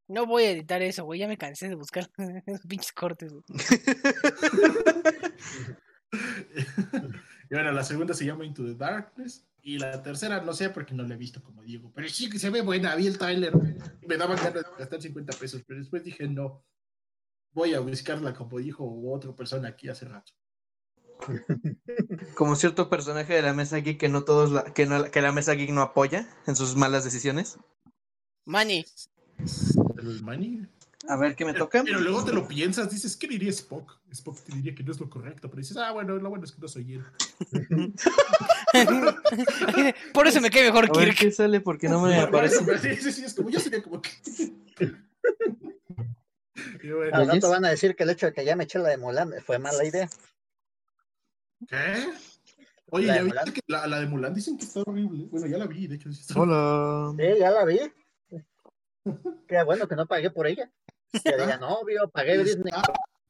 No 0.08 0.26
voy 0.26 0.42
a 0.44 0.50
editar 0.50 0.82
eso, 0.82 1.04
güey. 1.04 1.20
Ya 1.20 1.28
me 1.28 1.38
cansé 1.38 1.68
de 1.68 1.76
buscar 1.76 2.10
esos 2.46 2.66
pinches 2.66 2.92
cortes, 2.92 3.32
güey. 3.32 3.44
y 7.50 7.54
bueno, 7.54 7.72
la 7.72 7.84
segunda 7.84 8.14
se 8.14 8.24
llama 8.26 8.44
Into 8.44 8.64
the 8.64 8.74
Darkness. 8.74 9.46
Y 9.62 9.78
la 9.78 10.02
tercera, 10.02 10.42
no 10.42 10.52
sé 10.52 10.68
porque 10.68 10.92
no 10.94 11.04
la 11.04 11.14
he 11.14 11.16
visto 11.16 11.42
como 11.42 11.62
digo. 11.62 11.90
Pero 11.94 12.06
sí 12.08 12.28
que 12.28 12.38
se 12.38 12.50
ve 12.50 12.60
buena. 12.60 12.94
Vi 12.96 13.06
el 13.06 13.16
tráiler. 13.16 13.54
y 14.02 14.06
Me 14.06 14.18
daban 14.18 14.36
ganas 14.36 14.54
de 14.54 14.62
gastar 14.78 15.00
50 15.00 15.38
pesos. 15.38 15.62
Pero 15.66 15.80
después 15.80 16.04
dije, 16.04 16.28
no. 16.28 16.62
Voy 17.54 17.74
a 17.74 17.80
buscarla 17.80 18.34
como 18.34 18.58
dijo 18.58 18.84
otra 19.10 19.34
persona 19.34 19.68
aquí 19.68 19.88
hace 19.88 20.06
rato. 20.06 20.32
Como 22.34 22.56
cierto 22.56 22.90
personaje 22.90 23.34
de 23.34 23.42
la 23.42 23.54
mesa 23.54 23.78
geek 23.78 23.98
que 23.98 24.08
no 24.08 24.24
todos 24.24 24.50
la, 24.50 24.64
que, 24.64 24.86
no, 24.86 25.10
que 25.10 25.22
la 25.22 25.32
mesa 25.32 25.54
geek 25.54 25.70
no 25.70 25.80
apoya 25.80 26.28
en 26.46 26.56
sus 26.56 26.76
malas 26.76 27.04
decisiones. 27.04 27.56
Manny, 28.44 28.84
El 29.96 30.22
money. 30.22 30.66
A 31.08 31.16
ver 31.16 31.36
qué 31.36 31.44
me 31.44 31.54
toca. 31.54 31.82
Pero 31.84 32.00
luego 32.00 32.24
te 32.24 32.32
lo 32.32 32.48
piensas, 32.48 32.90
dices, 32.90 33.16
¿qué 33.16 33.28
diría 33.28 33.50
Spock? 33.50 33.98
Spock 34.10 34.40
te 34.40 34.54
diría 34.54 34.74
que 34.74 34.82
no 34.82 34.92
es 34.92 35.00
lo 35.00 35.10
correcto, 35.10 35.48
pero 35.48 35.60
dices, 35.60 35.76
ah, 35.76 35.92
bueno, 35.92 36.16
lo 36.16 36.30
bueno 36.30 36.44
es 36.44 36.52
que 36.52 36.60
no 36.60 36.68
soy 36.68 36.94
él. 36.94 37.04
por 40.14 40.26
eso 40.26 40.40
me 40.40 40.50
cae 40.50 40.64
mejor 40.64 40.84
A 40.84 40.98
ver 40.98 41.08
Kirk. 41.08 41.18
qué 41.18 41.30
sale 41.30 41.60
porque 41.60 41.88
no 41.88 42.02
me 42.02 42.18
aparece. 42.18 42.64
Sí, 42.78 42.96
sí, 43.02 43.12
sí, 43.12 43.24
es 43.24 43.34
como 43.34 43.50
yo 43.50 43.60
sería 43.60 43.82
como 43.82 44.00
que. 44.00 44.10
Y 46.82 46.90
bueno, 46.90 47.16
Al 47.16 47.26
rato 47.28 47.50
van 47.50 47.64
a 47.64 47.70
decir 47.70 47.96
que 47.96 48.02
el 48.04 48.10
hecho 48.10 48.26
de 48.26 48.32
que 48.32 48.44
ya 48.44 48.56
me 48.56 48.64
eché 48.64 48.78
la 48.78 48.90
de 48.90 48.96
Mulan 48.98 49.32
fue 49.44 49.58
mala 49.58 49.84
idea. 49.84 50.08
¿Qué? 51.68 52.12
Oye, 52.90 53.06
¿La 53.06 53.14
de 53.14 53.18
ya 53.20 53.24
Mulan? 53.24 53.44
viste 53.44 53.60
que 53.60 53.72
la, 53.72 53.86
la 53.86 54.00
de 54.00 54.06
Mulan 54.06 54.34
dicen 54.34 54.58
que 54.58 54.64
está 54.64 54.80
horrible. 54.86 55.26
Bueno, 55.30 55.46
ya 55.46 55.58
la 55.58 55.66
vi, 55.66 55.86
de 55.86 55.96
hecho. 55.96 56.12
sí 56.12 56.20
está- 56.20 56.40
Hola. 56.40 57.14
Sí, 57.18 57.38
ya 57.38 57.50
la 57.50 57.64
vi. 57.64 57.80
Qué 59.48 59.62
bueno 59.64 59.86
que 59.88 59.96
no 59.96 60.06
pagué 60.06 60.30
por 60.30 60.46
ella. 60.46 60.70
Que 61.12 61.32
diga, 61.36 61.56
no, 61.58 61.78
obvio, 61.78 62.08
pagué 62.10 62.42
Disney. 62.42 62.72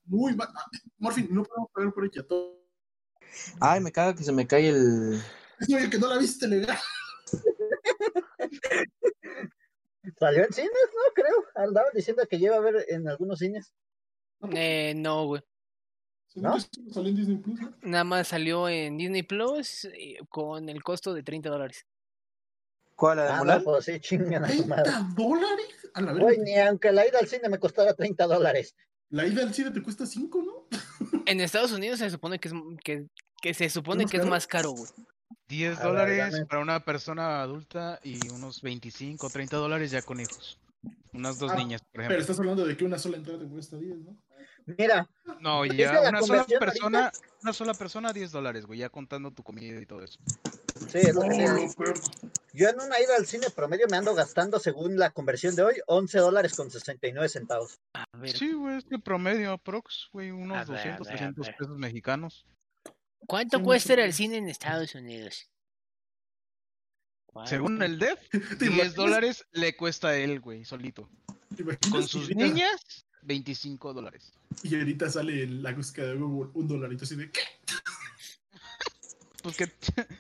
Muy 0.07 0.35
mal. 0.35 0.49
Ah, 0.55 0.66
Morfin, 0.99 1.28
no 1.30 1.43
podemos 1.45 1.70
pagar 1.72 1.93
por 1.93 2.05
ella. 2.05 2.26
Todo. 2.26 2.62
Ay, 3.61 3.80
me 3.80 3.91
caga 3.91 4.14
que 4.14 4.22
se 4.24 4.32
me 4.32 4.47
cae 4.47 4.68
el. 4.68 5.20
Es 5.61 5.89
que 5.89 5.99
no 5.99 6.09
la 6.09 6.18
viste 6.18 6.47
legal. 6.47 6.78
Salió 10.18 10.44
en 10.44 10.52
cines, 10.52 10.70
no 10.72 11.12
creo. 11.14 11.44
Andaban 11.55 11.90
diciendo 11.94 12.22
que 12.28 12.38
lleva 12.38 12.57
a 12.57 12.61
ver 12.61 12.84
en 12.88 13.09
algunos 13.09 13.38
cines. 13.38 13.72
Eh, 14.55 14.92
no, 14.96 15.26
güey. 15.26 15.42
¿No? 16.36 16.57
salió 16.59 17.11
en 17.11 17.16
Disney 17.16 17.36
Plus, 17.36 17.61
¿no? 17.61 17.76
Nada 17.82 18.02
más 18.05 18.28
salió 18.28 18.68
en 18.68 18.98
Disney 18.98 19.22
Plus 19.22 19.84
eh, 19.84 20.18
con 20.28 20.68
el 20.68 20.82
costo 20.82 21.14
de 21.14 21.22
30 21.22 21.48
dólares. 21.48 21.86
¿Cuál? 22.96 23.18
¿La 23.18 23.24
de 23.24 23.30
Ah, 23.30 23.38
Mulan? 23.38 23.59
no, 23.59 23.64
pues 23.64 23.84
sí, 23.84 24.00
chingan 24.00 24.44
a 24.44 24.48
su 24.48 24.66
madre. 24.66 24.90
¿30 24.90 25.14
dólares? 25.14 25.90
A 25.94 26.00
la 26.00 26.12
Güey, 26.12 26.38
ni 26.38 26.59
aunque 26.59 26.90
la 26.92 27.07
ida 27.07 27.20
al 27.20 27.28
cine 27.28 27.48
me 27.48 27.59
costara 27.59 27.94
30 27.94 28.26
dólares. 28.26 28.74
La 29.11 29.26
ida 29.26 29.42
al 29.42 29.55
cine 29.55 29.70
te 29.70 29.80
cuesta 29.82 30.07
5, 30.07 30.42
¿no? 30.42 31.22
En 31.26 31.40
Estados 31.40 31.70
Unidos 31.72 32.00
se 32.00 32.11
supone 32.11 32.38
que 32.40 32.48
es 32.48 32.55
que, 32.84 33.07
que 33.40 33.55
se 33.55 33.70
supone 33.70 34.07
que 34.07 34.16
es 34.16 34.26
más 34.26 34.46
caro, 34.48 34.72
güey. 34.72 34.90
10 35.55 35.78
A 35.78 35.82
ver, 35.82 35.88
dólares 35.88 36.44
para 36.48 36.62
una 36.62 36.80
persona 36.84 37.40
adulta 37.42 38.00
y 38.02 38.28
unos 38.30 38.61
25 38.62 39.26
o 39.26 39.30
30 39.30 39.57
dólares 39.57 39.90
ya 39.90 40.02
con 40.02 40.20
hijos. 40.20 40.59
Unas 41.12 41.38
dos 41.38 41.52
Ah, 41.52 41.57
niñas, 41.57 41.80
por 41.82 41.90
Pero 41.92 42.02
ejemplo. 42.05 42.20
estás 42.22 42.38
hablando 42.40 42.66
de 42.66 42.76
que 42.76 42.84
una 42.84 42.98
sola 42.98 43.16
entrada 43.16 43.38
te 43.38 43.46
cuesta 43.46 43.76
10, 43.76 43.98
¿no? 43.98 44.16
Mira, 44.78 45.09
No, 45.40 45.64
ya 45.66 46.09
una 46.09 46.22
sola 46.22 46.44
persona, 46.59 47.12
una 47.42 47.52
sola 47.52 47.74
persona 47.74 48.12
10 48.12 48.32
dólares, 48.32 48.66
güey, 48.66 48.80
ya 48.80 48.88
contando 48.88 49.30
tu 49.30 49.42
comida 49.42 49.80
y 49.80 49.86
todo 49.86 50.02
eso. 50.02 50.18
sí, 50.88 50.98
es 50.98 51.14
lo 51.14 51.22
que 51.22 51.68
pero- 51.78 51.94
yo 52.52 52.68
en 52.68 52.76
una 52.80 52.98
ida 53.00 53.16
al 53.16 53.26
cine 53.26 53.48
promedio 53.50 53.86
me 53.90 53.96
ando 53.96 54.14
gastando, 54.14 54.59
según 54.59 54.96
la 54.98 55.11
conversión 55.11 55.55
de 55.55 55.62
hoy, 55.62 55.74
11 55.86 56.18
dólares 56.18 56.55
con 56.55 56.70
69 56.70 57.28
centavos. 57.28 57.78
A 57.94 58.05
ver, 58.16 58.36
Sí, 58.36 58.52
güey, 58.55 58.78
es 58.78 58.84
que 58.84 58.98
promedio 58.98 59.52
aprox, 59.52 60.09
güey, 60.12 60.30
unos 60.30 60.57
ver, 60.68 60.76
a 60.78 60.96
200, 60.98 61.07
ver, 61.07 61.14
a 61.14 61.18
300 61.18 61.46
ver. 61.46 61.57
pesos 61.57 61.78
mexicanos. 61.78 62.44
¿Cuánto 63.27 63.59
sí, 63.59 63.64
cuesta 63.64 63.87
sí, 63.89 63.93
ir 63.95 64.01
al 64.01 64.12
sí. 64.12 64.22
cine 64.25 64.37
en 64.39 64.49
Estados 64.49 64.95
Unidos? 64.95 65.49
Según 67.47 67.83
el 67.83 67.99
DEF, 67.99 68.20
¿Te 68.31 68.39
10 68.39 68.61
imaginas- 68.70 68.95
dólares 68.95 69.47
le 69.53 69.75
cuesta 69.77 70.09
a 70.09 70.16
él, 70.16 70.41
güey, 70.41 70.64
solito. 70.64 71.11
Con 71.91 72.07
sus 72.07 72.22
ahorita- 72.31 72.45
niñas, 72.45 73.07
25 73.22 73.93
dólares. 73.93 74.33
Y 74.62 74.77
ahorita 74.77 75.11
sale 75.11 75.47
la 75.49 75.72
búsqueda 75.72 76.07
de 76.09 76.14
Google 76.16 76.53
un 76.55 76.68
dolarito 76.68 77.05
así 77.05 77.16
de 77.16 77.31
¿qué? 77.31 77.41
Pues 79.43 79.57
que 79.57 79.66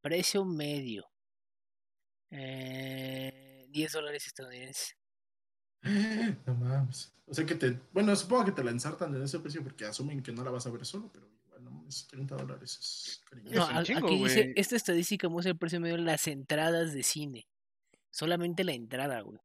Precio 0.00 0.44
medio. 0.44 1.06
Eh, 2.30 3.66
10 3.70 3.92
dólares 3.92 4.26
estadounidenses. 4.26 4.96
No 6.46 6.54
mames. 6.54 7.12
O 7.26 7.34
sea 7.34 7.44
que 7.46 7.54
te. 7.54 7.78
Bueno, 7.92 8.14
supongo 8.16 8.46
que 8.46 8.52
te 8.52 8.64
la 8.64 8.70
ensartan 8.70 9.14
en 9.14 9.22
ese 9.22 9.38
precio 9.38 9.62
porque 9.62 9.84
asumen 9.84 10.22
que 10.22 10.32
no 10.32 10.42
la 10.44 10.50
vas 10.50 10.66
a 10.66 10.70
ver 10.70 10.84
solo, 10.86 11.10
pero 11.12 11.28
mames, 11.84 12.06
30 12.08 12.36
dólares 12.36 12.78
es 12.80 13.22
cariño. 13.28 13.50
No, 13.52 13.78
un 13.78 13.84
chingo, 13.84 14.06
aquí 14.06 14.22
dice, 14.22 14.52
esta 14.56 14.76
estadística 14.76 15.28
muestra 15.28 15.52
el 15.52 15.58
precio 15.58 15.80
medio 15.80 15.96
de 15.96 16.02
las 16.02 16.26
entradas 16.26 16.92
de 16.92 17.02
cine. 17.02 17.46
Solamente 18.10 18.64
la 18.64 18.72
entrada, 18.72 19.20
güey. 19.20 19.38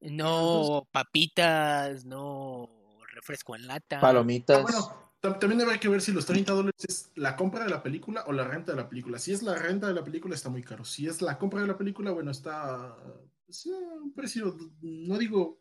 No 0.00 0.86
papitas, 0.92 2.04
no 2.04 2.70
refresco 3.14 3.56
en 3.56 3.66
lata. 3.66 4.00
Palomitas. 4.00 4.58
Ah, 4.58 4.62
bueno, 4.62 5.10
tam- 5.20 5.38
también 5.40 5.60
habrá 5.60 5.78
que 5.80 5.88
ver 5.88 6.00
si 6.00 6.12
los 6.12 6.24
30 6.24 6.52
dólares 6.52 6.84
es 6.86 7.10
la 7.16 7.34
compra 7.36 7.64
de 7.64 7.70
la 7.70 7.82
película 7.82 8.22
o 8.28 8.32
la 8.32 8.44
renta 8.44 8.72
de 8.72 8.76
la 8.80 8.88
película. 8.88 9.18
Si 9.18 9.32
es 9.32 9.42
la 9.42 9.56
renta 9.56 9.88
de 9.88 9.94
la 9.94 10.04
película, 10.04 10.34
está 10.36 10.50
muy 10.50 10.62
caro. 10.62 10.84
Si 10.84 11.06
es 11.08 11.20
la 11.20 11.36
compra 11.36 11.60
de 11.62 11.66
la 11.66 11.76
película, 11.76 12.12
bueno, 12.12 12.30
está. 12.30 12.96
pues, 13.44 13.66
eh, 13.66 13.70
un 13.70 14.14
precio, 14.14 14.56
no 14.82 15.18
digo 15.18 15.60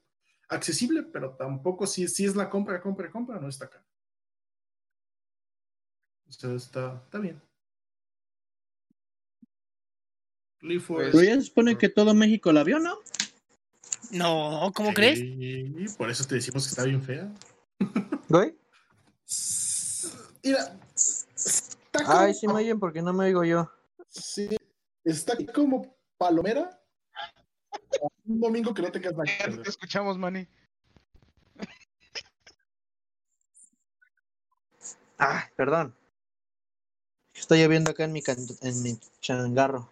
accesible, 0.49 1.01
pero 1.03 1.35
tampoco 1.35 1.87
si, 1.87 2.07
si 2.07 2.25
es 2.25 2.35
la 2.35 2.47
compra, 2.49 2.79
compra, 2.79 3.09
compra, 3.09 3.39
no 3.39 3.49
está 3.49 3.67
caro. 3.69 3.86
O 6.29 6.31
sea, 6.31 6.53
está, 6.53 7.01
está 7.05 7.19
bien. 7.19 7.41
Lee 10.61 10.79
Forest- 10.79 11.11
Pero 11.13 11.23
ya 11.23 11.41
supone 11.41 11.77
que 11.77 11.89
todo 11.89 12.13
México 12.13 12.51
la 12.51 12.63
vio, 12.63 12.79
¿no? 12.79 12.97
No, 14.11 14.71
¿cómo 14.75 14.93
crees? 14.93 15.19
Sí, 15.19 15.85
por 15.97 16.09
eso 16.09 16.25
te 16.25 16.35
decimos 16.35 16.63
que 16.65 16.69
está 16.69 16.83
bien 16.83 17.01
fea. 17.01 17.31
Güey. 18.29 18.55
Mira, 20.43 20.79
Está 21.35 22.03
como, 22.05 22.19
Ay, 22.19 22.33
sí 22.33 22.47
me 22.47 22.53
oyen 22.53 22.79
porque 22.79 23.01
no 23.01 23.13
me 23.13 23.25
oigo 23.25 23.43
yo. 23.43 23.71
sí, 24.09 24.49
está 25.03 25.35
como 25.53 25.95
palomera. 26.17 26.81
Un 28.25 28.39
domingo 28.39 28.73
que 28.73 28.81
no 28.81 28.91
tengas 28.91 29.13
nada 29.13 29.25
que 29.45 29.57
te 29.57 29.69
escuchamos, 29.69 30.17
Manny. 30.17 30.47
Ah, 35.19 35.49
perdón. 35.55 35.95
Está 37.37 37.55
lloviendo 37.55 37.91
acá 37.91 38.03
en 38.05 38.11
mi, 38.13 38.21
can- 38.21 38.45
en 38.61 38.81
mi 38.83 38.97
changarro. 39.21 39.89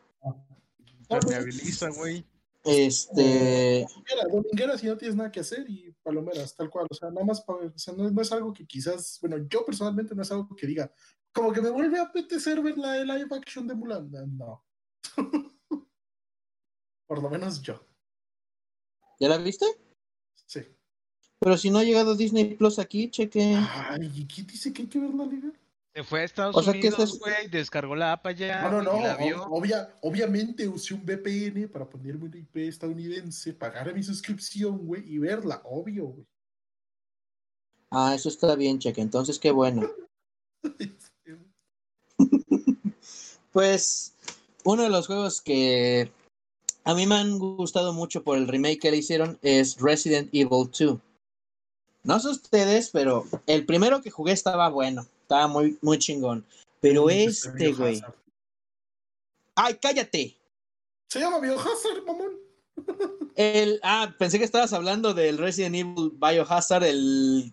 Permeabiliza, 1.08 1.90
güey. 1.90 2.26
Este. 2.64 3.86
Dominguera, 3.88 4.24
dominguera 4.32 4.78
si 4.78 4.88
no 4.88 4.98
tienes 4.98 5.16
nada 5.16 5.32
que 5.32 5.40
hacer 5.40 5.70
y 5.70 5.92
palomeras, 6.02 6.56
tal 6.56 6.70
cual. 6.70 6.88
O 6.90 6.94
sea, 6.96 7.12
nada 7.12 7.24
más, 7.26 7.42
pa- 7.42 7.54
o 7.54 7.78
sea, 7.78 7.94
no, 7.94 8.10
no 8.10 8.22
es 8.22 8.32
algo 8.32 8.52
que 8.52 8.66
quizás, 8.66 9.20
bueno, 9.22 9.38
yo 9.48 9.64
personalmente 9.64 10.16
no 10.16 10.24
es 10.24 10.32
algo 10.32 10.56
que 10.56 10.66
diga, 10.66 10.92
como 11.32 11.54
que 11.54 11.62
me 11.62 11.70
vuelve 11.70 12.00
a 12.00 12.04
apetecer 12.04 12.62
ver 12.64 12.78
la 12.78 13.04
live 13.04 13.28
action 13.36 13.68
de 13.68 13.76
Mulan. 13.76 14.10
No. 14.36 14.66
Por 17.08 17.22
lo 17.22 17.30
menos 17.30 17.62
yo. 17.62 17.86
¿Ya 19.20 19.30
la 19.30 19.38
viste? 19.38 19.66
Sí. 20.48 20.62
Pero 21.40 21.58
si 21.58 21.70
no 21.70 21.78
ha 21.78 21.84
llegado 21.84 22.16
Disney 22.16 22.56
Plus 22.56 22.80
aquí, 22.80 23.12
cheque. 23.12 23.56
Ay, 23.56 24.12
¿y 24.16 24.26
quién 24.26 24.48
dice 24.48 24.74
que 24.74 24.82
hay 24.84 24.88
que 24.88 25.00
ver 25.00 25.14
la 25.14 25.26
liga? 25.28 25.52
Se 25.96 26.04
fue 26.04 26.20
a 26.22 26.24
Estados 26.26 26.58
O 26.58 26.62
sea, 26.62 26.74
que 26.74 26.80
Unidos, 26.90 27.18
güey, 27.20 27.48
descargó 27.48 27.96
la 27.96 28.12
app 28.12 28.26
allá. 28.28 28.64
No, 28.64 28.82
no, 28.82 28.94
no. 28.94 29.02
la 29.02 29.16
vio. 29.16 29.44
obvia- 29.46 29.96
obviamente 30.02 30.68
usé 30.68 30.94
un 30.94 31.06
VPN 31.06 31.70
para 31.70 31.86
ponerme 31.90 32.26
una 32.26 32.38
IP 32.38 32.68
estadounidense, 32.68 33.54
pagar 33.54 33.94
mi 33.94 34.04
suscripción, 34.04 34.86
güey, 34.86 35.04
y 35.10 35.18
verla, 35.20 35.62
obvio, 35.64 36.08
güey. 36.08 36.26
Ah, 37.92 38.14
eso 38.14 38.28
está 38.28 38.56
bien, 38.56 38.78
cheque. 38.78 39.00
Entonces, 39.00 39.40
qué 39.40 39.52
bueno. 39.52 39.90
Pues 43.54 44.14
uno 44.66 44.84
de 44.84 44.90
los 44.90 45.08
juegos 45.08 45.42
que 45.42 46.12
a 46.84 46.94
mí 46.94 47.08
me 47.08 47.16
han 47.16 47.40
gustado 47.40 47.94
mucho 47.94 48.22
por 48.22 48.38
el 48.38 48.50
remake 48.50 48.80
que 48.80 48.92
le 48.92 48.98
hicieron 48.98 49.40
es 49.42 49.80
Resident 49.80 50.28
Evil 50.34 50.70
2. 50.78 50.98
No 52.04 52.20
sé 52.20 52.28
ustedes, 52.28 52.90
pero 52.90 53.24
el 53.48 53.66
primero 53.66 54.02
que 54.02 54.12
jugué 54.12 54.34
estaba 54.34 54.68
bueno, 54.68 55.08
estaba 55.26 55.48
muy, 55.48 55.78
muy 55.82 55.98
chingón. 55.98 56.46
Pero 56.80 57.10
este, 57.10 57.74
güey. 57.74 58.00
¡Ay, 59.56 59.76
cállate! 59.82 60.38
Se 61.10 61.20
llama 61.20 61.40
Biohazard, 61.40 62.06
mamón. 62.06 62.34
El, 63.36 63.80
ah, 63.84 64.14
pensé 64.20 64.38
que 64.38 64.46
estabas 64.46 64.72
hablando 64.74 65.14
del 65.14 65.38
Resident 65.38 65.76
Evil 65.76 66.12
Biohazard, 66.12 66.84
el. 66.84 67.52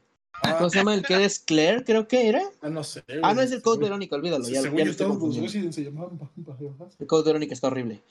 ¿Cómo 0.59 0.69
se 0.69 0.79
llama? 0.79 0.95
El 0.95 1.03
que 1.03 1.25
es 1.25 1.39
Claire, 1.39 1.85
creo 1.85 2.09
que 2.09 2.29
era. 2.29 2.43
Ah, 2.61 2.69
no 2.69 2.85
sé. 2.85 3.05
Ah, 3.23 3.33
no 3.33 3.41
es 3.41 3.53
el 3.53 3.63
Code 3.63 3.85
Verónica, 3.85 4.17
olvídalo. 4.17 4.47
Ya, 4.49 4.61
Según 4.61 4.79
ya 4.79 4.85
yo, 4.85 5.09
confundiendo. 5.09 5.47
Resident 5.47 5.73
se 5.73 5.85
llamaban 5.85 6.19
Biohazard. 6.37 7.01
El 7.01 7.07
Code 7.07 7.25
Verónica 7.25 7.55
está 7.55 7.69
horrible. 7.69 8.03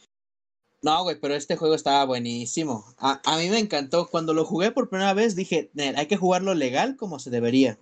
No, 0.82 1.04
güey, 1.04 1.20
pero 1.20 1.36
este 1.36 1.58
juego 1.58 1.76
estaba 1.76 2.04
buenísimo. 2.06 2.86
A, 2.98 3.22
a 3.26 3.38
mí 3.38 3.50
me 3.50 3.60
encantó. 3.60 4.08
Cuando 4.08 4.34
lo 4.34 4.46
jugué 4.46 4.72
por 4.72 4.90
primera 4.90 5.14
vez 5.14 5.36
dije, 5.36 5.70
"Nel, 5.74 5.96
hay 5.98 6.08
que 6.08 6.18
jugarlo 6.18 6.56
legal 6.56 6.96
como 6.96 7.20
se 7.20 7.30
debería. 7.30 7.78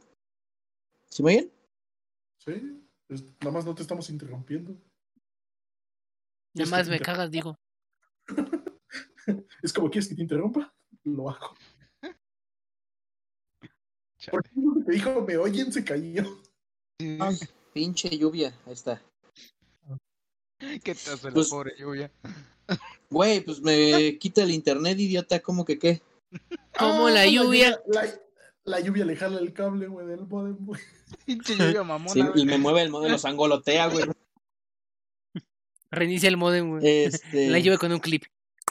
¿Sí 1.10 1.24
me 1.24 1.32
oyen? 1.36 1.52
Sí, 2.58 2.88
es- 3.10 3.24
nada 3.40 3.52
más 3.52 3.66
no 3.66 3.76
te 3.76 3.82
estamos 3.82 4.10
interrumpiendo. 4.10 4.76
Nada 6.56 6.70
más 6.72 6.90
me 6.90 7.00
cagas, 7.00 7.30
digo. 7.32 7.56
Es 9.62 9.72
como 9.74 9.92
quieres 9.92 10.08
que 10.10 10.16
te 10.16 10.22
interrumpa, 10.24 10.74
lo 11.04 11.30
hago. 11.30 11.54
Porque 14.32 14.50
te 14.86 14.92
dijo, 14.92 15.22
me 15.22 15.38
oyen, 15.38 15.72
se 15.72 15.84
cayó. 15.84 16.24
Ay, 17.00 17.38
pinche 17.74 18.10
lluvia. 18.18 18.58
Ahí 18.66 18.74
está. 18.74 19.02
¿Qué 20.60 20.80
te 20.80 20.92
hace 20.92 21.28
la 21.28 21.34
Pues- 21.34 21.50
pobre 21.50 21.74
lluvia? 21.78 22.12
Güey, 23.10 23.42
pues 23.42 23.62
me 23.62 24.18
quita 24.18 24.44
el 24.44 24.52
internet, 24.52 25.00
idiota. 25.00 25.40
¿Cómo 25.42 25.64
que 25.64 25.78
qué? 25.80 26.02
Como 26.78 27.08
Ah, 27.08 27.12
la 27.12 27.28
lluvia. 27.28 27.80
La, 27.88 28.08
la 28.70 28.80
lluvia 28.80 29.04
le 29.04 29.16
jala 29.16 29.40
el 29.40 29.52
cable, 29.52 29.88
güey, 29.88 30.06
del 30.06 30.28
modem, 30.28 30.58
güey. 30.60 30.80
Pinche 31.26 31.56
lluvia 31.56 31.84
mamona. 31.84 32.14
Sí, 32.14 32.22
y 32.36 32.46
me 32.46 32.58
mueve 32.58 32.84
el 32.84 32.90
modelo, 32.90 33.14
los 33.14 33.26
angolotea, 33.26 33.88
güey. 33.88 34.06
Reinicia 35.92 36.30
el 36.30 36.38
modem, 36.38 36.70
güey. 36.70 36.88
Este. 37.06 37.50
La 37.50 37.60
lluvia 37.60 37.80
con 37.80 37.92
un 37.92 38.00
clip. 38.00 38.24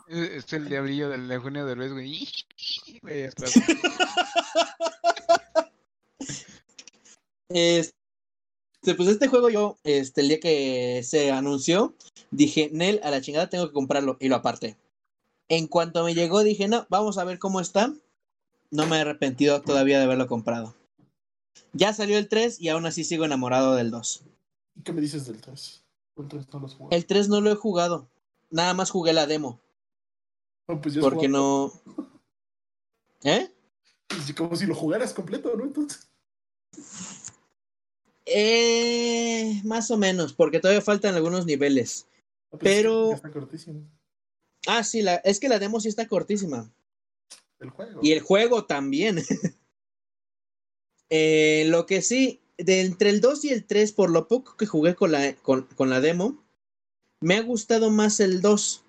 Es 0.07 0.45
es 0.45 0.53
el 0.53 0.69
diablillo 0.69 1.09
del 1.09 1.31
Eugenio 1.31 1.66
Derbez, 1.66 1.93
güey. 1.93 2.27
Este, 7.51 7.95
pues 8.95 9.09
este 9.09 9.27
juego 9.27 9.49
yo, 9.49 9.79
este, 9.83 10.20
el 10.20 10.29
día 10.29 10.39
que 10.39 11.03
se 11.03 11.33
anunció, 11.33 11.95
dije, 12.31 12.69
Nel, 12.75 13.01
a 13.03 13.11
la 13.11 13.23
chingada 13.23 13.49
tengo 13.49 13.66
que 13.66 13.73
comprarlo 13.73 14.19
y 14.20 14.29
lo 14.29 14.37
aparté. 14.37 14.77
En 15.49 15.66
cuanto 15.66 16.05
me 16.05 16.15
llegó, 16.15 16.45
dije, 16.45 16.69
no, 16.69 16.87
vamos 16.91 17.16
a 17.16 17.25
ver 17.25 17.39
cómo 17.39 17.61
está. 17.61 17.95
No 18.70 18.86
me 18.86 18.97
he 18.97 19.01
arrepentido 19.01 19.62
todavía 19.62 19.99
de 19.99 20.05
haberlo 20.05 20.27
comprado. 20.27 20.74
Ya 21.73 21.93
salió 21.93 22.19
el 22.19 22.28
3 22.28 22.61
y 22.61 22.69
aún 22.69 22.86
así 22.86 23.05
sigo 23.05 23.24
enamorado 23.24 23.74
del 23.74 23.90
2. 23.90 24.24
¿Y 24.77 24.82
qué 24.82 24.93
me 24.93 25.01
dices 25.01 25.27
del 25.27 25.40
3? 25.40 25.85
El 26.16 26.28
3 26.28 26.49
no 26.53 26.69
jugué. 26.69 26.97
El 26.97 27.07
3 27.07 27.28
no 27.28 27.40
lo 27.40 27.51
he 27.51 27.55
jugado. 27.55 28.09
Nada 28.51 28.74
más 28.74 28.90
jugué 28.90 29.12
la 29.12 29.27
demo. 29.27 29.61
No, 30.69 30.81
pues 30.81 30.99
Porque 30.99 31.28
no... 31.28 31.73
¿Eh? 33.23 33.51
Pues 34.07 34.35
como 34.35 34.55
si 34.57 34.66
lo 34.66 34.74
jugaras 34.74 35.12
completo, 35.12 35.55
¿no? 35.57 35.65
Entonces. 35.65 36.09
Eh, 38.27 39.61
más 39.65 39.90
o 39.90 39.97
menos, 39.97 40.32
porque 40.32 40.61
todavía 40.61 40.82
faltan 40.82 41.15
algunos 41.15 41.47
niveles. 41.47 42.07
Ah, 42.53 42.59
pues, 42.59 42.62
Pero- 42.62 43.11
ya 43.11 43.16
Está 43.16 43.31
cortísimo. 43.31 43.81
Ah, 44.66 44.85
sí, 44.85 45.03
la, 45.03 45.16
es 45.16 45.40
que 45.40 45.49
la 45.49 45.59
demo 45.59 45.81
sí 45.81 45.89
está 45.89 46.07
cortísima. 46.09 46.70
El 47.60 47.70
juego. 47.70 48.01
Y 48.02 48.12
el 48.12 48.20
juego 48.20 48.64
también. 48.64 49.18
Eh, 51.10 51.64
lo 51.68 51.86
que 51.86 52.02
sí, 52.02 52.43
de 52.59 52.82
entre 52.82 53.09
el 53.09 53.22
2 53.22 53.47
y 53.47 53.48
el 53.48 53.64
3, 53.64 53.93
por 53.93 54.10
lo 54.10 54.28
poco 54.28 54.59
que 54.59 54.66
jugué 54.66 54.94
con 54.94 55.10
la, 55.10 55.35
con, 55.36 55.62
con 55.74 55.89
la 55.89 56.02
demo, 56.02 56.44
me 57.22 57.36
ha 57.36 57.40
gustado 57.40 57.90
más 57.90 58.20
el 58.20 58.43
2. 58.43 58.85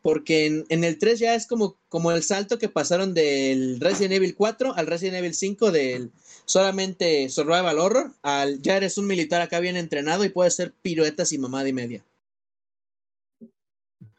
Porque 0.00 0.46
en, 0.46 0.64
en 0.68 0.84
el 0.84 1.00
3 1.00 1.18
ya 1.18 1.34
es 1.34 1.48
como, 1.48 1.76
como 1.88 2.12
el 2.12 2.22
salto 2.22 2.60
que 2.60 2.68
pasaron 2.68 3.14
del 3.14 3.80
Resident 3.80 4.14
Evil 4.14 4.36
4 4.36 4.74
al 4.76 4.86
Resident 4.86 5.16
Evil 5.16 5.34
5 5.34 5.72
del 5.72 6.12
solamente 6.44 7.28
Survival 7.28 7.78
Horror 7.78 8.12
al 8.22 8.62
ya 8.62 8.76
eres 8.76 8.96
un 8.98 9.08
militar 9.08 9.42
acá 9.42 9.60
bien 9.60 9.76
entrenado 9.76 10.24
y 10.24 10.28
puedes 10.28 10.54
hacer 10.54 10.72
piruetas 10.80 11.32
y 11.32 11.38
mamada 11.38 11.68
y 11.68 11.72
media. 11.72 12.04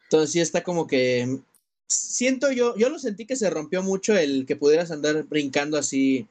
Entonces 0.04 0.30
sí 0.30 0.40
está 0.40 0.62
como 0.62 0.86
que 0.86 1.40
siento 1.88 2.52
yo, 2.52 2.76
yo 2.76 2.90
lo 2.90 2.98
sentí 2.98 3.26
que 3.26 3.36
se 3.36 3.50
rompió 3.50 3.82
mucho 3.82 4.16
el 4.16 4.46
que 4.46 4.56
pudieras 4.56 4.90
andar 4.90 5.24
brincando 5.24 5.78
así. 5.78 6.26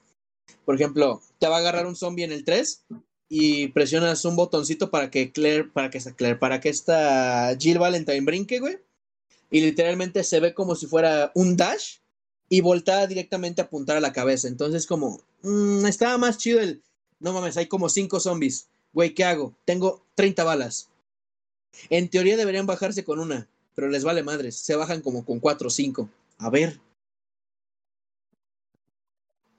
Por 0.65 0.75
ejemplo, 0.75 1.21
te 1.39 1.47
va 1.47 1.57
a 1.57 1.59
agarrar 1.59 1.87
un 1.87 1.95
zombie 1.95 2.23
en 2.23 2.31
el 2.31 2.43
3 2.43 2.85
y 3.29 3.67
presionas 3.69 4.23
un 4.25 4.35
botoncito 4.35 4.89
para 4.89 5.09
que 5.11 5.31
Claire, 5.31 5.65
para 5.65 5.89
que 5.89 5.97
esta 5.97 6.15
Claire, 6.15 6.37
para 6.37 6.61
que 6.61 6.69
esta 6.69 7.55
Jill 7.59 7.79
Valentine 7.79 8.21
brinque, 8.21 8.59
güey. 8.59 8.77
Y 9.49 9.61
literalmente 9.61 10.23
se 10.23 10.39
ve 10.39 10.53
como 10.53 10.75
si 10.75 10.87
fuera 10.87 11.31
un 11.33 11.57
dash 11.57 11.97
y 12.49 12.61
voltea 12.61 13.07
directamente 13.07 13.61
a 13.61 13.65
apuntar 13.65 13.97
a 13.97 14.01
la 14.01 14.13
cabeza. 14.13 14.47
Entonces, 14.47 14.85
como, 14.85 15.21
mm, 15.41 15.85
estaba 15.85 16.17
más 16.17 16.37
chido 16.37 16.59
el, 16.59 16.81
no 17.19 17.33
mames, 17.33 17.57
hay 17.57 17.67
como 17.67 17.89
cinco 17.89 18.19
zombies. 18.19 18.69
Güey, 18.93 19.13
¿qué 19.13 19.23
hago? 19.23 19.55
Tengo 19.65 20.05
30 20.15 20.43
balas. 20.43 20.89
En 21.89 22.09
teoría 22.09 22.37
deberían 22.37 22.65
bajarse 22.65 23.03
con 23.03 23.19
una, 23.19 23.49
pero 23.77 23.89
les 23.89 24.03
vale 24.03 24.23
madres. 24.23 24.55
Se 24.55 24.75
bajan 24.75 25.01
como 25.01 25.23
con 25.23 25.39
cuatro 25.39 25.67
o 25.67 25.69
cinco. 25.69 26.09
A 26.39 26.49
ver. 26.49 26.79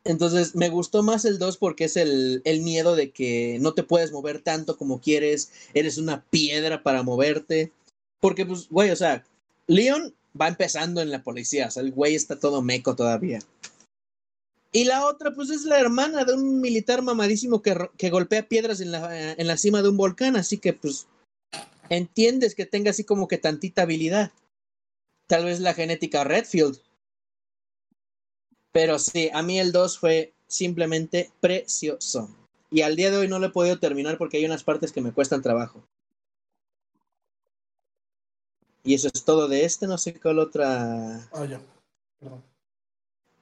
Entonces, 0.02 0.56
me 0.56 0.70
gustó 0.70 1.04
más 1.04 1.24
el 1.24 1.38
2 1.38 1.56
porque 1.56 1.84
es 1.84 1.96
el, 1.96 2.42
el 2.44 2.62
miedo 2.62 2.96
de 2.96 3.12
que 3.12 3.58
no 3.60 3.74
te 3.74 3.84
puedes 3.84 4.10
mover 4.10 4.42
tanto 4.42 4.76
como 4.76 5.00
quieres. 5.00 5.52
Eres 5.72 5.98
una 5.98 6.24
piedra 6.30 6.82
para 6.82 7.04
moverte. 7.04 7.70
Porque, 8.18 8.44
pues, 8.44 8.68
güey, 8.68 8.90
o 8.90 8.96
sea, 8.96 9.24
Leon 9.68 10.12
va 10.38 10.48
empezando 10.48 11.00
en 11.00 11.12
la 11.12 11.22
policía. 11.22 11.68
O 11.68 11.70
sea, 11.70 11.84
el 11.84 11.92
güey 11.92 12.16
está 12.16 12.40
todo 12.40 12.60
meco 12.60 12.96
todavía. 12.96 13.38
Y 14.72 14.82
la 14.82 15.06
otra, 15.06 15.32
pues, 15.32 15.50
es 15.50 15.62
la 15.62 15.78
hermana 15.78 16.24
de 16.24 16.34
un 16.34 16.60
militar 16.60 17.02
mamadísimo 17.02 17.62
que, 17.62 17.88
que 17.96 18.10
golpea 18.10 18.48
piedras 18.48 18.80
en 18.80 18.90
la, 18.90 19.34
en 19.34 19.46
la 19.46 19.56
cima 19.56 19.80
de 19.80 19.90
un 19.90 19.96
volcán. 19.96 20.34
Así 20.34 20.58
que, 20.58 20.72
pues, 20.72 21.06
entiendes 21.90 22.54
que 22.54 22.66
tenga 22.66 22.90
así 22.90 23.04
como 23.04 23.28
que 23.28 23.38
tantita 23.38 23.82
habilidad. 23.82 24.32
Tal 25.26 25.44
vez 25.44 25.60
la 25.60 25.74
genética 25.74 26.24
Redfield. 26.24 26.80
Pero 28.72 28.98
sí, 28.98 29.30
a 29.32 29.42
mí 29.42 29.58
el 29.58 29.72
2 29.72 29.98
fue 29.98 30.32
simplemente 30.46 31.30
precioso. 31.40 32.34
Y 32.70 32.82
al 32.82 32.96
día 32.96 33.10
de 33.10 33.18
hoy 33.18 33.28
no 33.28 33.38
lo 33.38 33.46
he 33.46 33.50
podido 33.50 33.78
terminar 33.78 34.18
porque 34.18 34.36
hay 34.36 34.44
unas 34.44 34.64
partes 34.64 34.92
que 34.92 35.00
me 35.00 35.12
cuestan 35.12 35.42
trabajo. 35.42 35.82
Y 38.84 38.94
eso 38.94 39.08
es 39.12 39.24
todo 39.24 39.48
de 39.48 39.64
este, 39.64 39.86
no 39.86 39.98
sé 39.98 40.18
cuál 40.18 40.38
otra. 40.38 41.16
Ah, 41.32 41.44
ya. 41.44 41.60
Perdón. 42.18 42.42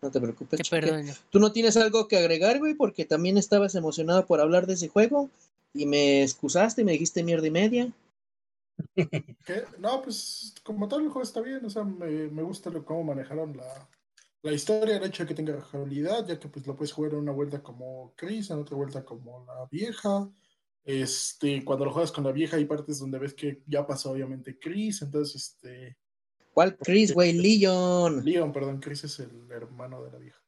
No 0.03 0.11
te 0.11 0.21
preocupes. 0.21 0.69
Perdón. 0.69 1.07
¿Tú 1.31 1.39
no 1.39 1.53
tienes 1.53 1.77
algo 1.77 2.09
que 2.09 2.17
agregar, 2.17 2.59
güey? 2.59 2.75
Porque 2.75 3.05
también 3.05 3.37
estabas 3.39 3.75
emocionado 3.75 4.27
por 4.27 4.41
hablar 4.41 4.67
de 4.67 4.75
ese 4.75 4.89
juego. 4.89 5.31
y 5.75 5.87
me 5.87 6.23
excusaste 6.23 6.81
y 6.81 6.85
me 6.85 6.93
dijiste 6.93 7.23
mierda 7.23 7.47
y 7.47 7.51
media. 7.51 7.93
¿Qué? 9.45 9.65
No, 9.79 10.03
pues 10.03 10.55
como 10.63 10.89
tal 10.89 11.03
el 11.03 11.09
juego 11.09 11.23
está 11.23 11.41
bien, 11.41 11.65
o 11.65 11.71
sea, 11.71 11.85
me, 11.85 12.29
me 12.29 12.43
gusta 12.43 12.71
lo, 12.71 12.85
cómo 12.85 13.05
manejaron 13.05 13.57
la, 13.57 13.89
la 14.43 14.53
historia, 14.53 14.97
el 14.97 15.05
hecho 15.05 15.25
de 15.25 15.29
que 15.29 15.35
tenga 15.35 15.61
jugabilidad, 15.61 16.27
ya 16.27 16.39
que 16.39 16.49
pues 16.49 16.67
lo 16.67 16.77
puedes 16.77 16.93
jugar 16.93 17.13
en 17.13 17.19
una 17.21 17.33
vuelta 17.33 17.63
como 17.63 18.15
Chris, 18.17 18.51
en 18.51 18.59
otra 18.59 18.77
vuelta 18.77 19.05
como 19.05 19.45
la 19.45 19.67
vieja. 19.71 20.31
Este, 20.85 21.65
cuando 21.65 21.85
lo 21.85 21.93
juegas 21.93 22.13
con 22.13 22.25
la 22.25 22.33
vieja 22.33 22.57
hay 22.57 22.65
partes 22.65 23.01
donde 23.01 23.19
ves 23.19 23.35
que 23.35 23.63
ya 23.67 23.85
pasó 23.85 24.13
obviamente 24.13 24.57
Chris, 24.57 25.03
entonces 25.03 25.35
este, 25.35 25.97
¿Cuál 26.57 26.79
Chris, 26.79 27.13
güey? 27.13 27.35
Leon. 27.35 28.25
Leon, 28.25 28.51
perdón, 28.51 28.81
Chris 28.81 29.05
es 29.05 29.19
el 29.19 29.47
hermano 29.51 30.03
de 30.03 30.11
la 30.11 30.17
vieja. 30.17 30.43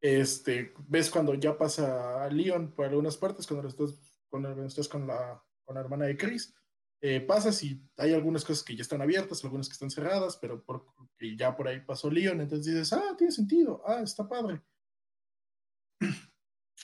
Este, 0.00 0.72
ves 0.88 1.08
cuando 1.08 1.34
ya 1.34 1.56
pasa 1.56 2.24
a 2.24 2.28
Leon 2.28 2.72
por 2.72 2.86
algunas 2.86 3.16
partes, 3.16 3.46
cuando 3.46 3.68
estás, 3.68 3.94
cuando 4.28 4.64
estás 4.64 4.88
con 4.88 5.06
la, 5.06 5.40
con 5.64 5.76
la 5.76 5.82
hermana 5.82 6.06
de 6.06 6.16
Chris, 6.16 6.52
eh, 7.04 7.20
pasas 7.20 7.60
y 7.64 7.82
hay 7.96 8.12
algunas 8.14 8.44
cosas 8.44 8.62
que 8.62 8.76
ya 8.76 8.82
están 8.82 9.02
abiertas, 9.02 9.42
algunas 9.42 9.68
que 9.68 9.72
están 9.72 9.90
cerradas, 9.90 10.36
pero 10.36 10.64
ya 11.36 11.56
por 11.56 11.66
ahí 11.66 11.80
pasó 11.80 12.08
Leon, 12.08 12.40
entonces 12.40 12.72
dices, 12.72 12.92
ah, 12.92 13.16
tiene 13.18 13.32
sentido, 13.32 13.82
ah, 13.84 14.02
está 14.02 14.28
padre. 14.28 14.62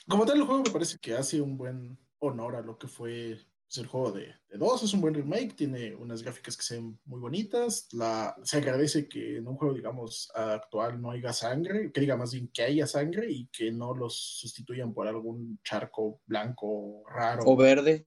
Como 0.09 0.25
tal, 0.25 0.37
el 0.37 0.43
juego 0.43 0.63
me 0.63 0.71
parece 0.71 0.97
que 0.99 1.13
hace 1.13 1.39
un 1.39 1.57
buen 1.57 1.97
honor 2.19 2.57
a 2.57 2.61
lo 2.61 2.77
que 2.77 2.89
fue 2.89 3.39
pues, 3.65 3.77
el 3.77 3.87
juego 3.87 4.11
de, 4.11 4.35
de 4.49 4.57
dos, 4.57 4.83
es 4.83 4.93
un 4.93 4.99
buen 4.99 5.13
remake, 5.13 5.55
tiene 5.55 5.95
unas 5.95 6.21
gráficas 6.21 6.57
que 6.57 6.63
se 6.63 6.75
ven 6.75 6.99
muy 7.05 7.21
bonitas, 7.21 7.87
la, 7.93 8.35
se 8.43 8.57
agradece 8.57 9.07
que 9.07 9.37
en 9.37 9.47
un 9.47 9.55
juego, 9.55 9.73
digamos, 9.73 10.29
actual 10.35 11.01
no 11.01 11.11
haya 11.11 11.31
sangre, 11.31 11.93
que 11.93 12.01
diga 12.01 12.17
más 12.17 12.33
bien 12.33 12.49
que 12.49 12.63
haya 12.63 12.87
sangre 12.87 13.31
y 13.31 13.47
que 13.47 13.71
no 13.71 13.93
los 13.93 14.17
sustituyan 14.17 14.93
por 14.93 15.07
algún 15.07 15.61
charco 15.63 16.19
blanco 16.25 17.05
raro 17.07 17.43
O 17.45 17.55
verde. 17.55 18.05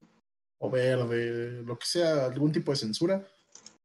O 0.64 0.70
verde, 0.70 1.62
lo 1.64 1.76
que 1.76 1.86
sea, 1.86 2.26
algún 2.26 2.52
tipo 2.52 2.70
de 2.70 2.76
censura. 2.76 3.26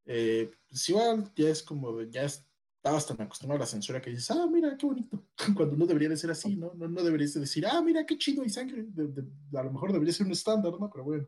Eh, 0.06 0.52
pues 0.70 0.88
igual 0.90 1.30
ya 1.36 1.50
es 1.50 1.64
como, 1.64 1.92
de- 1.98 2.10
ya 2.12 2.22
estabas 2.24 3.08
tan 3.08 3.20
acostumbrado 3.20 3.64
a 3.64 3.66
la 3.66 3.70
censura 3.72 4.00
que 4.00 4.12
dices, 4.12 4.30
ah, 4.32 4.46
mira, 4.50 4.78
qué 4.78 4.86
bonito, 4.86 5.24
cuando 5.58 5.76
no 5.76 5.86
debería 5.88 6.10
de 6.10 6.18
ser 6.18 6.30
así, 6.32 6.56
¿no? 6.56 6.72
No, 6.76 6.88
no 6.88 7.04
deberías 7.04 7.34
de 7.34 7.40
decir, 7.42 7.66
ah, 7.66 7.82
mira, 7.82 8.06
qué 8.06 8.18
chido 8.18 8.44
hay 8.44 8.50
sangre, 8.50 8.84
De- 8.88 9.08
de- 9.08 9.58
a 9.60 9.64
lo 9.64 9.72
mejor 9.72 9.92
debería 9.92 10.14
ser 10.14 10.28
un 10.28 10.34
estándar, 10.34 10.74
¿no? 10.80 10.90
Pero 10.90 11.04
bueno. 11.04 11.28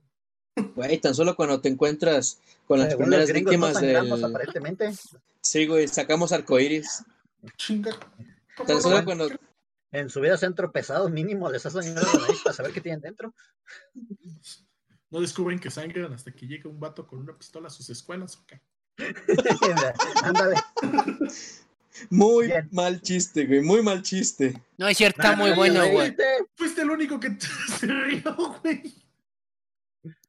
Güey, 0.75 0.97
tan 0.99 1.15
solo 1.15 1.35
cuando 1.35 1.59
te 1.61 1.69
encuentras 1.69 2.39
con 2.67 2.79
las 2.79 2.89
Según 2.89 3.05
primeras 3.05 3.31
víctimas 3.33 3.73
sangramos, 3.73 4.21
del. 4.21 4.29
aparentemente. 4.29 4.91
Sí, 5.41 5.65
güey, 5.65 5.87
sacamos 5.87 6.31
arcoíris. 6.31 7.03
Chinga. 7.57 7.91
Tan 8.67 8.81
solo 8.81 9.03
cuando. 9.05 9.29
En 9.91 10.09
su 10.09 10.19
vida 10.21 10.37
se 10.37 10.45
han 10.45 10.53
tropezado, 10.53 11.09
mínimo 11.09 11.49
les 11.49 11.65
hacen 11.65 11.95
la 11.95 12.01
nariz 12.01 12.41
para 12.43 12.55
saber 12.55 12.71
qué 12.73 12.81
tienen 12.81 13.01
dentro. 13.01 13.33
No 15.11 15.21
descubren 15.21 15.59
que 15.59 15.71
sangran 15.71 16.13
hasta 16.13 16.31
que 16.31 16.45
llega 16.47 16.69
un 16.69 16.79
vato 16.79 17.05
con 17.07 17.19
una 17.19 17.35
pistola 17.37 17.67
a 17.67 17.71
sus 17.71 17.89
escuelas, 17.89 18.35
¿o 18.37 18.45
qué? 18.45 18.61
Ándale. 20.23 20.55
Muy 22.09 22.47
Bien. 22.47 22.69
mal 22.71 23.01
chiste, 23.01 23.45
güey, 23.45 23.61
muy 23.61 23.81
mal 23.81 24.01
chiste. 24.03 24.61
No 24.77 24.87
es 24.87 24.97
cierto, 24.97 25.21
está 25.21 25.35
muy 25.35 25.51
bueno, 25.51 25.87
güey. 25.89 26.15
Fuiste 26.55 26.81
el 26.81 26.91
único 26.91 27.19
que 27.19 27.35
se 27.79 27.87
rió, 27.87 28.35
güey. 28.61 28.93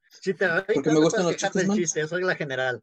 Si 0.09 0.35
te 0.35 0.47
Porque 0.75 0.91
me 0.91 1.01
gustan 1.01 1.25
los 1.25 1.37
chistes 1.37 1.67
malos. 1.67 1.77
chiste, 1.77 2.01
es 2.01 2.11
regla 2.11 2.35
general. 2.35 2.81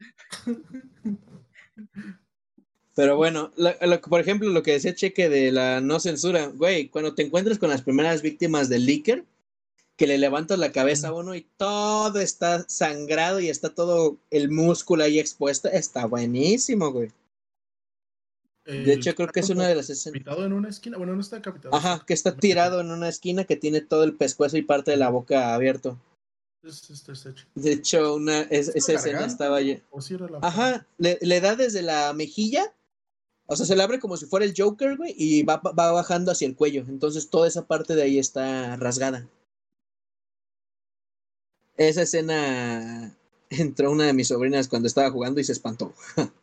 Pero 2.96 3.16
bueno, 3.16 3.52
lo- 3.58 3.76
lo 3.80 4.02
que- 4.02 4.10
por 4.10 4.20
ejemplo, 4.20 4.50
lo 4.50 4.64
que 4.64 4.72
decía 4.74 4.96
Cheque 4.96 5.30
de 5.30 5.52
la 5.52 5.82
no 5.82 6.00
censura, 6.00 6.48
güey, 6.48 6.90
cuando 6.90 7.14
te 7.14 7.22
encuentras 7.24 7.60
con 7.60 7.70
las 7.70 7.84
primeras 7.84 8.22
víctimas 8.24 8.70
del 8.70 8.86
leaker, 8.86 9.24
que 9.98 10.08
le 10.08 10.18
levantas 10.18 10.58
la 10.60 10.72
cabeza 10.72 11.10
a 11.10 11.14
uno 11.14 11.36
y 11.36 11.48
todo 11.58 12.20
está 12.22 12.64
sangrado 12.70 13.40
y 13.40 13.50
está 13.50 13.74
todo 13.74 14.18
el 14.30 14.50
músculo 14.50 15.04
ahí 15.04 15.20
expuesto, 15.20 15.68
está 15.70 16.06
buenísimo, 16.06 16.92
güey. 16.92 17.12
De 18.66 18.94
hecho, 18.94 19.16
creo 19.16 19.30
que 19.30 19.40
es 19.40 19.50
una 19.50 19.66
de 19.66 19.76
las 19.76 19.90
escenas. 19.90 20.14
Capitado 20.14 20.46
en 20.46 20.52
una 20.52 20.68
esquina. 20.68 20.98
Bueno, 20.98 21.16
no 21.16 21.22
está 21.22 21.42
capitado. 21.42 21.74
Ajá, 21.74 22.04
que 22.06 22.14
está 22.14 22.36
tirado 22.36 22.82
en 22.82 22.92
una 22.92 23.08
esquina 23.08 23.46
que 23.46 23.56
tiene 23.56 23.80
todo 23.80 24.04
el 24.04 24.14
pescuezo 24.14 24.58
y 24.58 24.62
parte 24.62 24.92
de 24.92 24.98
la 24.98 25.10
boca 25.10 25.54
abierto. 25.56 25.98
Es- 26.64 26.90
es- 26.90 27.08
es 27.08 27.26
hecho. 27.26 27.46
De 27.56 27.72
hecho, 27.72 28.16
una, 28.16 28.42
es- 28.42 28.68
¿Es 28.68 28.76
esa 28.76 28.94
escena 28.94 29.20
garganta? 29.20 29.32
estaba... 29.32 29.62
lle- 29.62 29.84
¿O 29.90 30.02
si 30.02 30.16
era 30.16 30.28
la 30.28 30.40
Ajá, 30.42 30.86
le, 30.98 31.18
le 31.22 31.40
da 31.40 31.56
desde 31.56 31.82
la 31.82 32.12
mejilla, 32.12 32.74
o 33.46 33.56
sea, 33.56 33.66
se 33.66 33.74
le 33.78 33.84
abre 33.84 34.00
como 34.00 34.18
si 34.18 34.26
fuera 34.26 34.46
el 34.46 34.54
Joker, 34.56 34.98
güey, 34.98 35.16
y 35.18 35.44
va, 35.44 35.58
va 35.58 35.92
bajando 35.94 36.34
hacia 36.34 36.46
el 36.48 36.56
cuello. 36.58 36.84
Entonces 36.90 37.30
toda 37.30 37.48
esa 37.48 37.66
parte 37.68 37.96
de 37.96 38.02
ahí 38.04 38.20
está 38.20 38.76
rasgada. 38.76 39.30
Esa 41.78 42.02
escena 42.02 43.16
entró 43.50 43.92
una 43.92 44.06
de 44.06 44.14
mis 44.14 44.28
sobrinas 44.28 44.68
cuando 44.68 44.88
estaba 44.88 45.12
jugando 45.12 45.40
y 45.40 45.44
se 45.44 45.54
espantó. 45.54 45.94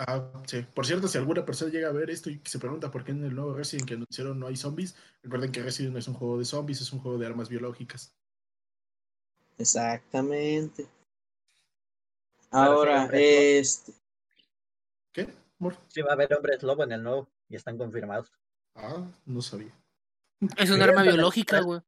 Ah, 0.00 0.30
sí. 0.46 0.64
Por 0.74 0.86
cierto, 0.86 1.08
si 1.08 1.18
alguna 1.18 1.44
persona 1.44 1.72
llega 1.72 1.88
a 1.88 1.92
ver 1.92 2.08
esto 2.08 2.30
y 2.30 2.40
se 2.44 2.60
pregunta 2.60 2.88
por 2.88 3.02
qué 3.02 3.10
en 3.10 3.24
el 3.24 3.34
nuevo 3.34 3.52
Resident 3.52 3.88
que 3.88 3.94
anunciaron 3.94 4.38
no 4.38 4.46
hay 4.46 4.54
zombies, 4.54 4.94
recuerden 5.24 5.50
que 5.50 5.60
Resident 5.60 5.92
no 5.92 5.98
es 5.98 6.06
un 6.06 6.14
juego 6.14 6.38
de 6.38 6.44
zombies, 6.44 6.80
es 6.80 6.92
un 6.92 7.00
juego 7.00 7.18
de 7.18 7.26
armas 7.26 7.48
biológicas. 7.48 8.14
Exactamente. 9.58 10.86
Ahora, 12.50 13.10
este, 13.12 13.92
¿Qué? 15.12 15.34
Amor? 15.58 15.76
Sí 15.88 16.00
va 16.00 16.10
a 16.10 16.14
haber 16.14 16.32
hombres 16.32 16.62
lobo 16.62 16.84
en 16.84 16.92
el 16.92 17.02
nuevo 17.02 17.28
y 17.48 17.56
están 17.56 17.76
confirmados. 17.76 18.32
Ah, 18.76 19.04
no 19.26 19.42
sabía. 19.42 19.74
Es 20.56 20.70
un 20.70 20.80
arma 20.80 21.02
biológica, 21.02 21.60
güey. 21.60 21.80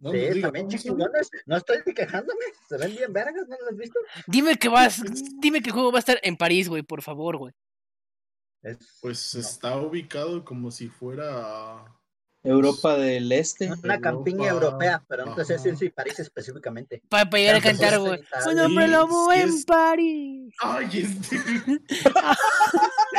No, 0.00 0.10
sí, 0.12 0.16
diga, 0.18 0.48
también 0.48 0.68
chingones. 0.68 1.30
No 1.46 1.56
estoy 1.58 1.78
ni 1.86 1.94
quejándome. 1.94 2.40
Se 2.68 2.76
ven 2.78 2.90
bien 2.96 3.12
vergas, 3.12 3.46
¿no 3.48 3.56
lo 3.60 3.68
has 3.70 3.76
visto? 3.76 3.98
Dime 4.26 4.56
que 4.56 4.68
vas, 4.68 5.00
dime 5.40 5.60
que 5.60 5.68
el 5.68 5.74
juego 5.74 5.92
va 5.92 5.98
a 5.98 6.00
estar 6.00 6.18
en 6.22 6.36
París, 6.36 6.68
güey, 6.68 6.82
por 6.82 7.02
favor, 7.02 7.36
güey. 7.36 7.52
Es 8.62 8.78
Pues 9.00 9.34
No. 9.34 9.40
está 9.40 9.76
ubicado 9.76 10.44
como 10.44 10.70
si 10.70 10.88
fuera. 10.88 11.84
Europa 12.42 12.96
del 12.96 13.30
Este. 13.32 13.70
una 13.84 14.00
campiña 14.00 14.48
Europa, 14.48 14.66
europea, 14.68 15.04
pero 15.06 15.26
no 15.26 15.34
te 15.34 15.44
sé 15.44 15.58
si 15.76 15.90
París 15.90 16.18
específicamente. 16.20 17.02
Para 17.10 17.28
llegar 17.30 17.56
a 17.56 17.60
cantar, 17.60 17.98
pues, 17.98 18.22
güey. 18.44 18.54
Un 18.54 18.60
hombre 18.60 18.88
lobo 18.88 19.30
en 19.30 19.48
es- 19.50 19.64
París. 19.66 20.54
¡Ay, 20.62 20.88
este! 21.02 21.36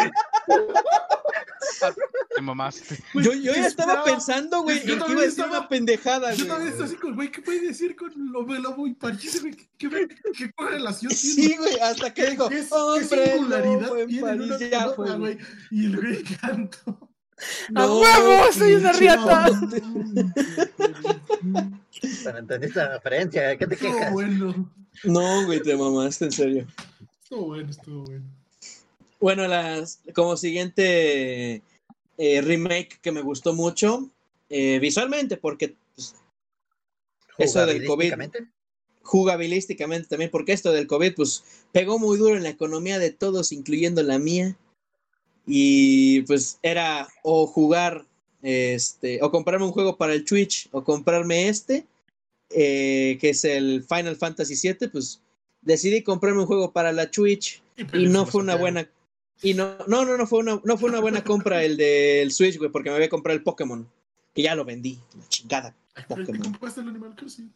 Te 2.36 2.42
mamaste. 2.42 2.98
Yo, 3.16 3.34
yo 3.34 3.34
ya 3.34 3.52
estaba 3.68 3.68
esperaba. 3.68 4.04
pensando, 4.04 4.62
güey, 4.64 4.86
Yo 4.86 4.94
en 4.94 5.00
que 5.04 5.12
iba 5.12 5.22
a 5.22 5.26
decir 5.26 5.28
estaba- 5.44 5.60
una 5.60 5.68
pendejada, 5.70 6.34
Yo 6.34 6.48
también 6.48 6.70
estoy 6.72 6.86
así 6.86 6.96
con, 6.96 7.16
güey, 7.16 7.32
¿qué 7.32 7.42
puede 7.42 7.60
decir 7.62 7.96
con 7.96 8.12
Lobo 8.32 8.54
Lobo 8.56 8.88
y 8.88 8.94
París, 8.94 9.42
güey? 9.42 9.56
¿Qué, 9.78 9.90
qué, 9.90 10.08
qué 10.38 10.52
correlación 10.54 11.12
tiene? 11.14 11.36
Sí, 11.50 11.56
güey, 11.58 11.80
hasta 11.80 12.14
que 12.14 12.32
dijo, 12.32 12.48
¿Qué, 12.50 12.66
qué 12.68 12.74
hombre, 12.74 13.32
singularidad 13.32 13.82
lobo 13.82 13.98
en 13.98 14.08
tiene 14.08 14.22
París, 14.24 14.46
una 14.46 14.58
ya 14.60 14.90
fue, 14.90 15.06
otra, 15.06 15.16
güey. 15.18 15.38
Y 15.72 15.86
el 15.86 15.96
güey 15.98 16.24
cantó. 16.24 17.10
¡A 17.76 17.88
huevo! 17.92 18.54
¡Soy 18.54 18.74
una 18.76 18.92
riata! 18.94 19.50
Pero 22.24 22.38
entendiste 22.38 22.80
la 22.80 22.94
referencia, 22.94 23.58
¿qué 23.58 23.68
te 23.68 23.78
quejas? 23.78 24.12
bueno. 24.12 24.72
No, 25.04 25.46
güey, 25.46 25.62
te 25.62 25.76
mamaste, 25.76 26.26
en 26.26 26.32
serio. 26.32 26.68
Estuvo 27.24 27.48
bueno, 27.48 27.70
estuvo 27.70 28.04
bueno. 28.04 28.26
Bueno, 29.22 29.48
las, 29.48 30.02
como 30.16 30.36
siguiente 30.36 31.62
eh, 32.18 32.42
remake 32.42 33.00
que 33.02 33.12
me 33.12 33.22
gustó 33.22 33.54
mucho, 33.54 34.10
eh, 34.50 34.80
visualmente, 34.80 35.38
porque 35.38 35.76
pues, 35.96 36.16
eso 37.38 37.66
del 37.66 37.86
COVID, 37.86 38.14
Jugabilísticamente, 39.04 40.08
también, 40.08 40.32
porque 40.32 40.54
esto 40.54 40.72
del 40.72 40.88
COVID, 40.88 41.16
pues 41.16 41.44
pegó 41.72 42.00
muy 42.00 42.18
duro 42.18 42.36
en 42.36 42.44
la 42.44 42.50
economía 42.50 43.00
de 43.00 43.12
todos, 43.12 43.52
incluyendo 43.52 44.04
la 44.04 44.20
mía. 44.20 44.58
Y 45.46 46.22
pues 46.22 46.60
era 46.62 47.08
o 47.24 47.48
jugar, 47.48 48.06
este, 48.42 49.20
o 49.24 49.32
comprarme 49.32 49.66
un 49.66 49.72
juego 49.72 49.98
para 49.98 50.14
el 50.14 50.24
Twitch, 50.24 50.70
o 50.72 50.84
comprarme 50.84 51.48
este, 51.48 51.86
eh, 52.52 53.18
que 53.20 53.30
es 53.30 53.44
el 53.44 53.84
Final 53.88 54.16
Fantasy 54.16 54.56
VII, 54.56 54.90
pues 54.90 55.22
decidí 55.62 56.04
comprarme 56.04 56.42
un 56.42 56.48
juego 56.48 56.72
para 56.72 56.92
la 56.92 57.10
Twitch 57.10 57.62
y 57.94 58.08
no 58.08 58.26
fue 58.26 58.42
una 58.42 58.56
buena 58.56 58.88
y 59.42 59.54
no 59.54 59.78
no 59.88 60.06
no 60.06 60.18
no 60.18 60.28
fue 60.28 60.40
una 60.40 60.62
no 60.64 60.78
fue 60.78 60.90
una 60.90 61.00
buena 61.00 61.24
compra 61.24 61.64
el 61.64 61.78
del 61.78 62.32
Switch 62.32 62.58
güey 62.58 62.70
porque 62.72 62.90
me 62.90 62.96
había 62.96 63.10
comprado 63.10 63.38
el 63.38 63.44
Pokémon 63.44 63.90
que 64.34 64.42
ya 64.44 64.56
lo 64.56 64.64
vendí 64.66 65.00
la 65.18 65.28
chingada 65.30 65.76
Ay, 65.96 66.04
pero 66.08 66.22
¿te 66.22 66.28
Pokémon. 66.28 66.52
compraste 66.52 66.82
el 66.82 66.88
Animal 66.90 67.16
Crossing? 67.16 67.52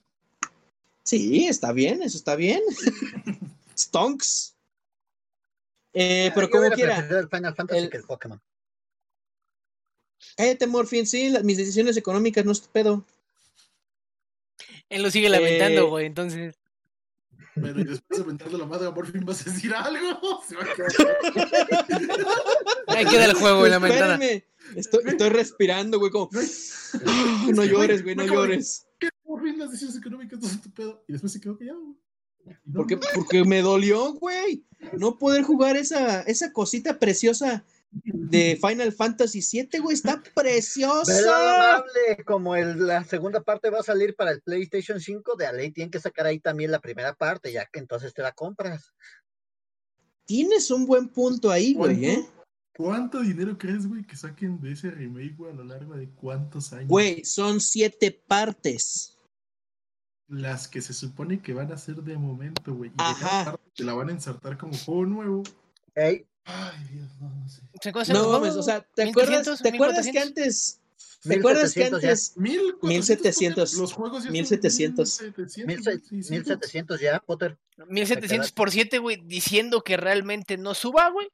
sí 1.03 1.45
está 1.47 1.71
bien 1.71 2.01
eso 2.01 2.17
está 2.17 2.35
bien 2.35 2.61
Stonks 3.77 4.55
eh, 5.93 6.31
pero 6.35 6.47
yo 6.47 6.51
como 6.51 6.69
quiera 6.71 6.97
el 6.97 7.29
Final 7.29 7.55
Fantasy 7.55 7.79
el- 7.79 7.89
que 7.89 7.97
el 7.97 8.03
Pokémon. 8.03 8.41
cállate 10.35 10.67
Morphin 10.67 11.05
sí 11.05 11.29
las- 11.29 11.43
mis 11.43 11.57
decisiones 11.57 11.95
económicas 11.97 12.43
no 12.45 12.51
es 12.51 12.61
tu 12.61 12.69
pedo 12.69 13.03
Él 14.89 15.01
lo 15.03 15.09
sigue 15.11 15.29
lamentando, 15.29 15.85
Eh, 15.85 15.89
güey, 15.89 16.05
entonces. 16.05 16.55
Pero 17.55 17.79
y 17.79 17.83
después 17.85 18.19
de 18.19 18.25
mentarle 18.25 18.57
la 18.57 18.65
madre 18.65 18.87
a 18.87 18.93
por 18.93 19.07
fin 19.09 19.23
vas 19.25 19.45
a 19.47 19.49
decir 19.51 19.73
algo. 19.73 20.41
Se 20.47 20.55
va 20.55 20.63
a 20.63 20.75
quedar- 20.75 20.91
Ahí 22.87 23.05
queda 23.05 23.25
el 23.25 23.33
juego 23.35 23.65
en 23.65 23.71
la 23.71 23.79
ventana. 23.79 24.13
Espérame, 24.15 24.43
estoy, 24.75 25.01
estoy 25.05 25.29
respirando 25.29 25.99
güey 25.99 26.11
como 26.11 26.29
no 27.53 27.63
llores 27.65 28.03
güey 28.03 28.15
no 28.15 28.25
llores 28.25 28.87
Por 29.23 29.41
fin 29.41 29.57
las 29.57 29.71
decisiones 29.71 29.97
económicas 29.97 30.39
no 30.39 30.49
son 30.49 30.61
tu 30.61 30.71
pedo. 30.71 31.03
Y 31.07 31.13
después 31.13 31.31
se 31.33 31.39
quedó 31.41 31.57
callado, 31.57 31.79
güey. 31.81 31.97
Y 32.65 32.69
no, 32.71 32.75
¿Por 32.75 32.87
qué? 32.87 32.95
güey. 32.95 33.09
Porque 33.15 33.43
me 33.43 33.61
dolió, 33.61 34.13
güey. 34.13 34.65
No 34.93 35.17
poder 35.17 35.43
jugar 35.43 35.77
esa, 35.77 36.21
esa 36.23 36.51
cosita 36.53 36.99
preciosa 36.99 37.65
de 38.03 38.59
Final 38.61 38.91
Fantasy 38.91 39.39
VII, 39.41 39.79
güey. 39.79 39.93
Está 39.95 40.21
Pero 40.21 40.33
preciosa. 40.35 41.73
amable, 41.75 42.23
como 42.25 42.55
el- 42.55 42.85
la 42.85 43.03
segunda 43.03 43.41
parte 43.41 43.69
va 43.69 43.79
a 43.79 43.83
salir 43.83 44.15
para 44.15 44.31
el 44.31 44.41
PlayStation 44.41 44.99
5, 44.99 45.35
de 45.37 45.51
ley 45.53 45.71
tienen 45.71 45.91
que 45.91 45.99
sacar 45.99 46.25
ahí 46.25 46.39
también 46.39 46.71
la 46.71 46.79
primera 46.79 47.13
parte, 47.15 47.51
ya 47.51 47.65
que 47.65 47.79
entonces 47.79 48.13
te 48.13 48.21
la 48.21 48.31
compras. 48.33 48.91
Tienes 50.25 50.71
un 50.71 50.85
buen 50.85 51.09
punto 51.09 51.51
ahí, 51.51 51.73
güey, 51.73 51.99
¿Cuánto- 51.99 52.07
¿eh? 52.21 52.29
¿Cuánto 52.77 53.21
dinero 53.21 53.57
crees, 53.57 53.87
güey, 53.87 54.03
que 54.03 54.17
saquen 54.17 54.59
de 54.59 54.73
ese 54.73 54.91
remake, 54.91 55.35
güey, 55.37 55.53
a 55.53 55.55
lo 55.55 55.63
largo 55.63 55.95
de 55.95 56.09
cuántos 56.09 56.73
años? 56.73 56.89
Güey, 56.89 57.23
son 57.23 57.61
siete 57.61 58.11
partes. 58.11 59.17
Las 60.27 60.67
que 60.67 60.81
se 60.81 60.93
supone 60.93 61.41
que 61.41 61.53
van 61.53 61.71
a 61.71 61.77
ser 61.77 61.97
de 61.97 62.17
momento, 62.17 62.73
güey. 62.75 62.89
Y 62.89 62.97
de 62.97 63.03
Ajá. 63.03 63.29
cada 63.29 63.45
parte 63.51 63.71
te 63.75 63.83
la 63.85 63.93
van 63.93 64.09
a 64.09 64.11
insertar 64.11 64.57
como 64.57 64.73
juego 64.75 65.05
nuevo. 65.05 65.43
Ey, 65.93 66.27
Ay, 66.45 66.83
Dios, 66.91 67.09
no, 67.19 67.29
no 67.29 67.49
sé. 67.49 67.61
¿Se 67.81 67.91
conoce 67.91 68.13
No 68.13 68.29
mames, 68.29 68.55
o 68.55 68.63
sea, 68.63 68.81
¿te 68.81 69.03
1300, 69.05 69.59
acuerdas, 69.59 69.61
¿te 69.61 69.69
acuerdas 69.69 70.05
que 70.05 70.11
1400? 70.11 70.27
antes? 70.27 70.79
¿Te 71.23 71.35
acuerdas 71.37 71.73
que 71.73 71.79
1700 71.79 72.01
ya. 72.01 72.09
antes? 72.09 72.37
1400. 72.37 72.89
1700. 72.89 73.73
Los 73.73 73.93
juegos 73.93 74.23
ya 74.25 74.29
1700. 74.31 75.09
son 75.09 75.25
1700, 75.25 75.67
mil 75.67 75.83
se- 75.83 75.91
1600. 76.15 76.29
1700 76.29 77.01
ya, 77.01 77.19
Potter. 77.19 77.57
1700 77.87 78.51
por 78.51 78.71
7, 78.71 78.99
güey, 78.99 79.17
diciendo 79.25 79.83
que 79.83 79.97
realmente 79.97 80.57
no 80.57 80.73
suba, 80.75 81.09
güey. 81.09 81.27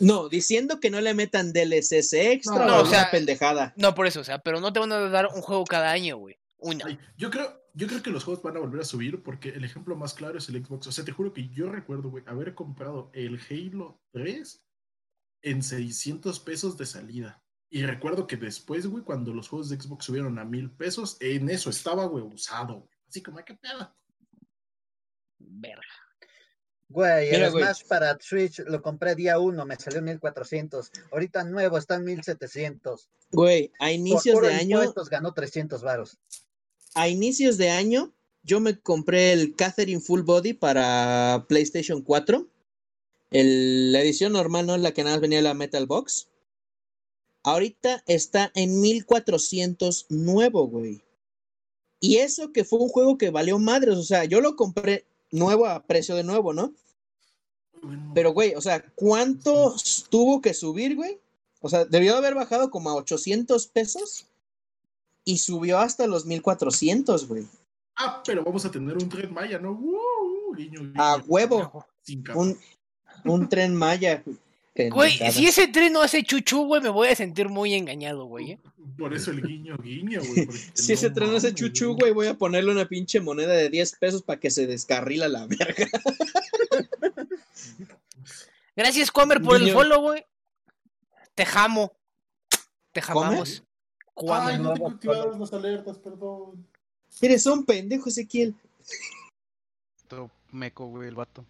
No, 0.00 0.28
diciendo 0.28 0.80
que 0.80 0.90
no 0.90 1.00
le 1.00 1.14
metan 1.14 1.52
DLCs 1.52 2.12
extra 2.14 2.66
No, 2.66 2.78
o 2.78 2.82
o 2.82 2.86
sea, 2.86 3.02
una 3.02 3.10
pendejada. 3.12 3.72
No, 3.76 3.94
por 3.94 4.06
eso, 4.08 4.20
o 4.20 4.24
sea, 4.24 4.38
pero 4.40 4.60
no 4.60 4.72
te 4.72 4.80
van 4.80 4.90
a 4.92 4.98
dar 5.08 5.28
un 5.32 5.40
juego 5.40 5.64
cada 5.64 5.90
año, 5.92 6.16
güey. 6.16 6.36
Una. 6.58 6.84
Ay, 6.86 6.98
yo 7.16 7.30
creo, 7.30 7.63
yo 7.74 7.88
creo 7.88 8.02
que 8.02 8.10
los 8.10 8.22
juegos 8.22 8.42
van 8.42 8.56
a 8.56 8.60
volver 8.60 8.80
a 8.80 8.84
subir 8.84 9.22
porque 9.22 9.50
el 9.50 9.64
ejemplo 9.64 9.96
más 9.96 10.14
claro 10.14 10.38
es 10.38 10.48
el 10.48 10.64
Xbox. 10.64 10.86
O 10.86 10.92
sea, 10.92 11.04
te 11.04 11.12
juro 11.12 11.32
que 11.32 11.48
yo 11.48 11.68
recuerdo, 11.68 12.08
güey, 12.08 12.22
haber 12.26 12.54
comprado 12.54 13.10
el 13.12 13.40
Halo 13.50 14.00
3 14.12 14.64
en 15.42 15.62
600 15.62 16.38
pesos 16.40 16.78
de 16.78 16.86
salida. 16.86 17.42
Y 17.68 17.84
recuerdo 17.84 18.28
que 18.28 18.36
después, 18.36 18.86
güey, 18.86 19.02
cuando 19.02 19.34
los 19.34 19.48
juegos 19.48 19.68
de 19.68 19.80
Xbox 19.80 20.04
subieron 20.04 20.38
a 20.38 20.44
mil 20.44 20.70
pesos, 20.70 21.16
en 21.18 21.50
eso 21.50 21.70
estaba, 21.70 22.06
güey, 22.06 22.24
usado. 22.24 22.74
güey. 22.74 22.90
Así 23.08 23.20
como, 23.20 23.44
¿qué 23.44 23.54
pedo? 23.54 23.92
Verga. 25.38 25.82
Güey, 26.88 27.30
Mira, 27.32 27.46
el 27.46 27.52
güey. 27.52 27.64
Smash 27.64 27.88
para 27.88 28.16
Switch 28.20 28.60
lo 28.60 28.80
compré 28.80 29.16
día 29.16 29.40
1, 29.40 29.66
me 29.66 29.74
salió 29.74 29.98
en 29.98 30.04
1400. 30.04 30.92
Ahorita 31.10 31.42
nuevo 31.42 31.76
está 31.76 31.96
en 31.96 32.04
1700. 32.04 33.10
Güey, 33.32 33.72
a 33.80 33.86
Por 33.86 33.90
inicios 33.90 34.40
de 34.40 34.54
año, 34.54 34.80
ganó 35.10 35.34
300 35.34 35.82
varos. 35.82 36.20
A 36.94 37.08
inicios 37.08 37.56
de 37.58 37.70
año, 37.70 38.12
yo 38.42 38.60
me 38.60 38.78
compré 38.78 39.32
el 39.32 39.54
Catherine 39.56 40.00
Full 40.00 40.22
Body 40.22 40.52
para 40.52 41.44
PlayStation 41.48 42.02
4. 42.02 42.46
El- 43.30 43.92
la 43.92 44.00
edición 44.02 44.32
normal, 44.32 44.66
no 44.66 44.76
la 44.76 44.92
que 44.92 45.02
nada 45.02 45.16
más 45.16 45.22
venía 45.22 45.42
la 45.42 45.54
Metal 45.54 45.86
Box. 45.86 46.28
Ahorita 47.42 48.02
está 48.06 48.50
en 48.54 48.80
1400 48.80 50.06
nuevo, 50.08 50.66
güey. 50.66 51.02
Y 52.00 52.16
eso 52.18 52.52
que 52.52 52.64
fue 52.64 52.78
un 52.78 52.88
juego 52.88 53.18
que 53.18 53.30
valió 53.30 53.58
madres. 53.58 53.96
O 53.96 54.02
sea, 54.02 54.24
yo 54.24 54.40
lo 54.40 54.56
compré 54.56 55.04
nuevo 55.30 55.66
a 55.66 55.82
precio 55.84 56.14
de 56.14 56.24
nuevo, 56.24 56.52
¿no? 56.52 56.72
Pero, 58.14 58.32
güey, 58.32 58.54
o 58.54 58.60
sea, 58.60 58.82
¿cuánto 58.94 59.74
tuvo 60.08 60.40
que 60.40 60.54
subir, 60.54 60.96
güey? 60.96 61.18
O 61.60 61.68
sea, 61.68 61.84
debió 61.84 62.16
haber 62.16 62.34
bajado 62.34 62.70
como 62.70 62.90
a 62.90 62.94
800 62.94 63.66
pesos 63.66 64.26
y 65.24 65.38
subió 65.38 65.78
hasta 65.78 66.06
los 66.06 66.26
1400, 66.26 67.26
güey. 67.28 67.46
Ah, 67.96 68.22
pero 68.26 68.42
vamos 68.44 68.64
a 68.64 68.70
tener 68.70 68.96
un 68.96 69.08
tren 69.08 69.32
maya, 69.32 69.58
¿no? 69.58 69.72
Uh, 69.72 70.54
guiño, 70.54 70.80
guiño. 70.80 70.92
A 70.96 71.16
huevo, 71.26 71.86
Sin 72.02 72.22
capa. 72.22 72.38
un, 72.40 72.58
un 73.24 73.48
tren 73.48 73.74
maya. 73.74 74.22
Güey, 74.76 75.18
si 75.30 75.46
ese 75.46 75.68
tren 75.68 75.92
no 75.92 76.02
hace 76.02 76.24
chuchu, 76.24 76.64
güey, 76.66 76.82
me 76.82 76.88
voy 76.88 77.06
a 77.06 77.14
sentir 77.14 77.48
muy 77.48 77.74
engañado, 77.74 78.24
güey. 78.24 78.52
¿eh? 78.52 78.58
Por 78.98 79.14
eso 79.14 79.30
el 79.30 79.40
guiño, 79.40 79.78
guiño, 79.78 80.20
güey. 80.20 80.48
Si 80.74 80.92
ese 80.92 81.10
tren 81.10 81.30
no 81.30 81.36
hace 81.36 81.54
chuchu, 81.54 81.94
güey, 81.94 82.12
voy 82.12 82.26
a 82.26 82.34
ponerle 82.34 82.72
una 82.72 82.84
pinche 82.88 83.20
moneda 83.20 83.52
de 83.52 83.70
10 83.70 83.96
pesos 84.00 84.22
para 84.22 84.40
que 84.40 84.50
se 84.50 84.66
descarrila 84.66 85.28
la 85.28 85.46
verga. 85.46 85.86
Gracias, 88.76 89.12
Comer, 89.12 89.40
por 89.40 89.62
el 89.62 89.72
follow, 89.72 90.00
güey. 90.02 90.26
Te 91.36 91.46
jamo. 91.46 91.92
Te 92.92 93.00
¿Comer? 93.00 93.22
jamamos. 93.22 93.62
Cuame. 94.14 94.52
Ay, 94.52 94.58
no 94.58 94.74
tengo 94.74 94.88
activadas 94.88 95.38
las 95.38 95.52
alertas, 95.52 95.98
perdón. 95.98 96.66
Eres 97.20 97.46
un 97.46 97.64
pendejo, 97.64 98.08
Ezequiel. 98.08 98.54
Todo 100.08 100.30
meco, 100.52 100.86
güey, 100.86 101.08
el 101.08 101.14
vato. 101.14 101.44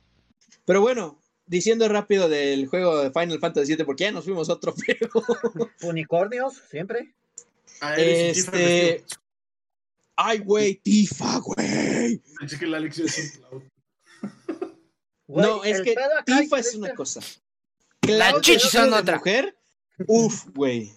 Pero 0.65 0.81
bueno, 0.81 1.19
diciendo 1.47 1.89
rápido 1.89 2.28
del 2.28 2.66
juego 2.69 2.99
de 3.01 3.11
Final 3.11 3.39
Fantasy 3.39 3.74
VII, 3.77 3.85
porque 3.85 4.05
ya 4.05 4.12
nos 4.12 4.24
fuimos 4.24 4.49
a 4.49 4.55
otro 4.55 4.73
juego. 5.12 5.24
Unicornios, 5.82 6.55
siempre. 6.70 7.15
Ah, 7.81 7.97
Este. 7.97 9.05
Ay, 10.16 10.39
güey, 10.39 10.77
Tifa, 10.77 11.39
güey. 11.39 12.23
Pensé 12.39 12.59
que 12.59 12.66
la 12.66 12.78
lección 12.78 13.09
es 13.09 13.41
un. 13.51 13.69
Güey, 15.27 15.47
No, 15.47 15.65
es 15.65 15.78
el 15.78 15.85
que 15.85 15.97
Tifa 16.24 16.59
es 16.61 16.74
una 16.74 16.86
este- 16.89 16.97
cosa. 16.97 17.20
Cloud 18.01 18.41
chichis 18.43 18.70
son 18.70 18.91
de 18.91 18.97
otra. 18.97 19.16
mujer. 19.16 19.57
Uf, 20.07 20.47
güey. 20.55 20.93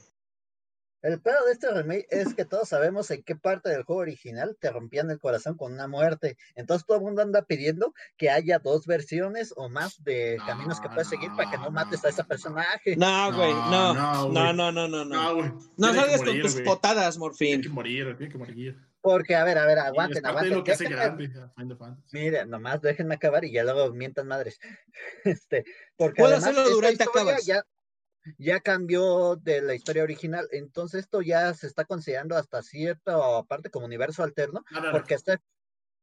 El 1.08 1.22
pedo 1.22 1.46
de 1.46 1.54
este 1.54 1.72
remake 1.72 2.06
es 2.10 2.34
que 2.34 2.44
todos 2.44 2.68
sabemos 2.68 3.10
en 3.12 3.24
qué 3.24 3.36
parte 3.38 3.70
del 3.70 3.84
juego 3.84 4.02
original 4.02 4.58
te 4.60 4.70
rompían 4.70 5.10
el 5.10 5.20
corazón 5.20 5.56
con 5.56 5.72
una 5.72 5.88
muerte. 5.88 6.38
Entonces 6.56 6.86
todo 6.86 6.98
el 6.98 7.04
mundo 7.04 7.22
anda 7.22 7.44
pidiendo 7.44 7.94
que 8.18 8.30
haya 8.30 8.60
dos 8.60 8.86
versiones 8.86 9.54
o 9.56 9.70
más 9.70 10.04
de 10.04 10.38
caminos 10.46 10.82
que 10.82 10.90
puedes 10.90 11.08
seguir 11.08 11.30
para 11.38 11.50
que 11.50 11.58
no 11.58 11.72
mates 11.72 12.04
a 12.04 12.10
ese 12.10 12.26
personaje. 12.26 12.98
No, 12.98 13.34
güey, 13.34 13.54
no. 13.54 13.94
no, 13.94 14.30
No, 14.34 14.52
no, 14.54 14.72
no, 14.74 14.88
no, 14.90 15.06
no. 15.06 15.60
Tiene 15.78 15.94
salgas 15.94 16.24
con 16.24 16.42
tus 16.42 16.62
potadas, 16.62 17.16
Tiene 17.16 17.20
Morfín. 17.20 17.62
que 17.62 17.70
morir, 17.70 18.18
tiene 18.18 18.32
que 18.32 18.38
morir. 18.38 18.78
Porque, 19.00 19.36
a 19.36 19.46
ver, 19.46 19.58
a 19.60 19.66
ver, 19.66 19.80
aguanten, 19.80 20.26
aguanten. 20.26 20.56
lo 20.56 20.64
que 20.66 20.74
hace 20.74 20.84
déjenme- 20.90 20.96
grande 20.96 21.26
a 21.42 21.50
Final 21.56 21.78
Fantasy. 21.78 22.18
Miren, 22.18 22.50
nomás 22.50 22.82
déjenme 22.82 23.16
acabar 23.16 23.46
y 23.46 23.54
ya 23.54 23.64
luego 23.64 23.94
mientan 23.94 24.28
madres. 24.28 24.60
Este, 25.24 25.64
porque 25.96 26.22
Puedo 26.22 26.36
además 26.36 26.50
hacerlo 26.50 26.70
durante 26.76 27.04
acabas. 27.04 27.46
ya, 27.46 27.64
ya 28.38 28.60
cambió 28.60 29.36
de 29.36 29.62
la 29.62 29.76
historia 29.76 30.04
original. 30.04 30.48
Entonces 30.52 31.02
esto 31.02 31.22
ya 31.22 31.54
se 31.54 31.68
está 31.68 31.86
considerando 31.86 32.36
hasta 32.36 32.62
cierta 32.64 33.18
parte 33.44 33.70
como 33.70 33.86
universo 33.86 34.24
alterno. 34.24 34.64
No, 34.72 34.80
no, 34.80 34.86
no. 34.88 34.91
Porque 34.91 35.14
este, 35.16 35.40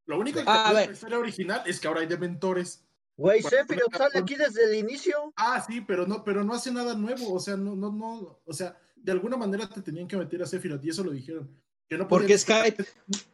Lo 0.07 0.19
único 0.19 0.39
que 0.41 0.45
Ah, 0.47 0.71
la 0.73 0.85
historia 0.85 1.19
original 1.19 1.63
es 1.67 1.81
que 1.81 1.89
ahora 1.89 2.01
hay 2.01 2.07
dementores. 2.07 2.85
güey, 3.17 3.43
Sephiroth 3.43 3.97
sale 3.97 4.19
aquí 4.19 4.35
desde 4.35 4.65
el 4.65 4.75
inicio. 4.75 5.33
Ah, 5.37 5.65
sí, 5.67 5.81
pero 5.81 6.07
no, 6.07 6.25
pero 6.25 6.45
no 6.45 6.55
hace 6.55 6.71
nada 6.73 6.95
nuevo. 6.95 7.33
O 7.33 7.41
sea, 7.41 7.57
no, 7.57 7.75
no, 7.77 7.91
no. 7.93 8.41
O 8.45 8.53
sea, 8.53 8.77
de 8.97 9.13
alguna 9.13 9.37
manera 9.37 9.69
te 9.69 9.83
tenían 9.83 10.07
que 10.09 10.17
meter 10.17 10.43
a 10.43 10.47
Sephiroth 10.47 10.85
y 10.85 10.91
eso 10.91 11.05
lo 11.05 11.11
dijeron. 11.13 11.49
Que 11.89 11.99
no 11.99 12.09
Porque 12.09 12.39
podían- 12.39 12.39
Skype. 12.39 12.85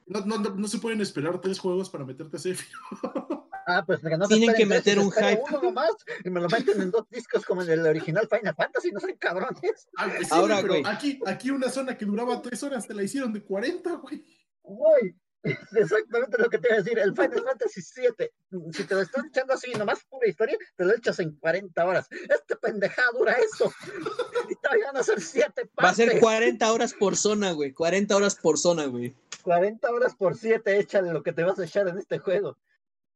No, 0.06 0.20
no, 0.26 0.38
no, 0.38 0.50
no 0.50 0.68
se 0.68 0.78
pueden 0.78 1.00
esperar 1.00 1.40
tres 1.40 1.58
juegos 1.58 1.88
para 1.88 2.04
meterte 2.04 2.36
a 2.36 2.40
Sephiroth. 2.40 2.70
Ah, 3.70 3.84
pues 3.86 4.00
que 4.00 4.16
no 4.16 4.26
Tienen 4.26 4.50
que 4.50 4.66
tres, 4.66 4.68
meter 4.68 4.98
un 4.98 5.10
hype. 5.12 5.40
uno 5.48 5.62
nomás 5.62 5.90
y 6.24 6.30
me 6.30 6.40
lo 6.40 6.48
meten 6.48 6.80
en 6.80 6.90
dos 6.90 7.08
discos 7.10 7.44
como 7.44 7.62
en 7.62 7.70
el 7.70 7.86
original 7.86 8.28
Final 8.28 8.54
Fantasy, 8.54 8.90
no 8.90 9.00
sean 9.00 9.16
cabrones. 9.16 9.88
Ah, 9.96 10.10
sí, 10.18 10.26
Ahora, 10.30 10.54
güey, 10.60 10.62
pero 10.62 10.82
güey. 10.82 10.94
aquí, 10.94 11.20
aquí 11.26 11.50
una 11.50 11.68
zona 11.70 11.96
que 11.96 12.04
duraba 12.04 12.42
tres 12.42 12.62
horas 12.62 12.86
te 12.86 12.94
la 12.94 13.02
hicieron 13.02 13.32
de 13.32 13.42
40, 13.42 13.90
güey. 13.96 14.24
Güey, 14.62 15.14
exactamente 15.76 16.36
lo 16.38 16.50
que 16.50 16.58
te 16.58 16.68
iba 16.68 16.76
a 16.76 16.82
decir. 16.82 16.98
El 16.98 17.14
Final 17.14 17.42
Fantasy 17.44 17.80
VII, 17.96 18.72
si 18.72 18.84
te 18.84 18.94
lo 18.94 19.00
estás 19.02 19.24
echando 19.24 19.54
así, 19.54 19.72
nomás 19.72 20.04
pura 20.04 20.28
historia, 20.28 20.58
te 20.76 20.84
lo 20.84 20.94
echas 20.94 21.18
en 21.20 21.36
40 21.36 21.84
horas. 21.86 22.06
Este 22.10 22.56
pendejada 22.56 23.10
dura 23.12 23.32
eso. 23.32 23.72
Y 24.50 24.54
todavía 24.56 24.86
van 24.86 24.96
a 24.96 25.02
ser 25.04 25.20
7 25.20 25.46
partes. 25.52 25.70
Va 25.84 25.90
a 25.90 25.94
ser 25.94 26.18
40 26.18 26.72
horas 26.72 26.92
por 26.92 27.16
zona, 27.16 27.52
güey. 27.52 27.72
40 27.72 28.16
horas 28.16 28.34
por 28.34 28.58
zona, 28.58 28.86
güey. 28.86 29.14
40 29.42 29.90
horas 29.92 30.14
por 30.16 30.36
7, 30.36 30.78
échale 30.78 31.12
lo 31.12 31.22
que 31.22 31.32
te 31.32 31.44
vas 31.44 31.58
a 31.60 31.64
echar 31.64 31.86
en 31.88 31.98
este 31.98 32.18
juego. 32.18 32.58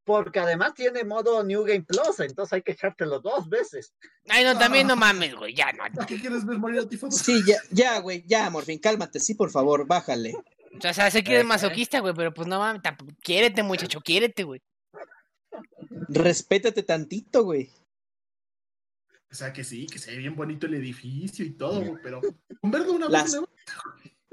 Porque 0.04 0.38
además 0.38 0.74
tiene 0.74 1.02
modo 1.02 1.42
New 1.42 1.64
Game 1.64 1.82
Plus, 1.82 2.20
entonces 2.20 2.52
hay 2.52 2.62
que 2.62 2.72
echártelo 2.72 3.20
dos 3.20 3.48
veces. 3.48 3.94
Ay, 4.28 4.44
no, 4.44 4.58
también 4.58 4.86
no 4.86 4.96
mames, 4.96 5.34
güey. 5.34 5.54
Ya, 5.54 5.72
no. 5.72 5.84
¿Para 5.94 6.06
qué 6.06 6.20
quieres 6.20 6.44
ver 6.44 6.58
morir 6.58 6.80
a 6.80 6.88
Tifa? 6.88 7.10
Sí, 7.10 7.42
ya, 7.46 7.56
ya, 7.70 7.98
güey. 8.00 8.22
Ya, 8.26 8.50
Morfín, 8.50 8.78
cálmate. 8.78 9.18
Sí, 9.18 9.34
por 9.34 9.50
favor, 9.50 9.86
bájale. 9.86 10.34
O 10.76 10.80
sea, 10.80 10.90
o 10.90 10.94
sea, 10.94 11.10
sé 11.10 11.24
que 11.24 11.30
eres 11.32 11.44
Eh, 11.44 11.48
masoquista, 11.48 12.00
güey, 12.00 12.12
pero 12.14 12.34
pues 12.34 12.46
no 12.46 12.58
mames. 12.58 12.82
Quiérete, 13.22 13.62
muchacho, 13.62 14.00
quiérete, 14.02 14.42
güey. 14.42 14.60
Respétate 16.08 16.82
tantito, 16.82 17.44
güey. 17.44 17.70
O 19.30 19.34
sea, 19.34 19.52
que 19.52 19.64
sí, 19.64 19.86
que 19.86 19.98
se 19.98 20.10
ve 20.12 20.18
bien 20.18 20.36
bonito 20.36 20.66
el 20.66 20.74
edificio 20.74 21.44
y 21.44 21.50
todo, 21.52 21.80
güey, 21.80 22.00
pero 22.02 22.20
con 22.60 22.70
verlo 22.70 22.92
una 22.92 23.08
Las- 23.08 23.32
vez. 23.32 23.40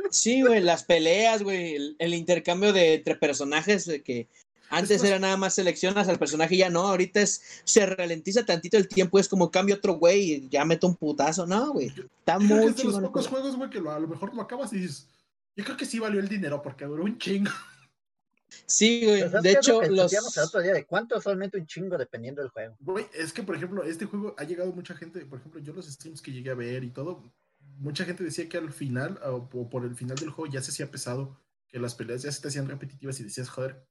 Sí, 0.09 0.41
güey, 0.41 0.61
las 0.61 0.83
peleas, 0.83 1.43
güey, 1.43 1.75
el, 1.75 1.95
el 1.99 2.13
intercambio 2.13 2.73
de 2.73 2.95
entre 2.95 3.15
personajes 3.15 3.85
de 3.85 4.03
que 4.03 4.27
antes 4.71 5.03
era 5.03 5.19
nada 5.19 5.37
más 5.37 5.53
seleccionas 5.55 6.07
al 6.07 6.17
personaje 6.17 6.55
y 6.55 6.59
ya 6.59 6.69
no, 6.69 6.87
ahorita 6.87 7.21
es 7.21 7.41
se 7.63 7.85
ralentiza 7.85 8.45
tantito 8.45 8.77
el 8.77 8.87
tiempo, 8.87 9.19
es 9.19 9.27
como 9.29 9.51
cambio 9.51 9.75
otro 9.75 9.93
güey 9.93 10.31
y 10.33 10.49
ya 10.49 10.65
meto 10.65 10.87
un 10.87 10.95
putazo, 10.95 11.45
no, 11.45 11.73
güey. 11.73 11.87
Está 12.19 12.39
muy 12.39 12.65
es 12.65 12.75
de 12.77 12.83
los 12.85 12.99
pocos 12.99 13.27
juego. 13.27 13.43
juegos, 13.43 13.57
güey, 13.57 13.69
que 13.69 13.79
lo- 13.81 13.91
a 13.91 13.99
lo 13.99 14.07
mejor 14.07 14.33
lo 14.33 14.41
acabas 14.41 14.73
y 14.73 14.77
dices, 14.79 15.07
Yo 15.55 15.65
creo 15.65 15.75
que 15.75 15.85
sí 15.85 15.99
valió 15.99 16.19
el 16.21 16.29
dinero 16.29 16.61
porque 16.61 16.85
duró 16.85 17.03
un 17.03 17.17
chingo. 17.17 17.51
Sí, 18.65 19.05
güey. 19.05 19.29
Pues 19.29 19.43
De 19.43 19.51
hecho, 19.51 19.81
los. 19.81 20.11
el 20.13 20.43
otro 20.43 20.61
día 20.61 20.73
de 20.73 20.85
cuánto 20.85 21.17
es 21.17 21.23
realmente 21.23 21.57
un 21.57 21.65
chingo 21.65 21.97
dependiendo 21.97 22.41
del 22.41 22.51
juego. 22.51 22.75
Güey, 22.79 23.05
es 23.13 23.31
que, 23.33 23.43
por 23.43 23.55
ejemplo, 23.55 23.83
este 23.83 24.05
juego 24.05 24.33
ha 24.37 24.43
llegado 24.43 24.71
mucha 24.73 24.93
gente, 24.95 25.25
por 25.25 25.39
ejemplo, 25.39 25.59
yo 25.61 25.73
los 25.73 25.85
streams 25.87 26.21
que 26.21 26.31
llegué 26.31 26.49
a 26.51 26.55
ver 26.55 26.83
y 26.83 26.89
todo, 26.89 27.23
mucha 27.79 28.05
gente 28.05 28.23
decía 28.23 28.47
que 28.49 28.57
al 28.57 28.71
final, 28.71 29.19
o 29.25 29.47
po- 29.49 29.69
por 29.69 29.83
el 29.85 29.95
final 29.95 30.17
del 30.17 30.29
juego, 30.31 30.51
ya 30.51 30.61
se 30.61 30.71
hacía 30.71 30.91
pesado, 30.91 31.37
que 31.67 31.79
las 31.79 31.95
peleas 31.95 32.21
ya 32.23 32.31
se 32.31 32.41
te 32.41 32.49
hacían 32.49 32.67
repetitivas 32.67 33.19
y 33.19 33.23
decías, 33.23 33.49
joder, 33.49 33.85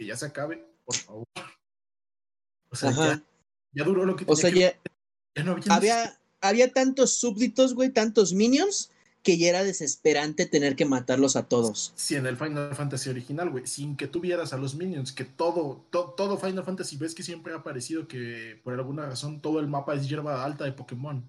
que 0.00 0.06
ya 0.06 0.16
se 0.16 0.24
acabe, 0.24 0.66
por 0.86 0.96
favor. 0.96 1.26
O 2.70 2.74
sea, 2.76 2.90
ya, 2.90 3.22
ya 3.72 3.84
duró 3.84 4.06
lo 4.06 4.16
que 4.16 4.24
O 4.26 4.34
tenía 4.34 4.40
sea, 4.40 4.50
que- 4.50 4.58
ya 4.60 4.80
ya 5.36 5.44
no 5.44 5.52
había 5.52 5.74
había, 5.76 6.20
había 6.40 6.72
tantos 6.72 7.12
súbditos, 7.18 7.74
güey, 7.74 7.90
tantos 7.90 8.32
minions, 8.32 8.90
que 9.22 9.36
ya 9.36 9.50
era 9.50 9.62
desesperante 9.62 10.46
tener 10.46 10.74
que 10.74 10.86
matarlos 10.86 11.36
a 11.36 11.46
todos. 11.48 11.92
Sí, 11.96 12.14
en 12.16 12.24
el 12.24 12.38
Final 12.38 12.74
Fantasy 12.74 13.10
original, 13.10 13.50
güey, 13.50 13.66
sin 13.66 13.94
que 13.94 14.06
tuvieras 14.06 14.54
a 14.54 14.56
los 14.56 14.74
minions, 14.74 15.12
que 15.12 15.26
todo, 15.26 15.84
to- 15.90 16.14
todo 16.16 16.38
Final 16.38 16.64
Fantasy 16.64 16.96
ves 16.96 17.14
que 17.14 17.22
siempre 17.22 17.52
ha 17.52 17.62
parecido 17.62 18.08
que 18.08 18.58
por 18.64 18.72
alguna 18.72 19.04
razón 19.04 19.42
todo 19.42 19.60
el 19.60 19.66
mapa 19.66 19.94
es 19.94 20.08
hierba 20.08 20.42
alta 20.42 20.64
de 20.64 20.72
Pokémon 20.72 21.28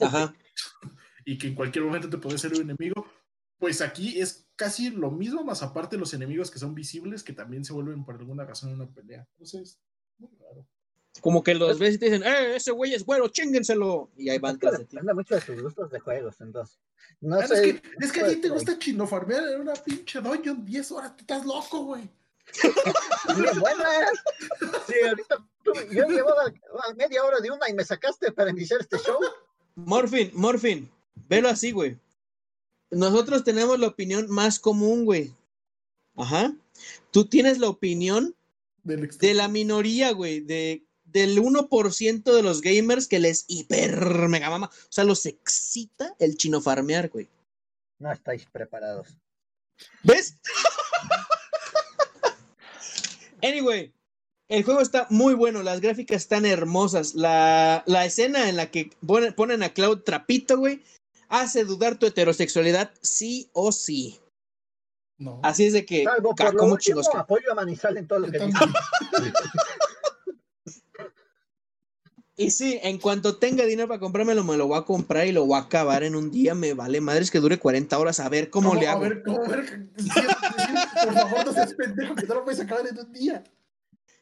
Ajá. 0.00 0.34
y 1.26 1.36
que 1.36 1.48
en 1.48 1.54
cualquier 1.54 1.84
momento 1.84 2.08
te 2.08 2.16
puede 2.16 2.38
ser 2.38 2.54
un 2.54 2.62
enemigo. 2.62 3.06
Pues 3.58 3.82
aquí 3.82 4.18
es 4.18 4.45
casi 4.56 4.90
lo 4.90 5.10
mismo, 5.10 5.44
más 5.44 5.62
aparte 5.62 5.96
los 5.96 6.12
enemigos 6.14 6.50
que 6.50 6.58
son 6.58 6.74
visibles, 6.74 7.22
que 7.22 7.32
también 7.32 7.64
se 7.64 7.72
vuelven 7.72 8.04
por 8.04 8.16
alguna 8.16 8.44
razón 8.44 8.72
una 8.72 8.86
pelea. 8.88 9.26
Entonces, 9.32 9.78
muy 10.18 10.30
raro. 10.40 10.66
Como 11.22 11.42
que 11.42 11.54
los 11.54 11.78
ves 11.78 11.94
y 11.94 11.98
te 11.98 12.06
dicen, 12.10 12.22
¡eh, 12.24 12.56
ese 12.56 12.72
güey 12.72 12.92
es 12.92 13.04
güero, 13.04 13.28
chíngenselo! 13.28 14.10
Y 14.18 14.28
ahí 14.28 14.38
van 14.38 14.58
tras 14.58 14.78
de 14.78 14.84
ti. 14.84 14.96
depende 14.96 15.14
mucho 15.14 15.34
de 15.34 15.40
sus 15.40 15.62
gustos 15.62 15.90
de 15.90 15.98
juegos, 15.98 16.38
entonces. 16.40 16.78
No 17.22 17.36
Ah, 17.36 17.44
es, 17.44 17.48
sé. 17.48 17.80
que, 17.80 18.04
es 18.04 18.12
que 18.12 18.20
a 18.20 18.28
ti 18.28 18.36
te 18.36 18.48
pues, 18.48 18.64
gusta 18.64 18.78
chino 18.78 19.06
farmear 19.06 19.44
en 19.48 19.60
una 19.62 19.72
pinche 19.74 20.20
dungeon 20.20 20.64
10 20.66 20.92
horas, 20.92 21.16
tú 21.16 21.22
estás 21.22 21.46
loco, 21.46 21.84
güey. 21.84 22.02
Bien 23.36 23.60
buena. 23.60 23.84
Sí, 24.86 24.94
ahorita 25.08 25.36
tú- 25.64 25.72
yo 25.90 26.06
llevaba 26.06 26.42
a 26.88 26.94
media 26.94 27.24
hora 27.24 27.40
de 27.40 27.50
una 27.50 27.68
y 27.68 27.74
me 27.74 27.84
sacaste 27.84 28.30
para 28.32 28.50
iniciar 28.50 28.80
este 28.80 28.98
show. 28.98 29.18
Morfin, 29.74 30.30
Morfin, 30.34 30.90
velo 31.28 31.48
así, 31.48 31.72
güey. 31.72 31.98
Nosotros 32.90 33.44
tenemos 33.44 33.78
la 33.78 33.88
opinión 33.88 34.30
más 34.30 34.60
común, 34.60 35.04
güey. 35.04 35.34
Ajá. 36.16 36.54
Tú 37.10 37.26
tienes 37.26 37.58
la 37.58 37.68
opinión 37.68 38.34
Del 38.84 39.08
de 39.08 39.34
la 39.34 39.48
minoría, 39.48 40.12
güey, 40.12 40.40
de, 40.40 40.86
del 41.04 41.38
1% 41.38 42.22
de 42.22 42.42
los 42.42 42.60
gamers 42.60 43.08
que 43.08 43.18
les 43.18 43.44
hiper 43.48 44.28
mega 44.28 44.50
mama. 44.50 44.70
O 44.72 44.92
sea, 44.92 45.04
los 45.04 45.26
excita 45.26 46.14
el 46.18 46.36
chino 46.36 46.60
farmear, 46.60 47.08
güey. 47.08 47.28
No 47.98 48.12
estáis 48.12 48.46
preparados. 48.46 49.08
¿Ves? 50.02 50.34
anyway, 53.42 53.92
el 54.48 54.62
juego 54.64 54.80
está 54.80 55.06
muy 55.10 55.34
bueno, 55.34 55.62
las 55.62 55.80
gráficas 55.80 56.22
están 56.22 56.46
hermosas. 56.46 57.14
La, 57.14 57.82
la 57.86 58.04
escena 58.04 58.48
en 58.48 58.56
la 58.56 58.70
que 58.70 58.90
ponen 59.36 59.62
a 59.62 59.72
Cloud 59.72 60.02
trapito, 60.02 60.56
güey, 60.58 60.82
hace 61.28 61.64
dudar 61.64 61.98
tu 61.98 62.06
heterosexualidad 62.06 62.90
sí 63.02 63.48
o 63.52 63.72
sí. 63.72 64.18
No. 65.18 65.40
Así 65.42 65.64
es 65.66 65.72
de 65.72 65.86
que, 65.86 66.04
Salvo 66.04 66.34
por 66.34 66.52
lo 66.52 66.58
¿cómo 66.58 66.72
último, 66.74 67.00
chingos 67.00 67.08
que- 67.08 67.18
apoyo 67.18 67.50
a 67.52 67.54
Manizal 67.54 67.96
en 67.96 68.06
todo 68.06 68.18
lo 68.20 68.30
que 68.30 68.38
dice. 68.38 68.58
Y 72.38 72.50
sí, 72.50 72.78
en 72.82 72.98
cuanto 72.98 73.38
tenga 73.38 73.64
dinero 73.64 73.88
para 73.88 73.98
comprármelo, 73.98 74.44
me 74.44 74.58
lo 74.58 74.66
voy 74.66 74.78
a 74.78 74.82
comprar 74.82 75.26
y 75.26 75.32
lo 75.32 75.46
voy 75.46 75.56
a 75.58 75.62
acabar 75.62 76.02
en 76.02 76.14
un 76.14 76.30
día. 76.30 76.54
Me 76.54 76.74
vale 76.74 77.00
madres 77.00 77.30
que 77.30 77.40
dure 77.40 77.58
40 77.58 77.98
horas 77.98 78.20
a 78.20 78.28
ver 78.28 78.50
cómo, 78.50 78.74
le 78.74 78.86
A 78.86 78.92
hago. 78.92 79.00
ver, 79.00 79.22
¿cómo 79.22 79.40
ver? 79.48 79.88
Sí, 79.96 80.10
Por 81.02 81.14
favor, 81.14 81.46
no 81.46 81.52
seas 81.54 81.72
pendejo, 81.72 82.14
que 82.14 82.26
no 82.26 82.34
lo 82.34 82.44
puedes 82.44 82.60
acabar 82.60 82.86
en 82.86 82.98
un 82.98 83.10
día. 83.10 83.42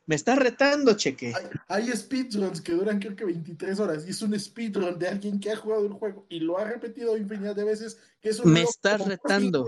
Me 0.06 0.14
está 0.14 0.34
retando, 0.34 0.94
cheque. 0.94 1.32
Hay, 1.68 1.88
hay 1.88 1.96
speedruns 1.96 2.60
que 2.60 2.72
duran 2.72 2.98
creo 2.98 3.16
que 3.16 3.24
23 3.24 3.80
horas 3.80 4.06
y 4.06 4.10
es 4.10 4.20
un 4.20 4.38
speedrun 4.38 4.98
de 4.98 5.08
alguien 5.08 5.40
que 5.40 5.50
ha 5.50 5.56
jugado 5.56 5.86
el 5.86 5.92
juego 5.92 6.26
y 6.28 6.40
lo 6.40 6.58
ha 6.58 6.64
repetido 6.64 7.16
infinidad 7.16 7.56
de 7.56 7.64
veces. 7.64 7.98
Que 8.20 8.28
es 8.28 8.40
un 8.40 8.52
Me 8.52 8.62
estás 8.62 9.06
retando. 9.06 9.66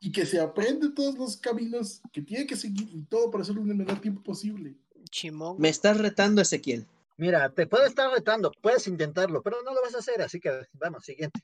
Y 0.00 0.12
que 0.12 0.26
se 0.26 0.40
aprende 0.40 0.90
todos 0.90 1.16
los 1.16 1.36
caminos 1.38 2.02
que 2.12 2.22
tiene 2.22 2.46
que 2.46 2.56
seguir 2.56 2.88
y 2.92 3.02
todo 3.04 3.30
para 3.30 3.42
hacerlo 3.42 3.62
en 3.62 3.70
el 3.70 3.76
menor 3.76 4.00
tiempo 4.00 4.22
posible. 4.22 4.76
Chimón. 5.10 5.56
Me 5.58 5.70
estás 5.70 5.96
retando, 5.96 6.42
Ezequiel. 6.42 6.86
Mira, 7.16 7.50
te 7.50 7.66
puede 7.66 7.88
estar 7.88 8.10
retando, 8.12 8.52
puedes 8.62 8.86
intentarlo, 8.86 9.42
pero 9.42 9.56
no 9.64 9.74
lo 9.74 9.82
vas 9.82 9.94
a 9.94 9.98
hacer, 9.98 10.22
así 10.22 10.38
que 10.38 10.50
vamos, 10.74 11.04
siguiente. 11.04 11.40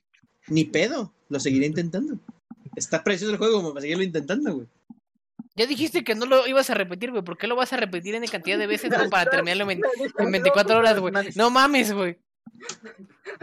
Ni 0.47 0.63
pedo, 0.63 1.13
lo 1.27 1.39
seguiré 1.39 1.65
intentando. 1.65 2.17
Está 2.77 3.03
precioso 3.03 3.33
el 3.33 3.37
juego 3.37 3.57
como 3.57 3.69
para 3.69 3.81
seguirlo 3.81 4.03
intentando, 4.03 4.55
güey. 4.55 4.67
Ya 5.55 5.65
dijiste 5.65 6.03
que 6.03 6.15
no 6.15 6.25
lo 6.25 6.45
ibas 6.47 6.69
a 6.69 6.73
repetir, 6.73 7.11
güey. 7.11 7.23
¿Por 7.23 7.37
qué 7.37 7.47
lo 7.47 7.55
vas 7.55 7.71
a 7.73 7.77
repetir 7.77 8.13
en 8.15 8.25
cantidad 8.27 8.57
de 8.57 8.67
veces 8.67 8.89
como 8.95 9.09
para 9.09 9.29
terminarlo 9.29 9.69
en, 9.71 9.81
en 10.17 10.31
24 10.31 10.77
horas, 10.77 10.99
güey? 10.99 11.13
No 11.35 11.49
mames, 11.49 11.93
güey. 11.93 12.17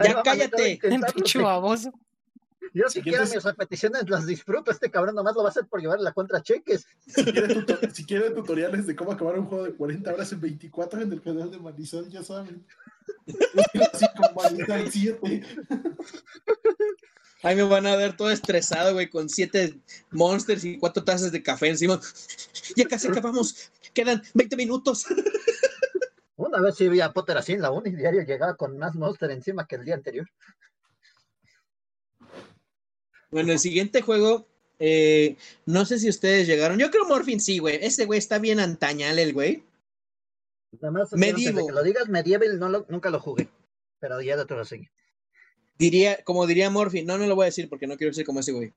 Ya 0.03 0.21
cállate. 0.21 0.79
Pinche 1.15 1.39
baboso. 1.39 1.91
Yo 2.75 2.89
siquiera 2.89 3.19
Siguientes- 3.25 3.35
mis 3.35 3.43
repeticiones 3.43 4.09
las 4.09 4.25
disfruto, 4.25 4.71
este 4.71 4.89
cabrón 4.89 5.13
nomás 5.13 5.35
lo 5.35 5.41
va 5.43 5.49
a 5.49 5.51
hacer 5.51 5.67
por 5.67 5.79
llevar 5.79 5.99
la 5.99 6.11
contra 6.11 6.41
cheques. 6.41 6.87
Si 7.05 7.23
quieren, 7.23 7.53
tuto- 7.65 7.77
si 7.93 8.03
quieren 8.05 8.33
tutoriales 8.33 8.87
de 8.87 8.95
cómo 8.95 9.11
acabar 9.11 9.37
un 9.37 9.45
juego 9.45 9.63
de 9.65 9.73
40 9.73 10.11
horas 10.11 10.31
en 10.31 10.41
24 10.41 11.01
en 11.01 11.11
el 11.13 11.21
canal 11.21 11.51
de 11.51 11.59
Marisol, 11.59 12.09
ya 12.09 12.23
saben. 12.23 12.65
Así 13.93 14.05
con 14.15 14.33
Marisol 14.35 14.91
7. 14.91 15.43
Ahí 17.43 17.55
me 17.57 17.63
van 17.63 17.85
a 17.87 17.95
ver 17.97 18.15
todo 18.15 18.31
estresado, 18.31 18.93
güey, 18.93 19.09
con 19.09 19.29
siete 19.29 19.75
monsters 20.11 20.63
y 20.63 20.77
cuatro 20.77 21.03
tazas 21.03 21.31
de 21.31 21.43
café 21.43 21.67
encima. 21.67 21.99
Ya 22.75 22.85
casi 22.85 23.07
acabamos. 23.09 23.69
Quedan 23.93 24.23
20 24.33 24.55
minutos. 24.55 25.05
Una 26.37 26.59
vez 26.61 26.75
sí 26.75 26.87
vi 26.89 27.01
a 27.01 27.11
Potter 27.11 27.37
así 27.37 27.51
en 27.51 27.61
la 27.61 27.69
uni, 27.71 27.91
diario 27.91 28.23
llegaba 28.23 28.55
con 28.55 28.77
más 28.77 28.95
monster 28.95 29.29
encima 29.31 29.67
que 29.67 29.75
el 29.75 29.85
día 29.85 29.93
anterior. 29.95 30.27
Bueno, 33.29 33.51
el 33.51 33.59
siguiente 33.59 34.01
juego, 34.01 34.47
eh, 34.79 35.37
no 35.65 35.85
sé 35.85 35.99
si 35.99 36.09
ustedes 36.09 36.47
llegaron. 36.47 36.77
Yo 36.79 36.91
creo 36.91 37.05
Morphin 37.05 37.39
sí, 37.39 37.59
güey. 37.59 37.79
Ese 37.81 38.05
güey 38.05 38.19
está 38.19 38.39
bien 38.39 38.59
antañal, 38.59 39.19
el 39.19 39.33
güey. 39.33 39.63
Nada 40.79 40.91
más 40.91 41.13
Medieval. 41.13 41.65
que 41.65 41.71
lo 41.71 41.83
digas, 41.83 42.09
Medieval 42.09 42.59
no 42.59 42.69
lo- 42.69 42.85
nunca 42.89 43.09
lo 43.09 43.19
jugué, 43.19 43.49
pero 43.99 44.21
ya 44.21 44.35
de 44.35 44.41
otro 44.43 44.57
lo 44.57 44.65
seguí. 44.65 44.89
Diría, 45.77 46.23
como 46.23 46.45
diría 46.47 46.69
Morphin, 46.69 47.05
no, 47.05 47.17
no 47.17 47.27
lo 47.27 47.35
voy 47.35 47.43
a 47.43 47.45
decir 47.47 47.69
porque 47.69 47.87
no 47.87 47.97
quiero 47.97 48.13
ser 48.13 48.25
como 48.25 48.39
ese 48.39 48.51
güey. 48.51 48.73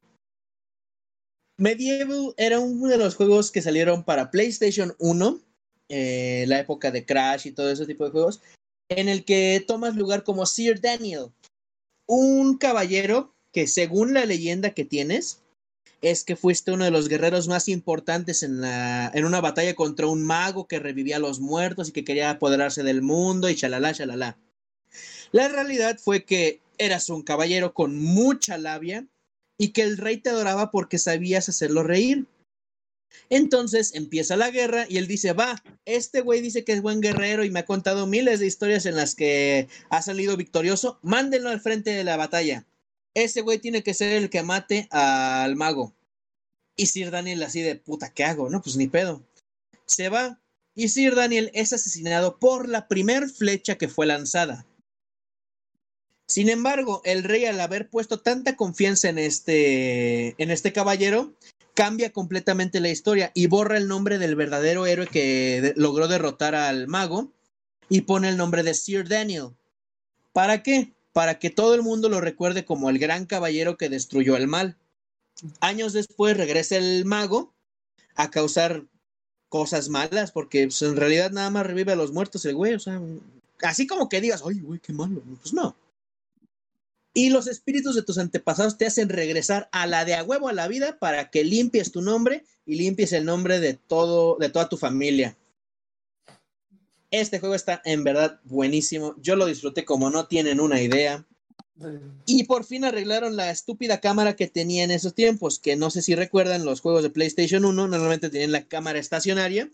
Medieval 1.58 2.34
era 2.36 2.60
uno 2.60 2.88
de 2.88 2.98
los 2.98 3.14
juegos 3.14 3.50
que 3.50 3.62
salieron 3.62 4.04
para 4.04 4.30
PlayStation 4.30 4.94
1, 4.98 5.40
eh, 5.88 6.44
la 6.48 6.60
época 6.60 6.90
de 6.90 7.06
Crash 7.06 7.46
y 7.46 7.52
todo 7.52 7.70
ese 7.70 7.86
tipo 7.86 8.04
de 8.04 8.10
juegos, 8.10 8.42
en 8.88 9.08
el 9.08 9.24
que 9.24 9.64
tomas 9.66 9.96
lugar 9.96 10.22
como 10.22 10.46
Sir 10.46 10.80
Daniel, 10.80 11.32
un 12.06 12.58
caballero 12.58 13.34
que 13.52 13.66
según 13.66 14.12
la 14.12 14.26
leyenda 14.26 14.70
que 14.70 14.84
tienes, 14.84 15.42
es 16.02 16.24
que 16.24 16.36
fuiste 16.36 16.72
uno 16.72 16.84
de 16.84 16.90
los 16.90 17.08
guerreros 17.08 17.48
más 17.48 17.68
importantes 17.68 18.42
en, 18.42 18.60
la, 18.60 19.10
en 19.14 19.24
una 19.24 19.40
batalla 19.40 19.74
contra 19.74 20.06
un 20.06 20.24
mago 20.24 20.68
que 20.68 20.78
revivía 20.78 21.16
a 21.16 21.20
los 21.20 21.40
muertos 21.40 21.88
y 21.88 21.92
que 21.92 22.04
quería 22.04 22.30
apoderarse 22.30 22.82
del 22.82 23.00
mundo 23.00 23.48
y 23.48 23.56
chalala, 23.56 23.94
chalala. 23.94 24.38
La 25.32 25.48
realidad 25.48 25.98
fue 25.98 26.24
que 26.24 26.60
eras 26.78 27.08
un 27.08 27.22
caballero 27.22 27.74
con 27.74 27.98
mucha 27.98 28.58
labia 28.58 29.06
y 29.58 29.68
que 29.68 29.82
el 29.82 29.96
rey 29.96 30.18
te 30.18 30.30
adoraba 30.30 30.70
porque 30.70 30.98
sabías 30.98 31.48
hacerlo 31.48 31.82
reír. 31.82 32.26
Entonces 33.30 33.94
empieza 33.94 34.36
la 34.36 34.50
guerra 34.50 34.86
y 34.88 34.98
él 34.98 35.06
dice, 35.06 35.32
va, 35.32 35.62
este 35.84 36.20
güey 36.20 36.40
dice 36.40 36.64
que 36.64 36.72
es 36.72 36.82
buen 36.82 37.00
guerrero 37.00 37.44
y 37.44 37.50
me 37.50 37.60
ha 37.60 37.64
contado 37.64 38.06
miles 38.06 38.40
de 38.40 38.46
historias 38.46 38.86
en 38.86 38.96
las 38.96 39.14
que 39.14 39.68
ha 39.90 40.02
salido 40.02 40.36
victorioso, 40.36 40.98
mándenlo 41.02 41.50
al 41.50 41.60
frente 41.60 41.90
de 41.90 42.04
la 42.04 42.16
batalla. 42.16 42.66
Ese 43.14 43.40
güey 43.40 43.58
tiene 43.58 43.82
que 43.82 43.94
ser 43.94 44.12
el 44.12 44.28
que 44.28 44.42
mate 44.42 44.88
al 44.90 45.56
mago. 45.56 45.94
Y 46.76 46.86
Sir 46.86 47.10
Daniel 47.10 47.42
así 47.42 47.62
de 47.62 47.76
puta, 47.76 48.12
¿qué 48.12 48.24
hago? 48.24 48.50
No, 48.50 48.60
pues 48.60 48.76
ni 48.76 48.86
pedo. 48.88 49.22
Se 49.86 50.10
va 50.10 50.38
y 50.74 50.88
Sir 50.88 51.14
Daniel 51.14 51.50
es 51.54 51.72
asesinado 51.72 52.38
por 52.38 52.68
la 52.68 52.86
primer 52.86 53.30
flecha 53.30 53.78
que 53.78 53.88
fue 53.88 54.04
lanzada. 54.04 54.66
Sin 56.26 56.48
embargo, 56.48 57.02
el 57.04 57.22
rey 57.22 57.44
al 57.44 57.60
haber 57.60 57.88
puesto 57.88 58.18
tanta 58.18 58.56
confianza 58.56 59.08
en 59.08 59.18
este, 59.18 60.34
en 60.42 60.50
este 60.50 60.72
caballero, 60.72 61.32
cambia 61.74 62.10
completamente 62.10 62.80
la 62.80 62.88
historia 62.88 63.30
y 63.34 63.46
borra 63.46 63.76
el 63.76 63.86
nombre 63.86 64.18
del 64.18 64.34
verdadero 64.34 64.86
héroe 64.86 65.06
que 65.06 65.72
logró 65.76 66.08
derrotar 66.08 66.54
al 66.54 66.88
mago 66.88 67.30
y 67.88 68.00
pone 68.00 68.28
el 68.28 68.36
nombre 68.36 68.62
de 68.62 68.74
Sir 68.74 69.08
Daniel. 69.08 69.50
¿Para 70.32 70.62
qué? 70.62 70.94
Para 71.12 71.38
que 71.38 71.50
todo 71.50 71.74
el 71.74 71.82
mundo 71.82 72.08
lo 72.08 72.20
recuerde 72.20 72.64
como 72.64 72.90
el 72.90 72.98
gran 72.98 73.26
caballero 73.26 73.76
que 73.76 73.88
destruyó 73.88 74.36
el 74.36 74.48
mal. 74.48 74.76
Años 75.60 75.92
después 75.92 76.36
regresa 76.36 76.76
el 76.76 77.04
mago 77.04 77.54
a 78.16 78.30
causar 78.30 78.84
cosas 79.48 79.88
malas, 79.88 80.32
porque 80.32 80.64
pues, 80.64 80.82
en 80.82 80.96
realidad 80.96 81.30
nada 81.30 81.50
más 81.50 81.66
revive 81.66 81.92
a 81.92 81.96
los 81.96 82.12
muertos 82.12 82.44
el 82.46 82.54
güey, 82.54 82.74
o 82.74 82.80
sea, 82.80 83.00
así 83.62 83.86
como 83.86 84.08
que 84.08 84.20
digas, 84.20 84.42
ay, 84.46 84.60
güey, 84.60 84.80
qué 84.80 84.92
malo, 84.92 85.22
pues 85.40 85.52
no. 85.52 85.76
Y 87.16 87.30
los 87.30 87.46
espíritus 87.46 87.94
de 87.94 88.02
tus 88.02 88.18
antepasados 88.18 88.76
te 88.76 88.84
hacen 88.84 89.08
regresar 89.08 89.70
a 89.72 89.86
la 89.86 90.04
de 90.04 90.14
a 90.14 90.22
huevo 90.22 90.48
a 90.48 90.52
la 90.52 90.68
vida 90.68 90.98
para 90.98 91.30
que 91.30 91.44
limpies 91.44 91.90
tu 91.90 92.02
nombre 92.02 92.44
y 92.66 92.74
limpies 92.74 93.14
el 93.14 93.24
nombre 93.24 93.58
de 93.58 93.72
todo, 93.72 94.36
de 94.38 94.50
toda 94.50 94.68
tu 94.68 94.76
familia. 94.76 95.34
Este 97.10 97.40
juego 97.40 97.54
está 97.54 97.80
en 97.86 98.04
verdad 98.04 98.38
buenísimo. 98.44 99.14
Yo 99.18 99.34
lo 99.34 99.46
disfruté 99.46 99.86
como 99.86 100.10
no 100.10 100.26
tienen 100.26 100.60
una 100.60 100.82
idea. 100.82 101.24
Y 102.26 102.44
por 102.44 102.64
fin 102.64 102.84
arreglaron 102.84 103.34
la 103.34 103.50
estúpida 103.50 103.98
cámara 103.98 104.36
que 104.36 104.46
tenía 104.46 104.84
en 104.84 104.90
esos 104.90 105.14
tiempos, 105.14 105.58
que 105.58 105.74
no 105.74 105.88
sé 105.88 106.02
si 106.02 106.14
recuerdan 106.14 106.66
los 106.66 106.82
juegos 106.82 107.02
de 107.02 107.08
PlayStation 107.08 107.64
1, 107.64 107.88
normalmente 107.88 108.28
tenían 108.28 108.52
la 108.52 108.68
cámara 108.68 108.98
estacionaria 108.98 109.70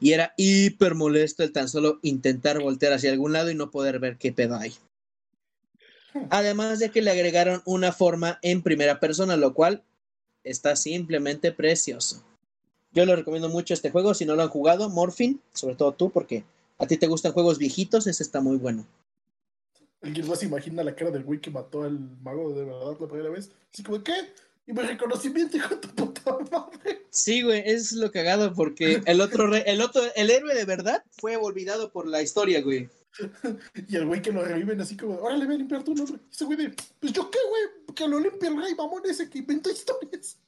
y 0.00 0.14
era 0.14 0.34
hiper 0.36 0.96
molesto 0.96 1.44
el 1.44 1.52
tan 1.52 1.68
solo 1.68 2.00
intentar 2.02 2.60
voltear 2.60 2.92
hacia 2.92 3.12
algún 3.12 3.34
lado 3.34 3.52
y 3.52 3.54
no 3.54 3.70
poder 3.70 4.00
ver 4.00 4.18
qué 4.18 4.32
pedo 4.32 4.56
hay. 4.56 4.74
Además 6.30 6.78
de 6.78 6.90
que 6.90 7.02
le 7.02 7.10
agregaron 7.10 7.62
una 7.64 7.92
forma 7.92 8.38
en 8.42 8.62
primera 8.62 9.00
persona, 9.00 9.36
lo 9.36 9.54
cual 9.54 9.82
está 10.44 10.76
simplemente 10.76 11.52
precioso. 11.52 12.22
Yo 12.92 13.04
lo 13.04 13.14
recomiendo 13.16 13.48
mucho 13.48 13.74
este 13.74 13.90
juego, 13.90 14.14
si 14.14 14.24
no 14.24 14.36
lo 14.36 14.42
han 14.42 14.48
jugado, 14.48 14.88
Morphin, 14.88 15.40
sobre 15.52 15.74
todo 15.74 15.92
tú, 15.92 16.10
porque 16.10 16.44
a 16.78 16.86
ti 16.86 16.96
te 16.96 17.06
gustan 17.06 17.32
juegos 17.32 17.58
viejitos, 17.58 18.06
ese 18.06 18.22
está 18.22 18.40
muy 18.40 18.56
bueno. 18.56 18.86
Alguien 20.02 20.26
más 20.28 20.42
imagina 20.42 20.84
la 20.84 20.94
cara 20.94 21.10
del 21.10 21.24
güey 21.24 21.40
que 21.40 21.50
mató 21.50 21.82
al 21.82 21.98
mago 22.22 22.52
de 22.52 22.64
verdad 22.64 22.96
la 23.00 23.08
primera 23.08 23.30
vez. 23.30 23.50
Así 23.72 23.82
como, 23.82 24.02
¿qué? 24.02 24.12
Y 24.66 24.72
me 24.72 24.82
reconocimiento, 24.82 25.56
hijo 25.56 25.74
de 25.74 25.80
tu 25.80 25.94
puta 25.94 26.36
madre. 26.50 27.02
Sí, 27.10 27.42
güey, 27.42 27.62
es 27.64 27.92
lo 27.92 28.10
cagado 28.12 28.52
porque 28.52 29.00
el 29.06 29.20
otro, 29.20 29.46
re- 29.46 29.64
el 29.70 29.80
otro, 29.80 30.02
el 30.14 30.30
héroe 30.30 30.54
de 30.54 30.64
verdad 30.64 31.02
fue 31.18 31.36
olvidado 31.36 31.90
por 31.90 32.06
la 32.06 32.20
historia, 32.22 32.62
güey. 32.62 32.88
Y 33.88 33.96
el 33.96 34.06
güey 34.06 34.20
que 34.22 34.32
lo 34.32 34.44
reviven 34.44 34.80
así 34.80 34.96
como, 34.96 35.14
órale, 35.18 35.46
ve 35.46 35.54
a 35.54 35.58
limpiar 35.58 35.82
tu 35.84 35.94
nombre. 35.94 36.18
Y 36.28 36.32
ese 36.34 36.44
güey 36.44 36.58
de, 36.58 36.74
pues 37.00 37.12
yo 37.12 37.30
qué, 37.30 37.38
güey, 37.48 37.94
que 37.94 38.08
lo 38.08 38.18
limpie 38.20 38.48
el 38.48 38.56
rey 38.60 38.74
mamón 38.74 39.02
ese 39.06 39.28
que 39.30 39.38
inventó 39.38 39.70
historias. 39.70 40.38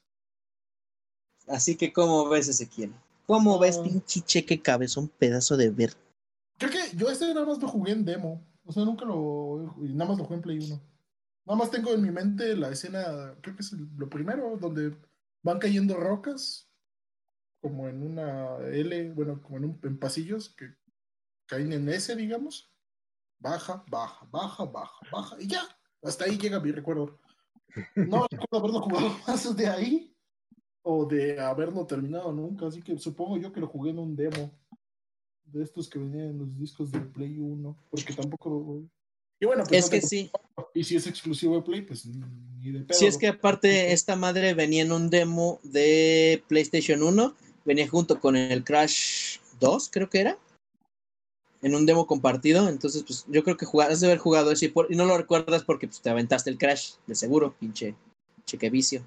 Así 1.47 1.77
que, 1.77 1.93
¿cómo 1.93 2.29
ves, 2.29 2.49
Ezequiel? 2.49 2.93
¿Cómo 3.27 3.59
ves, 3.59 3.79
Ah. 3.79 3.83
pinche 3.85 4.21
cheque 4.21 4.61
cabezón, 4.61 5.09
pedazo 5.09 5.57
de 5.57 5.71
ver? 5.71 5.93
Creo 6.59 6.71
que 6.71 6.97
yo 6.97 7.09
este 7.11 7.27
nada 7.33 7.47
más 7.47 7.59
lo 7.61 7.69
jugué 7.69 7.93
en 7.93 8.05
demo. 8.05 8.43
O 8.65 8.73
sea, 8.73 8.85
nunca 8.85 9.05
lo. 9.05 9.75
y 9.81 9.93
Nada 9.95 10.11
más 10.11 10.19
lo 10.19 10.25
jugué 10.25 10.37
en 10.37 10.43
Play 10.43 10.59
1. 10.59 10.81
Nada 11.47 11.57
más 11.59 11.71
tengo 11.71 11.93
en 11.95 12.03
mi 12.03 12.11
mente 12.11 12.55
la 12.57 12.69
escena, 12.71 13.35
creo 13.41 13.57
que 13.57 13.63
es 13.63 13.73
el- 13.73 13.89
lo 13.97 14.11
primero, 14.11 14.59
donde 14.61 14.95
van 15.43 15.59
cayendo 15.59 15.97
rocas, 15.97 16.69
como 17.63 17.89
en 17.89 18.03
una 18.03 18.59
L, 18.69 19.13
bueno, 19.13 19.41
como 19.43 19.57
en, 19.57 19.65
un, 19.65 19.81
en 19.83 19.99
pasillos 19.99 20.51
que 20.51 20.75
caen 21.49 21.73
en 21.73 21.89
S, 21.89 22.15
digamos. 22.15 22.71
Baja, 23.41 23.85
baja, 23.91 24.27
baja, 24.31 24.65
baja, 24.65 24.99
baja, 25.11 25.37
y 25.41 25.47
ya. 25.49 25.63
Hasta 26.03 26.25
ahí 26.27 26.37
llega 26.39 26.61
mi 26.61 26.71
recuerdo. 26.71 27.19
No 27.97 28.27
recuerdo 28.31 28.59
haberlo 28.59 28.81
jugado 28.83 29.17
más 29.27 29.57
de 29.57 29.67
ahí 29.67 30.15
o 30.83 31.05
de 31.07 31.41
haberlo 31.41 31.85
terminado 31.87 32.33
nunca, 32.33 32.67
así 32.67 32.81
que 32.83 32.97
supongo 32.99 33.37
yo 33.39 33.53
que 33.53 33.61
lo 33.61 33.67
jugué 33.67 33.91
en 33.91 33.99
un 33.99 34.15
demo 34.17 34.51
de 35.45 35.63
estos 35.63 35.89
que 35.89 35.99
venían 35.99 36.29
en 36.31 36.39
los 36.39 36.59
discos 36.59 36.91
de 36.93 37.01
Play 37.01 37.39
1, 37.39 37.77
porque 37.91 38.13
tampoco... 38.15 38.83
Y 39.41 39.47
bueno, 39.47 39.65
pues 39.69 39.79
Es 39.79 39.85
no 39.87 39.91
que 39.93 39.99
tengo- 40.01 40.09
sí, 40.09 40.31
Y 40.75 40.85
si 40.85 40.97
es 40.97 41.07
exclusivo 41.07 41.57
de 41.57 41.63
Play, 41.63 41.83
pues 41.83 42.05
ni 42.07 42.73
de 42.73 42.81
pedo. 42.81 42.99
sí 42.99 43.07
es 43.07 43.17
que 43.19 43.29
aparte 43.29 43.93
esta 43.93 44.17
madre 44.17 44.53
venía 44.55 44.83
en 44.83 44.93
un 44.93 45.11
demo 45.11 45.61
de 45.63 46.43
PlayStation 46.49 47.03
1, 47.03 47.35
venía 47.65 47.89
junto 47.89 48.19
con 48.21 48.37
el 48.37 48.65
Crash 48.65 49.39
2, 49.61 49.89
creo 49.91 50.09
que 50.11 50.21
era, 50.21 50.39
en 51.63 51.75
un 51.75 51.87
demo 51.87 52.07
compartido, 52.07 52.69
entonces 52.69 53.03
pues 53.03 53.25
yo 53.29 53.43
creo 53.43 53.57
que 53.57 53.67
has 53.83 54.01
de 54.01 54.07
haber 54.07 54.19
jugado 54.19 54.53
ese 54.53 54.67
y, 54.89 54.97
no 54.97 55.07
lo 55.07 55.17
recuerdas 55.17 55.65
porque 55.65 55.89
pues, 55.89 56.01
te 56.01 56.11
aventaste 56.11 56.51
el 56.51 56.59
Crash, 56.59 56.95
de 57.07 57.15
seguro, 57.15 57.55
pinche, 57.59 57.95
cheque 58.45 58.71
vicio. 58.71 59.07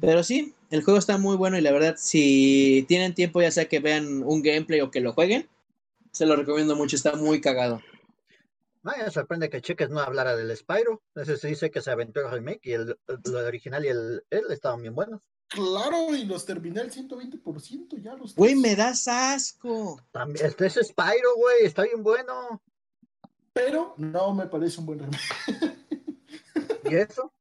Pero 0.00 0.22
sí, 0.22 0.54
el 0.70 0.82
juego 0.82 0.98
está 0.98 1.18
muy 1.18 1.36
bueno 1.36 1.58
y 1.58 1.60
la 1.60 1.72
verdad, 1.72 1.96
si 1.98 2.84
tienen 2.88 3.14
tiempo, 3.14 3.42
ya 3.42 3.50
sea 3.50 3.68
que 3.68 3.80
vean 3.80 4.22
un 4.22 4.42
gameplay 4.42 4.80
o 4.80 4.90
que 4.90 5.00
lo 5.00 5.12
jueguen, 5.12 5.48
se 6.12 6.26
lo 6.26 6.36
recomiendo 6.36 6.76
mucho, 6.76 6.96
está 6.96 7.16
muy 7.16 7.40
cagado. 7.40 7.80
Ay, 8.84 9.02
me 9.04 9.10
sorprende 9.10 9.48
que 9.48 9.60
Cheques 9.60 9.90
no 9.90 10.00
hablara 10.00 10.34
del 10.34 10.56
Spyro. 10.56 11.02
Ese 11.14 11.36
sí 11.36 11.48
dice 11.48 11.70
que 11.70 11.80
se 11.80 11.90
aventó 11.90 12.20
el 12.20 12.30
remake 12.32 12.66
y 12.66 12.72
el, 12.72 12.98
el 13.06 13.34
original 13.34 13.84
y 13.84 13.88
el 13.88 14.24
él 14.30 14.44
estaban 14.50 14.82
bien 14.82 14.94
buenos. 14.94 15.22
Claro, 15.48 16.14
y 16.16 16.24
los 16.24 16.46
terminé 16.46 16.80
al 16.80 16.90
120% 16.90 18.02
ya 18.02 18.14
los 18.14 18.34
Güey, 18.34 18.54
me 18.54 18.74
das 18.74 19.06
asco. 19.08 20.00
También, 20.10 20.46
este 20.46 20.66
es 20.66 20.74
Spyro, 20.74 21.36
güey, 21.36 21.64
está 21.64 21.82
bien 21.82 22.02
bueno. 22.02 22.62
Pero 23.52 23.94
no 23.98 24.32
me 24.34 24.46
parece 24.46 24.80
un 24.80 24.86
buen 24.86 25.00
remake. 25.00 25.20
¿Y 26.90 26.94
eso? 26.94 27.32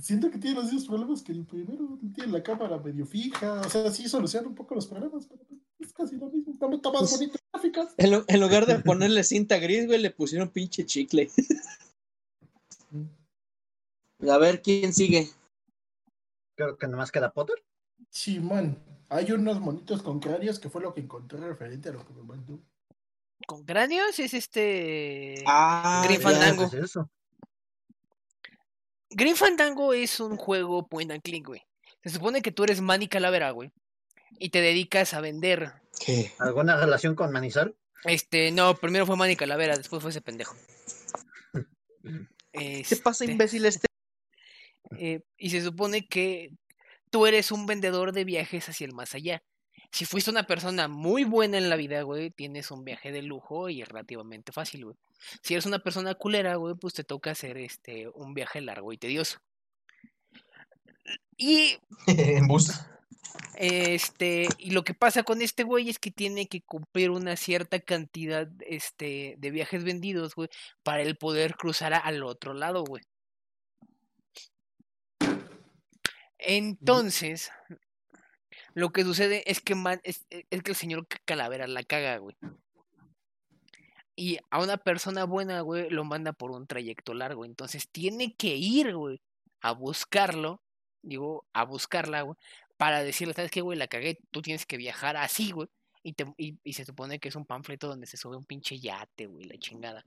Siento 0.00 0.30
que 0.30 0.38
tiene 0.38 0.56
los 0.56 0.64
mismos 0.64 0.86
problemas 0.86 1.22
que 1.22 1.32
el 1.32 1.44
primero. 1.46 1.98
Tiene 2.14 2.32
la 2.32 2.42
cámara 2.42 2.78
medio 2.78 3.04
fija. 3.06 3.60
O 3.60 3.68
sea, 3.70 3.90
sí 3.90 4.08
soluciona 4.08 4.48
un 4.48 4.54
poco 4.54 4.74
los 4.74 4.86
problemas, 4.86 5.26
pero 5.26 5.42
es 5.78 5.92
casi 5.92 6.16
lo 6.16 6.26
mismo. 6.30 6.52
Está, 6.54 6.66
está 6.72 6.90
más 6.90 7.00
Pues- 7.00 7.12
bonito 7.12 7.36
en 7.38 7.44
gráficas. 7.52 7.94
En, 7.98 8.24
en 8.26 8.40
lugar 8.40 8.64
de 8.66 8.78
ponerle 8.78 9.24
cinta 9.24 9.58
gris, 9.58 9.86
güey, 9.86 9.98
le 10.00 10.10
pusieron 10.10 10.48
pinche 10.48 10.86
chicle. 10.86 11.30
A 14.28 14.38
ver 14.38 14.60
quién 14.62 14.92
sigue. 14.92 15.30
Creo 16.60 16.76
que 16.76 16.88
nomás 16.88 17.10
queda 17.10 17.32
Potter. 17.32 17.56
Simón, 18.10 18.84
hay 19.08 19.32
unos 19.32 19.60
monitos 19.60 20.02
con 20.02 20.20
cráneos 20.20 20.58
que 20.58 20.68
fue 20.68 20.82
lo 20.82 20.92
que 20.92 21.00
encontré 21.00 21.40
referente 21.40 21.88
a 21.88 21.92
lo 21.92 22.06
que 22.06 22.12
me 22.12 22.22
mandó. 22.22 22.60
Con 23.46 23.64
cráneos 23.64 24.18
es 24.18 24.34
este. 24.34 25.42
Ah. 25.46 26.06
Fandango. 26.20 26.68
¿Qué 26.68 26.76
es 26.76 26.84
eso? 26.84 27.10
Green 29.08 29.36
Fandango 29.36 29.94
es 29.94 30.20
un 30.20 30.36
juego 30.36 30.86
point 30.86 31.10
and 31.10 31.22
click, 31.22 31.46
güey. 31.46 31.62
Se 32.04 32.10
supone 32.10 32.42
que 32.42 32.52
tú 32.52 32.64
eres 32.64 32.82
Manny 32.82 33.08
Calavera, 33.08 33.52
güey. 33.52 33.72
Y 34.38 34.50
te 34.50 34.60
dedicas 34.60 35.14
a 35.14 35.22
vender. 35.22 35.72
¿Qué? 35.98 36.30
¿Alguna 36.38 36.76
relación 36.76 37.14
con 37.14 37.32
Manizal? 37.32 37.74
Este, 38.04 38.50
no, 38.50 38.74
primero 38.74 39.06
fue 39.06 39.16
Manny 39.16 39.34
Calavera, 39.34 39.78
después 39.78 40.02
fue 40.02 40.10
ese 40.10 40.20
pendejo. 40.20 40.54
¿Qué 42.52 42.96
pasa, 43.02 43.24
Este, 43.24 43.32
imbécil 43.32 43.64
este? 43.64 43.89
Eh, 44.98 45.20
y 45.36 45.50
se 45.50 45.62
supone 45.62 46.06
que 46.06 46.52
tú 47.10 47.26
eres 47.26 47.52
un 47.52 47.66
vendedor 47.66 48.12
de 48.12 48.24
viajes 48.24 48.68
hacia 48.68 48.86
el 48.86 48.94
más 48.94 49.14
allá. 49.14 49.42
Si 49.92 50.04
fuiste 50.04 50.30
una 50.30 50.44
persona 50.44 50.86
muy 50.88 51.24
buena 51.24 51.58
en 51.58 51.68
la 51.68 51.76
vida, 51.76 52.02
güey, 52.02 52.30
tienes 52.30 52.70
un 52.70 52.84
viaje 52.84 53.10
de 53.10 53.22
lujo 53.22 53.68
y 53.68 53.82
es 53.82 53.88
relativamente 53.88 54.52
fácil, 54.52 54.84
güey. 54.84 54.96
Si 55.42 55.54
eres 55.54 55.66
una 55.66 55.80
persona 55.80 56.14
culera, 56.14 56.54
güey, 56.56 56.74
pues 56.76 56.94
te 56.94 57.04
toca 57.04 57.32
hacer 57.32 57.58
este 57.58 58.08
un 58.14 58.32
viaje 58.32 58.60
largo 58.60 58.92
y 58.92 58.98
tedioso. 58.98 59.40
Y 61.36 61.76
en 62.06 62.46
bus. 62.46 62.72
este, 63.56 64.48
y 64.58 64.70
lo 64.70 64.84
que 64.84 64.94
pasa 64.94 65.24
con 65.24 65.42
este 65.42 65.64
güey 65.64 65.88
es 65.88 65.98
que 65.98 66.10
tiene 66.10 66.46
que 66.46 66.62
cumplir 66.62 67.10
una 67.10 67.36
cierta 67.36 67.80
cantidad 67.80 68.48
este, 68.60 69.34
de 69.38 69.50
viajes 69.50 69.82
vendidos, 69.82 70.34
güey, 70.34 70.48
para 70.82 71.02
el 71.02 71.16
poder 71.16 71.56
cruzar 71.56 71.94
al 71.94 72.22
otro 72.22 72.54
lado, 72.54 72.84
güey. 72.84 73.02
Entonces, 76.42 77.50
lo 78.74 78.90
que 78.90 79.04
sucede 79.04 79.42
es 79.50 79.60
que, 79.60 79.74
e, 80.02 80.46
es 80.50 80.62
que 80.62 80.70
el 80.70 80.76
señor 80.76 81.06
Ca- 81.06 81.20
Calavera 81.24 81.66
la 81.66 81.82
caga, 81.82 82.18
güey. 82.18 82.36
Y 84.16 84.38
a 84.50 84.60
una 84.62 84.76
persona 84.76 85.24
buena, 85.24 85.60
güey, 85.62 85.88
lo 85.90 86.04
manda 86.04 86.32
por 86.32 86.50
un 86.50 86.66
trayecto 86.66 87.14
largo. 87.14 87.44
Entonces 87.44 87.88
tiene 87.90 88.34
que 88.34 88.56
ir, 88.56 88.94
güey, 88.94 89.20
a 89.60 89.72
buscarlo. 89.72 90.62
Digo, 91.02 91.46
a 91.52 91.64
buscarla, 91.64 92.22
güey 92.22 92.36
para 92.80 93.02
decirle, 93.04 93.34
¿sabes 93.34 93.50
qué, 93.50 93.60
güey? 93.60 93.76
La 93.76 93.88
cagué, 93.88 94.18
tú 94.30 94.40
tienes 94.40 94.64
que 94.64 94.78
viajar 94.78 95.14
así, 95.18 95.50
güey. 95.50 95.68
Y, 96.02 96.14
y 96.64 96.72
se 96.72 96.86
supone 96.86 97.18
que 97.20 97.28
es 97.28 97.36
un 97.36 97.44
panfleto 97.44 97.88
donde 97.88 98.06
se 98.06 98.16
sube 98.16 98.38
un 98.38 98.46
pinche 98.46 98.78
yate, 98.80 99.26
güey, 99.26 99.44
la 99.44 99.58
chingada. 99.58 100.02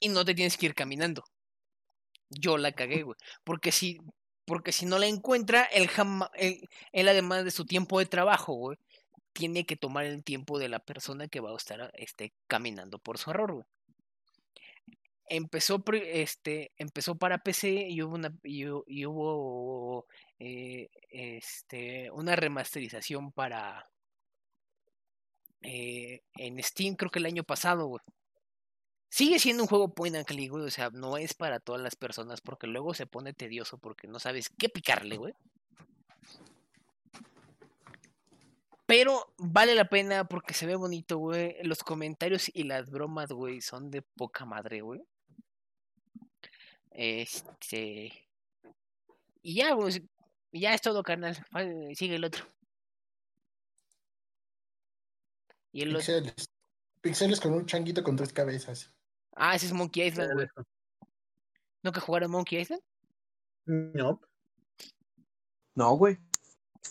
Y 0.00 0.08
no 0.08 0.24
te 0.24 0.34
tienes 0.34 0.56
que 0.56 0.66
ir 0.66 0.74
caminando. 0.74 1.22
Yo 2.38 2.58
la 2.58 2.72
cagué, 2.72 3.02
güey. 3.02 3.16
Porque 3.44 3.72
si, 3.72 3.98
porque 4.44 4.72
si 4.72 4.86
no 4.86 4.98
la 4.98 5.06
encuentra, 5.06 5.64
él, 5.64 5.88
jama, 5.88 6.30
él, 6.34 7.08
además 7.08 7.44
de 7.44 7.50
su 7.50 7.64
tiempo 7.66 7.98
de 7.98 8.06
trabajo, 8.06 8.54
güey, 8.54 8.78
tiene 9.32 9.66
que 9.66 9.76
tomar 9.76 10.04
el 10.06 10.24
tiempo 10.24 10.58
de 10.58 10.68
la 10.68 10.80
persona 10.80 11.28
que 11.28 11.40
va 11.40 11.50
a 11.50 11.56
estar 11.56 11.92
este, 11.94 12.32
caminando 12.48 12.98
por 12.98 13.18
su 13.18 13.30
error, 13.30 13.52
güey 13.52 13.66
empezó 15.32 15.82
este 15.92 16.72
empezó 16.76 17.16
para 17.16 17.38
PC 17.38 17.88
y 17.88 18.02
hubo 18.02 18.14
una 18.14 18.34
y 18.42 18.66
hubo 19.06 20.06
eh, 20.38 20.90
este 21.08 22.10
una 22.10 22.36
remasterización 22.36 23.32
para 23.32 23.88
eh, 25.62 26.20
en 26.36 26.62
Steam 26.62 26.96
creo 26.96 27.10
que 27.10 27.18
el 27.18 27.26
año 27.26 27.44
pasado 27.44 27.86
güey. 27.86 28.02
Sigue 29.12 29.38
siendo 29.38 29.64
un 29.64 29.68
juego 29.68 29.92
point 29.94 30.16
and 30.16 30.24
click 30.24 30.50
güey 30.50 30.64
o 30.64 30.70
sea 30.70 30.88
no 30.88 31.18
es 31.18 31.34
para 31.34 31.60
todas 31.60 31.82
las 31.82 31.96
personas 31.96 32.40
porque 32.40 32.66
luego 32.66 32.94
se 32.94 33.06
pone 33.06 33.34
tedioso 33.34 33.76
porque 33.76 34.08
no 34.08 34.18
sabes 34.18 34.48
qué 34.48 34.70
picarle 34.70 35.18
güey 35.18 35.34
Pero 38.92 39.32
vale 39.38 39.74
la 39.74 39.88
pena 39.88 40.28
porque 40.28 40.52
se 40.52 40.66
ve 40.66 40.76
bonito, 40.76 41.16
güey. 41.16 41.56
Los 41.62 41.78
comentarios 41.78 42.50
y 42.52 42.64
las 42.64 42.90
bromas, 42.90 43.32
güey, 43.32 43.62
son 43.62 43.90
de 43.90 44.02
poca 44.02 44.44
madre, 44.44 44.82
güey. 44.82 45.00
Este. 46.90 48.12
Y 49.40 49.54
ya, 49.54 49.72
güey. 49.72 50.06
Ya 50.52 50.74
es 50.74 50.82
todo, 50.82 51.02
carnal. 51.02 51.42
Sigue 51.94 52.16
el 52.16 52.24
otro. 52.24 52.44
Y 55.72 55.84
el 55.84 55.96
otro. 55.96 56.00
Pixeles. 56.00 56.50
Pixeles 57.00 57.40
con 57.40 57.54
un 57.54 57.64
changuito 57.64 58.02
con 58.02 58.16
tres 58.16 58.34
cabezas. 58.34 58.92
Ah, 59.34 59.54
ese 59.54 59.66
es 59.66 59.72
Monkey 59.72 60.06
Island, 60.06 60.32
güey. 60.34 60.48
¿Nunca 61.82 62.00
jugaron 62.00 62.30
Monkey 62.30 62.60
Island? 62.60 62.82
No, 63.66 64.20
No, 65.74 65.96
güey. 65.96 66.18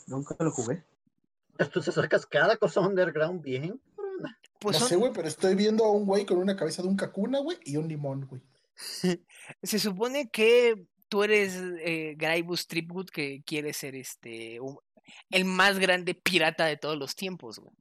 Nunca 0.07 0.35
lo 0.39 0.51
jugué. 0.51 0.83
tú 1.71 1.81
se 1.81 1.91
sacas 1.91 2.25
cada 2.25 2.57
cosa 2.57 2.81
underground 2.81 3.41
bien. 3.43 3.79
Pues 4.59 4.75
no 4.75 4.79
son- 4.79 4.89
sé, 4.89 4.95
güey, 4.95 5.11
pero 5.13 5.27
estoy 5.27 5.55
viendo 5.55 5.85
a 5.85 5.91
un 5.91 6.05
güey 6.05 6.25
con 6.25 6.37
una 6.37 6.55
cabeza 6.55 6.81
de 6.81 6.87
un 6.87 6.95
cacuna, 6.95 7.39
güey, 7.39 7.57
y 7.65 7.77
un 7.77 7.87
limón, 7.87 8.25
güey. 8.27 8.41
Se 9.63 9.79
supone 9.79 10.29
que 10.29 10.87
tú 11.09 11.23
eres 11.23 11.55
eh, 11.79 12.15
Graibus 12.17 12.67
Tripwood 12.67 13.07
que 13.09 13.43
quiere 13.45 13.73
ser 13.73 13.95
este 13.95 14.59
un- 14.59 14.79
el 15.29 15.45
más 15.45 15.77
grande 15.77 16.15
pirata 16.15 16.65
de 16.65 16.77
todos 16.77 16.97
los 16.97 17.15
tiempos, 17.15 17.59
güey. 17.59 17.73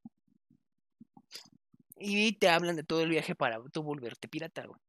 Y 2.01 2.33
te 2.33 2.49
hablan 2.49 2.77
de 2.77 2.85
todo 2.85 3.03
el 3.03 3.11
viaje 3.11 3.35
para 3.35 3.63
tú 3.73 3.83
volverte 3.83 4.27
pirata, 4.27 4.65
güey. 4.67 4.81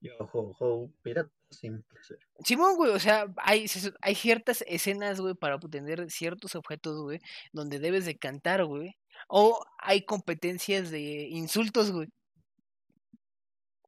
Yo, 0.00 0.12
ho, 0.20 0.56
ho, 0.60 0.90
pirata 1.02 1.32
sin 1.50 1.82
placer. 1.82 2.18
Simón, 2.44 2.76
güey, 2.76 2.92
o 2.92 3.00
sea, 3.00 3.26
hay, 3.38 3.66
hay 4.00 4.14
ciertas 4.14 4.62
escenas, 4.68 5.20
güey, 5.20 5.34
para 5.34 5.56
obtener 5.56 6.08
ciertos 6.10 6.54
objetos, 6.54 7.00
güey, 7.02 7.20
donde 7.52 7.80
debes 7.80 8.04
de 8.06 8.16
cantar, 8.16 8.64
güey. 8.64 8.96
O 9.28 9.64
hay 9.78 10.02
competencias 10.04 10.90
de 10.90 11.28
insultos, 11.28 11.90
güey. 11.90 12.08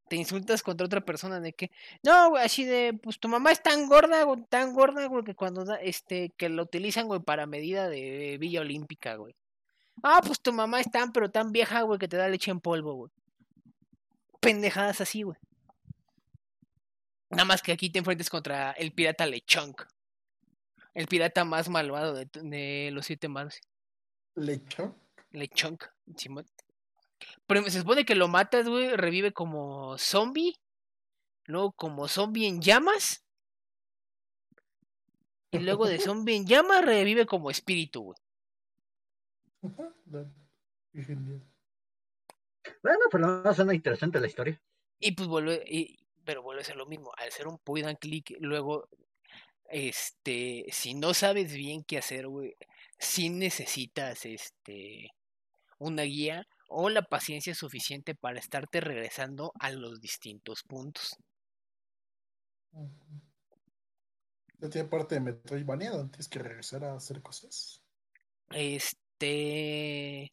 Te 0.08 0.16
insultas 0.16 0.62
contra 0.64 0.86
otra 0.86 1.00
persona 1.02 1.38
de 1.38 1.52
que, 1.52 1.70
no, 2.02 2.30
güey, 2.30 2.44
así 2.44 2.64
de, 2.64 2.98
pues 3.00 3.20
tu 3.20 3.28
mamá 3.28 3.52
es 3.52 3.62
tan 3.62 3.86
gorda, 3.86 4.24
güey, 4.24 4.42
tan 4.48 4.74
gorda, 4.74 5.06
güey, 5.06 5.22
que 5.22 5.36
cuando 5.36 5.64
da, 5.64 5.76
este, 5.76 6.32
que 6.36 6.48
la 6.48 6.62
utilizan, 6.62 7.06
güey, 7.06 7.20
para 7.20 7.46
medida 7.46 7.88
de 7.88 8.36
Villa 8.40 8.62
Olímpica, 8.62 9.14
güey. 9.14 9.36
Ah, 10.02 10.20
pues 10.24 10.40
tu 10.40 10.52
mamá 10.52 10.80
es 10.80 10.90
tan, 10.90 11.12
pero 11.12 11.30
tan 11.30 11.52
vieja, 11.52 11.82
güey, 11.82 11.98
que 11.98 12.08
te 12.08 12.16
da 12.16 12.28
leche 12.28 12.50
en 12.50 12.60
polvo, 12.60 12.94
güey. 12.94 13.12
Pendejadas 14.40 15.00
así, 15.00 15.22
güey. 15.22 15.38
Nada 17.30 17.44
más 17.44 17.62
que 17.62 17.72
aquí 17.72 17.90
te 17.90 18.00
enfrentes 18.00 18.28
contra 18.28 18.72
el 18.72 18.92
pirata 18.92 19.24
Lechonk. 19.24 19.82
El 20.94 21.06
pirata 21.06 21.44
más 21.44 21.68
malvado 21.68 22.14
de, 22.14 22.90
los 22.92 23.06
siete 23.06 23.28
malos. 23.28 23.60
Lecho. 24.34 24.96
Lechonk. 25.30 25.84
Simón. 26.16 26.46
Pero 27.46 27.62
se 27.64 27.78
supone 27.80 28.04
que 28.04 28.16
lo 28.16 28.26
matas, 28.26 28.68
güey. 28.68 28.96
Revive 28.96 29.32
como 29.32 29.96
zombie. 29.98 30.56
Luego 31.44 31.72
como 31.72 32.08
zombie 32.08 32.48
en 32.48 32.60
llamas. 32.60 33.24
Y 35.52 35.58
luego 35.60 35.86
de 35.86 35.98
zombie 36.00 36.36
en 36.36 36.46
llamas 36.46 36.84
revive 36.84 37.26
como 37.26 37.50
espíritu, 37.50 38.02
güey. 38.02 38.18
Ajá, 39.62 39.94
dale. 40.06 40.30
Bueno, 42.82 43.00
pero 43.10 43.42
no 43.42 43.54
suena 43.54 43.74
interesante 43.74 44.20
la 44.20 44.26
historia. 44.26 44.60
Y 44.98 45.12
pues 45.12 45.28
vuelve, 45.28 45.62
y- 45.66 45.98
pero 46.24 46.42
vuelve 46.42 46.62
a 46.62 46.64
ser 46.64 46.76
lo 46.76 46.86
mismo. 46.86 47.10
Al 47.16 47.32
ser 47.32 47.48
un 47.48 47.58
point 47.58 47.86
and 47.86 47.98
click, 47.98 48.36
luego, 48.40 48.88
este, 49.68 50.66
si 50.70 50.94
no 50.94 51.14
sabes 51.14 51.52
bien 51.52 51.84
qué 51.84 51.98
hacer, 51.98 52.26
güey, 52.28 52.54
sí 52.98 53.30
necesitas, 53.30 54.24
este, 54.26 55.10
una 55.78 56.02
guía 56.02 56.46
o 56.68 56.88
la 56.90 57.02
paciencia 57.02 57.54
suficiente 57.54 58.14
para 58.14 58.38
estarte 58.38 58.80
regresando 58.80 59.52
a 59.58 59.70
los 59.72 60.00
distintos 60.00 60.62
puntos. 60.62 61.16
Ya 64.58 64.68
tiene 64.68 64.88
parte 64.88 65.14
de 65.16 65.20
Metroidvania, 65.22 65.90
donde 65.90 66.10
tienes 66.12 66.28
que 66.28 66.38
regresar 66.38 66.84
a 66.84 66.94
hacer 66.94 67.22
cosas. 67.22 67.82
Este, 69.20 70.32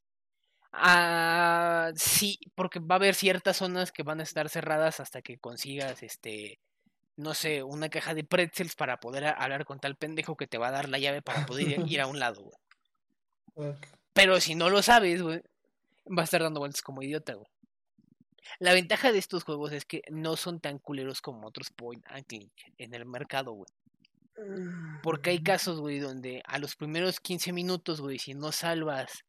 ah, 0.71 1.91
sí, 1.95 2.39
porque 2.55 2.79
va 2.79 2.95
a 2.95 2.97
haber 2.97 3.15
ciertas 3.15 3.57
zonas 3.57 3.91
que 3.91 4.03
van 4.03 4.21
a 4.21 4.23
estar 4.23 4.47
cerradas 4.49 5.01
hasta 5.01 5.21
que 5.21 5.37
consigas, 5.37 6.03
este, 6.03 6.61
no 7.17 7.33
sé, 7.33 7.63
una 7.63 7.89
caja 7.89 8.13
de 8.13 8.23
pretzels 8.23 8.75
para 8.75 8.99
poder 9.01 9.25
hablar 9.25 9.65
con 9.65 9.79
tal 9.79 9.97
pendejo 9.97 10.37
que 10.37 10.47
te 10.47 10.57
va 10.57 10.69
a 10.69 10.71
dar 10.71 10.87
la 10.87 10.99
llave 10.99 11.21
para 11.21 11.45
poder 11.45 11.85
ir, 11.85 11.99
a 11.99 12.07
un 12.07 12.19
lado, 12.19 12.43
güey. 12.43 12.55
Pero 14.13 14.39
si 14.39 14.55
no 14.55 14.69
lo 14.69 14.81
sabes, 14.81 15.21
güey, 15.21 15.41
va 16.05 16.21
a 16.21 16.25
estar 16.25 16.41
dando 16.41 16.61
vueltas 16.61 16.81
como 16.81 17.03
idiota, 17.03 17.33
güey. 17.33 17.47
La 18.59 18.73
ventaja 18.73 19.11
de 19.11 19.17
estos 19.17 19.43
juegos 19.43 19.73
es 19.73 19.83
que 19.83 20.01
no 20.09 20.37
son 20.37 20.61
tan 20.61 20.79
culeros 20.79 21.21
como 21.21 21.45
otros 21.45 21.71
point 21.71 22.05
and 22.07 22.25
click 22.25 22.73
en 22.77 22.93
el 22.93 23.05
mercado, 23.05 23.51
güey. 23.51 23.67
Porque 25.01 25.31
hay 25.31 25.41
casos, 25.41 25.79
güey, 25.79 25.99
donde 25.99 26.43
a 26.45 26.59
los 26.59 26.75
primeros 26.75 27.19
15 27.19 27.53
minutos, 27.53 28.01
güey, 28.01 28.19
si 28.19 28.33
no 28.33 28.51
salvas 28.51 29.23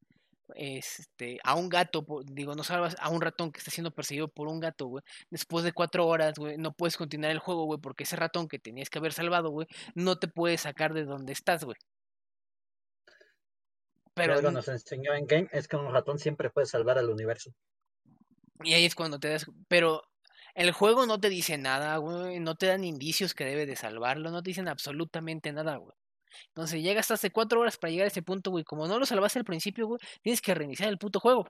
este, 0.54 1.38
a 1.44 1.54
un 1.54 1.68
gato, 1.68 2.04
digo, 2.26 2.54
no 2.54 2.64
salvas 2.64 2.96
a 2.98 3.10
un 3.10 3.20
ratón 3.20 3.52
que 3.52 3.58
está 3.58 3.70
siendo 3.70 3.90
perseguido 3.90 4.28
por 4.28 4.48
un 4.48 4.60
gato, 4.60 4.86
güey, 4.86 5.04
después 5.30 5.64
de 5.64 5.72
cuatro 5.72 6.06
horas, 6.06 6.38
güey, 6.38 6.56
no 6.56 6.72
puedes 6.72 6.96
continuar 6.96 7.32
el 7.32 7.38
juego, 7.38 7.64
güey, 7.64 7.80
porque 7.80 8.04
ese 8.04 8.16
ratón 8.16 8.48
que 8.48 8.58
tenías 8.58 8.90
que 8.90 8.98
haber 8.98 9.12
salvado, 9.12 9.50
güey, 9.50 9.66
no 9.94 10.18
te 10.18 10.28
puede 10.28 10.58
sacar 10.58 10.94
de 10.94 11.04
donde 11.04 11.32
estás, 11.32 11.64
güey. 11.64 11.76
Pero 14.14 14.50
nos 14.50 14.66
enseñó 14.68 15.14
en 15.14 15.26
game 15.26 15.48
es 15.52 15.68
que 15.68 15.76
un 15.76 15.92
ratón 15.92 16.18
siempre 16.18 16.50
puede 16.50 16.66
salvar 16.66 16.98
al 16.98 17.08
universo. 17.08 17.52
y 18.64 18.74
ahí 18.74 18.84
es 18.84 18.96
cuando 18.96 19.20
te 19.20 19.28
das, 19.28 19.46
pero 19.68 20.02
el 20.54 20.72
juego 20.72 21.06
no 21.06 21.20
te 21.20 21.28
dice 21.28 21.58
nada, 21.58 21.96
güey, 21.98 22.40
no 22.40 22.56
te 22.56 22.66
dan 22.66 22.84
indicios 22.84 23.34
que 23.34 23.44
debe 23.44 23.66
de 23.66 23.76
salvarlo, 23.76 24.30
no 24.30 24.42
te 24.42 24.50
dicen 24.50 24.68
absolutamente 24.68 25.52
nada, 25.52 25.76
güey. 25.76 25.94
Entonces 26.48 26.82
llegas 26.82 27.10
hace 27.10 27.30
cuatro 27.30 27.60
horas 27.60 27.76
para 27.76 27.90
llegar 27.90 28.04
a 28.06 28.08
ese 28.08 28.22
punto, 28.22 28.50
güey. 28.50 28.64
Como 28.64 28.86
no 28.86 28.98
lo 28.98 29.06
salvaste 29.06 29.38
al 29.38 29.44
principio, 29.44 29.86
güey, 29.86 30.00
tienes 30.22 30.40
que 30.40 30.54
reiniciar 30.54 30.88
el 30.88 30.98
puto 30.98 31.20
juego. 31.20 31.48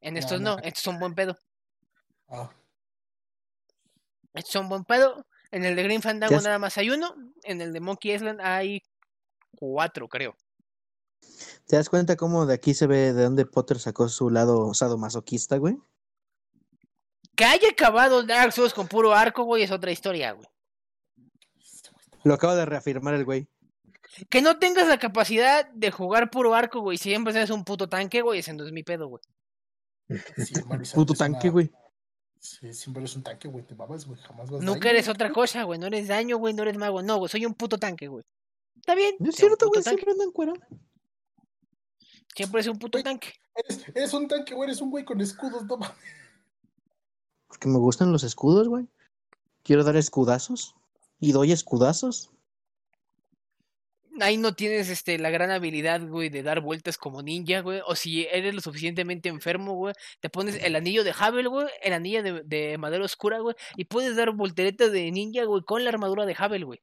En 0.00 0.16
estos 0.16 0.40
no. 0.40 0.56
no, 0.56 0.62
estos 0.62 0.82
son 0.82 0.98
buen 0.98 1.14
pedo. 1.14 1.38
Ah, 2.28 2.50
Estos 4.34 4.52
son 4.52 4.68
buen 4.68 4.84
pedo. 4.84 5.26
En 5.50 5.64
el 5.64 5.76
de 5.76 5.82
Green 5.82 6.02
Fandango 6.02 6.40
nada 6.40 6.58
más 6.58 6.76
hay 6.78 6.90
uno. 6.90 7.14
En 7.44 7.60
el 7.60 7.72
de 7.72 7.80
Monkey 7.80 8.12
Island 8.12 8.40
hay 8.40 8.82
cuatro, 9.56 10.08
creo. 10.08 10.34
¿Te 11.66 11.76
das 11.76 11.88
cuenta 11.88 12.16
cómo 12.16 12.46
de 12.46 12.54
aquí 12.54 12.74
se 12.74 12.86
ve 12.86 13.12
de 13.12 13.22
dónde 13.22 13.46
Potter 13.46 13.78
sacó 13.78 14.08
su 14.08 14.30
lado 14.30 14.74
sadomasoquista, 14.74 15.58
güey? 15.58 15.78
Que 17.34 17.44
haya 17.44 17.70
acabado 17.70 18.22
Dark 18.24 18.52
Souls 18.52 18.74
con 18.74 18.88
puro 18.88 19.14
arco, 19.14 19.44
güey, 19.44 19.62
es 19.62 19.70
otra 19.70 19.90
historia, 19.90 20.32
güey. 20.32 20.46
Lo 22.24 22.34
acaba 22.34 22.54
de 22.54 22.66
reafirmar 22.66 23.14
el 23.14 23.24
güey. 23.24 23.48
Que 24.28 24.42
no 24.42 24.58
tengas 24.58 24.86
la 24.88 24.98
capacidad 24.98 25.68
de 25.70 25.90
jugar 25.90 26.30
puro 26.30 26.54
arco, 26.54 26.80
güey. 26.80 26.98
Si 26.98 27.08
siempre 27.08 27.32
seas 27.32 27.50
un 27.50 27.64
puto 27.64 27.88
tanque, 27.88 28.20
güey, 28.20 28.40
ese 28.40 28.52
no 28.52 28.64
es 28.64 28.72
mi 28.72 28.82
pedo, 28.82 29.08
güey. 29.08 29.22
sí, 30.36 30.52
Puto 30.94 31.14
tanque, 31.14 31.48
una- 31.48 31.52
güey. 31.52 31.70
Sí, 32.38 32.74
siempre 32.74 33.00
eres 33.02 33.16
un 33.16 33.22
tanque, 33.22 33.48
güey. 33.48 33.64
Te 33.64 33.74
babas, 33.74 34.04
güey. 34.04 34.20
Jamás 34.20 34.50
vas 34.50 34.60
Nunca 34.62 34.80
daño. 34.88 34.90
eres 34.90 35.08
otra 35.08 35.30
cosa, 35.32 35.62
güey. 35.62 35.78
No 35.78 35.86
eres 35.86 36.08
daño, 36.08 36.36
güey. 36.38 36.52
No 36.52 36.62
eres 36.64 36.76
mago. 36.76 37.00
No, 37.00 37.16
güey. 37.18 37.28
Soy 37.30 37.46
un 37.46 37.54
puto 37.54 37.78
tanque, 37.78 38.08
güey. 38.08 38.24
Está 38.76 38.94
bien. 38.96 39.14
No 39.20 39.30
es 39.30 39.36
cierto, 39.36 39.68
güey. 39.68 39.80
tanque. 39.82 40.00
Siempre 40.02 40.12
anda 40.12 40.24
en 40.24 40.32
cuero. 40.32 40.52
Siempre 42.34 42.60
es 42.62 42.66
un 42.66 42.78
puto 42.78 42.96
Güey. 42.98 43.04
tanque. 43.04 43.32
Eres, 43.54 43.88
eres 43.94 44.12
un 44.14 44.26
tanque, 44.28 44.54
güey. 44.54 44.68
Eres 44.68 44.80
un 44.80 44.90
güey 44.90 45.04
con 45.04 45.20
escudos, 45.20 45.64
no 45.66 45.76
mames. 45.76 45.96
Porque 47.52 47.68
me 47.68 47.76
gustan 47.76 48.12
los 48.12 48.24
escudos, 48.24 48.66
güey. 48.66 48.86
Quiero 49.62 49.84
dar 49.84 49.94
escudazos. 49.96 50.74
Y 51.20 51.32
doy 51.32 51.52
escudazos. 51.52 52.30
Ahí 54.20 54.38
no 54.38 54.54
tienes 54.54 54.88
este 54.88 55.18
la 55.18 55.28
gran 55.28 55.50
habilidad, 55.50 56.00
güey, 56.00 56.30
de 56.30 56.42
dar 56.42 56.62
vueltas 56.62 56.96
como 56.96 57.20
ninja, 57.20 57.60
güey. 57.60 57.82
O 57.86 57.94
si 57.94 58.22
eres 58.24 58.54
lo 58.54 58.62
suficientemente 58.62 59.28
enfermo, 59.28 59.74
güey, 59.74 59.92
te 60.20 60.30
pones 60.30 60.64
el 60.64 60.76
anillo 60.76 61.04
de 61.04 61.12
Havel, 61.14 61.50
güey, 61.50 61.66
el 61.82 61.92
anillo 61.92 62.22
de, 62.22 62.42
de 62.42 62.78
madera 62.78 63.04
oscura, 63.04 63.40
güey, 63.40 63.54
y 63.76 63.84
puedes 63.84 64.16
dar 64.16 64.30
volteretas 64.32 64.90
de 64.90 65.10
ninja, 65.10 65.44
güey, 65.44 65.62
con 65.62 65.84
la 65.84 65.90
armadura 65.90 66.24
de 66.24 66.34
Havel, 66.38 66.64
güey. 66.64 66.80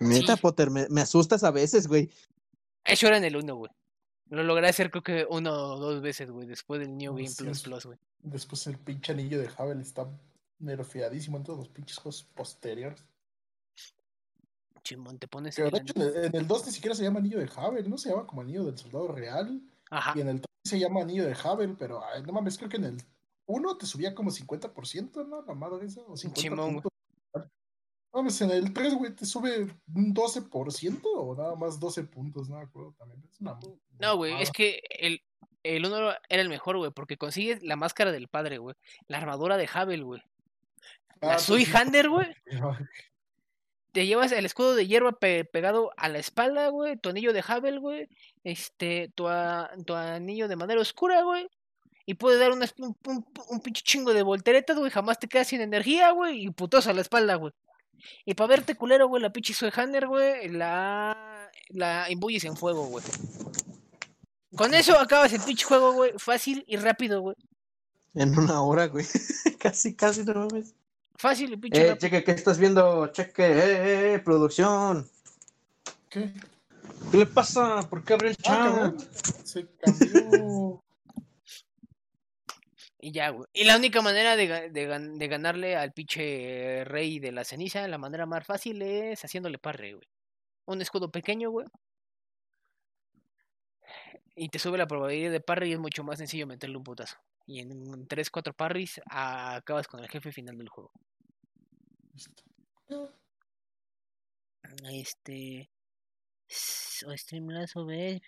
Neta, 0.00 0.34
Sí. 0.34 0.42
Potter, 0.42 0.70
me, 0.70 0.88
me 0.88 1.02
asustas 1.02 1.44
a 1.44 1.52
veces, 1.52 1.86
güey. 1.86 2.10
Eso 2.84 3.06
era 3.06 3.18
en 3.18 3.24
el 3.24 3.36
1, 3.36 3.54
güey. 3.54 3.70
Lo 4.30 4.42
logré 4.42 4.68
hacer 4.68 4.90
creo 4.90 5.02
que 5.02 5.26
uno 5.28 5.52
o 5.52 5.78
dos 5.78 6.00
veces, 6.02 6.30
güey, 6.30 6.46
después 6.46 6.80
del 6.80 6.96
New 6.96 7.12
No, 7.12 7.16
Game 7.16 7.28
sí, 7.28 7.42
Plus 7.44 7.62
Plus, 7.62 7.86
güey. 7.86 7.98
Después 8.20 8.66
el 8.66 8.78
pinche 8.78 9.12
anillo 9.12 9.38
de 9.40 9.50
Havel 9.56 9.80
está 9.80 10.08
nerfeadísimo 10.58 11.36
en 11.38 11.44
todos 11.44 11.58
los 11.60 11.68
pinches 11.68 11.96
juegos 11.98 12.24
posteriores. 12.34 13.04
Chimón, 14.82 15.18
te 15.18 15.28
pones 15.28 15.58
el 15.58 15.70
de 15.70 15.78
hecho, 15.78 15.92
en 15.96 16.02
el- 16.02 16.24
en 16.26 16.34
el 16.36 16.46
2 16.46 16.66
ni 16.66 16.72
siquiera 16.72 16.94
se 16.94 17.02
llama 17.02 17.18
anillo 17.18 17.38
de 17.38 17.50
Havel, 17.54 17.88
¿no? 17.90 17.98
Se 17.98 18.08
llama 18.10 18.26
como 18.26 18.40
anillo 18.42 18.64
del 18.64 18.78
soldado 18.78 19.08
real. 19.08 19.60
Ajá. 19.90 20.12
Y 20.16 20.20
en 20.20 20.28
el 20.28 20.36
3 20.40 20.46
se 20.64 20.78
llama 20.78 21.02
anillo 21.02 21.26
de 21.26 21.36
Havel, 21.42 21.76
pero 21.78 22.02
ay, 22.04 22.22
no 22.22 22.32
mames, 22.32 22.56
creo 22.58 22.68
que 22.70 22.76
en 22.76 22.84
el 22.84 23.02
1 23.46 23.76
te 23.76 23.86
subía 23.86 24.14
como 24.14 24.30
50%, 24.30 25.24
¿no? 25.26 25.42
La 25.42 25.54
madre 25.54 25.86
esa. 25.86 26.00
O 26.02 26.16
50 26.16 26.40
Simón, 26.40 26.58
güey. 26.58 26.72
puntos. 26.82 26.92
Vamos, 28.12 28.40
en 28.40 28.50
el 28.50 28.72
3, 28.72 28.94
güey, 28.94 29.14
te 29.14 29.26
sube 29.26 29.66
un 29.94 30.14
12% 30.14 31.00
o 31.04 31.36
nada 31.36 31.54
más 31.56 31.78
12 31.78 32.04
puntos, 32.04 32.48
no 32.48 32.56
me 32.56 32.62
acuerdo 32.64 32.94
también. 32.98 33.22
Es 33.30 33.40
una 33.40 33.58
No, 34.00 34.16
güey, 34.16 34.40
es 34.40 34.50
que 34.50 34.80
el, 34.98 35.22
el 35.62 35.84
uno 35.86 36.10
era 36.28 36.42
el 36.42 36.48
mejor, 36.48 36.78
güey, 36.78 36.90
porque 36.90 37.16
consigues 37.18 37.62
la 37.62 37.76
máscara 37.76 38.10
del 38.10 38.28
padre, 38.28 38.58
güey. 38.58 38.74
La 39.08 39.18
armadura 39.18 39.56
de 39.56 39.68
Havel, 39.72 40.04
güey. 40.04 40.22
Ah, 41.20 41.26
La 41.26 41.32
pues 41.34 41.42
Sui 41.42 41.64
sí. 41.64 41.72
Hander, 41.76 42.08
güey. 42.08 42.28
Te 43.92 44.06
llevas 44.06 44.32
el 44.32 44.44
escudo 44.46 44.74
de 44.74 44.86
hierba 44.86 45.12
pe- 45.12 45.44
pegado 45.44 45.90
a 45.96 46.08
la 46.08 46.18
espalda, 46.18 46.68
güey. 46.68 46.96
Tu 46.98 47.08
anillo 47.08 47.32
de 47.32 47.42
Havel, 47.46 47.80
güey. 47.80 48.08
Este, 48.44 49.10
tu, 49.14 49.28
a- 49.28 49.70
tu 49.86 49.94
anillo 49.94 50.46
de 50.46 50.56
madera 50.56 50.80
oscura, 50.80 51.22
güey. 51.22 51.48
Y 52.06 52.14
puedes 52.14 52.38
dar 52.38 52.52
un, 52.52 52.62
un, 53.06 53.26
un 53.50 53.60
pinche 53.60 53.82
chingo 53.82 54.14
de 54.14 54.22
volteretas, 54.22 54.78
güey. 54.78 54.90
Jamás 54.90 55.18
te 55.18 55.26
quedas 55.28 55.48
sin 55.48 55.60
energía, 55.60 56.10
güey. 56.12 56.44
Y 56.46 56.50
putos 56.50 56.86
a 56.86 56.92
la 56.92 57.00
espalda, 57.00 57.34
güey. 57.36 57.52
Y 58.24 58.34
para 58.34 58.48
verte 58.48 58.74
culero, 58.76 59.08
güey, 59.08 59.22
la 59.22 59.32
pinche 59.32 59.54
Sui 59.54 59.70
Hander, 59.74 60.06
güey. 60.06 60.48
La, 60.48 61.50
la 61.70 62.10
imbuyes 62.10 62.44
en 62.44 62.56
fuego, 62.56 62.86
güey. 62.86 63.04
Con 64.56 64.74
eso 64.74 64.98
acabas 64.98 65.32
el 65.32 65.40
pinche 65.42 65.64
juego, 65.64 65.92
güey. 65.92 66.12
Fácil 66.18 66.64
y 66.66 66.76
rápido, 66.76 67.20
güey. 67.20 67.36
En 68.14 68.36
una 68.38 68.62
hora, 68.62 68.86
güey. 68.86 69.04
casi, 69.58 69.94
casi, 69.94 70.24
no 70.24 70.34
mames. 70.34 70.74
Fácil 71.16 71.52
y 71.52 71.56
pinche 71.56 71.80
Eh, 71.80 71.88
rápido. 71.90 72.00
cheque, 72.00 72.24
¿qué 72.24 72.30
estás 72.32 72.58
viendo? 72.58 73.06
Cheque, 73.08 73.44
eh, 73.46 73.52
eh, 73.58 74.14
eh, 74.14 74.18
producción. 74.20 75.08
¿Qué? 76.08 76.32
¿Qué 77.10 77.16
le 77.18 77.26
pasa? 77.26 77.80
¿Por 77.88 78.02
qué 78.04 78.14
abre 78.14 78.30
el 78.30 78.36
Ah, 78.46 78.92
chat? 78.96 79.44
Se 79.44 79.66
cambió. 79.78 80.82
Y 83.00 83.12
ya, 83.12 83.30
güey. 83.30 83.46
Y 83.52 83.64
la 83.64 83.76
única 83.76 84.02
manera 84.02 84.34
de, 84.36 84.70
de, 84.70 84.98
de 84.98 85.28
ganarle 85.28 85.76
al 85.76 85.92
pinche 85.92 86.84
rey 86.84 87.20
de 87.20 87.32
la 87.32 87.44
ceniza, 87.44 87.86
la 87.86 87.98
manera 87.98 88.26
más 88.26 88.44
fácil 88.44 88.82
es 88.82 89.24
haciéndole 89.24 89.58
parry, 89.58 89.92
güey. 89.92 90.08
Un 90.66 90.82
escudo 90.82 91.10
pequeño, 91.10 91.50
güey. 91.50 91.66
Y 94.34 94.48
te 94.48 94.58
sube 94.58 94.78
la 94.78 94.86
probabilidad 94.86 95.32
de 95.32 95.40
parry 95.40 95.70
y 95.70 95.72
es 95.72 95.78
mucho 95.78 96.04
más 96.04 96.18
sencillo 96.18 96.46
meterle 96.46 96.76
un 96.76 96.84
putazo. 96.84 97.16
Y 97.46 97.60
en 97.60 98.06
3, 98.06 98.30
4 98.30 98.52
parries 98.52 99.00
acabas 99.06 99.88
con 99.88 100.00
el 100.00 100.08
jefe 100.08 100.32
final 100.32 100.58
del 100.58 100.68
juego. 100.68 100.92
Este. 104.92 105.70
O 107.06 107.16
Streamlabs 107.16 107.76
OBS. 107.76 108.26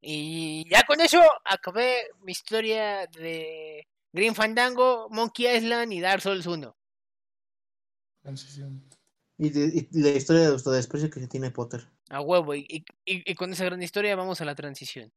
Y 0.00 0.66
ya 0.70 0.82
con 0.84 1.00
eso 1.00 1.20
acabé 1.44 2.04
mi 2.22 2.32
historia 2.32 3.06
de 3.06 3.86
Green 4.12 4.34
Fandango, 4.34 5.08
Monkey 5.10 5.46
Island 5.56 5.92
y 5.92 6.00
Dark 6.00 6.22
Souls 6.22 6.46
1. 6.46 6.74
Transición. 8.22 8.82
Y, 9.38 9.50
de- 9.50 9.88
y 9.92 10.00
la 10.02 10.10
historia 10.10 10.42
de 10.42 10.48
autodesprecio 10.48 11.10
que 11.10 11.20
se 11.20 11.28
tiene 11.28 11.50
Potter. 11.50 11.86
A 12.10 12.20
huevo. 12.20 12.54
Y, 12.54 12.66
y- 12.68 12.84
y- 13.04 13.30
y 13.30 13.34
con 13.34 13.52
esa 13.52 13.64
gran 13.64 13.82
historia 13.82 14.16
vamos 14.16 14.40
a 14.40 14.44
la 14.44 14.54
transición. 14.54 15.12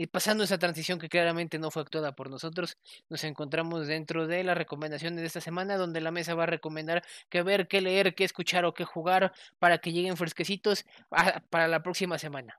Y 0.00 0.06
pasando 0.06 0.44
esa 0.44 0.56
transición 0.58 0.98
que 0.98 1.10
claramente 1.10 1.58
no 1.58 1.70
fue 1.70 1.82
actuada 1.82 2.16
por 2.16 2.30
nosotros, 2.30 2.78
nos 3.10 3.22
encontramos 3.24 3.86
dentro 3.86 4.26
de 4.26 4.42
las 4.44 4.56
recomendaciones 4.56 5.20
de 5.20 5.26
esta 5.26 5.42
semana, 5.42 5.76
donde 5.76 6.00
la 6.00 6.10
mesa 6.10 6.34
va 6.34 6.44
a 6.44 6.46
recomendar 6.46 7.04
qué 7.28 7.42
ver, 7.42 7.68
qué 7.68 7.82
leer, 7.82 8.14
qué 8.14 8.24
escuchar 8.24 8.64
o 8.64 8.72
qué 8.72 8.86
jugar 8.86 9.34
para 9.58 9.76
que 9.76 9.92
lleguen 9.92 10.16
fresquecitos 10.16 10.86
a- 11.10 11.40
para 11.50 11.68
la 11.68 11.82
próxima 11.82 12.18
semana. 12.18 12.58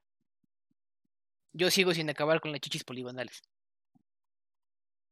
Yo 1.51 1.71
sigo 1.71 1.95
sin 1.95 2.11
acabar 2.11 2.41
con 2.41 2.51
las 2.51 2.61
chichis 2.61 2.83
poligonales. 2.83 3.41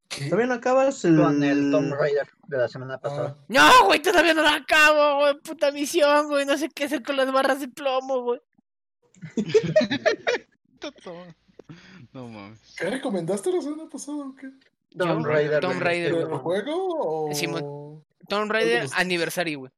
¿Qué? 0.08 0.26
¿Todavía 0.26 0.46
no 0.46 0.54
acabas 0.54 1.04
el... 1.06 1.18
Con 1.18 1.44
el 1.44 1.72
Tomb 1.72 1.92
Raider 1.96 2.30
de 2.48 2.58
la 2.60 2.68
semana 2.68 3.00
pasada. 3.00 3.38
Ah, 3.40 3.46
No, 3.48 3.86
güey, 3.86 4.04
todavía 4.04 4.36
no 4.36 4.44
la 4.44 4.54
acabo, 4.54 5.22
güey. 5.22 5.40
Puta 5.40 5.72
misión, 5.72 6.28
güey. 6.28 6.46
No 6.46 6.56
sé 6.60 6.70
qué 6.70 6.84
hacer 6.84 7.02
con 7.02 7.18
las 7.18 7.32
barras 7.32 7.60
de 7.60 7.70
plomo, 7.70 8.22
güey. 8.22 8.40
No 12.14 12.28
mames. 12.28 12.76
¿Qué 12.78 12.90
recomendaste 12.90 13.52
la 13.52 13.62
semana 13.62 13.88
pasada 13.90 14.18
o 14.26 14.36
qué? 14.36 14.50
Tomb 14.98 15.24
Raider 15.26 15.62
Tomb 15.62 15.76
de- 15.76 15.80
Raider, 15.80 16.14
¿El 16.16 16.38
juego 16.38 17.28
o...? 17.30 17.34
Simón. 17.36 18.04
Tomb 18.28 18.52
Raider 18.52 18.84
los- 18.84 18.94
Anniversary, 18.94 19.56
güey. 19.56 19.72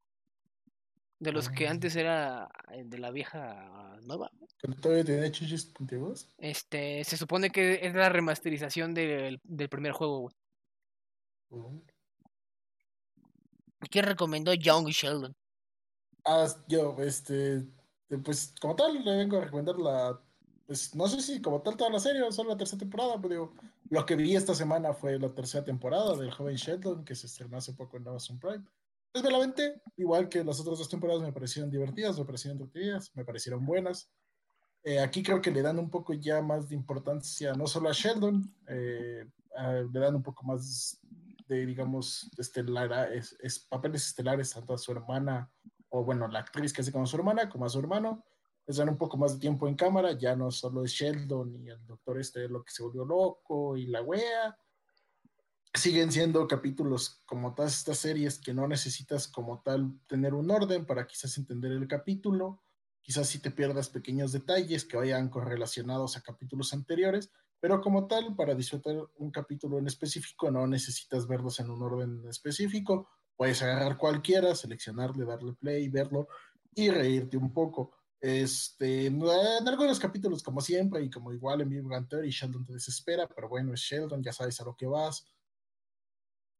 De 1.19 1.31
los 1.31 1.49
que 1.49 1.68
Ah. 1.68 1.72
antes 1.72 1.95
era 1.95 2.49
eh, 2.72 2.84
de 2.85 2.97
la 2.97 3.11
vieja 3.11 3.97
nueva. 4.03 4.31
¿Que 4.57 4.72
todavía 4.73 5.03
tiene 5.03 5.31
chichis 5.31 5.65
puntiagudas? 5.65 6.27
Este, 6.38 7.03
se 7.03 7.18
supone 7.18 7.49
que 7.51 7.80
es 7.85 7.93
la 7.93 8.09
remasterización 8.09 8.93
del, 8.93 9.39
del 9.43 9.69
primer 9.69 9.91
juego, 9.91 10.19
güey. 10.22 10.35
Oh. 11.49 11.81
¿Qué 13.89 14.01
recomendó 14.01 14.53
Young 14.53 14.88
Sheldon? 14.89 15.35
Ah, 16.26 16.47
yo, 16.68 16.95
este, 16.99 17.57
eh, 17.57 18.18
pues 18.23 18.53
como 18.61 18.76
tal, 18.76 19.03
le 19.03 19.18
vengo 19.18 19.38
a 19.38 19.45
recomendar 19.45 19.76
la, 19.77 20.19
pues 20.72 20.95
no 20.95 21.06
sé 21.10 21.22
si 21.22 21.41
como 21.41 21.61
tal 21.61 21.76
toda 21.76 21.89
la 21.89 21.99
serie 21.99 22.22
o 22.22 22.31
solo 22.31 22.52
la 22.52 22.56
tercera 22.56 22.80
temporada, 22.80 23.18
pero 23.18 23.30
digo, 23.30 23.53
lo 23.89 24.06
que 24.06 24.15
vi 24.15 24.38
esta 24.38 24.56
semana 24.56 24.93
fue 24.93 25.19
la 25.19 25.35
tercera 25.35 25.65
temporada 25.65 26.15
del 26.15 26.31
joven 26.31 26.56
Sheldon, 26.56 27.03
que 27.03 27.14
se 27.14 27.27
estrenó 27.27 27.57
hace 27.57 27.73
poco 27.73 27.98
en 27.98 28.07
Amazon 28.07 28.39
Prime. 28.39 28.64
Pues 29.11 29.22
me 29.22 29.31
la 29.31 29.35
aventé, 29.35 29.81
igual 29.98 30.30
que 30.30 30.45
las 30.45 30.61
otras 30.61 30.77
dos 30.80 30.88
temporadas 30.88 31.22
me 31.23 31.34
parecieron 31.34 31.69
divertidas, 31.69 32.18
me 32.18 32.23
parecieron 32.23 32.57
entretenidas, 32.57 33.11
me 33.14 33.26
parecieron 33.26 33.65
buenas. 33.65 34.14
Eh, 34.85 35.02
aquí 35.02 35.22
creo 35.22 35.41
que 35.41 35.52
le 35.52 35.61
dan 35.61 35.77
un 35.77 35.89
poco 35.89 36.14
ya 36.14 36.41
más 36.41 36.69
de 36.69 36.76
importancia, 36.76 37.52
no 37.52 37.68
solo 37.68 37.89
a 37.89 37.91
Sheldon, 37.91 38.56
eh, 38.69 39.26
le 39.91 39.99
dan 39.99 40.15
un 40.15 40.23
poco 40.23 40.45
más 40.45 41.02
de, 41.49 41.65
digamos, 41.65 42.31
estelar, 42.38 43.11
es, 43.11 43.35
es- 43.41 43.60
papeles 43.60 44.07
estelares 44.07 44.53
tanto 44.53 44.73
a 44.73 44.77
su 44.77 44.93
hermana 44.93 45.52
o 45.89 46.06
bueno, 46.06 46.30
la 46.30 46.39
actriz 46.39 46.72
que 46.72 46.80
hace 46.80 46.93
con 46.93 47.06
su 47.07 47.18
hermana, 47.18 47.49
como 47.49 47.65
a 47.65 47.69
su 47.69 47.77
hermano, 47.80 48.23
les 48.67 48.77
dan 48.77 48.89
un 48.89 48.97
poco 48.97 49.17
más 49.17 49.33
de 49.33 49.39
tiempo 49.39 49.67
en 49.67 49.75
cámara, 49.75 50.13
ya 50.13 50.35
no 50.35 50.51
solo 50.51 50.83
es 50.83 50.91
Sheldon 50.91 51.55
y 51.55 51.69
el 51.69 51.85
doctor 51.85 52.19
este 52.19 52.47
lo 52.47 52.63
que 52.63 52.71
se 52.71 52.83
volvió 52.83 53.05
loco 53.05 53.75
y 53.75 53.88
la 53.88 54.01
wea. 54.01 54.57
Siguen 55.73 56.11
siendo 56.11 56.47
capítulos 56.47 57.21
como 57.25 57.53
todas 57.53 57.77
estas 57.77 57.97
series 57.97 58.39
que 58.39 58.53
no 58.53 58.67
necesitas 58.67 59.27
como 59.27 59.61
tal 59.61 59.99
tener 60.07 60.33
un 60.33 60.51
orden 60.51 60.85
para 60.85 61.07
quizás 61.07 61.38
entender 61.38 61.71
el 61.71 61.88
capítulo, 61.88 62.61
quizás 63.01 63.27
si 63.27 63.39
te 63.39 63.51
pierdas 63.51 63.89
pequeños 63.89 64.31
detalles 64.31 64.85
que 64.85 64.97
vayan 64.97 65.29
correlacionados 65.29 66.17
a 66.17 66.21
capítulos 66.21 66.73
anteriores, 66.73 67.31
pero 67.61 67.79
como 67.79 68.07
tal, 68.07 68.35
para 68.35 68.55
disfrutar 68.55 68.95
un 69.17 69.31
capítulo 69.31 69.77
en 69.77 69.88
específico 69.88 70.49
no 70.49 70.65
necesitas 70.67 71.27
verlos 71.27 71.59
en 71.59 71.69
un 71.69 71.81
orden 71.81 72.27
específico, 72.27 73.07
puedes 73.38 73.61
agarrar 73.61 73.97
cualquiera, 73.97 74.55
seleccionarle, 74.55 75.25
darle 75.25 75.53
play, 75.53 75.88
verlo 75.88 76.27
y 76.73 76.89
reírte 76.89 77.38
un 77.38 77.53
poco. 77.53 77.91
Este, 78.22 79.07
en 79.07 79.19
algunos 79.23 79.99
capítulos, 79.99 80.43
como 80.43 80.61
siempre, 80.61 81.02
y 81.02 81.10
como 81.10 81.34
igual 81.34 81.61
en 81.61 81.69
Big 81.69 81.81
Bang 81.81 82.07
Theory, 82.07 82.30
Sheldon 82.30 82.64
te 82.64 82.73
desespera, 82.73 83.27
pero 83.27 83.49
bueno, 83.49 83.73
es 83.73 83.80
Sheldon, 83.80 84.22
ya 84.22 84.31
sabes 84.31 84.61
a 84.61 84.64
lo 84.64 84.76
que 84.76 84.85
vas. 84.85 85.26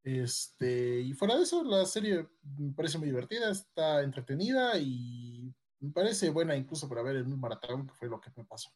Este, 0.02 1.00
y 1.00 1.12
fuera 1.14 1.36
de 1.36 1.44
eso, 1.44 1.62
la 1.62 1.86
serie 1.86 2.28
me 2.58 2.72
parece 2.72 2.98
muy 2.98 3.06
divertida, 3.06 3.48
está 3.48 4.02
entretenida 4.02 4.76
y 4.76 5.54
me 5.78 5.92
parece 5.92 6.30
buena 6.30 6.56
incluso 6.56 6.88
para 6.88 7.02
ver 7.02 7.14
en 7.16 7.32
un 7.32 7.38
maratón, 7.38 7.86
que 7.86 7.94
fue 7.94 8.08
lo 8.08 8.20
que 8.20 8.32
me 8.34 8.44
pasó. 8.44 8.72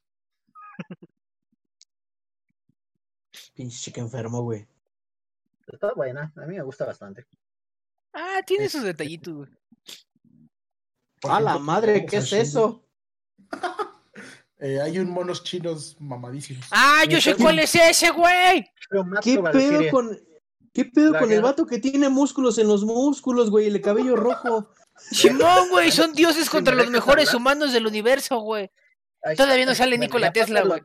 Pinche 3.54 3.78
chica 3.78 4.00
enfermo, 4.00 4.42
güey. 4.42 4.64
Está 5.66 5.92
buena, 5.94 6.32
a 6.36 6.46
mí 6.46 6.54
me 6.54 6.62
gusta 6.62 6.86
bastante. 6.86 7.26
Ah, 8.12 8.40
tiene 8.46 8.68
sus 8.68 8.84
detallitos, 8.84 9.34
güey. 9.34 9.50
Por 11.20 11.32
¡A 11.32 11.40
la 11.40 11.58
madre! 11.58 12.06
¿Qué 12.06 12.18
es 12.18 12.32
eso? 12.32 12.82
Eh, 14.58 14.80
hay 14.80 14.98
un 14.98 15.10
monos 15.10 15.44
chinos 15.44 15.96
mamadísimos. 16.00 16.64
Ah, 16.70 17.04
yo 17.06 17.20
sé 17.20 17.34
cuál 17.34 17.58
es 17.58 17.74
ese, 17.74 18.10
güey. 18.10 18.66
¿Qué 19.20 19.38
pedo 19.38 19.90
con... 19.90 20.18
¿Qué 20.72 20.86
pedo 20.86 21.12
La 21.12 21.20
con 21.20 21.30
el 21.30 21.42
vato 21.42 21.66
que 21.66 21.78
tiene 21.78 22.08
músculos 22.08 22.56
en 22.56 22.66
los 22.66 22.82
músculos, 22.82 23.50
güey? 23.50 23.66
Y 23.66 23.68
el 23.68 23.82
cabello 23.82 24.16
rojo. 24.16 24.70
Simón, 25.10 25.68
güey, 25.70 25.92
son 25.92 26.14
dioses 26.14 26.48
contra 26.48 26.74
los 26.74 26.88
mejores 26.88 27.34
humanos 27.34 27.72
del 27.72 27.86
universo, 27.86 28.38
güey. 28.40 28.70
Todavía 29.36 29.66
no 29.66 29.74
sale 29.74 29.98
Nikola 29.98 30.32
Tesla, 30.32 30.62
güey. 30.62 30.82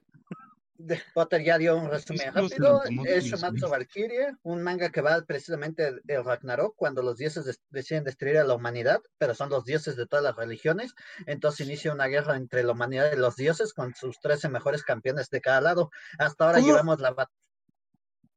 Potter 1.13 1.43
ya 1.43 1.57
dio 1.57 1.75
un 1.77 1.89
resumen 1.89 2.33
rápido. 2.33 2.81
Es 3.05 3.25
Shumatsu. 3.25 3.67
Valkyrie, 3.69 4.35
un 4.43 4.61
manga 4.63 4.89
que 4.89 5.01
va 5.01 5.21
precisamente 5.25 5.93
del 6.03 6.23
Ragnarok, 6.25 6.75
cuando 6.75 7.01
los 7.01 7.17
dioses 7.17 7.45
des- 7.45 7.61
deciden 7.69 8.03
destruir 8.03 8.37
a 8.37 8.43
la 8.43 8.53
humanidad, 8.55 9.01
pero 9.17 9.33
son 9.35 9.49
los 9.49 9.65
dioses 9.65 9.95
de 9.95 10.05
todas 10.07 10.23
las 10.23 10.35
religiones. 10.35 10.93
Entonces 11.25 11.65
inicia 11.67 11.93
una 11.93 12.07
guerra 12.07 12.35
entre 12.37 12.63
la 12.63 12.71
humanidad 12.73 13.11
y 13.13 13.17
los 13.17 13.35
dioses 13.35 13.73
con 13.73 13.93
sus 13.95 14.19
13 14.19 14.49
mejores 14.49 14.83
campeones 14.83 15.29
de 15.29 15.41
cada 15.41 15.61
lado. 15.61 15.89
Hasta 16.19 16.45
ahora 16.45 16.57
¿Cómo? 16.59 16.67
llevamos 16.67 16.99
la 16.99 17.11
batalla. 17.11 17.35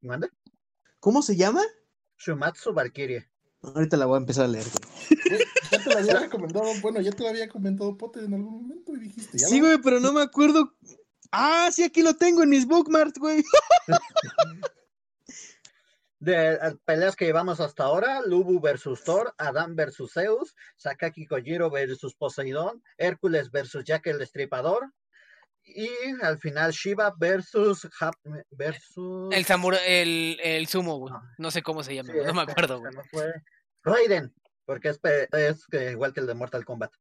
¿Mande? 0.03 0.29
¿Cómo 1.01 1.23
se 1.23 1.37
llama? 1.37 1.63
Shumatsu 2.19 2.73
Valkyrie. 2.73 3.29
Ahorita 3.63 3.97
la 3.97 4.05
voy 4.07 4.17
a 4.17 4.21
empezar 4.21 4.45
a 4.45 4.49
leer. 4.49 4.67
güey. 4.67 5.41
Ya 5.71 5.83
te 5.83 5.91
lo 5.91 5.99
había 5.99 6.21
recomendado, 6.21 6.67
bueno, 6.83 7.01
ya 7.01 7.11
te 7.13 7.23
lo 7.23 7.31
había 7.31 7.49
comentado 7.49 7.97
Potter 7.97 8.25
en 8.25 8.35
algún 8.35 8.63
momento 8.63 8.93
y 8.95 8.99
dijiste, 9.01 9.39
ya 9.39 9.49
Sí, 9.49 9.61
güey, 9.61 9.79
pero 9.83 9.99
no 10.01 10.13
me 10.13 10.21
acuerdo. 10.23 10.75
Ah, 11.37 11.69
sí, 11.73 11.83
aquí 11.83 12.03
lo 12.03 12.15
tengo 12.15 12.43
en 12.45 12.51
mis 12.51 12.67
bookmarks, 12.67 13.19
güey. 13.19 13.43
De 16.21 16.53
eh, 16.55 16.59
peleas 16.87 17.17
que 17.17 17.27
llevamos 17.27 17.61
hasta 17.61 17.85
ahora, 17.85 18.23
Lubu 18.23 18.61
versus 18.61 19.03
Thor, 19.05 19.35
Adam 19.37 19.75
versus 19.77 20.13
Zeus, 20.13 20.55
Sakaki 20.77 21.27
Kojiro 21.27 21.71
versus 21.71 22.15
Poseidón, 22.15 22.83
Hércules 22.97 23.51
versus 23.51 23.85
Jack 23.85 24.07
el 24.07 24.19
Destripador, 24.19 24.91
y 25.65 25.89
al 26.23 26.39
final 26.39 26.73
Shiva 26.73 27.13
versus 27.19 27.87
Hap- 28.01 28.17
versus 28.51 29.35
El 29.35 29.45
samura, 29.45 29.79
el, 29.87 30.39
el 30.43 30.67
sumo, 30.67 30.99
güey. 30.99 31.13
Ah. 31.15 31.23
No 31.37 31.51
sé 31.51 31.63
cómo 31.63 31.83
se 31.83 31.95
llama, 31.95 32.13
Sí, 32.13 32.19
no 32.25 32.33
me 32.33 32.43
acuerdo, 32.43 32.81
güey. 32.81 32.93
Raiden, 33.83 34.33
porque 34.65 34.91
es, 34.91 34.99
pe- 34.99 35.29
es 35.33 35.67
que 35.67 35.91
igual 35.91 36.15
que 36.15 36.21
el 36.21 36.27
de 36.27 36.35
Mortal 36.35 36.65
Kombat. 36.65 36.93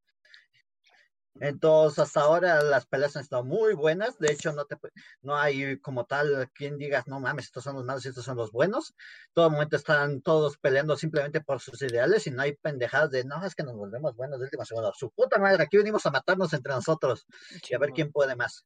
Entonces, 1.39 1.99
hasta 1.99 2.21
ahora 2.21 2.61
las 2.61 2.85
peleas 2.85 3.15
han 3.15 3.23
estado 3.23 3.43
muy 3.43 3.73
buenas. 3.73 4.17
De 4.19 4.31
hecho, 4.31 4.53
no 4.53 4.65
te 4.65 4.77
no 5.21 5.35
hay 5.35 5.79
como 5.79 6.05
tal 6.05 6.49
quien 6.53 6.77
digas, 6.77 7.07
no 7.07 7.19
mames, 7.19 7.45
estos 7.45 7.63
son 7.63 7.75
los 7.75 7.85
malos 7.85 8.05
y 8.05 8.09
estos 8.09 8.25
son 8.25 8.37
los 8.37 8.51
buenos. 8.51 8.93
Todo 9.33 9.49
momento 9.49 9.75
están 9.75 10.21
todos 10.21 10.57
peleando 10.57 10.95
simplemente 10.95 11.41
por 11.41 11.59
sus 11.59 11.81
ideales 11.81 12.27
y 12.27 12.31
no 12.31 12.43
hay 12.43 12.55
pendejadas 12.55 13.09
de, 13.11 13.23
no, 13.23 13.43
es 13.45 13.55
que 13.55 13.63
nos 13.63 13.75
volvemos 13.75 14.15
buenos 14.15 14.39
de 14.39 14.45
última 14.45 14.65
segunda. 14.65 14.91
Su 14.93 15.09
puta 15.11 15.39
madre, 15.39 15.63
aquí 15.63 15.77
venimos 15.77 16.05
a 16.05 16.11
matarnos 16.11 16.53
entre 16.53 16.73
nosotros 16.73 17.25
y 17.67 17.73
a 17.73 17.79
ver 17.79 17.91
quién 17.91 18.11
puede 18.11 18.35
más. 18.35 18.65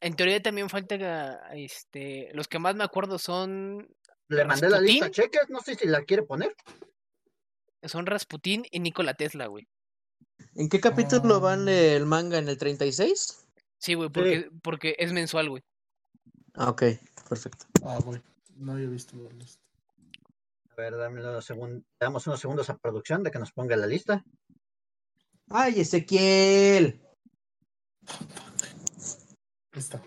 En 0.00 0.16
teoría 0.16 0.42
también 0.42 0.70
falta, 0.70 1.48
este, 1.54 2.30
los 2.32 2.48
que 2.48 2.58
más 2.58 2.74
me 2.74 2.84
acuerdo 2.84 3.18
son, 3.18 3.88
Le 4.28 4.44
mandé 4.44 4.68
la 4.68 4.80
lista 4.80 5.10
cheques, 5.10 5.48
no 5.50 5.60
sé 5.60 5.74
si 5.74 5.86
la 5.86 6.02
quiere 6.02 6.22
poner. 6.22 6.54
son 7.82 8.06
Rasputín 8.06 8.64
y 8.70 8.80
Nikola 8.80 9.14
Tesla, 9.14 9.46
güey. 9.46 9.68
¿En 10.54 10.68
qué 10.68 10.80
capítulo 10.80 11.36
Ah. 11.36 11.40
van 11.40 11.68
el 11.68 12.06
manga? 12.06 12.38
¿En 12.38 12.48
el 12.48 12.58
36? 12.58 13.44
Sí, 13.78 13.94
güey, 13.94 14.08
porque, 14.08 14.50
porque 14.62 14.96
es 14.98 15.12
mensual, 15.12 15.50
güey. 15.50 15.62
Ah, 16.54 16.70
ok, 16.70 16.82
perfecto. 17.28 17.66
Ah, 17.84 17.98
güey. 18.04 18.22
No 18.56 18.72
había 18.72 18.88
visto 18.88 19.16
la 19.16 19.30
lista. 19.30 19.60
A 20.70 20.74
ver, 20.76 20.96
dame 20.96 21.20
unos 21.20 21.44
segun- 21.48 21.84
damos 22.00 22.26
unos 22.26 22.40
segundos 22.40 22.70
a 22.70 22.78
producción 22.78 23.22
de 23.22 23.30
que 23.30 23.38
nos 23.38 23.52
ponga 23.52 23.76
la 23.76 23.86
lista. 23.86 24.24
¡Ay, 25.50 25.80
Ezequiel! 25.80 27.00
Está. 29.72 30.02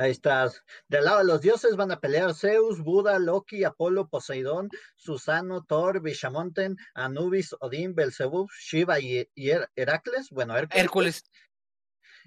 Ahí 0.00 0.12
estás. 0.12 0.62
Del 0.88 1.04
lado 1.04 1.18
de 1.18 1.24
los 1.26 1.42
dioses 1.42 1.76
van 1.76 1.92
a 1.92 2.00
pelear 2.00 2.32
Zeus, 2.32 2.80
Buda, 2.80 3.18
Loki, 3.18 3.64
Apolo, 3.64 4.08
Poseidón, 4.08 4.70
Susano, 4.96 5.62
Thor, 5.62 6.00
Bishamonten, 6.00 6.78
Anubis, 6.94 7.54
Odín, 7.60 7.94
Belzebub, 7.94 8.48
Shiva 8.50 8.98
y, 8.98 9.28
y 9.34 9.50
Her- 9.50 9.68
Heracles. 9.76 10.30
Bueno, 10.30 10.56
Hércules. 10.56 10.80
Hércules. 10.82 11.24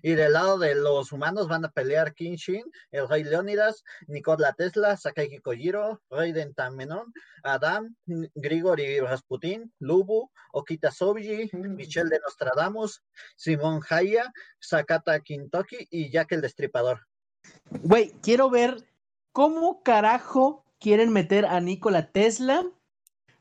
Y 0.03 0.13
del 0.13 0.33
lado 0.33 0.59
de 0.59 0.75
los 0.75 1.11
humanos 1.11 1.47
van 1.47 1.65
a 1.65 1.71
pelear 1.71 2.13
King 2.13 2.35
Shin, 2.35 2.63
el 2.91 3.09
rey 3.09 3.23
Leónidas, 3.23 3.83
Nikola 4.05 4.53
Tesla, 4.53 4.95
Sakaki 4.95 5.39
Kojiro, 5.39 5.99
Raiden 6.11 6.53
Tamenon, 6.53 7.11
Adam, 7.41 7.95
Grigori 8.35 8.99
Rasputin, 8.99 9.73
Lubu, 9.79 10.29
Okita 10.51 10.91
Soji, 10.91 11.49
Michel 11.53 12.09
de 12.09 12.19
Nostradamus, 12.19 13.01
Simón 13.35 13.81
Haya, 13.89 14.31
Sakata 14.59 15.19
Kintoki 15.21 15.87
y 15.89 16.11
Jack 16.11 16.33
el 16.33 16.41
Destripador. 16.41 16.99
Güey, 17.81 18.13
quiero 18.21 18.49
ver 18.49 18.83
cómo 19.31 19.81
carajo 19.83 20.63
quieren 20.79 21.11
meter 21.11 21.45
a 21.45 21.59
Nikola 21.59 22.11
Tesla, 22.11 22.65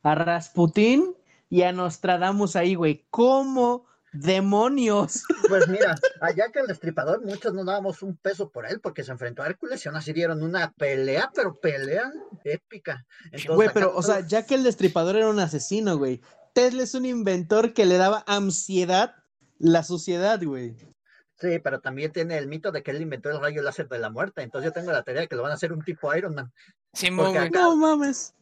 a 0.02 0.14
Rasputín 0.14 1.14
y 1.50 1.62
a 1.62 1.72
Nostradamus 1.72 2.56
ahí, 2.56 2.74
güey. 2.74 3.04
¿Cómo 3.10 3.86
demonios? 4.12 5.22
Pues 5.48 5.68
mira, 5.68 5.94
a 6.22 6.30
Jack 6.32 6.56
el 6.56 6.66
Destripador 6.66 7.22
muchos 7.26 7.52
no 7.52 7.62
dábamos 7.62 8.02
un 8.02 8.16
peso 8.16 8.48
por 8.48 8.64
él 8.64 8.80
porque 8.80 9.04
se 9.04 9.12
enfrentó 9.12 9.42
a 9.42 9.48
Hércules 9.48 9.84
y 9.84 9.88
aún 9.88 9.98
así 9.98 10.14
dieron 10.14 10.42
una 10.42 10.72
pelea, 10.72 11.30
pero 11.34 11.60
pelea 11.60 12.10
épica. 12.44 13.04
Entonces, 13.26 13.50
Güey, 13.50 13.68
acá 13.68 13.74
pero, 13.74 13.94
o 13.94 14.02
sea, 14.02 14.20
ya 14.26 14.46
que 14.46 14.54
el 14.54 14.62
destripador 14.62 15.16
era 15.16 15.28
un 15.28 15.40
asesino, 15.40 15.98
güey. 15.98 16.22
Tesla 16.54 16.84
es 16.84 16.94
un 16.94 17.04
inventor 17.04 17.74
que 17.74 17.84
le 17.84 17.98
daba 17.98 18.24
ansiedad 18.26 19.14
la 19.58 19.82
suciedad, 19.82 20.42
güey. 20.42 20.74
Sí, 21.42 21.58
pero 21.58 21.80
también 21.80 22.12
tiene 22.12 22.38
el 22.38 22.46
mito 22.46 22.70
de 22.70 22.84
que 22.84 22.92
él 22.92 23.02
inventó 23.02 23.28
el 23.28 23.40
rayo 23.40 23.62
láser 23.62 23.88
de 23.88 23.98
la 23.98 24.10
muerte. 24.10 24.42
Entonces 24.42 24.70
yo 24.70 24.72
tengo 24.72 24.92
la 24.92 25.02
teoría 25.02 25.22
de 25.22 25.28
que 25.28 25.34
lo 25.34 25.42
van 25.42 25.50
a 25.50 25.54
hacer 25.56 25.72
un 25.72 25.82
tipo 25.82 26.14
Iron 26.14 26.36
Man. 26.36 26.52
Porque 27.24 27.38
acá- 27.48 27.60
No 27.62 27.76
mames. 27.76 28.32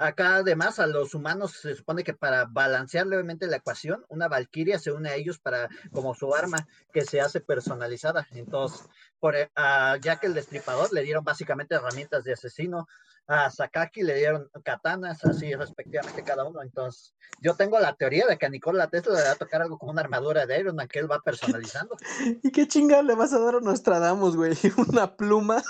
Acá 0.00 0.36
además 0.36 0.78
a 0.78 0.86
los 0.86 1.14
humanos 1.14 1.52
se 1.60 1.74
supone 1.74 2.04
que 2.04 2.14
para 2.14 2.46
balancear 2.46 3.06
levemente 3.06 3.46
la 3.46 3.56
ecuación, 3.56 4.02
una 4.08 4.28
valquiria 4.28 4.78
se 4.78 4.92
une 4.92 5.10
a 5.10 5.14
ellos 5.14 5.38
para 5.38 5.68
como 5.92 6.14
su 6.14 6.34
arma 6.34 6.66
que 6.90 7.02
se 7.02 7.20
hace 7.20 7.40
personalizada. 7.42 8.26
Entonces, 8.30 8.88
por, 9.18 9.36
e- 9.36 9.50
a 9.54 9.98
Jack 10.00 10.24
el 10.24 10.32
Destripador 10.32 10.90
le 10.94 11.02
dieron 11.02 11.22
básicamente 11.22 11.74
herramientas 11.74 12.24
de 12.24 12.32
asesino, 12.32 12.88
a 13.26 13.50
Sakaki 13.50 14.02
le 14.02 14.14
dieron 14.14 14.50
katanas, 14.64 15.22
así 15.26 15.54
respectivamente 15.54 16.24
cada 16.24 16.44
uno. 16.46 16.62
Entonces, 16.62 17.14
yo 17.42 17.54
tengo 17.54 17.78
la 17.78 17.94
teoría 17.94 18.26
de 18.26 18.38
que 18.38 18.46
a 18.46 18.48
Nikola 18.48 18.88
Tesla 18.88 19.18
le 19.18 19.24
va 19.24 19.32
a 19.32 19.36
tocar 19.36 19.60
algo 19.60 19.78
como 19.78 19.92
una 19.92 20.00
armadura 20.00 20.46
de 20.46 20.58
Iron 20.60 20.76
Man 20.76 20.88
que 20.88 21.00
él 21.00 21.12
va 21.12 21.20
personalizando. 21.20 21.94
¿Y 22.42 22.50
qué 22.50 22.66
chingada 22.66 23.02
le 23.02 23.14
vas 23.14 23.34
a 23.34 23.38
dar 23.38 23.56
a 23.56 23.60
Nostradamus, 23.60 24.34
güey? 24.34 24.56
¿Una 24.88 25.14
pluma? 25.14 25.62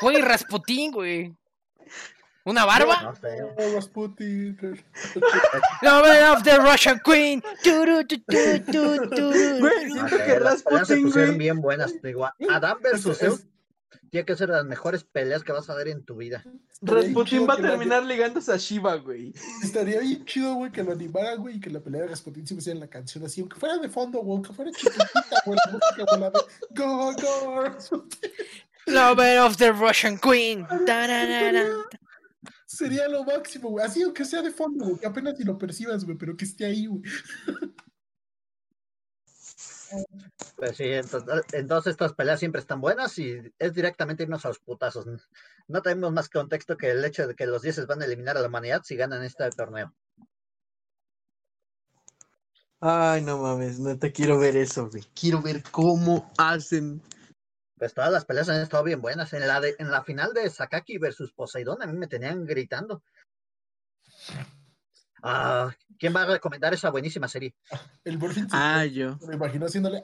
Güey, 0.00 0.22
Rasputín, 0.22 0.92
güey. 0.92 1.36
¿Una 2.48 2.64
barba? 2.64 3.02
No 3.02 3.14
sé. 3.14 3.42
Man 5.82 6.30
of 6.32 6.42
the 6.42 6.56
Russian 6.58 7.00
Queen. 7.04 7.42
Turu, 7.62 8.04
tu, 8.06 8.18
tu, 8.20 8.60
tu, 8.72 9.08
tu. 9.10 9.30
Güey, 9.60 9.84
No 9.94 10.08
siento 10.08 10.24
que 10.24 10.40
las 10.40 10.62
peleas 10.62 10.88
se 10.88 10.94
Rasputin, 10.94 11.02
pusieron 11.04 11.30
güey. 11.30 11.38
bien 11.38 11.60
buenas. 11.60 11.92
Digo, 12.02 12.26
Adam 12.50 12.78
versus 12.82 13.18
Zeus 13.18 13.42
tiene 14.10 14.24
que 14.24 14.36
ser 14.36 14.48
de 14.48 14.54
las 14.56 14.64
mejores 14.64 15.04
peleas 15.04 15.44
que 15.44 15.52
vas 15.52 15.68
a 15.68 15.74
ver 15.74 15.88
en 15.88 16.02
tu 16.04 16.16
vida. 16.16 16.42
Rasputin 16.80 17.46
va 17.46 17.54
a 17.54 17.58
la- 17.60 17.68
terminar 17.70 18.02
ligándose 18.04 18.50
a 18.52 18.56
Shiva, 18.56 18.94
güey. 18.96 19.34
Estaría 19.62 20.00
bien 20.00 20.24
chido, 20.24 20.54
güey, 20.54 20.72
que 20.72 20.82
lo 20.82 20.92
animaran, 20.92 21.38
güey, 21.40 21.56
y 21.56 21.60
que 21.60 21.68
la 21.68 21.80
pelea 21.80 22.02
de 22.02 22.08
Rasputin 22.08 22.46
se 22.46 22.54
pusiera 22.54 22.76
en 22.76 22.80
la 22.80 22.88
canción 22.88 23.24
así, 23.26 23.42
aunque 23.42 23.56
fuera 23.60 23.76
de 23.76 23.88
fondo, 23.90 24.20
güey, 24.20 24.36
aunque 24.36 24.52
fuera 24.54 24.70
chiquitita, 24.70 25.42
güey, 25.44 25.58
la 25.66 25.72
música, 25.72 26.32
Go, 26.70 27.12
go, 27.12 27.62
Rasputin. 27.64 28.30
Lover 28.86 29.40
of 29.40 29.56
the 29.58 29.70
Russian 29.72 30.16
Queen. 30.18 30.66
Tararara. 30.86 31.66
Sería 32.68 33.08
lo 33.08 33.24
máximo, 33.24 33.70
güey. 33.70 33.86
Así, 33.86 34.02
aunque 34.02 34.26
sea 34.26 34.42
de 34.42 34.50
fondo, 34.50 34.84
güey, 34.84 34.98
que 34.98 35.06
apenas 35.06 35.38
si 35.38 35.44
lo 35.44 35.56
percibas, 35.56 36.04
güey, 36.04 36.18
pero 36.18 36.36
que 36.36 36.44
esté 36.44 36.66
ahí, 36.66 36.86
güey. 36.86 37.02
Pues 40.56 40.76
sí, 40.76 40.84
entonces, 40.84 41.44
entonces 41.52 41.92
estas 41.92 42.12
peleas 42.12 42.38
siempre 42.38 42.60
están 42.60 42.82
buenas 42.82 43.18
y 43.18 43.40
es 43.58 43.72
directamente 43.72 44.24
irnos 44.24 44.44
a 44.44 44.48
los 44.48 44.58
putazos. 44.58 45.06
No, 45.06 45.16
No 45.66 45.80
tenemos 45.80 46.12
más 46.12 46.28
contexto 46.28 46.76
que 46.76 46.90
el 46.90 47.02
hecho 47.02 47.26
de 47.26 47.34
que 47.34 47.46
los 47.46 47.62
dioses 47.62 47.86
van 47.86 48.02
a 48.02 48.04
eliminar 48.04 48.36
a 48.36 48.42
la 48.42 48.48
humanidad 48.48 48.82
si 48.84 48.96
ganan 48.96 49.24
este 49.24 49.48
torneo. 49.50 49.94
Ay, 52.80 53.22
no 53.22 53.38
mames, 53.38 53.80
no 53.80 53.98
te 53.98 54.12
quiero 54.12 54.38
ver 54.38 54.58
eso, 54.58 54.90
güey. 54.90 55.04
Quiero 55.18 55.40
ver 55.40 55.62
cómo 55.70 56.30
hacen. 56.36 57.00
Pues 57.78 57.94
todas 57.94 58.10
las 58.12 58.24
peleas 58.24 58.48
han 58.48 58.60
estado 58.60 58.82
bien 58.84 59.00
buenas. 59.00 59.32
En 59.32 59.46
la, 59.46 59.60
de, 59.60 59.76
en 59.78 59.90
la 59.90 60.02
final 60.02 60.32
de 60.34 60.48
Sakaki 60.50 60.98
versus 60.98 61.32
Poseidón 61.32 61.80
a 61.82 61.86
mí 61.86 61.96
me 61.96 62.06
tenían 62.08 62.44
gritando. 62.44 63.02
Ah, 65.22 65.70
¿Quién 65.98 66.14
va 66.14 66.22
a 66.22 66.26
recomendar 66.26 66.74
esa 66.74 66.90
buenísima 66.90 67.28
serie? 67.28 67.54
El 68.04 68.18
Morphin 68.18 68.48
se 68.50 68.56
Ah, 68.56 68.84
yo. 68.84 69.16
me 69.26 69.34
imagino 69.36 69.66
haciéndole. 69.66 70.02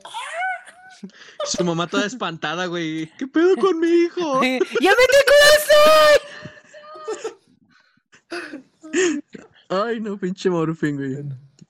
Su 1.45 1.65
mamá 1.65 1.87
toda 1.87 2.07
espantada, 2.07 2.67
güey. 2.67 3.11
¿Qué 3.19 3.27
pedo 3.27 3.57
con 3.57 3.79
mi 3.81 3.89
hijo? 3.89 4.41
¡Ya 4.81 4.91
mete 4.91 5.17
Ay, 9.69 10.01
no, 10.01 10.19
pinche 10.19 10.51
Morfin, 10.51 10.97
güey. 10.97 11.25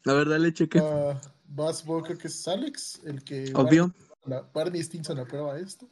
La 0.04 0.14
verdad 0.14 0.38
le 0.38 0.52
chequé. 0.52 0.78
ah, 0.82 1.20
Vas, 1.48 1.84
vos 1.84 2.02
creo 2.04 2.18
que 2.18 2.28
es 2.28 2.48
Alex, 2.48 3.00
el 3.04 3.22
que. 3.24 3.50
Obvio. 3.54 3.94
Barney, 4.24 4.50
Barney 4.52 4.82
Stinson 4.82 5.18
aprueba 5.18 5.58
esto. 5.58 5.88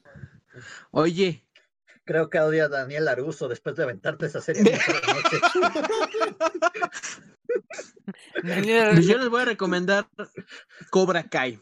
Oye, 0.91 1.47
Creo 2.05 2.31
que 2.31 2.41
odia 2.41 2.65
a 2.65 2.69
Daniel 2.69 3.07
Aruso 3.07 3.47
después 3.47 3.77
de 3.77 3.85
aventarte 3.85 4.27
esa 4.27 4.41
serie. 4.41 4.63
sola 5.53 5.71
noche. 5.71 5.73
pues 8.43 9.07
yo 9.07 9.19
les 9.19 9.29
voy 9.29 9.43
a 9.43 9.45
recomendar 9.45 10.09
Cobra 10.91 11.23
Kai. 11.29 11.61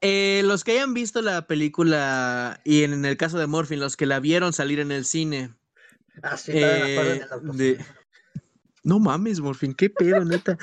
Eh, 0.00 0.42
los 0.44 0.64
que 0.64 0.72
hayan 0.72 0.92
visto 0.94 1.22
la 1.22 1.46
película 1.46 2.60
y 2.64 2.82
en 2.84 3.04
el 3.04 3.16
caso 3.16 3.38
de 3.38 3.46
Morphin, 3.46 3.78
los 3.80 3.96
que 3.96 4.06
la 4.06 4.18
vieron 4.18 4.52
salir 4.52 4.80
en 4.80 4.90
el 4.92 5.04
cine, 5.04 5.54
Ah, 6.22 6.36
sí, 6.36 6.50
en 6.52 6.58
eh, 6.58 7.20
el 7.42 7.56
de- 7.56 7.84
No 8.82 8.98
mames, 8.98 9.40
Morfin, 9.40 9.72
qué 9.74 9.88
pedo, 9.90 10.24
neta. 10.24 10.58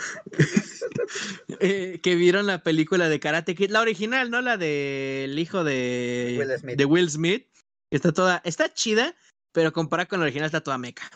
Eh, 1.60 2.00
que 2.04 2.16
vieron 2.16 2.46
la 2.46 2.64
película 2.64 3.10
de 3.10 3.20
Karate 3.20 3.56
Kid, 3.56 3.72
la 3.72 3.82
original, 3.82 4.30
no 4.30 4.42
la 4.42 4.58
del 4.58 5.38
hijo 5.40 5.64
de 5.64 6.36
Will 6.38 6.60
Smith. 6.60 6.78
de 6.78 6.86
Will 6.86 7.10
Smith. 7.10 7.48
Está 7.90 8.12
toda, 8.12 8.42
está 8.44 8.74
chida, 8.74 9.16
pero 9.52 9.72
comparada 9.72 10.08
con 10.08 10.20
la 10.20 10.26
original 10.26 10.48
está 10.48 10.62
toda 10.62 10.78
meca. 10.78 11.10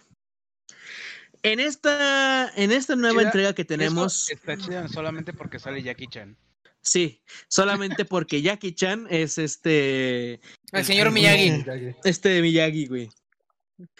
En 1.43 1.59
esta, 1.59 2.51
en 2.55 2.71
esta 2.71 2.95
nueva 2.95 3.19
Chida, 3.19 3.27
entrega 3.29 3.53
que 3.53 3.65
tenemos, 3.65 4.29
Está 4.29 4.57
chida 4.57 4.87
solamente 4.87 5.33
porque 5.33 5.59
sale 5.59 5.81
Jackie 5.81 6.07
Chan. 6.07 6.37
Sí, 6.81 7.21
solamente 7.47 8.05
porque 8.05 8.41
Jackie 8.41 8.73
Chan 8.73 9.07
es 9.09 9.37
este. 9.37 10.39
El 10.71 10.85
señor 10.85 11.11
Miyagi. 11.11 11.63
Este 12.03 12.29
de 12.29 12.41
Miyagi, 12.41 12.87
güey. 12.87 13.09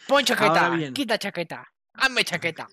Pon 0.07 0.23
chaqueta. 0.23 0.91
Quita 0.93 1.17
chaqueta. 1.17 1.71
Hazme 1.93 2.23
chaqueta. 2.23 2.67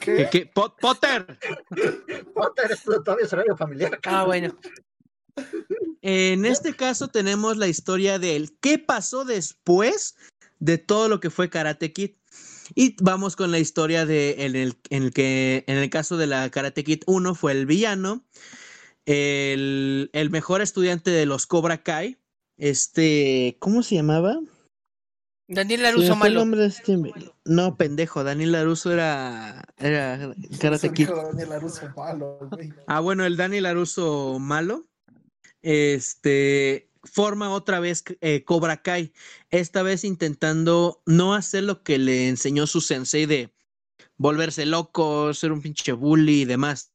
¿Qué- 0.00 0.28
qué? 0.30 0.46
Po- 0.46 0.74
Potter. 0.80 1.38
Potter, 2.34 2.72
esto 2.72 3.02
todavía 3.02 3.26
es 3.26 3.32
horario 3.32 3.56
familiar. 3.56 3.98
Ah, 4.04 4.24
bueno. 4.24 4.56
En 6.02 6.44
este 6.46 6.74
caso 6.74 7.08
tenemos 7.08 7.56
la 7.56 7.68
historia 7.68 8.18
del 8.18 8.56
qué 8.60 8.78
pasó 8.78 9.24
después 9.24 10.16
de 10.58 10.78
todo 10.78 11.08
lo 11.08 11.20
que 11.20 11.30
fue 11.30 11.50
Karate 11.50 11.92
Kid. 11.92 12.12
Y 12.74 12.96
vamos 13.02 13.34
con 13.36 13.50
la 13.50 13.58
historia 13.58 14.04
de 14.04 14.44
en 14.44 14.54
el, 14.56 14.74
en 14.90 15.04
el 15.04 15.12
que 15.12 15.64
en 15.66 15.78
el 15.78 15.88
caso 15.90 16.16
de 16.16 16.26
la 16.26 16.50
Karate 16.50 16.84
Kid 16.84 17.02
1 17.06 17.34
fue 17.34 17.52
el 17.52 17.66
villano, 17.66 18.24
el, 19.06 20.10
el 20.12 20.30
mejor 20.30 20.60
estudiante 20.60 21.10
de 21.10 21.24
los 21.26 21.46
Cobra 21.46 21.82
Kai, 21.82 22.18
este, 22.58 23.56
¿cómo 23.58 23.82
se 23.82 23.94
llamaba? 23.94 24.38
Daniel 25.48 25.82
Laruso 25.82 26.14
fue 26.16 26.28
el 26.28 26.34
malo. 26.34 26.40
nombre 26.40 26.60
de 26.60 26.66
este- 26.66 26.96
No, 27.46 27.76
pendejo, 27.76 28.22
Daniel 28.22 28.52
Laruso 28.52 28.92
era, 28.92 29.64
era 29.78 30.34
Karate 30.60 30.92
Kid. 30.92 31.08
Daniel 31.08 31.48
Laruso 31.48 31.88
malo, 31.96 32.38
güey. 32.50 32.72
Ah, 32.86 33.00
bueno, 33.00 33.24
el 33.24 33.36
Dani 33.36 33.60
Laruso 33.60 34.38
malo. 34.38 34.86
Este 35.62 36.90
forma 37.02 37.50
otra 37.50 37.80
vez 37.80 38.04
eh, 38.20 38.44
Cobra 38.44 38.82
Kai. 38.82 39.12
Esta 39.50 39.82
vez 39.82 40.04
intentando 40.04 41.02
no 41.06 41.34
hacer 41.34 41.64
lo 41.64 41.82
que 41.82 41.96
le 41.98 42.28
enseñó 42.28 42.66
su 42.66 42.80
sensei 42.82 43.24
de 43.26 43.50
volverse 44.18 44.66
loco, 44.66 45.32
ser 45.32 45.52
un 45.52 45.62
pinche 45.62 45.92
bully 45.92 46.42
y 46.42 46.44
demás. 46.44 46.92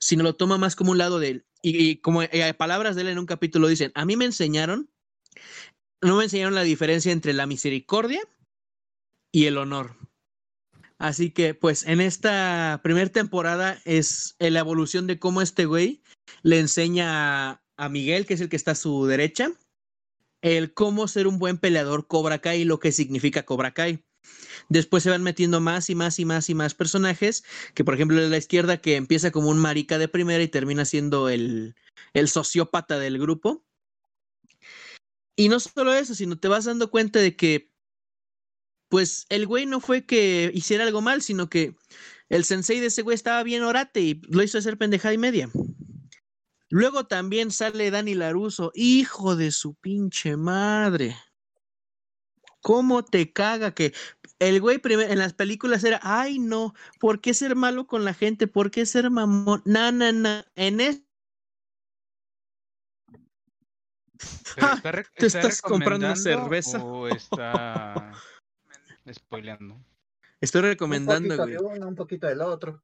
Sino 0.00 0.24
lo 0.24 0.34
toma 0.34 0.58
más 0.58 0.74
como 0.74 0.90
un 0.90 0.98
lado 0.98 1.20
de 1.20 1.28
él. 1.28 1.46
Y, 1.62 1.90
y 1.90 1.96
como 1.98 2.22
eh, 2.22 2.54
palabras 2.58 2.96
de 2.96 3.02
él 3.02 3.08
en 3.08 3.18
un 3.20 3.26
capítulo 3.26 3.68
dicen: 3.68 3.92
A 3.94 4.04
mí 4.04 4.16
me 4.16 4.24
enseñaron, 4.24 4.90
no 6.02 6.16
me 6.16 6.24
enseñaron 6.24 6.54
la 6.54 6.62
diferencia 6.62 7.12
entre 7.12 7.32
la 7.32 7.46
misericordia 7.46 8.20
y 9.30 9.46
el 9.46 9.56
honor. 9.56 9.96
Así 10.98 11.30
que, 11.30 11.54
pues, 11.54 11.84
en 11.84 12.00
esta 12.00 12.80
primera 12.84 13.10
temporada 13.10 13.80
es 13.84 14.36
la 14.38 14.60
evolución 14.60 15.06
de 15.06 15.18
cómo 15.18 15.42
este 15.42 15.64
güey 15.64 16.02
le 16.42 16.60
enseña 16.60 17.60
a, 17.76 17.88
Miguel, 17.88 18.26
que 18.26 18.34
es 18.34 18.40
el 18.40 18.48
que 18.48 18.56
está 18.56 18.72
a 18.72 18.76
su 18.76 19.06
derecha, 19.06 19.50
el 20.42 20.72
cómo 20.74 21.08
ser 21.08 21.26
un 21.26 21.40
buen 21.40 21.58
peleador 21.58 22.06
Cobra 22.06 22.38
Kai 22.38 22.60
y 22.60 22.64
lo 22.64 22.78
que 22.78 22.92
significa 22.92 23.44
Cobra 23.44 23.72
Kai. 23.72 24.04
Después 24.68 25.02
se 25.02 25.10
van 25.10 25.24
metiendo 25.24 25.60
más 25.60 25.90
y 25.90 25.96
más 25.96 26.20
y 26.20 26.24
más 26.24 26.48
y 26.48 26.54
más 26.54 26.74
personajes, 26.74 27.42
que 27.74 27.84
por 27.84 27.94
ejemplo 27.94 28.20
de 28.20 28.28
la 28.28 28.36
izquierda 28.36 28.76
que 28.76 28.94
empieza 28.94 29.32
como 29.32 29.48
un 29.48 29.58
marica 29.58 29.98
de 29.98 30.06
primera 30.06 30.42
y 30.44 30.48
termina 30.48 30.84
siendo 30.84 31.28
el, 31.28 31.74
el 32.12 32.28
sociópata 32.28 33.00
del 33.00 33.18
grupo. 33.18 33.64
Y 35.36 35.48
no 35.48 35.60
solo 35.60 35.94
eso, 35.94 36.14
sino 36.14 36.38
te 36.38 36.48
vas 36.48 36.64
dando 36.64 36.90
cuenta 36.90 37.18
de 37.18 37.36
que 37.36 37.72
pues 38.88 39.24
el 39.30 39.46
güey 39.46 39.64
no 39.64 39.80
fue 39.80 40.04
que 40.04 40.50
hiciera 40.52 40.84
algo 40.84 41.00
mal, 41.00 41.22
sino 41.22 41.48
que 41.48 41.74
el 42.28 42.44
sensei 42.44 42.78
de 42.78 42.88
ese 42.88 43.00
güey 43.00 43.14
estaba 43.14 43.42
bien 43.42 43.62
orate 43.62 44.02
y 44.02 44.20
lo 44.28 44.42
hizo 44.42 44.58
hacer 44.58 44.76
pendejada 44.76 45.14
y 45.14 45.18
media. 45.18 45.50
Luego 46.68 47.06
también 47.06 47.50
sale 47.50 47.90
Dani 47.90 48.14
Laruso, 48.14 48.70
hijo 48.74 49.34
de 49.34 49.50
su 49.50 49.74
pinche 49.74 50.36
madre. 50.36 51.16
¿Cómo 52.60 53.02
te 53.04 53.32
caga 53.32 53.74
que 53.74 53.92
el 54.38 54.60
güey 54.60 54.80
en 54.84 55.18
las 55.18 55.32
películas 55.32 55.84
era, 55.84 55.98
ay 56.02 56.38
no, 56.38 56.74
¿por 57.00 57.20
qué 57.20 57.34
ser 57.34 57.56
malo 57.56 57.86
con 57.86 58.04
la 58.04 58.14
gente? 58.14 58.46
¿Por 58.46 58.70
qué 58.70 58.86
ser 58.86 59.10
mamón? 59.10 59.62
Na, 59.64 59.90
na, 59.90 60.12
na. 60.12 60.46
En 60.54 60.80
es 60.80 61.02
está 64.56 64.92
re- 64.92 65.06
te 65.16 65.26
está 65.26 65.40
estás 65.40 65.62
comprando 65.62 66.06
una 66.06 66.16
cerveza. 66.16 66.82
O 66.82 67.08
está 67.08 68.12
spoileando. 69.12 69.84
estoy 70.40 70.60
Un 70.62 70.66
recomendando, 70.68 71.36
poquito 71.36 71.42
güey. 71.62 71.72
de 71.74 71.78
uno, 71.78 71.88
un 71.88 71.94
poquito 71.94 72.26
del 72.26 72.40
otro. 72.42 72.82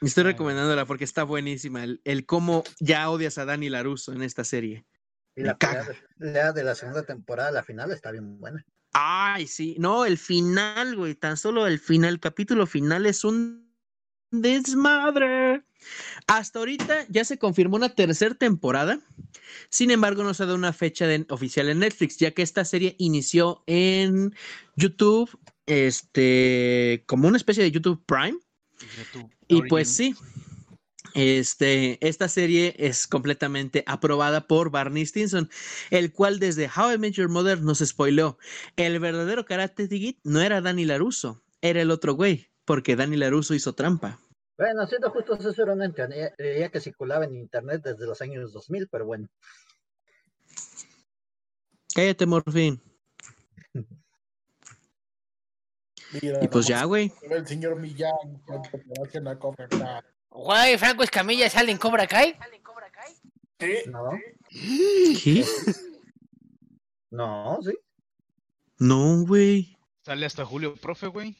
Estoy 0.00 0.22
Ah. 0.22 0.26
recomendándola 0.28 0.86
porque 0.86 1.04
está 1.04 1.24
buenísima. 1.24 1.82
El, 1.84 2.00
el 2.04 2.24
cómo 2.26 2.62
ya 2.78 3.10
odias 3.10 3.36
a 3.38 3.44
Dani 3.44 3.68
Laruso 3.68 4.12
en 4.12 4.22
esta 4.22 4.44
serie. 4.44 4.86
Y 5.34 5.42
la 5.42 5.56
pelea 5.56 5.80
caga. 5.84 5.88
de, 5.92 5.98
pelea 6.18 6.52
de 6.52 6.64
la 6.64 6.74
segunda 6.74 7.02
temporada, 7.04 7.50
la 7.50 7.62
final, 7.62 7.90
está 7.92 8.10
bien 8.12 8.38
buena. 8.38 8.64
Ay, 8.92 9.46
sí. 9.46 9.76
No, 9.78 10.04
el 10.04 10.18
final, 10.18 10.96
güey. 10.96 11.14
Tan 11.14 11.36
solo 11.36 11.66
el 11.66 11.78
final, 11.78 12.14
el 12.14 12.20
capítulo 12.20 12.66
final 12.66 13.06
es 13.06 13.24
un 13.24 13.72
desmadre. 14.30 15.62
Hasta 16.26 16.58
ahorita 16.58 17.06
ya 17.08 17.24
se 17.24 17.38
confirmó 17.38 17.76
una 17.76 17.94
tercera 17.94 18.34
temporada. 18.34 19.00
Sin 19.70 19.90
embargo, 19.90 20.24
no 20.24 20.34
se 20.34 20.42
ha 20.42 20.46
dado 20.46 20.58
una 20.58 20.72
fecha 20.72 21.06
de- 21.06 21.26
oficial 21.30 21.68
en 21.68 21.80
Netflix, 21.80 22.18
ya 22.18 22.32
que 22.32 22.42
esta 22.42 22.64
serie 22.64 22.94
inició 22.98 23.62
en 23.66 24.34
YouTube, 24.76 25.30
este, 25.66 27.04
como 27.06 27.28
una 27.28 27.36
especie 27.36 27.62
de 27.62 27.70
YouTube 27.70 28.02
Prime. 28.06 28.38
YouTube 28.98 29.30
Y 29.48 29.62
pues 29.62 29.88
sí, 29.88 30.14
este, 31.14 31.98
esta 32.06 32.28
serie 32.28 32.74
es 32.78 33.06
completamente 33.06 33.82
aprobada 33.86 34.46
por 34.46 34.70
Barney 34.70 35.04
Stinson, 35.04 35.50
el 35.90 36.12
cual 36.12 36.38
desde 36.38 36.70
How 36.74 36.92
I 36.92 36.98
Met 36.98 37.14
Your 37.14 37.28
Mother 37.28 37.60
nos 37.62 37.78
spoileó. 37.78 38.38
El 38.76 39.00
verdadero 39.00 39.44
Karate 39.44 39.88
Kid 39.88 40.16
no 40.22 40.40
era 40.40 40.60
Danny 40.60 40.84
Laruso, 40.84 41.42
era 41.60 41.82
el 41.82 41.90
otro 41.90 42.14
güey, 42.14 42.48
porque 42.64 42.94
Danny 42.96 43.16
Laruso 43.16 43.54
hizo 43.54 43.74
trampa. 43.74 44.20
Bueno, 44.58 44.86
siendo 44.88 45.10
justos, 45.10 45.44
eso 45.44 45.62
era 45.62 45.72
una 45.72 45.90
teoría 45.92 46.68
que 46.68 46.80
circulaba 46.80 47.24
en 47.24 47.36
internet 47.36 47.80
desde 47.84 48.06
los 48.06 48.20
años 48.20 48.52
2000, 48.52 48.88
pero 48.88 49.06
bueno. 49.06 49.28
Cállate, 51.94 52.26
Morfín. 52.26 52.82
Mira, 56.20 56.42
Y 56.42 56.48
pues 56.48 56.66
ya, 56.66 56.82
güey. 56.84 57.12
El 57.22 57.46
señor 57.46 57.78
Millán, 57.78 58.12
hace 59.06 59.20
la 59.20 59.38
Cobra 59.38 59.68
Kai. 59.68 60.00
Güey, 60.30 60.76
Franco 60.78 61.04
Escamilla 61.04 61.48
sale 61.48 61.70
en 61.70 61.78
Cobra 61.78 62.06
Kai. 62.06 62.36
¿Qué? 63.58 63.84
No, 63.86 64.10
¿Qué? 64.48 65.44
no, 67.10 67.58
sí. 67.62 67.72
No, 68.78 69.24
güey. 69.26 69.76
Sale 70.02 70.26
hasta 70.26 70.44
Julio 70.44 70.74
Profe, 70.76 71.08
güey. 71.08 71.36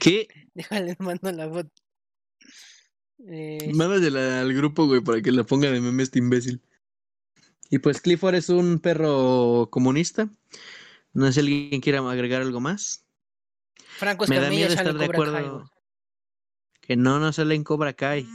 ¿Qué? 0.00 0.28
Déjale, 0.54 0.96
mando 0.98 1.30
la 1.32 1.48
foto. 1.48 1.70
Eh, 3.26 3.70
Mándasela 3.74 4.40
al 4.40 4.52
grupo, 4.54 4.86
güey, 4.86 5.00
para 5.00 5.22
que 5.22 5.32
la 5.32 5.44
ponga 5.44 5.70
de 5.70 5.80
meme 5.80 6.02
este 6.02 6.18
imbécil. 6.18 6.60
Y 7.70 7.78
pues 7.78 8.00
Clifford 8.00 8.34
es 8.34 8.48
un 8.50 8.78
perro 8.78 9.68
comunista. 9.70 10.28
No 11.12 11.26
sé 11.26 11.32
si 11.32 11.40
alguien 11.40 11.80
quiera 11.80 11.98
agregar 12.10 12.42
algo 12.42 12.60
más. 12.60 13.04
Franco 13.96 14.26
Me 14.28 14.36
da 14.36 14.42
Escamilla 14.42 14.66
miedo 14.68 14.76
sale 14.76 14.90
estar 14.90 14.94
en 14.94 15.00
de 15.00 15.06
Cobra 15.16 15.32
Kai. 15.32 15.40
acuerdo. 15.40 15.58
güey. 15.58 15.70
Que 16.80 16.96
no, 16.96 17.18
no 17.18 17.32
sale 17.32 17.54
en 17.54 17.64
Cobra 17.64 17.92
Kai. 17.94 18.26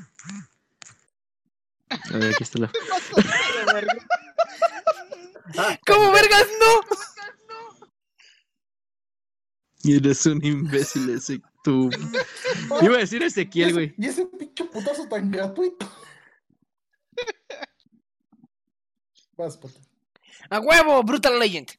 A 1.90 2.18
ver, 2.18 2.34
aquí 2.34 2.44
está 2.44 2.60
la. 2.60 2.72
¿Cómo 5.86 6.12
vergas 6.12 6.48
no? 6.60 6.98
Eres 9.96 10.26
un 10.26 10.44
imbécil 10.44 11.10
ese 11.10 11.42
tú. 11.64 11.90
Iba 12.82 12.96
a 12.96 13.00
decir 13.00 13.24
Ezequiel, 13.24 13.74
güey. 13.74 13.94
Y 13.98 14.06
ese 14.08 14.26
pinche 14.26 14.66
putazo 14.66 15.08
tan 15.08 15.32
gratuito. 15.32 15.90
Vas, 19.38 19.58
Pato. 19.58 19.80
A 20.50 20.60
huevo, 20.60 21.02
Brutal 21.04 21.40
Legend. 21.40 21.70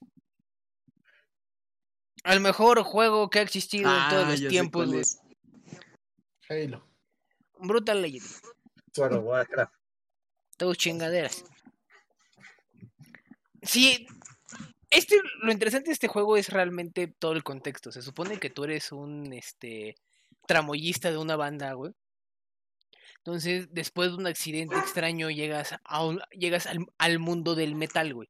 El 2.25 2.41
mejor 2.41 2.83
juego 2.83 3.31
que 3.31 3.39
ha 3.39 3.43
existido 3.43 3.91
en 3.91 4.09
todos 4.11 4.25
Ah, 4.25 4.31
los 4.31 4.41
ya 4.41 4.45
sé 4.45 4.49
tiempos, 4.51 4.89
güey. 4.89 5.03
Halo. 6.49 6.87
Brutal 7.59 8.03
Legend. 8.03 8.27
Of 8.97 9.25
Warcraft. 9.25 9.75
Tus 10.57 10.77
chingaderas. 10.77 11.45
Sí, 13.63 14.07
este, 14.91 15.17
lo 15.43 15.53
interesante 15.53 15.89
de 15.89 15.93
este 15.95 16.09
juego 16.09 16.37
es 16.37 16.49
realmente 16.51 17.07
todo 17.09 17.33
el 17.33 17.43
contexto. 17.45 17.93
Se 17.93 18.03
supone 18.03 18.39
que 18.39 18.51
tú 18.51 18.65
eres 18.65 18.93
un 18.93 19.33
este 19.33 19.97
tramoyista 20.47 21.11
de 21.11 21.19
una 21.19 21.37
banda, 21.37 21.73
güey. 21.75 21.93
Entonces, 23.19 23.69
después 23.71 24.11
de 24.11 24.17
un 24.17 24.27
accidente 24.27 24.77
extraño, 24.77 25.31
llegas 25.31 25.75
a 25.85 26.05
un- 26.05 26.21
llegas 26.33 26.67
al, 26.99 27.19
mundo 27.19 27.55
del 27.55 27.75
metal, 27.75 28.15
güey. 28.15 28.29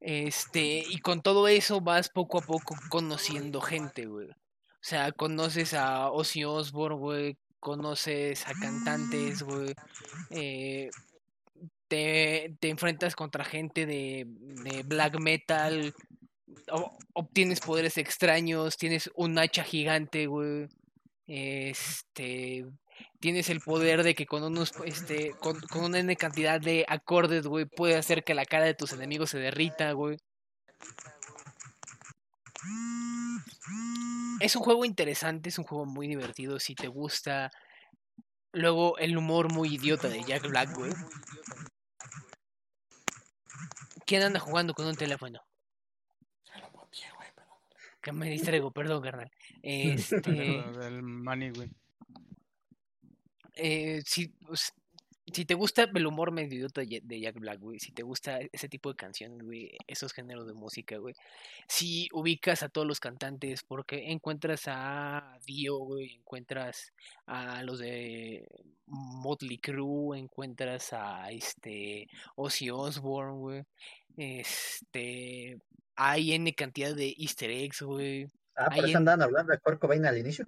Este, 0.00 0.84
y 0.88 0.98
con 0.98 1.22
todo 1.22 1.46
eso 1.48 1.80
vas 1.80 2.08
poco 2.08 2.38
a 2.38 2.42
poco 2.42 2.74
conociendo 2.90 3.60
gente, 3.60 4.06
güey. 4.06 4.28
O 4.30 4.34
sea, 4.84 5.12
conoces 5.12 5.74
a 5.74 6.10
Ozzy 6.10 6.44
Osbourne, 6.44 6.98
güey. 6.98 7.38
Conoces 7.60 8.46
a 8.48 8.52
cantantes, 8.54 9.42
güey. 9.42 9.72
eh, 10.30 10.90
te, 11.92 12.68
enfrentas 12.70 13.14
contra 13.14 13.44
gente 13.44 13.84
de, 13.84 14.26
black 14.86 15.18
metal. 15.20 15.94
obtienes 17.12 17.60
poderes 17.60 17.98
extraños. 17.98 18.78
Tienes 18.78 19.10
un 19.14 19.38
hacha 19.38 19.62
gigante, 19.62 20.26
güey. 20.26 20.68
Este. 21.26 22.64
Tienes 23.20 23.50
el 23.50 23.60
poder 23.60 24.02
de 24.02 24.14
que 24.14 24.26
con 24.26 24.42
unos, 24.42 24.72
este, 24.84 25.32
con, 25.40 25.60
con 25.60 25.84
una 25.84 25.98
N 25.98 26.16
cantidad 26.16 26.60
de 26.60 26.84
acordes, 26.88 27.46
güey, 27.46 27.66
puede 27.66 27.96
hacer 27.96 28.24
que 28.24 28.34
la 28.34 28.44
cara 28.44 28.64
de 28.64 28.74
tus 28.74 28.92
enemigos 28.92 29.30
se 29.30 29.38
derrita, 29.38 29.92
güey. 29.92 30.16
Es 34.40 34.56
un 34.56 34.62
juego 34.62 34.84
interesante, 34.84 35.50
es 35.50 35.58
un 35.58 35.64
juego 35.64 35.84
muy 35.84 36.08
divertido 36.08 36.58
si 36.58 36.74
te 36.74 36.88
gusta. 36.88 37.50
Luego 38.52 38.98
el 38.98 39.16
humor 39.16 39.52
muy 39.52 39.74
idiota 39.74 40.08
de 40.08 40.22
Jack 40.24 40.48
Black, 40.48 40.74
güey. 40.74 40.92
¿Quién 44.12 44.24
anda 44.24 44.40
jugando 44.40 44.74
con 44.74 44.84
un 44.84 44.94
teléfono? 44.94 45.40
Ya 46.44 46.58
lo 46.58 46.70
güey, 46.70 47.28
pero- 47.34 47.48
Que 48.02 48.12
me 48.12 48.28
distraigo, 48.28 48.70
perdón, 48.70 49.02
carnal. 49.02 49.30
Este, 49.62 50.18
El 50.86 51.02
money, 51.02 51.48
güey. 51.48 51.70
eh, 53.54 54.02
si, 54.04 54.28
pues, 54.28 54.74
si 55.32 55.46
te 55.46 55.54
gusta 55.54 55.84
el 55.94 56.06
humor 56.06 56.30
medio 56.30 56.58
idiota 56.58 56.82
de 56.82 57.00
de 57.02 57.20
Jack 57.20 57.36
Black, 57.38 57.60
güey, 57.60 57.78
si 57.78 57.92
te 57.92 58.02
gusta 58.02 58.40
ese 58.52 58.68
tipo 58.68 58.90
de 58.90 58.96
canciones, 58.96 59.42
güey, 59.42 59.70
esos 59.86 60.12
géneros 60.12 60.46
de 60.46 60.52
música, 60.52 60.98
güey, 60.98 61.14
si 61.68 62.08
ubicas 62.12 62.62
a 62.62 62.68
todos 62.68 62.86
los 62.86 63.00
cantantes, 63.00 63.62
porque 63.62 64.10
encuentras 64.10 64.64
a 64.66 65.38
Dio, 65.46 65.78
güey, 65.78 66.16
encuentras 66.16 66.92
a 67.26 67.62
los 67.62 67.78
de 67.78 68.46
Motley 68.86 69.58
Crue, 69.58 70.18
encuentras 70.18 70.92
a 70.92 71.30
este 71.30 72.08
Ozzy 72.36 72.70
Osbourne, 72.70 73.38
güey, 73.38 73.62
este, 74.16 75.58
hay 75.96 76.32
N 76.32 76.54
cantidad 76.54 76.94
de 76.94 77.14
easter 77.18 77.50
eggs, 77.50 77.82
güey. 77.82 78.26
Ah, 78.54 78.66
por 78.66 78.74
Ahí 78.74 78.80
eso 78.80 78.88
en- 78.90 78.96
andaban 78.98 79.22
hablando 79.22 79.52
de 79.52 79.58
Kurt 79.58 79.80
Cobain 79.80 80.04
al 80.06 80.18
inicio. 80.18 80.46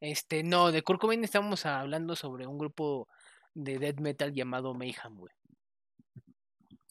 Este, 0.00 0.42
no, 0.42 0.72
de 0.72 0.82
Kurt 0.82 1.00
Cobain 1.00 1.22
estamos 1.24 1.66
hablando 1.66 2.16
sobre 2.16 2.46
un 2.46 2.56
grupo 2.58 3.08
de 3.54 3.78
death 3.78 4.00
metal 4.00 4.32
llamado 4.32 4.72
Mayhem, 4.74 5.16
güey. 5.16 5.34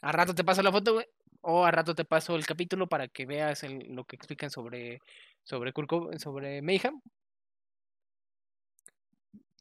A 0.02 0.12
rato 0.12 0.36
te 0.36 0.44
paso 0.44 0.62
la 0.62 0.72
foto, 0.72 0.94
güey. 0.94 1.06
O 1.42 1.66
a 1.66 1.72
rato 1.72 1.96
te 1.96 2.06
paso 2.06 2.36
el 2.36 2.46
capítulo 2.46 2.88
para 2.88 3.08
que 3.08 3.26
veas 3.26 3.64
el- 3.64 3.88
lo 3.96 4.06
que 4.06 4.16
explican 4.16 4.50
sobre, 4.52 5.00
sobre 5.44 5.74
Kurt 5.74 5.90
Cobain- 5.90 6.20
sobre 6.20 6.62
Mayhem. 6.62 7.02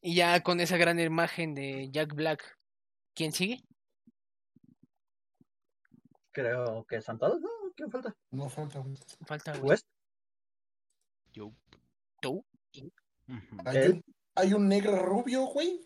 Y 0.00 0.14
ya 0.14 0.42
con 0.42 0.60
esa 0.60 0.76
gran 0.76 0.98
imagen 1.00 1.55
de 1.55 1.88
Jack 1.90 2.14
Black, 2.14 2.56
¿quién 3.14 3.32
sigue? 3.32 3.62
Creo 6.32 6.84
que 6.86 7.00
son 7.00 7.18
todos, 7.18 7.40
¿no? 7.40 7.48
¿Quién 7.74 7.90
falta? 7.90 8.14
No 8.30 8.48
falta. 8.48 8.82
Falta. 9.26 9.52
West. 9.60 9.86
Yo. 11.32 11.52
¿Tú? 12.20 12.44
Hay 13.64 13.76
Él. 13.76 13.92
un, 13.92 14.14
hay 14.34 14.52
un 14.55 14.68
negro 14.68 14.98
rubio, 15.02 15.44
güey, 15.46 15.80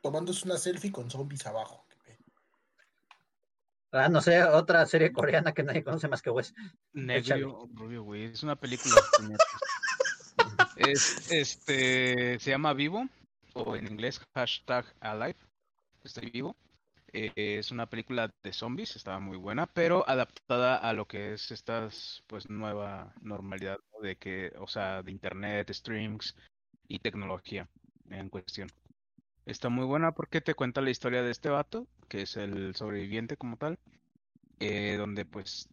tomándose 0.00 0.46
una 0.46 0.56
selfie 0.56 0.92
con 0.92 1.10
zombies 1.10 1.46
abajo. 1.46 1.86
Ah, 3.94 4.08
no 4.08 4.22
sé, 4.22 4.42
otra 4.42 4.86
serie 4.86 5.12
coreana 5.12 5.52
que 5.52 5.62
nadie 5.62 5.84
conoce 5.84 6.08
más 6.08 6.22
que 6.22 6.30
West. 6.30 6.56
Negro 6.94 7.68
Rubio, 7.74 8.02
güey. 8.02 8.24
Es 8.24 8.42
una 8.42 8.56
película. 8.56 8.94
es, 10.76 11.30
este, 11.30 12.38
se 12.38 12.50
llama 12.50 12.72
Vivo, 12.72 13.06
o 13.52 13.76
en 13.76 13.86
inglés, 13.86 14.18
hashtag 14.34 14.86
Alive. 15.00 15.36
Estoy 16.04 16.30
vivo. 16.30 16.56
Eh, 17.14 17.58
es 17.58 17.70
una 17.70 17.86
película 17.90 18.34
de 18.42 18.52
zombies, 18.52 18.96
estaba 18.96 19.20
muy 19.20 19.36
buena, 19.36 19.66
pero 19.66 20.08
adaptada 20.08 20.76
a 20.76 20.92
lo 20.94 21.06
que 21.06 21.34
es 21.34 21.50
esta, 21.50 21.88
pues, 22.26 22.48
nueva 22.48 23.14
normalidad 23.20 23.78
¿no? 23.92 24.00
de 24.00 24.16
que, 24.16 24.52
o 24.58 24.66
sea, 24.66 25.02
de 25.02 25.10
internet, 25.10 25.70
streams 25.70 26.34
y 26.88 27.00
tecnología 27.00 27.68
en 28.08 28.28
cuestión. 28.30 28.68
Está 29.44 29.68
muy 29.68 29.84
buena 29.84 30.12
porque 30.12 30.40
te 30.40 30.54
cuenta 30.54 30.80
la 30.80 30.90
historia 30.90 31.22
de 31.22 31.30
este 31.30 31.48
vato, 31.50 31.86
que 32.08 32.22
es 32.22 32.36
el 32.36 32.74
sobreviviente 32.76 33.36
como 33.36 33.56
tal, 33.56 33.78
eh, 34.60 34.96
donde 34.96 35.24
pues 35.26 35.68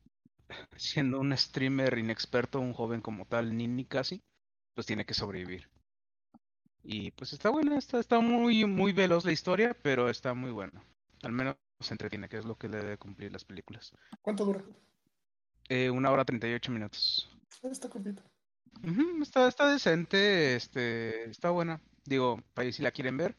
siendo 0.76 1.20
un 1.20 1.36
streamer 1.38 1.98
inexperto, 1.98 2.60
un 2.60 2.74
joven 2.74 3.02
como 3.02 3.26
tal, 3.26 3.56
Nini 3.56 3.86
casi, 3.86 4.22
pues 4.74 4.88
tiene 4.88 5.06
que 5.06 5.14
sobrevivir. 5.14 5.70
Y 6.84 7.12
pues 7.12 7.34
está 7.34 7.50
buena, 7.50 7.78
está, 7.78 8.00
está 8.00 8.20
muy, 8.20 8.66
muy 8.66 8.94
veloz 8.94 9.26
la 9.26 9.32
historia, 9.32 9.78
pero 9.84 10.10
está 10.10 10.34
muy 10.34 10.52
buena. 10.52 10.84
Al 11.24 11.32
menos 11.32 11.56
se 11.80 11.94
entretiene, 11.94 12.30
que 12.30 12.38
es 12.38 12.46
lo 12.46 12.58
que 12.58 12.70
le 12.70 12.78
debe 12.78 12.98
cumplir 12.98 13.32
las 13.32 13.46
películas. 13.46 13.94
¿Cuánto 14.22 14.46
dura? 14.46 14.64
Eh, 15.68 15.90
una 15.90 16.12
hora 16.12 16.26
38 16.26 16.72
minutos. 16.72 17.30
Ah, 17.64 17.68
Está 17.72 17.90
cortito. 17.90 18.24
Ujú, 18.84 19.22
está, 19.24 19.48
está 19.48 19.72
decente, 19.72 20.56
este, 20.56 21.30
está 21.30 21.50
buena. 21.50 21.82
Digo, 22.06 22.42
para 22.54 22.66
ahí 22.66 22.74
si 22.74 22.82
la 22.82 22.92
quieren 22.92 23.18
ver. 23.18 23.36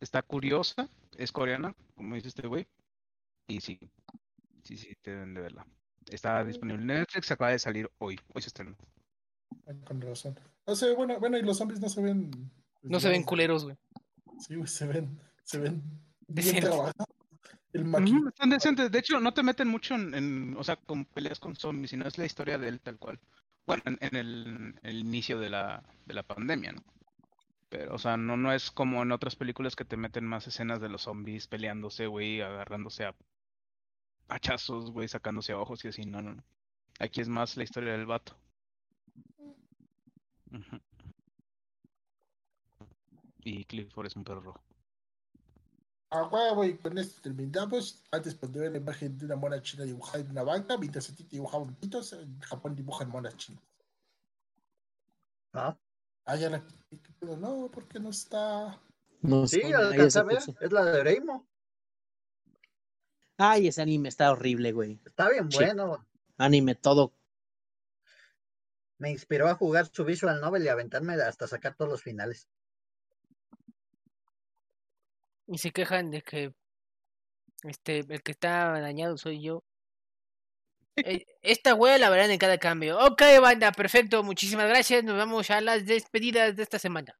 Está 0.00 0.22
curiosa, 0.22 0.88
es 1.16 1.32
coreana, 1.32 1.74
como 1.94 2.14
dice 2.14 2.28
este 2.28 2.46
güey. 2.46 2.66
Y 3.46 3.60
sí, 3.60 3.78
sí, 4.64 4.76
sí, 4.76 4.94
deben 5.02 5.34
de 5.34 5.40
verla. 5.40 5.66
Está 6.10 6.44
disponible 6.44 6.80
en 6.82 6.86
Netflix, 6.88 7.30
acaba 7.30 7.50
de 7.52 7.58
salir 7.58 7.90
hoy. 7.98 8.20
Hoy 8.34 8.42
se 8.42 8.48
estrenó. 8.48 8.76
Con 9.86 10.00
razón. 10.02 10.38
No 10.66 10.76
sé, 10.76 10.94
bueno, 10.94 11.18
bueno, 11.20 11.38
y 11.38 11.42
los 11.42 11.56
zombies 11.58 11.80
no 11.80 11.88
se 11.88 12.02
ven. 12.02 12.30
pues, 12.30 12.90
No 12.90 13.00
se 13.00 13.08
ven 13.08 13.22
culeros, 13.22 13.64
güey. 13.64 13.76
Sí, 14.40 14.56
güey, 14.56 14.68
se 14.68 14.86
ven, 14.86 15.18
se 15.44 15.58
ven 15.58 15.82
bien. 16.28 16.64
El 17.72 18.28
están 18.28 18.50
decentes. 18.50 18.90
De 18.90 18.98
hecho, 19.00 19.18
no 19.18 19.34
te 19.34 19.42
meten 19.42 19.68
mucho 19.68 19.96
en, 19.96 20.14
en, 20.14 20.56
o 20.56 20.62
sea, 20.62 20.76
con 20.76 21.04
peleas 21.04 21.40
con 21.40 21.56
zombies, 21.56 21.90
sino 21.90 22.06
es 22.06 22.18
la 22.18 22.24
historia 22.24 22.56
de 22.56 22.68
él 22.68 22.80
tal 22.80 22.98
cual. 22.98 23.18
Bueno, 23.66 23.82
en, 23.86 23.98
en 24.00 24.16
el, 24.16 24.74
el 24.82 24.98
inicio 25.00 25.40
de 25.40 25.50
la, 25.50 25.82
de 26.06 26.14
la 26.14 26.22
pandemia, 26.22 26.72
¿no? 26.72 26.82
Pero, 27.68 27.94
o 27.94 27.98
sea, 27.98 28.16
no, 28.16 28.36
no 28.36 28.52
es 28.52 28.70
como 28.70 29.02
en 29.02 29.10
otras 29.10 29.34
películas 29.34 29.74
que 29.74 29.84
te 29.84 29.96
meten 29.96 30.24
más 30.24 30.46
escenas 30.46 30.80
de 30.80 30.88
los 30.88 31.02
zombies 31.02 31.48
peleándose, 31.48 32.06
güey, 32.06 32.40
agarrándose 32.40 33.06
a 33.06 33.16
hachazos, 34.28 34.92
güey, 34.92 35.08
sacándose 35.08 35.52
a 35.52 35.58
ojos 35.58 35.84
y 35.84 35.88
así, 35.88 36.06
no, 36.06 36.22
no, 36.22 36.34
no. 36.34 36.44
Aquí 37.00 37.20
es 37.20 37.28
más 37.28 37.56
la 37.56 37.64
historia 37.64 37.92
del 37.92 38.06
vato. 38.06 38.36
Y 43.44 43.64
Clifford 43.64 44.06
es 44.06 44.16
un 44.16 44.24
perro 44.24 44.40
rojo. 44.40 44.62
Ah, 46.16 46.28
huevo, 46.30 46.64
y 46.64 46.76
con 46.76 46.96
esto 46.96 47.20
terminamos. 47.20 48.00
Antes 48.12 48.36
pondré 48.36 48.70
la 48.70 48.78
imagen 48.78 49.18
de 49.18 49.24
una 49.26 49.34
mona 49.34 49.60
china 49.60 49.82
dibujada 49.82 50.20
en 50.20 50.30
una 50.30 50.44
banca, 50.44 50.78
mientras 50.78 51.10
a 51.10 51.16
ti 51.16 51.24
te 51.24 51.30
dibujaban 51.30 51.74
pitos, 51.74 52.12
en 52.12 52.38
Japón 52.38 52.76
dibujan 52.76 53.10
monas 53.10 53.36
chinas. 53.36 53.60
Ah, 55.52 55.76
ya 56.38 56.50
la... 56.50 56.64
¿qué 56.88 57.12
pedo? 57.18 57.36
No, 57.36 57.68
porque 57.68 57.98
no 57.98 58.10
está... 58.10 58.80
No 59.22 59.48
Sí, 59.48 59.60
se 59.60 59.74
a 59.74 60.22
ver. 60.22 60.38
Es 60.60 60.70
la 60.72 60.84
de 60.84 61.02
Reimo. 61.02 61.48
Ay, 63.36 63.66
ese 63.66 63.82
anime 63.82 64.08
está 64.08 64.30
horrible, 64.30 64.70
güey. 64.70 65.00
Está 65.04 65.28
bien 65.30 65.48
bueno. 65.48 66.06
Anime 66.38 66.76
todo. 66.76 67.12
Me 68.98 69.10
inspiró 69.10 69.48
a 69.48 69.56
jugar 69.56 69.90
su 69.92 70.04
visual 70.04 70.40
novel 70.40 70.62
y 70.62 70.68
aventarme 70.68 71.14
hasta 71.14 71.48
sacar 71.48 71.74
todos 71.74 71.90
los 71.90 72.02
finales. 72.02 72.48
Y 75.46 75.58
se 75.58 75.70
quejan 75.72 76.10
de 76.10 76.22
que 76.22 76.52
este 77.64 78.04
el 78.08 78.22
que 78.22 78.32
está 78.32 78.78
dañado 78.80 79.16
soy 79.16 79.42
yo. 79.42 79.62
Eh, 80.96 81.26
Esta 81.42 81.74
wea 81.74 81.98
la 81.98 82.10
verán 82.10 82.30
en 82.30 82.38
cada 82.38 82.58
cambio. 82.58 82.98
Ok, 82.98 83.22
banda, 83.40 83.72
perfecto. 83.72 84.22
Muchísimas 84.22 84.68
gracias. 84.68 85.04
Nos 85.04 85.16
vamos 85.16 85.50
a 85.50 85.60
las 85.60 85.84
despedidas 85.84 86.56
de 86.56 86.62
esta 86.62 86.78
semana. 86.78 87.14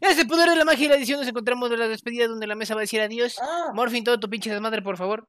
En 0.00 0.10
este 0.10 0.26
poder 0.26 0.50
de 0.50 0.56
la 0.56 0.64
magia 0.64 0.86
y 0.86 0.88
la 0.88 0.96
edición 0.96 1.20
nos 1.20 1.28
encontramos 1.28 1.70
de 1.70 1.76
la 1.76 1.88
despedida 1.88 2.26
donde 2.26 2.46
la 2.46 2.54
mesa 2.54 2.74
va 2.74 2.80
a 2.80 2.82
decir 2.82 3.00
adiós. 3.00 3.38
Ah, 3.40 3.72
Morfin, 3.74 4.04
todo 4.04 4.18
tu 4.18 4.28
pinche 4.28 4.50
desmadre, 4.50 4.82
por 4.82 4.96
favor. 4.96 5.28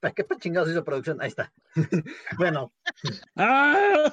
¿Para 0.00 0.14
qué 0.14 0.24
pa' 0.24 0.38
chingados 0.38 0.70
hizo 0.70 0.84
producción? 0.84 1.20
Ahí 1.20 1.28
está. 1.28 1.52
bueno, 2.38 2.72
¡Ah! 3.36 4.12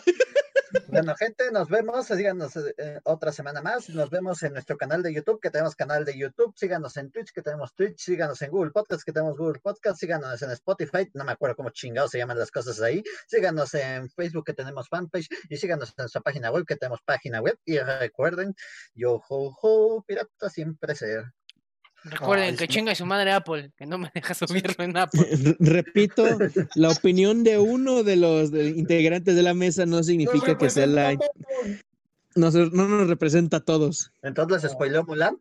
Bueno, 0.88 1.16
gente, 1.16 1.52
nos 1.52 1.70
vemos. 1.70 2.08
Síganos 2.08 2.56
eh, 2.56 3.00
otra 3.04 3.32
semana 3.32 3.62
más. 3.62 3.90
Nos 3.90 4.10
vemos 4.10 4.41
en 4.44 4.54
nuestro 4.54 4.78
canal 4.78 5.04
de 5.04 5.14
YouTube, 5.14 5.40
que 5.41 5.50
tenemos 5.50 5.76
canal 5.76 6.06
de 6.06 6.18
YouTube. 6.18 6.54
Síganos 6.56 6.98
en 6.98 7.12
Twitch, 7.12 7.32
que 7.32 7.41
tenemos 7.41 7.74
Twitch. 7.74 8.00
Síganos 8.00 8.41
en 8.41 8.52
Google 8.52 8.72
Podcast, 8.72 9.04
que 9.04 9.12
tenemos 9.12 9.38
Google 9.38 9.60
Podcast. 9.60 10.00
Síganos 10.00 10.41
en 10.41 10.52
Spotify. 10.52 11.10
No 11.14 11.24
me 11.24 11.32
acuerdo 11.32 11.56
cómo 11.56 11.70
chingados 11.70 12.12
se 12.12 12.18
llaman 12.18 12.38
las 12.38 12.52
cosas 12.52 12.82
ahí. 12.82 13.04
Síganos 13.28 13.74
en 13.74 14.10
Facebook, 14.10 14.46
que 14.46 14.54
tenemos 14.54 14.88
fanpage. 14.90 15.28
Y 15.50 15.58
síganos 15.58 15.90
en 15.90 15.96
nuestra 16.04 16.22
página 16.22 16.52
web, 16.52 16.66
que 16.66 16.76
tenemos 16.76 17.02
página 17.04 17.41
web. 17.41 17.58
Y 17.66 17.78
recuerden, 17.80 18.56
yo, 18.94 19.22
ho, 19.30 19.58
ho, 19.62 20.04
pirata 20.04 20.50
siempre 20.50 20.96
ser. 20.96 21.26
Recuerden 22.04 22.52
Ay, 22.52 22.56
que 22.56 22.68
chinga 22.68 22.96
su 22.96 23.06
madre 23.06 23.32
Apple, 23.34 23.72
que 23.78 23.86
no 23.86 23.98
me 23.98 24.10
deja 24.14 24.34
subirlo 24.34 24.84
en 24.84 24.96
Apple. 24.98 25.22
Repito, 25.60 26.26
la 26.76 26.90
opinión 26.90 27.44
de 27.44 27.58
uno 27.58 28.04
de 28.04 28.16
los 28.16 28.52
de- 28.52 28.70
integrantes 28.70 29.36
de 29.36 29.44
la 29.44 29.54
mesa 29.54 29.86
no 29.86 30.02
significa 30.04 30.58
que 30.58 30.70
sea 30.70 30.88
la. 30.88 31.14
No, 32.36 32.52
nos 32.52 33.08
representa 33.08 33.58
a 33.58 33.60
todos. 33.60 34.12
Entonces, 34.22 34.64
¿les 34.64 34.72
spoileó 34.72 35.04
Mulan? 35.04 35.38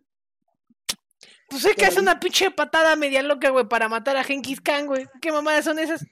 Pues 1.49 1.65
es 1.65 1.77
que 1.77 1.87
hace 1.87 2.01
una 2.01 2.19
pinche 2.21 2.51
patada 2.51 2.97
media 2.97 3.23
loca, 3.23 3.51
güey, 3.51 3.67
para 3.69 3.89
matar 3.89 4.17
a 4.17 4.25
Genghis 4.25 4.61
Khan, 4.61 4.87
güey. 4.87 5.07
¿Qué 5.23 5.31
mamadas 5.33 5.65
son 5.65 5.79
esas? 5.79 6.05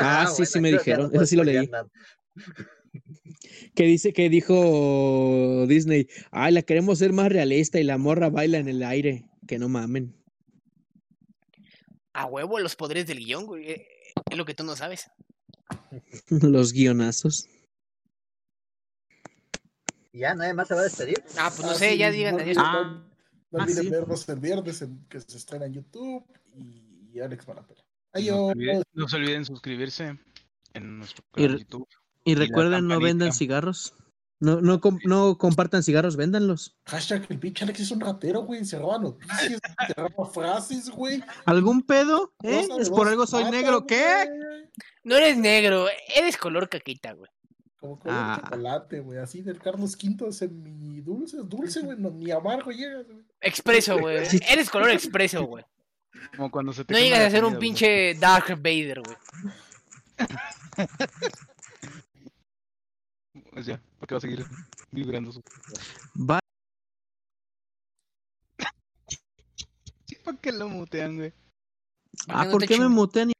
Ah, 0.00 0.26
sí, 0.26 0.44
sí 0.46 0.60
me 0.60 0.72
dijeron. 0.72 1.10
no 1.12 1.16
Eso 1.16 1.26
sí 1.26 1.36
lo 1.36 1.44
leí. 1.44 1.66
nada. 1.68 1.86
Que 3.74 3.84
dice 3.84 4.12
que 4.12 4.28
dijo 4.28 5.66
Disney, 5.66 6.08
ay, 6.30 6.52
la 6.52 6.62
queremos 6.62 6.98
ser 6.98 7.12
más 7.12 7.30
realista 7.32 7.80
y 7.80 7.84
la 7.84 7.98
morra 7.98 8.28
baila 8.30 8.58
en 8.58 8.68
el 8.68 8.82
aire. 8.82 9.24
Que 9.48 9.58
no 9.58 9.68
mamen. 9.68 10.14
A 12.12 12.26
huevo 12.26 12.58
los 12.60 12.76
poderes 12.76 13.06
del 13.06 13.18
guion, 13.24 13.46
güey. 13.46 13.70
eh, 13.70 13.86
Es 14.30 14.36
lo 14.36 14.44
que 14.44 14.54
tú 14.54 14.62
no 14.64 14.76
sabes. 14.76 15.10
Los 16.28 16.72
guionazos. 16.72 17.46
Ya, 20.12 20.34
nadie 20.34 20.52
más 20.52 20.68
se 20.68 20.74
va 20.74 20.80
a 20.80 20.84
despedir. 20.84 21.16
Ah, 21.38 21.48
pues 21.54 21.62
no 21.66 21.70
Ah, 21.70 21.74
sé, 21.74 21.92
sí, 21.92 21.98
ya 21.98 22.10
digan 22.10 22.36
no 22.36 22.42
adiós. 22.42 22.58
olviden- 22.58 22.66
Ah, 22.76 23.08
No 23.50 23.58
ah, 23.58 23.62
olviden 23.64 23.84
sí. 23.84 23.90
vernos 23.90 24.28
el 24.28 24.40
viernes 24.40 24.82
en- 24.82 25.06
que 25.08 25.20
se 25.20 25.36
estrena 25.36 25.64
en 25.66 25.74
YouTube 25.74 26.24
y, 26.54 27.10
y 27.14 27.20
Alex 27.20 27.46
Malapela. 27.48 27.80
No 27.82 27.86
se, 28.12 28.18
Adiós. 28.20 28.38
olviden, 28.52 28.82
no 28.92 29.08
se 29.08 29.16
olviden 29.16 29.44
suscribirse 29.46 30.18
en 30.74 30.98
nuestro 30.98 31.24
canal 31.32 31.52
de 31.52 31.58
YouTube. 31.60 31.88
Y 32.24 32.34
recuerden, 32.34 32.86
no 32.86 33.00
vendan 33.00 33.32
cigarros. 33.32 33.94
No, 34.40 34.60
no, 34.60 34.80
com- 34.80 34.98
no 35.04 35.38
compartan 35.38 35.84
cigarros, 35.84 36.16
véndanlos. 36.16 36.76
Hashtag 36.86 37.26
el 37.30 37.38
pinche 37.38 37.62
Alex 37.64 37.78
es 37.78 37.90
un 37.92 38.00
ratero, 38.00 38.42
güey. 38.42 38.64
Se 38.64 38.76
roba 38.78 38.98
noticias, 38.98 39.60
se 39.86 39.94
roba 39.94 40.28
frases, 40.30 40.90
güey. 40.90 41.22
¿Algún 41.44 41.82
pedo? 41.82 42.32
¿Eh? 42.42 42.66
Es 42.80 42.90
por 42.90 43.06
algo 43.06 43.24
soy 43.26 43.44
negro, 43.52 43.86
¿qué? 43.86 44.02
güey. 44.26 44.68
No 45.04 45.14
eres 45.16 45.36
negro, 45.36 45.86
eres 46.16 46.36
color 46.36 46.68
caquita, 46.68 47.12
güey. 47.12 47.30
Como 47.78 47.98
color 48.00 48.16
Ah. 48.18 48.40
chocolate, 48.42 49.00
güey. 49.00 49.18
Así 49.20 49.42
del 49.42 49.60
Carlos 49.60 49.96
V 50.00 50.32
semi 50.32 51.00
dulce, 51.02 51.36
dulce, 51.44 51.80
güey. 51.80 51.96
no- 51.98 52.10
ni 52.10 52.30
amargo 52.32 52.72
llegas, 52.72 53.06
güey. 53.06 53.24
Expreso, 53.40 53.98
güey. 53.98 54.16
Eres 54.48 54.70
color 54.70 54.90
expreso, 54.90 55.44
güey. 55.44 55.64
Como 56.36 56.50
cuando 56.50 56.72
se 56.72 56.84
te 56.84 56.92
No 56.94 56.98
llegas 57.00 57.20
a 57.20 57.30
ser 57.30 57.44
un 57.44 57.58
pinche 57.60 58.14
Darth 58.14 58.50
Vader, 58.60 59.02
güey. 59.02 59.16
Pues 63.52 63.66
ya, 63.66 63.80
porque 63.98 64.14
va 64.14 64.18
a 64.18 64.20
seguir 64.20 64.44
vibrando 64.90 65.32
su. 65.32 65.42
Va- 66.16 66.38
Sí, 70.06 70.16
¿Para 70.24 70.38
qué 70.38 70.52
lo 70.52 70.68
mutean, 70.68 71.16
güey? 71.16 71.32
Ah, 72.28 72.44
no 72.46 72.52
¿por 72.52 72.66
qué 72.66 72.78
me 72.78 72.86
ching- 72.86 72.90
mutean? 72.90 73.32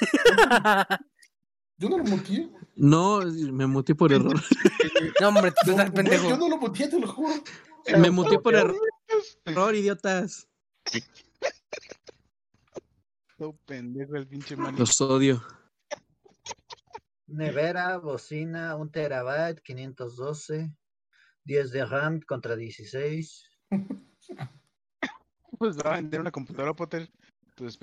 Yo 1.78 1.88
no 1.88 1.98
lo 1.98 2.04
muteé. 2.04 2.50
No, 2.76 3.20
me 3.52 3.66
muteé 3.66 3.94
por 3.94 4.12
error. 4.12 4.40
No, 5.20 5.28
hombre, 5.28 5.52
tú 5.64 5.66
No, 5.66 5.72
estás 5.72 5.90
pendejo. 5.90 6.28
yo 6.28 6.36
no 6.36 6.48
lo 6.48 6.56
muteé, 6.56 6.88
te 6.88 6.98
lo 6.98 7.06
juro. 7.06 7.34
me 7.98 8.10
muteé 8.10 8.38
por 8.38 8.54
error, 8.54 8.76
error, 9.44 9.74
idiotas. 9.74 10.48
Todo 13.38 13.52
pendejo 13.66 14.16
el 14.16 14.26
pinche 14.26 14.56
man. 14.56 14.76
Los 14.78 15.00
odio. 15.00 15.42
Nevera, 17.32 17.98
bocina, 17.98 18.76
1 18.76 18.90
terabyte, 18.90 19.62
512, 19.62 20.70
10 21.44 21.70
de 21.70 21.84
RAM 21.84 22.20
contra 22.20 22.56
16. 22.56 23.50
Pues 25.58 25.76
va 25.76 25.92
a 25.92 25.96
vender 25.96 26.18
una 26.18 26.32
computadora, 26.32 26.74
Potter. 26.74 27.08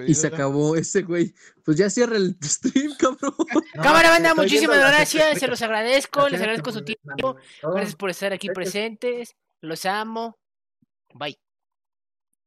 Y 0.05 0.15
se 0.15 0.27
acabó 0.27 0.75
ese 0.75 1.03
güey. 1.03 1.33
Pues 1.63 1.77
ya 1.77 1.89
cierra 1.89 2.17
el 2.17 2.35
stream, 2.43 2.93
cabrón. 2.97 3.33
No, 3.75 3.83
Cámara, 3.83 4.09
banda, 4.09 4.35
muchísimas 4.35 4.79
gracias. 4.79 5.39
Se 5.39 5.47
los 5.47 5.61
agradezco. 5.61 6.27
Les 6.27 6.41
agradezco 6.41 6.71
su 6.71 6.83
tiempo. 6.83 7.37
Gracias 7.61 7.95
por 7.95 8.09
estar 8.09 8.33
aquí 8.33 8.49
presentes. 8.49 9.35
Los 9.61 9.85
amo. 9.85 10.37
Bye. 11.13 11.39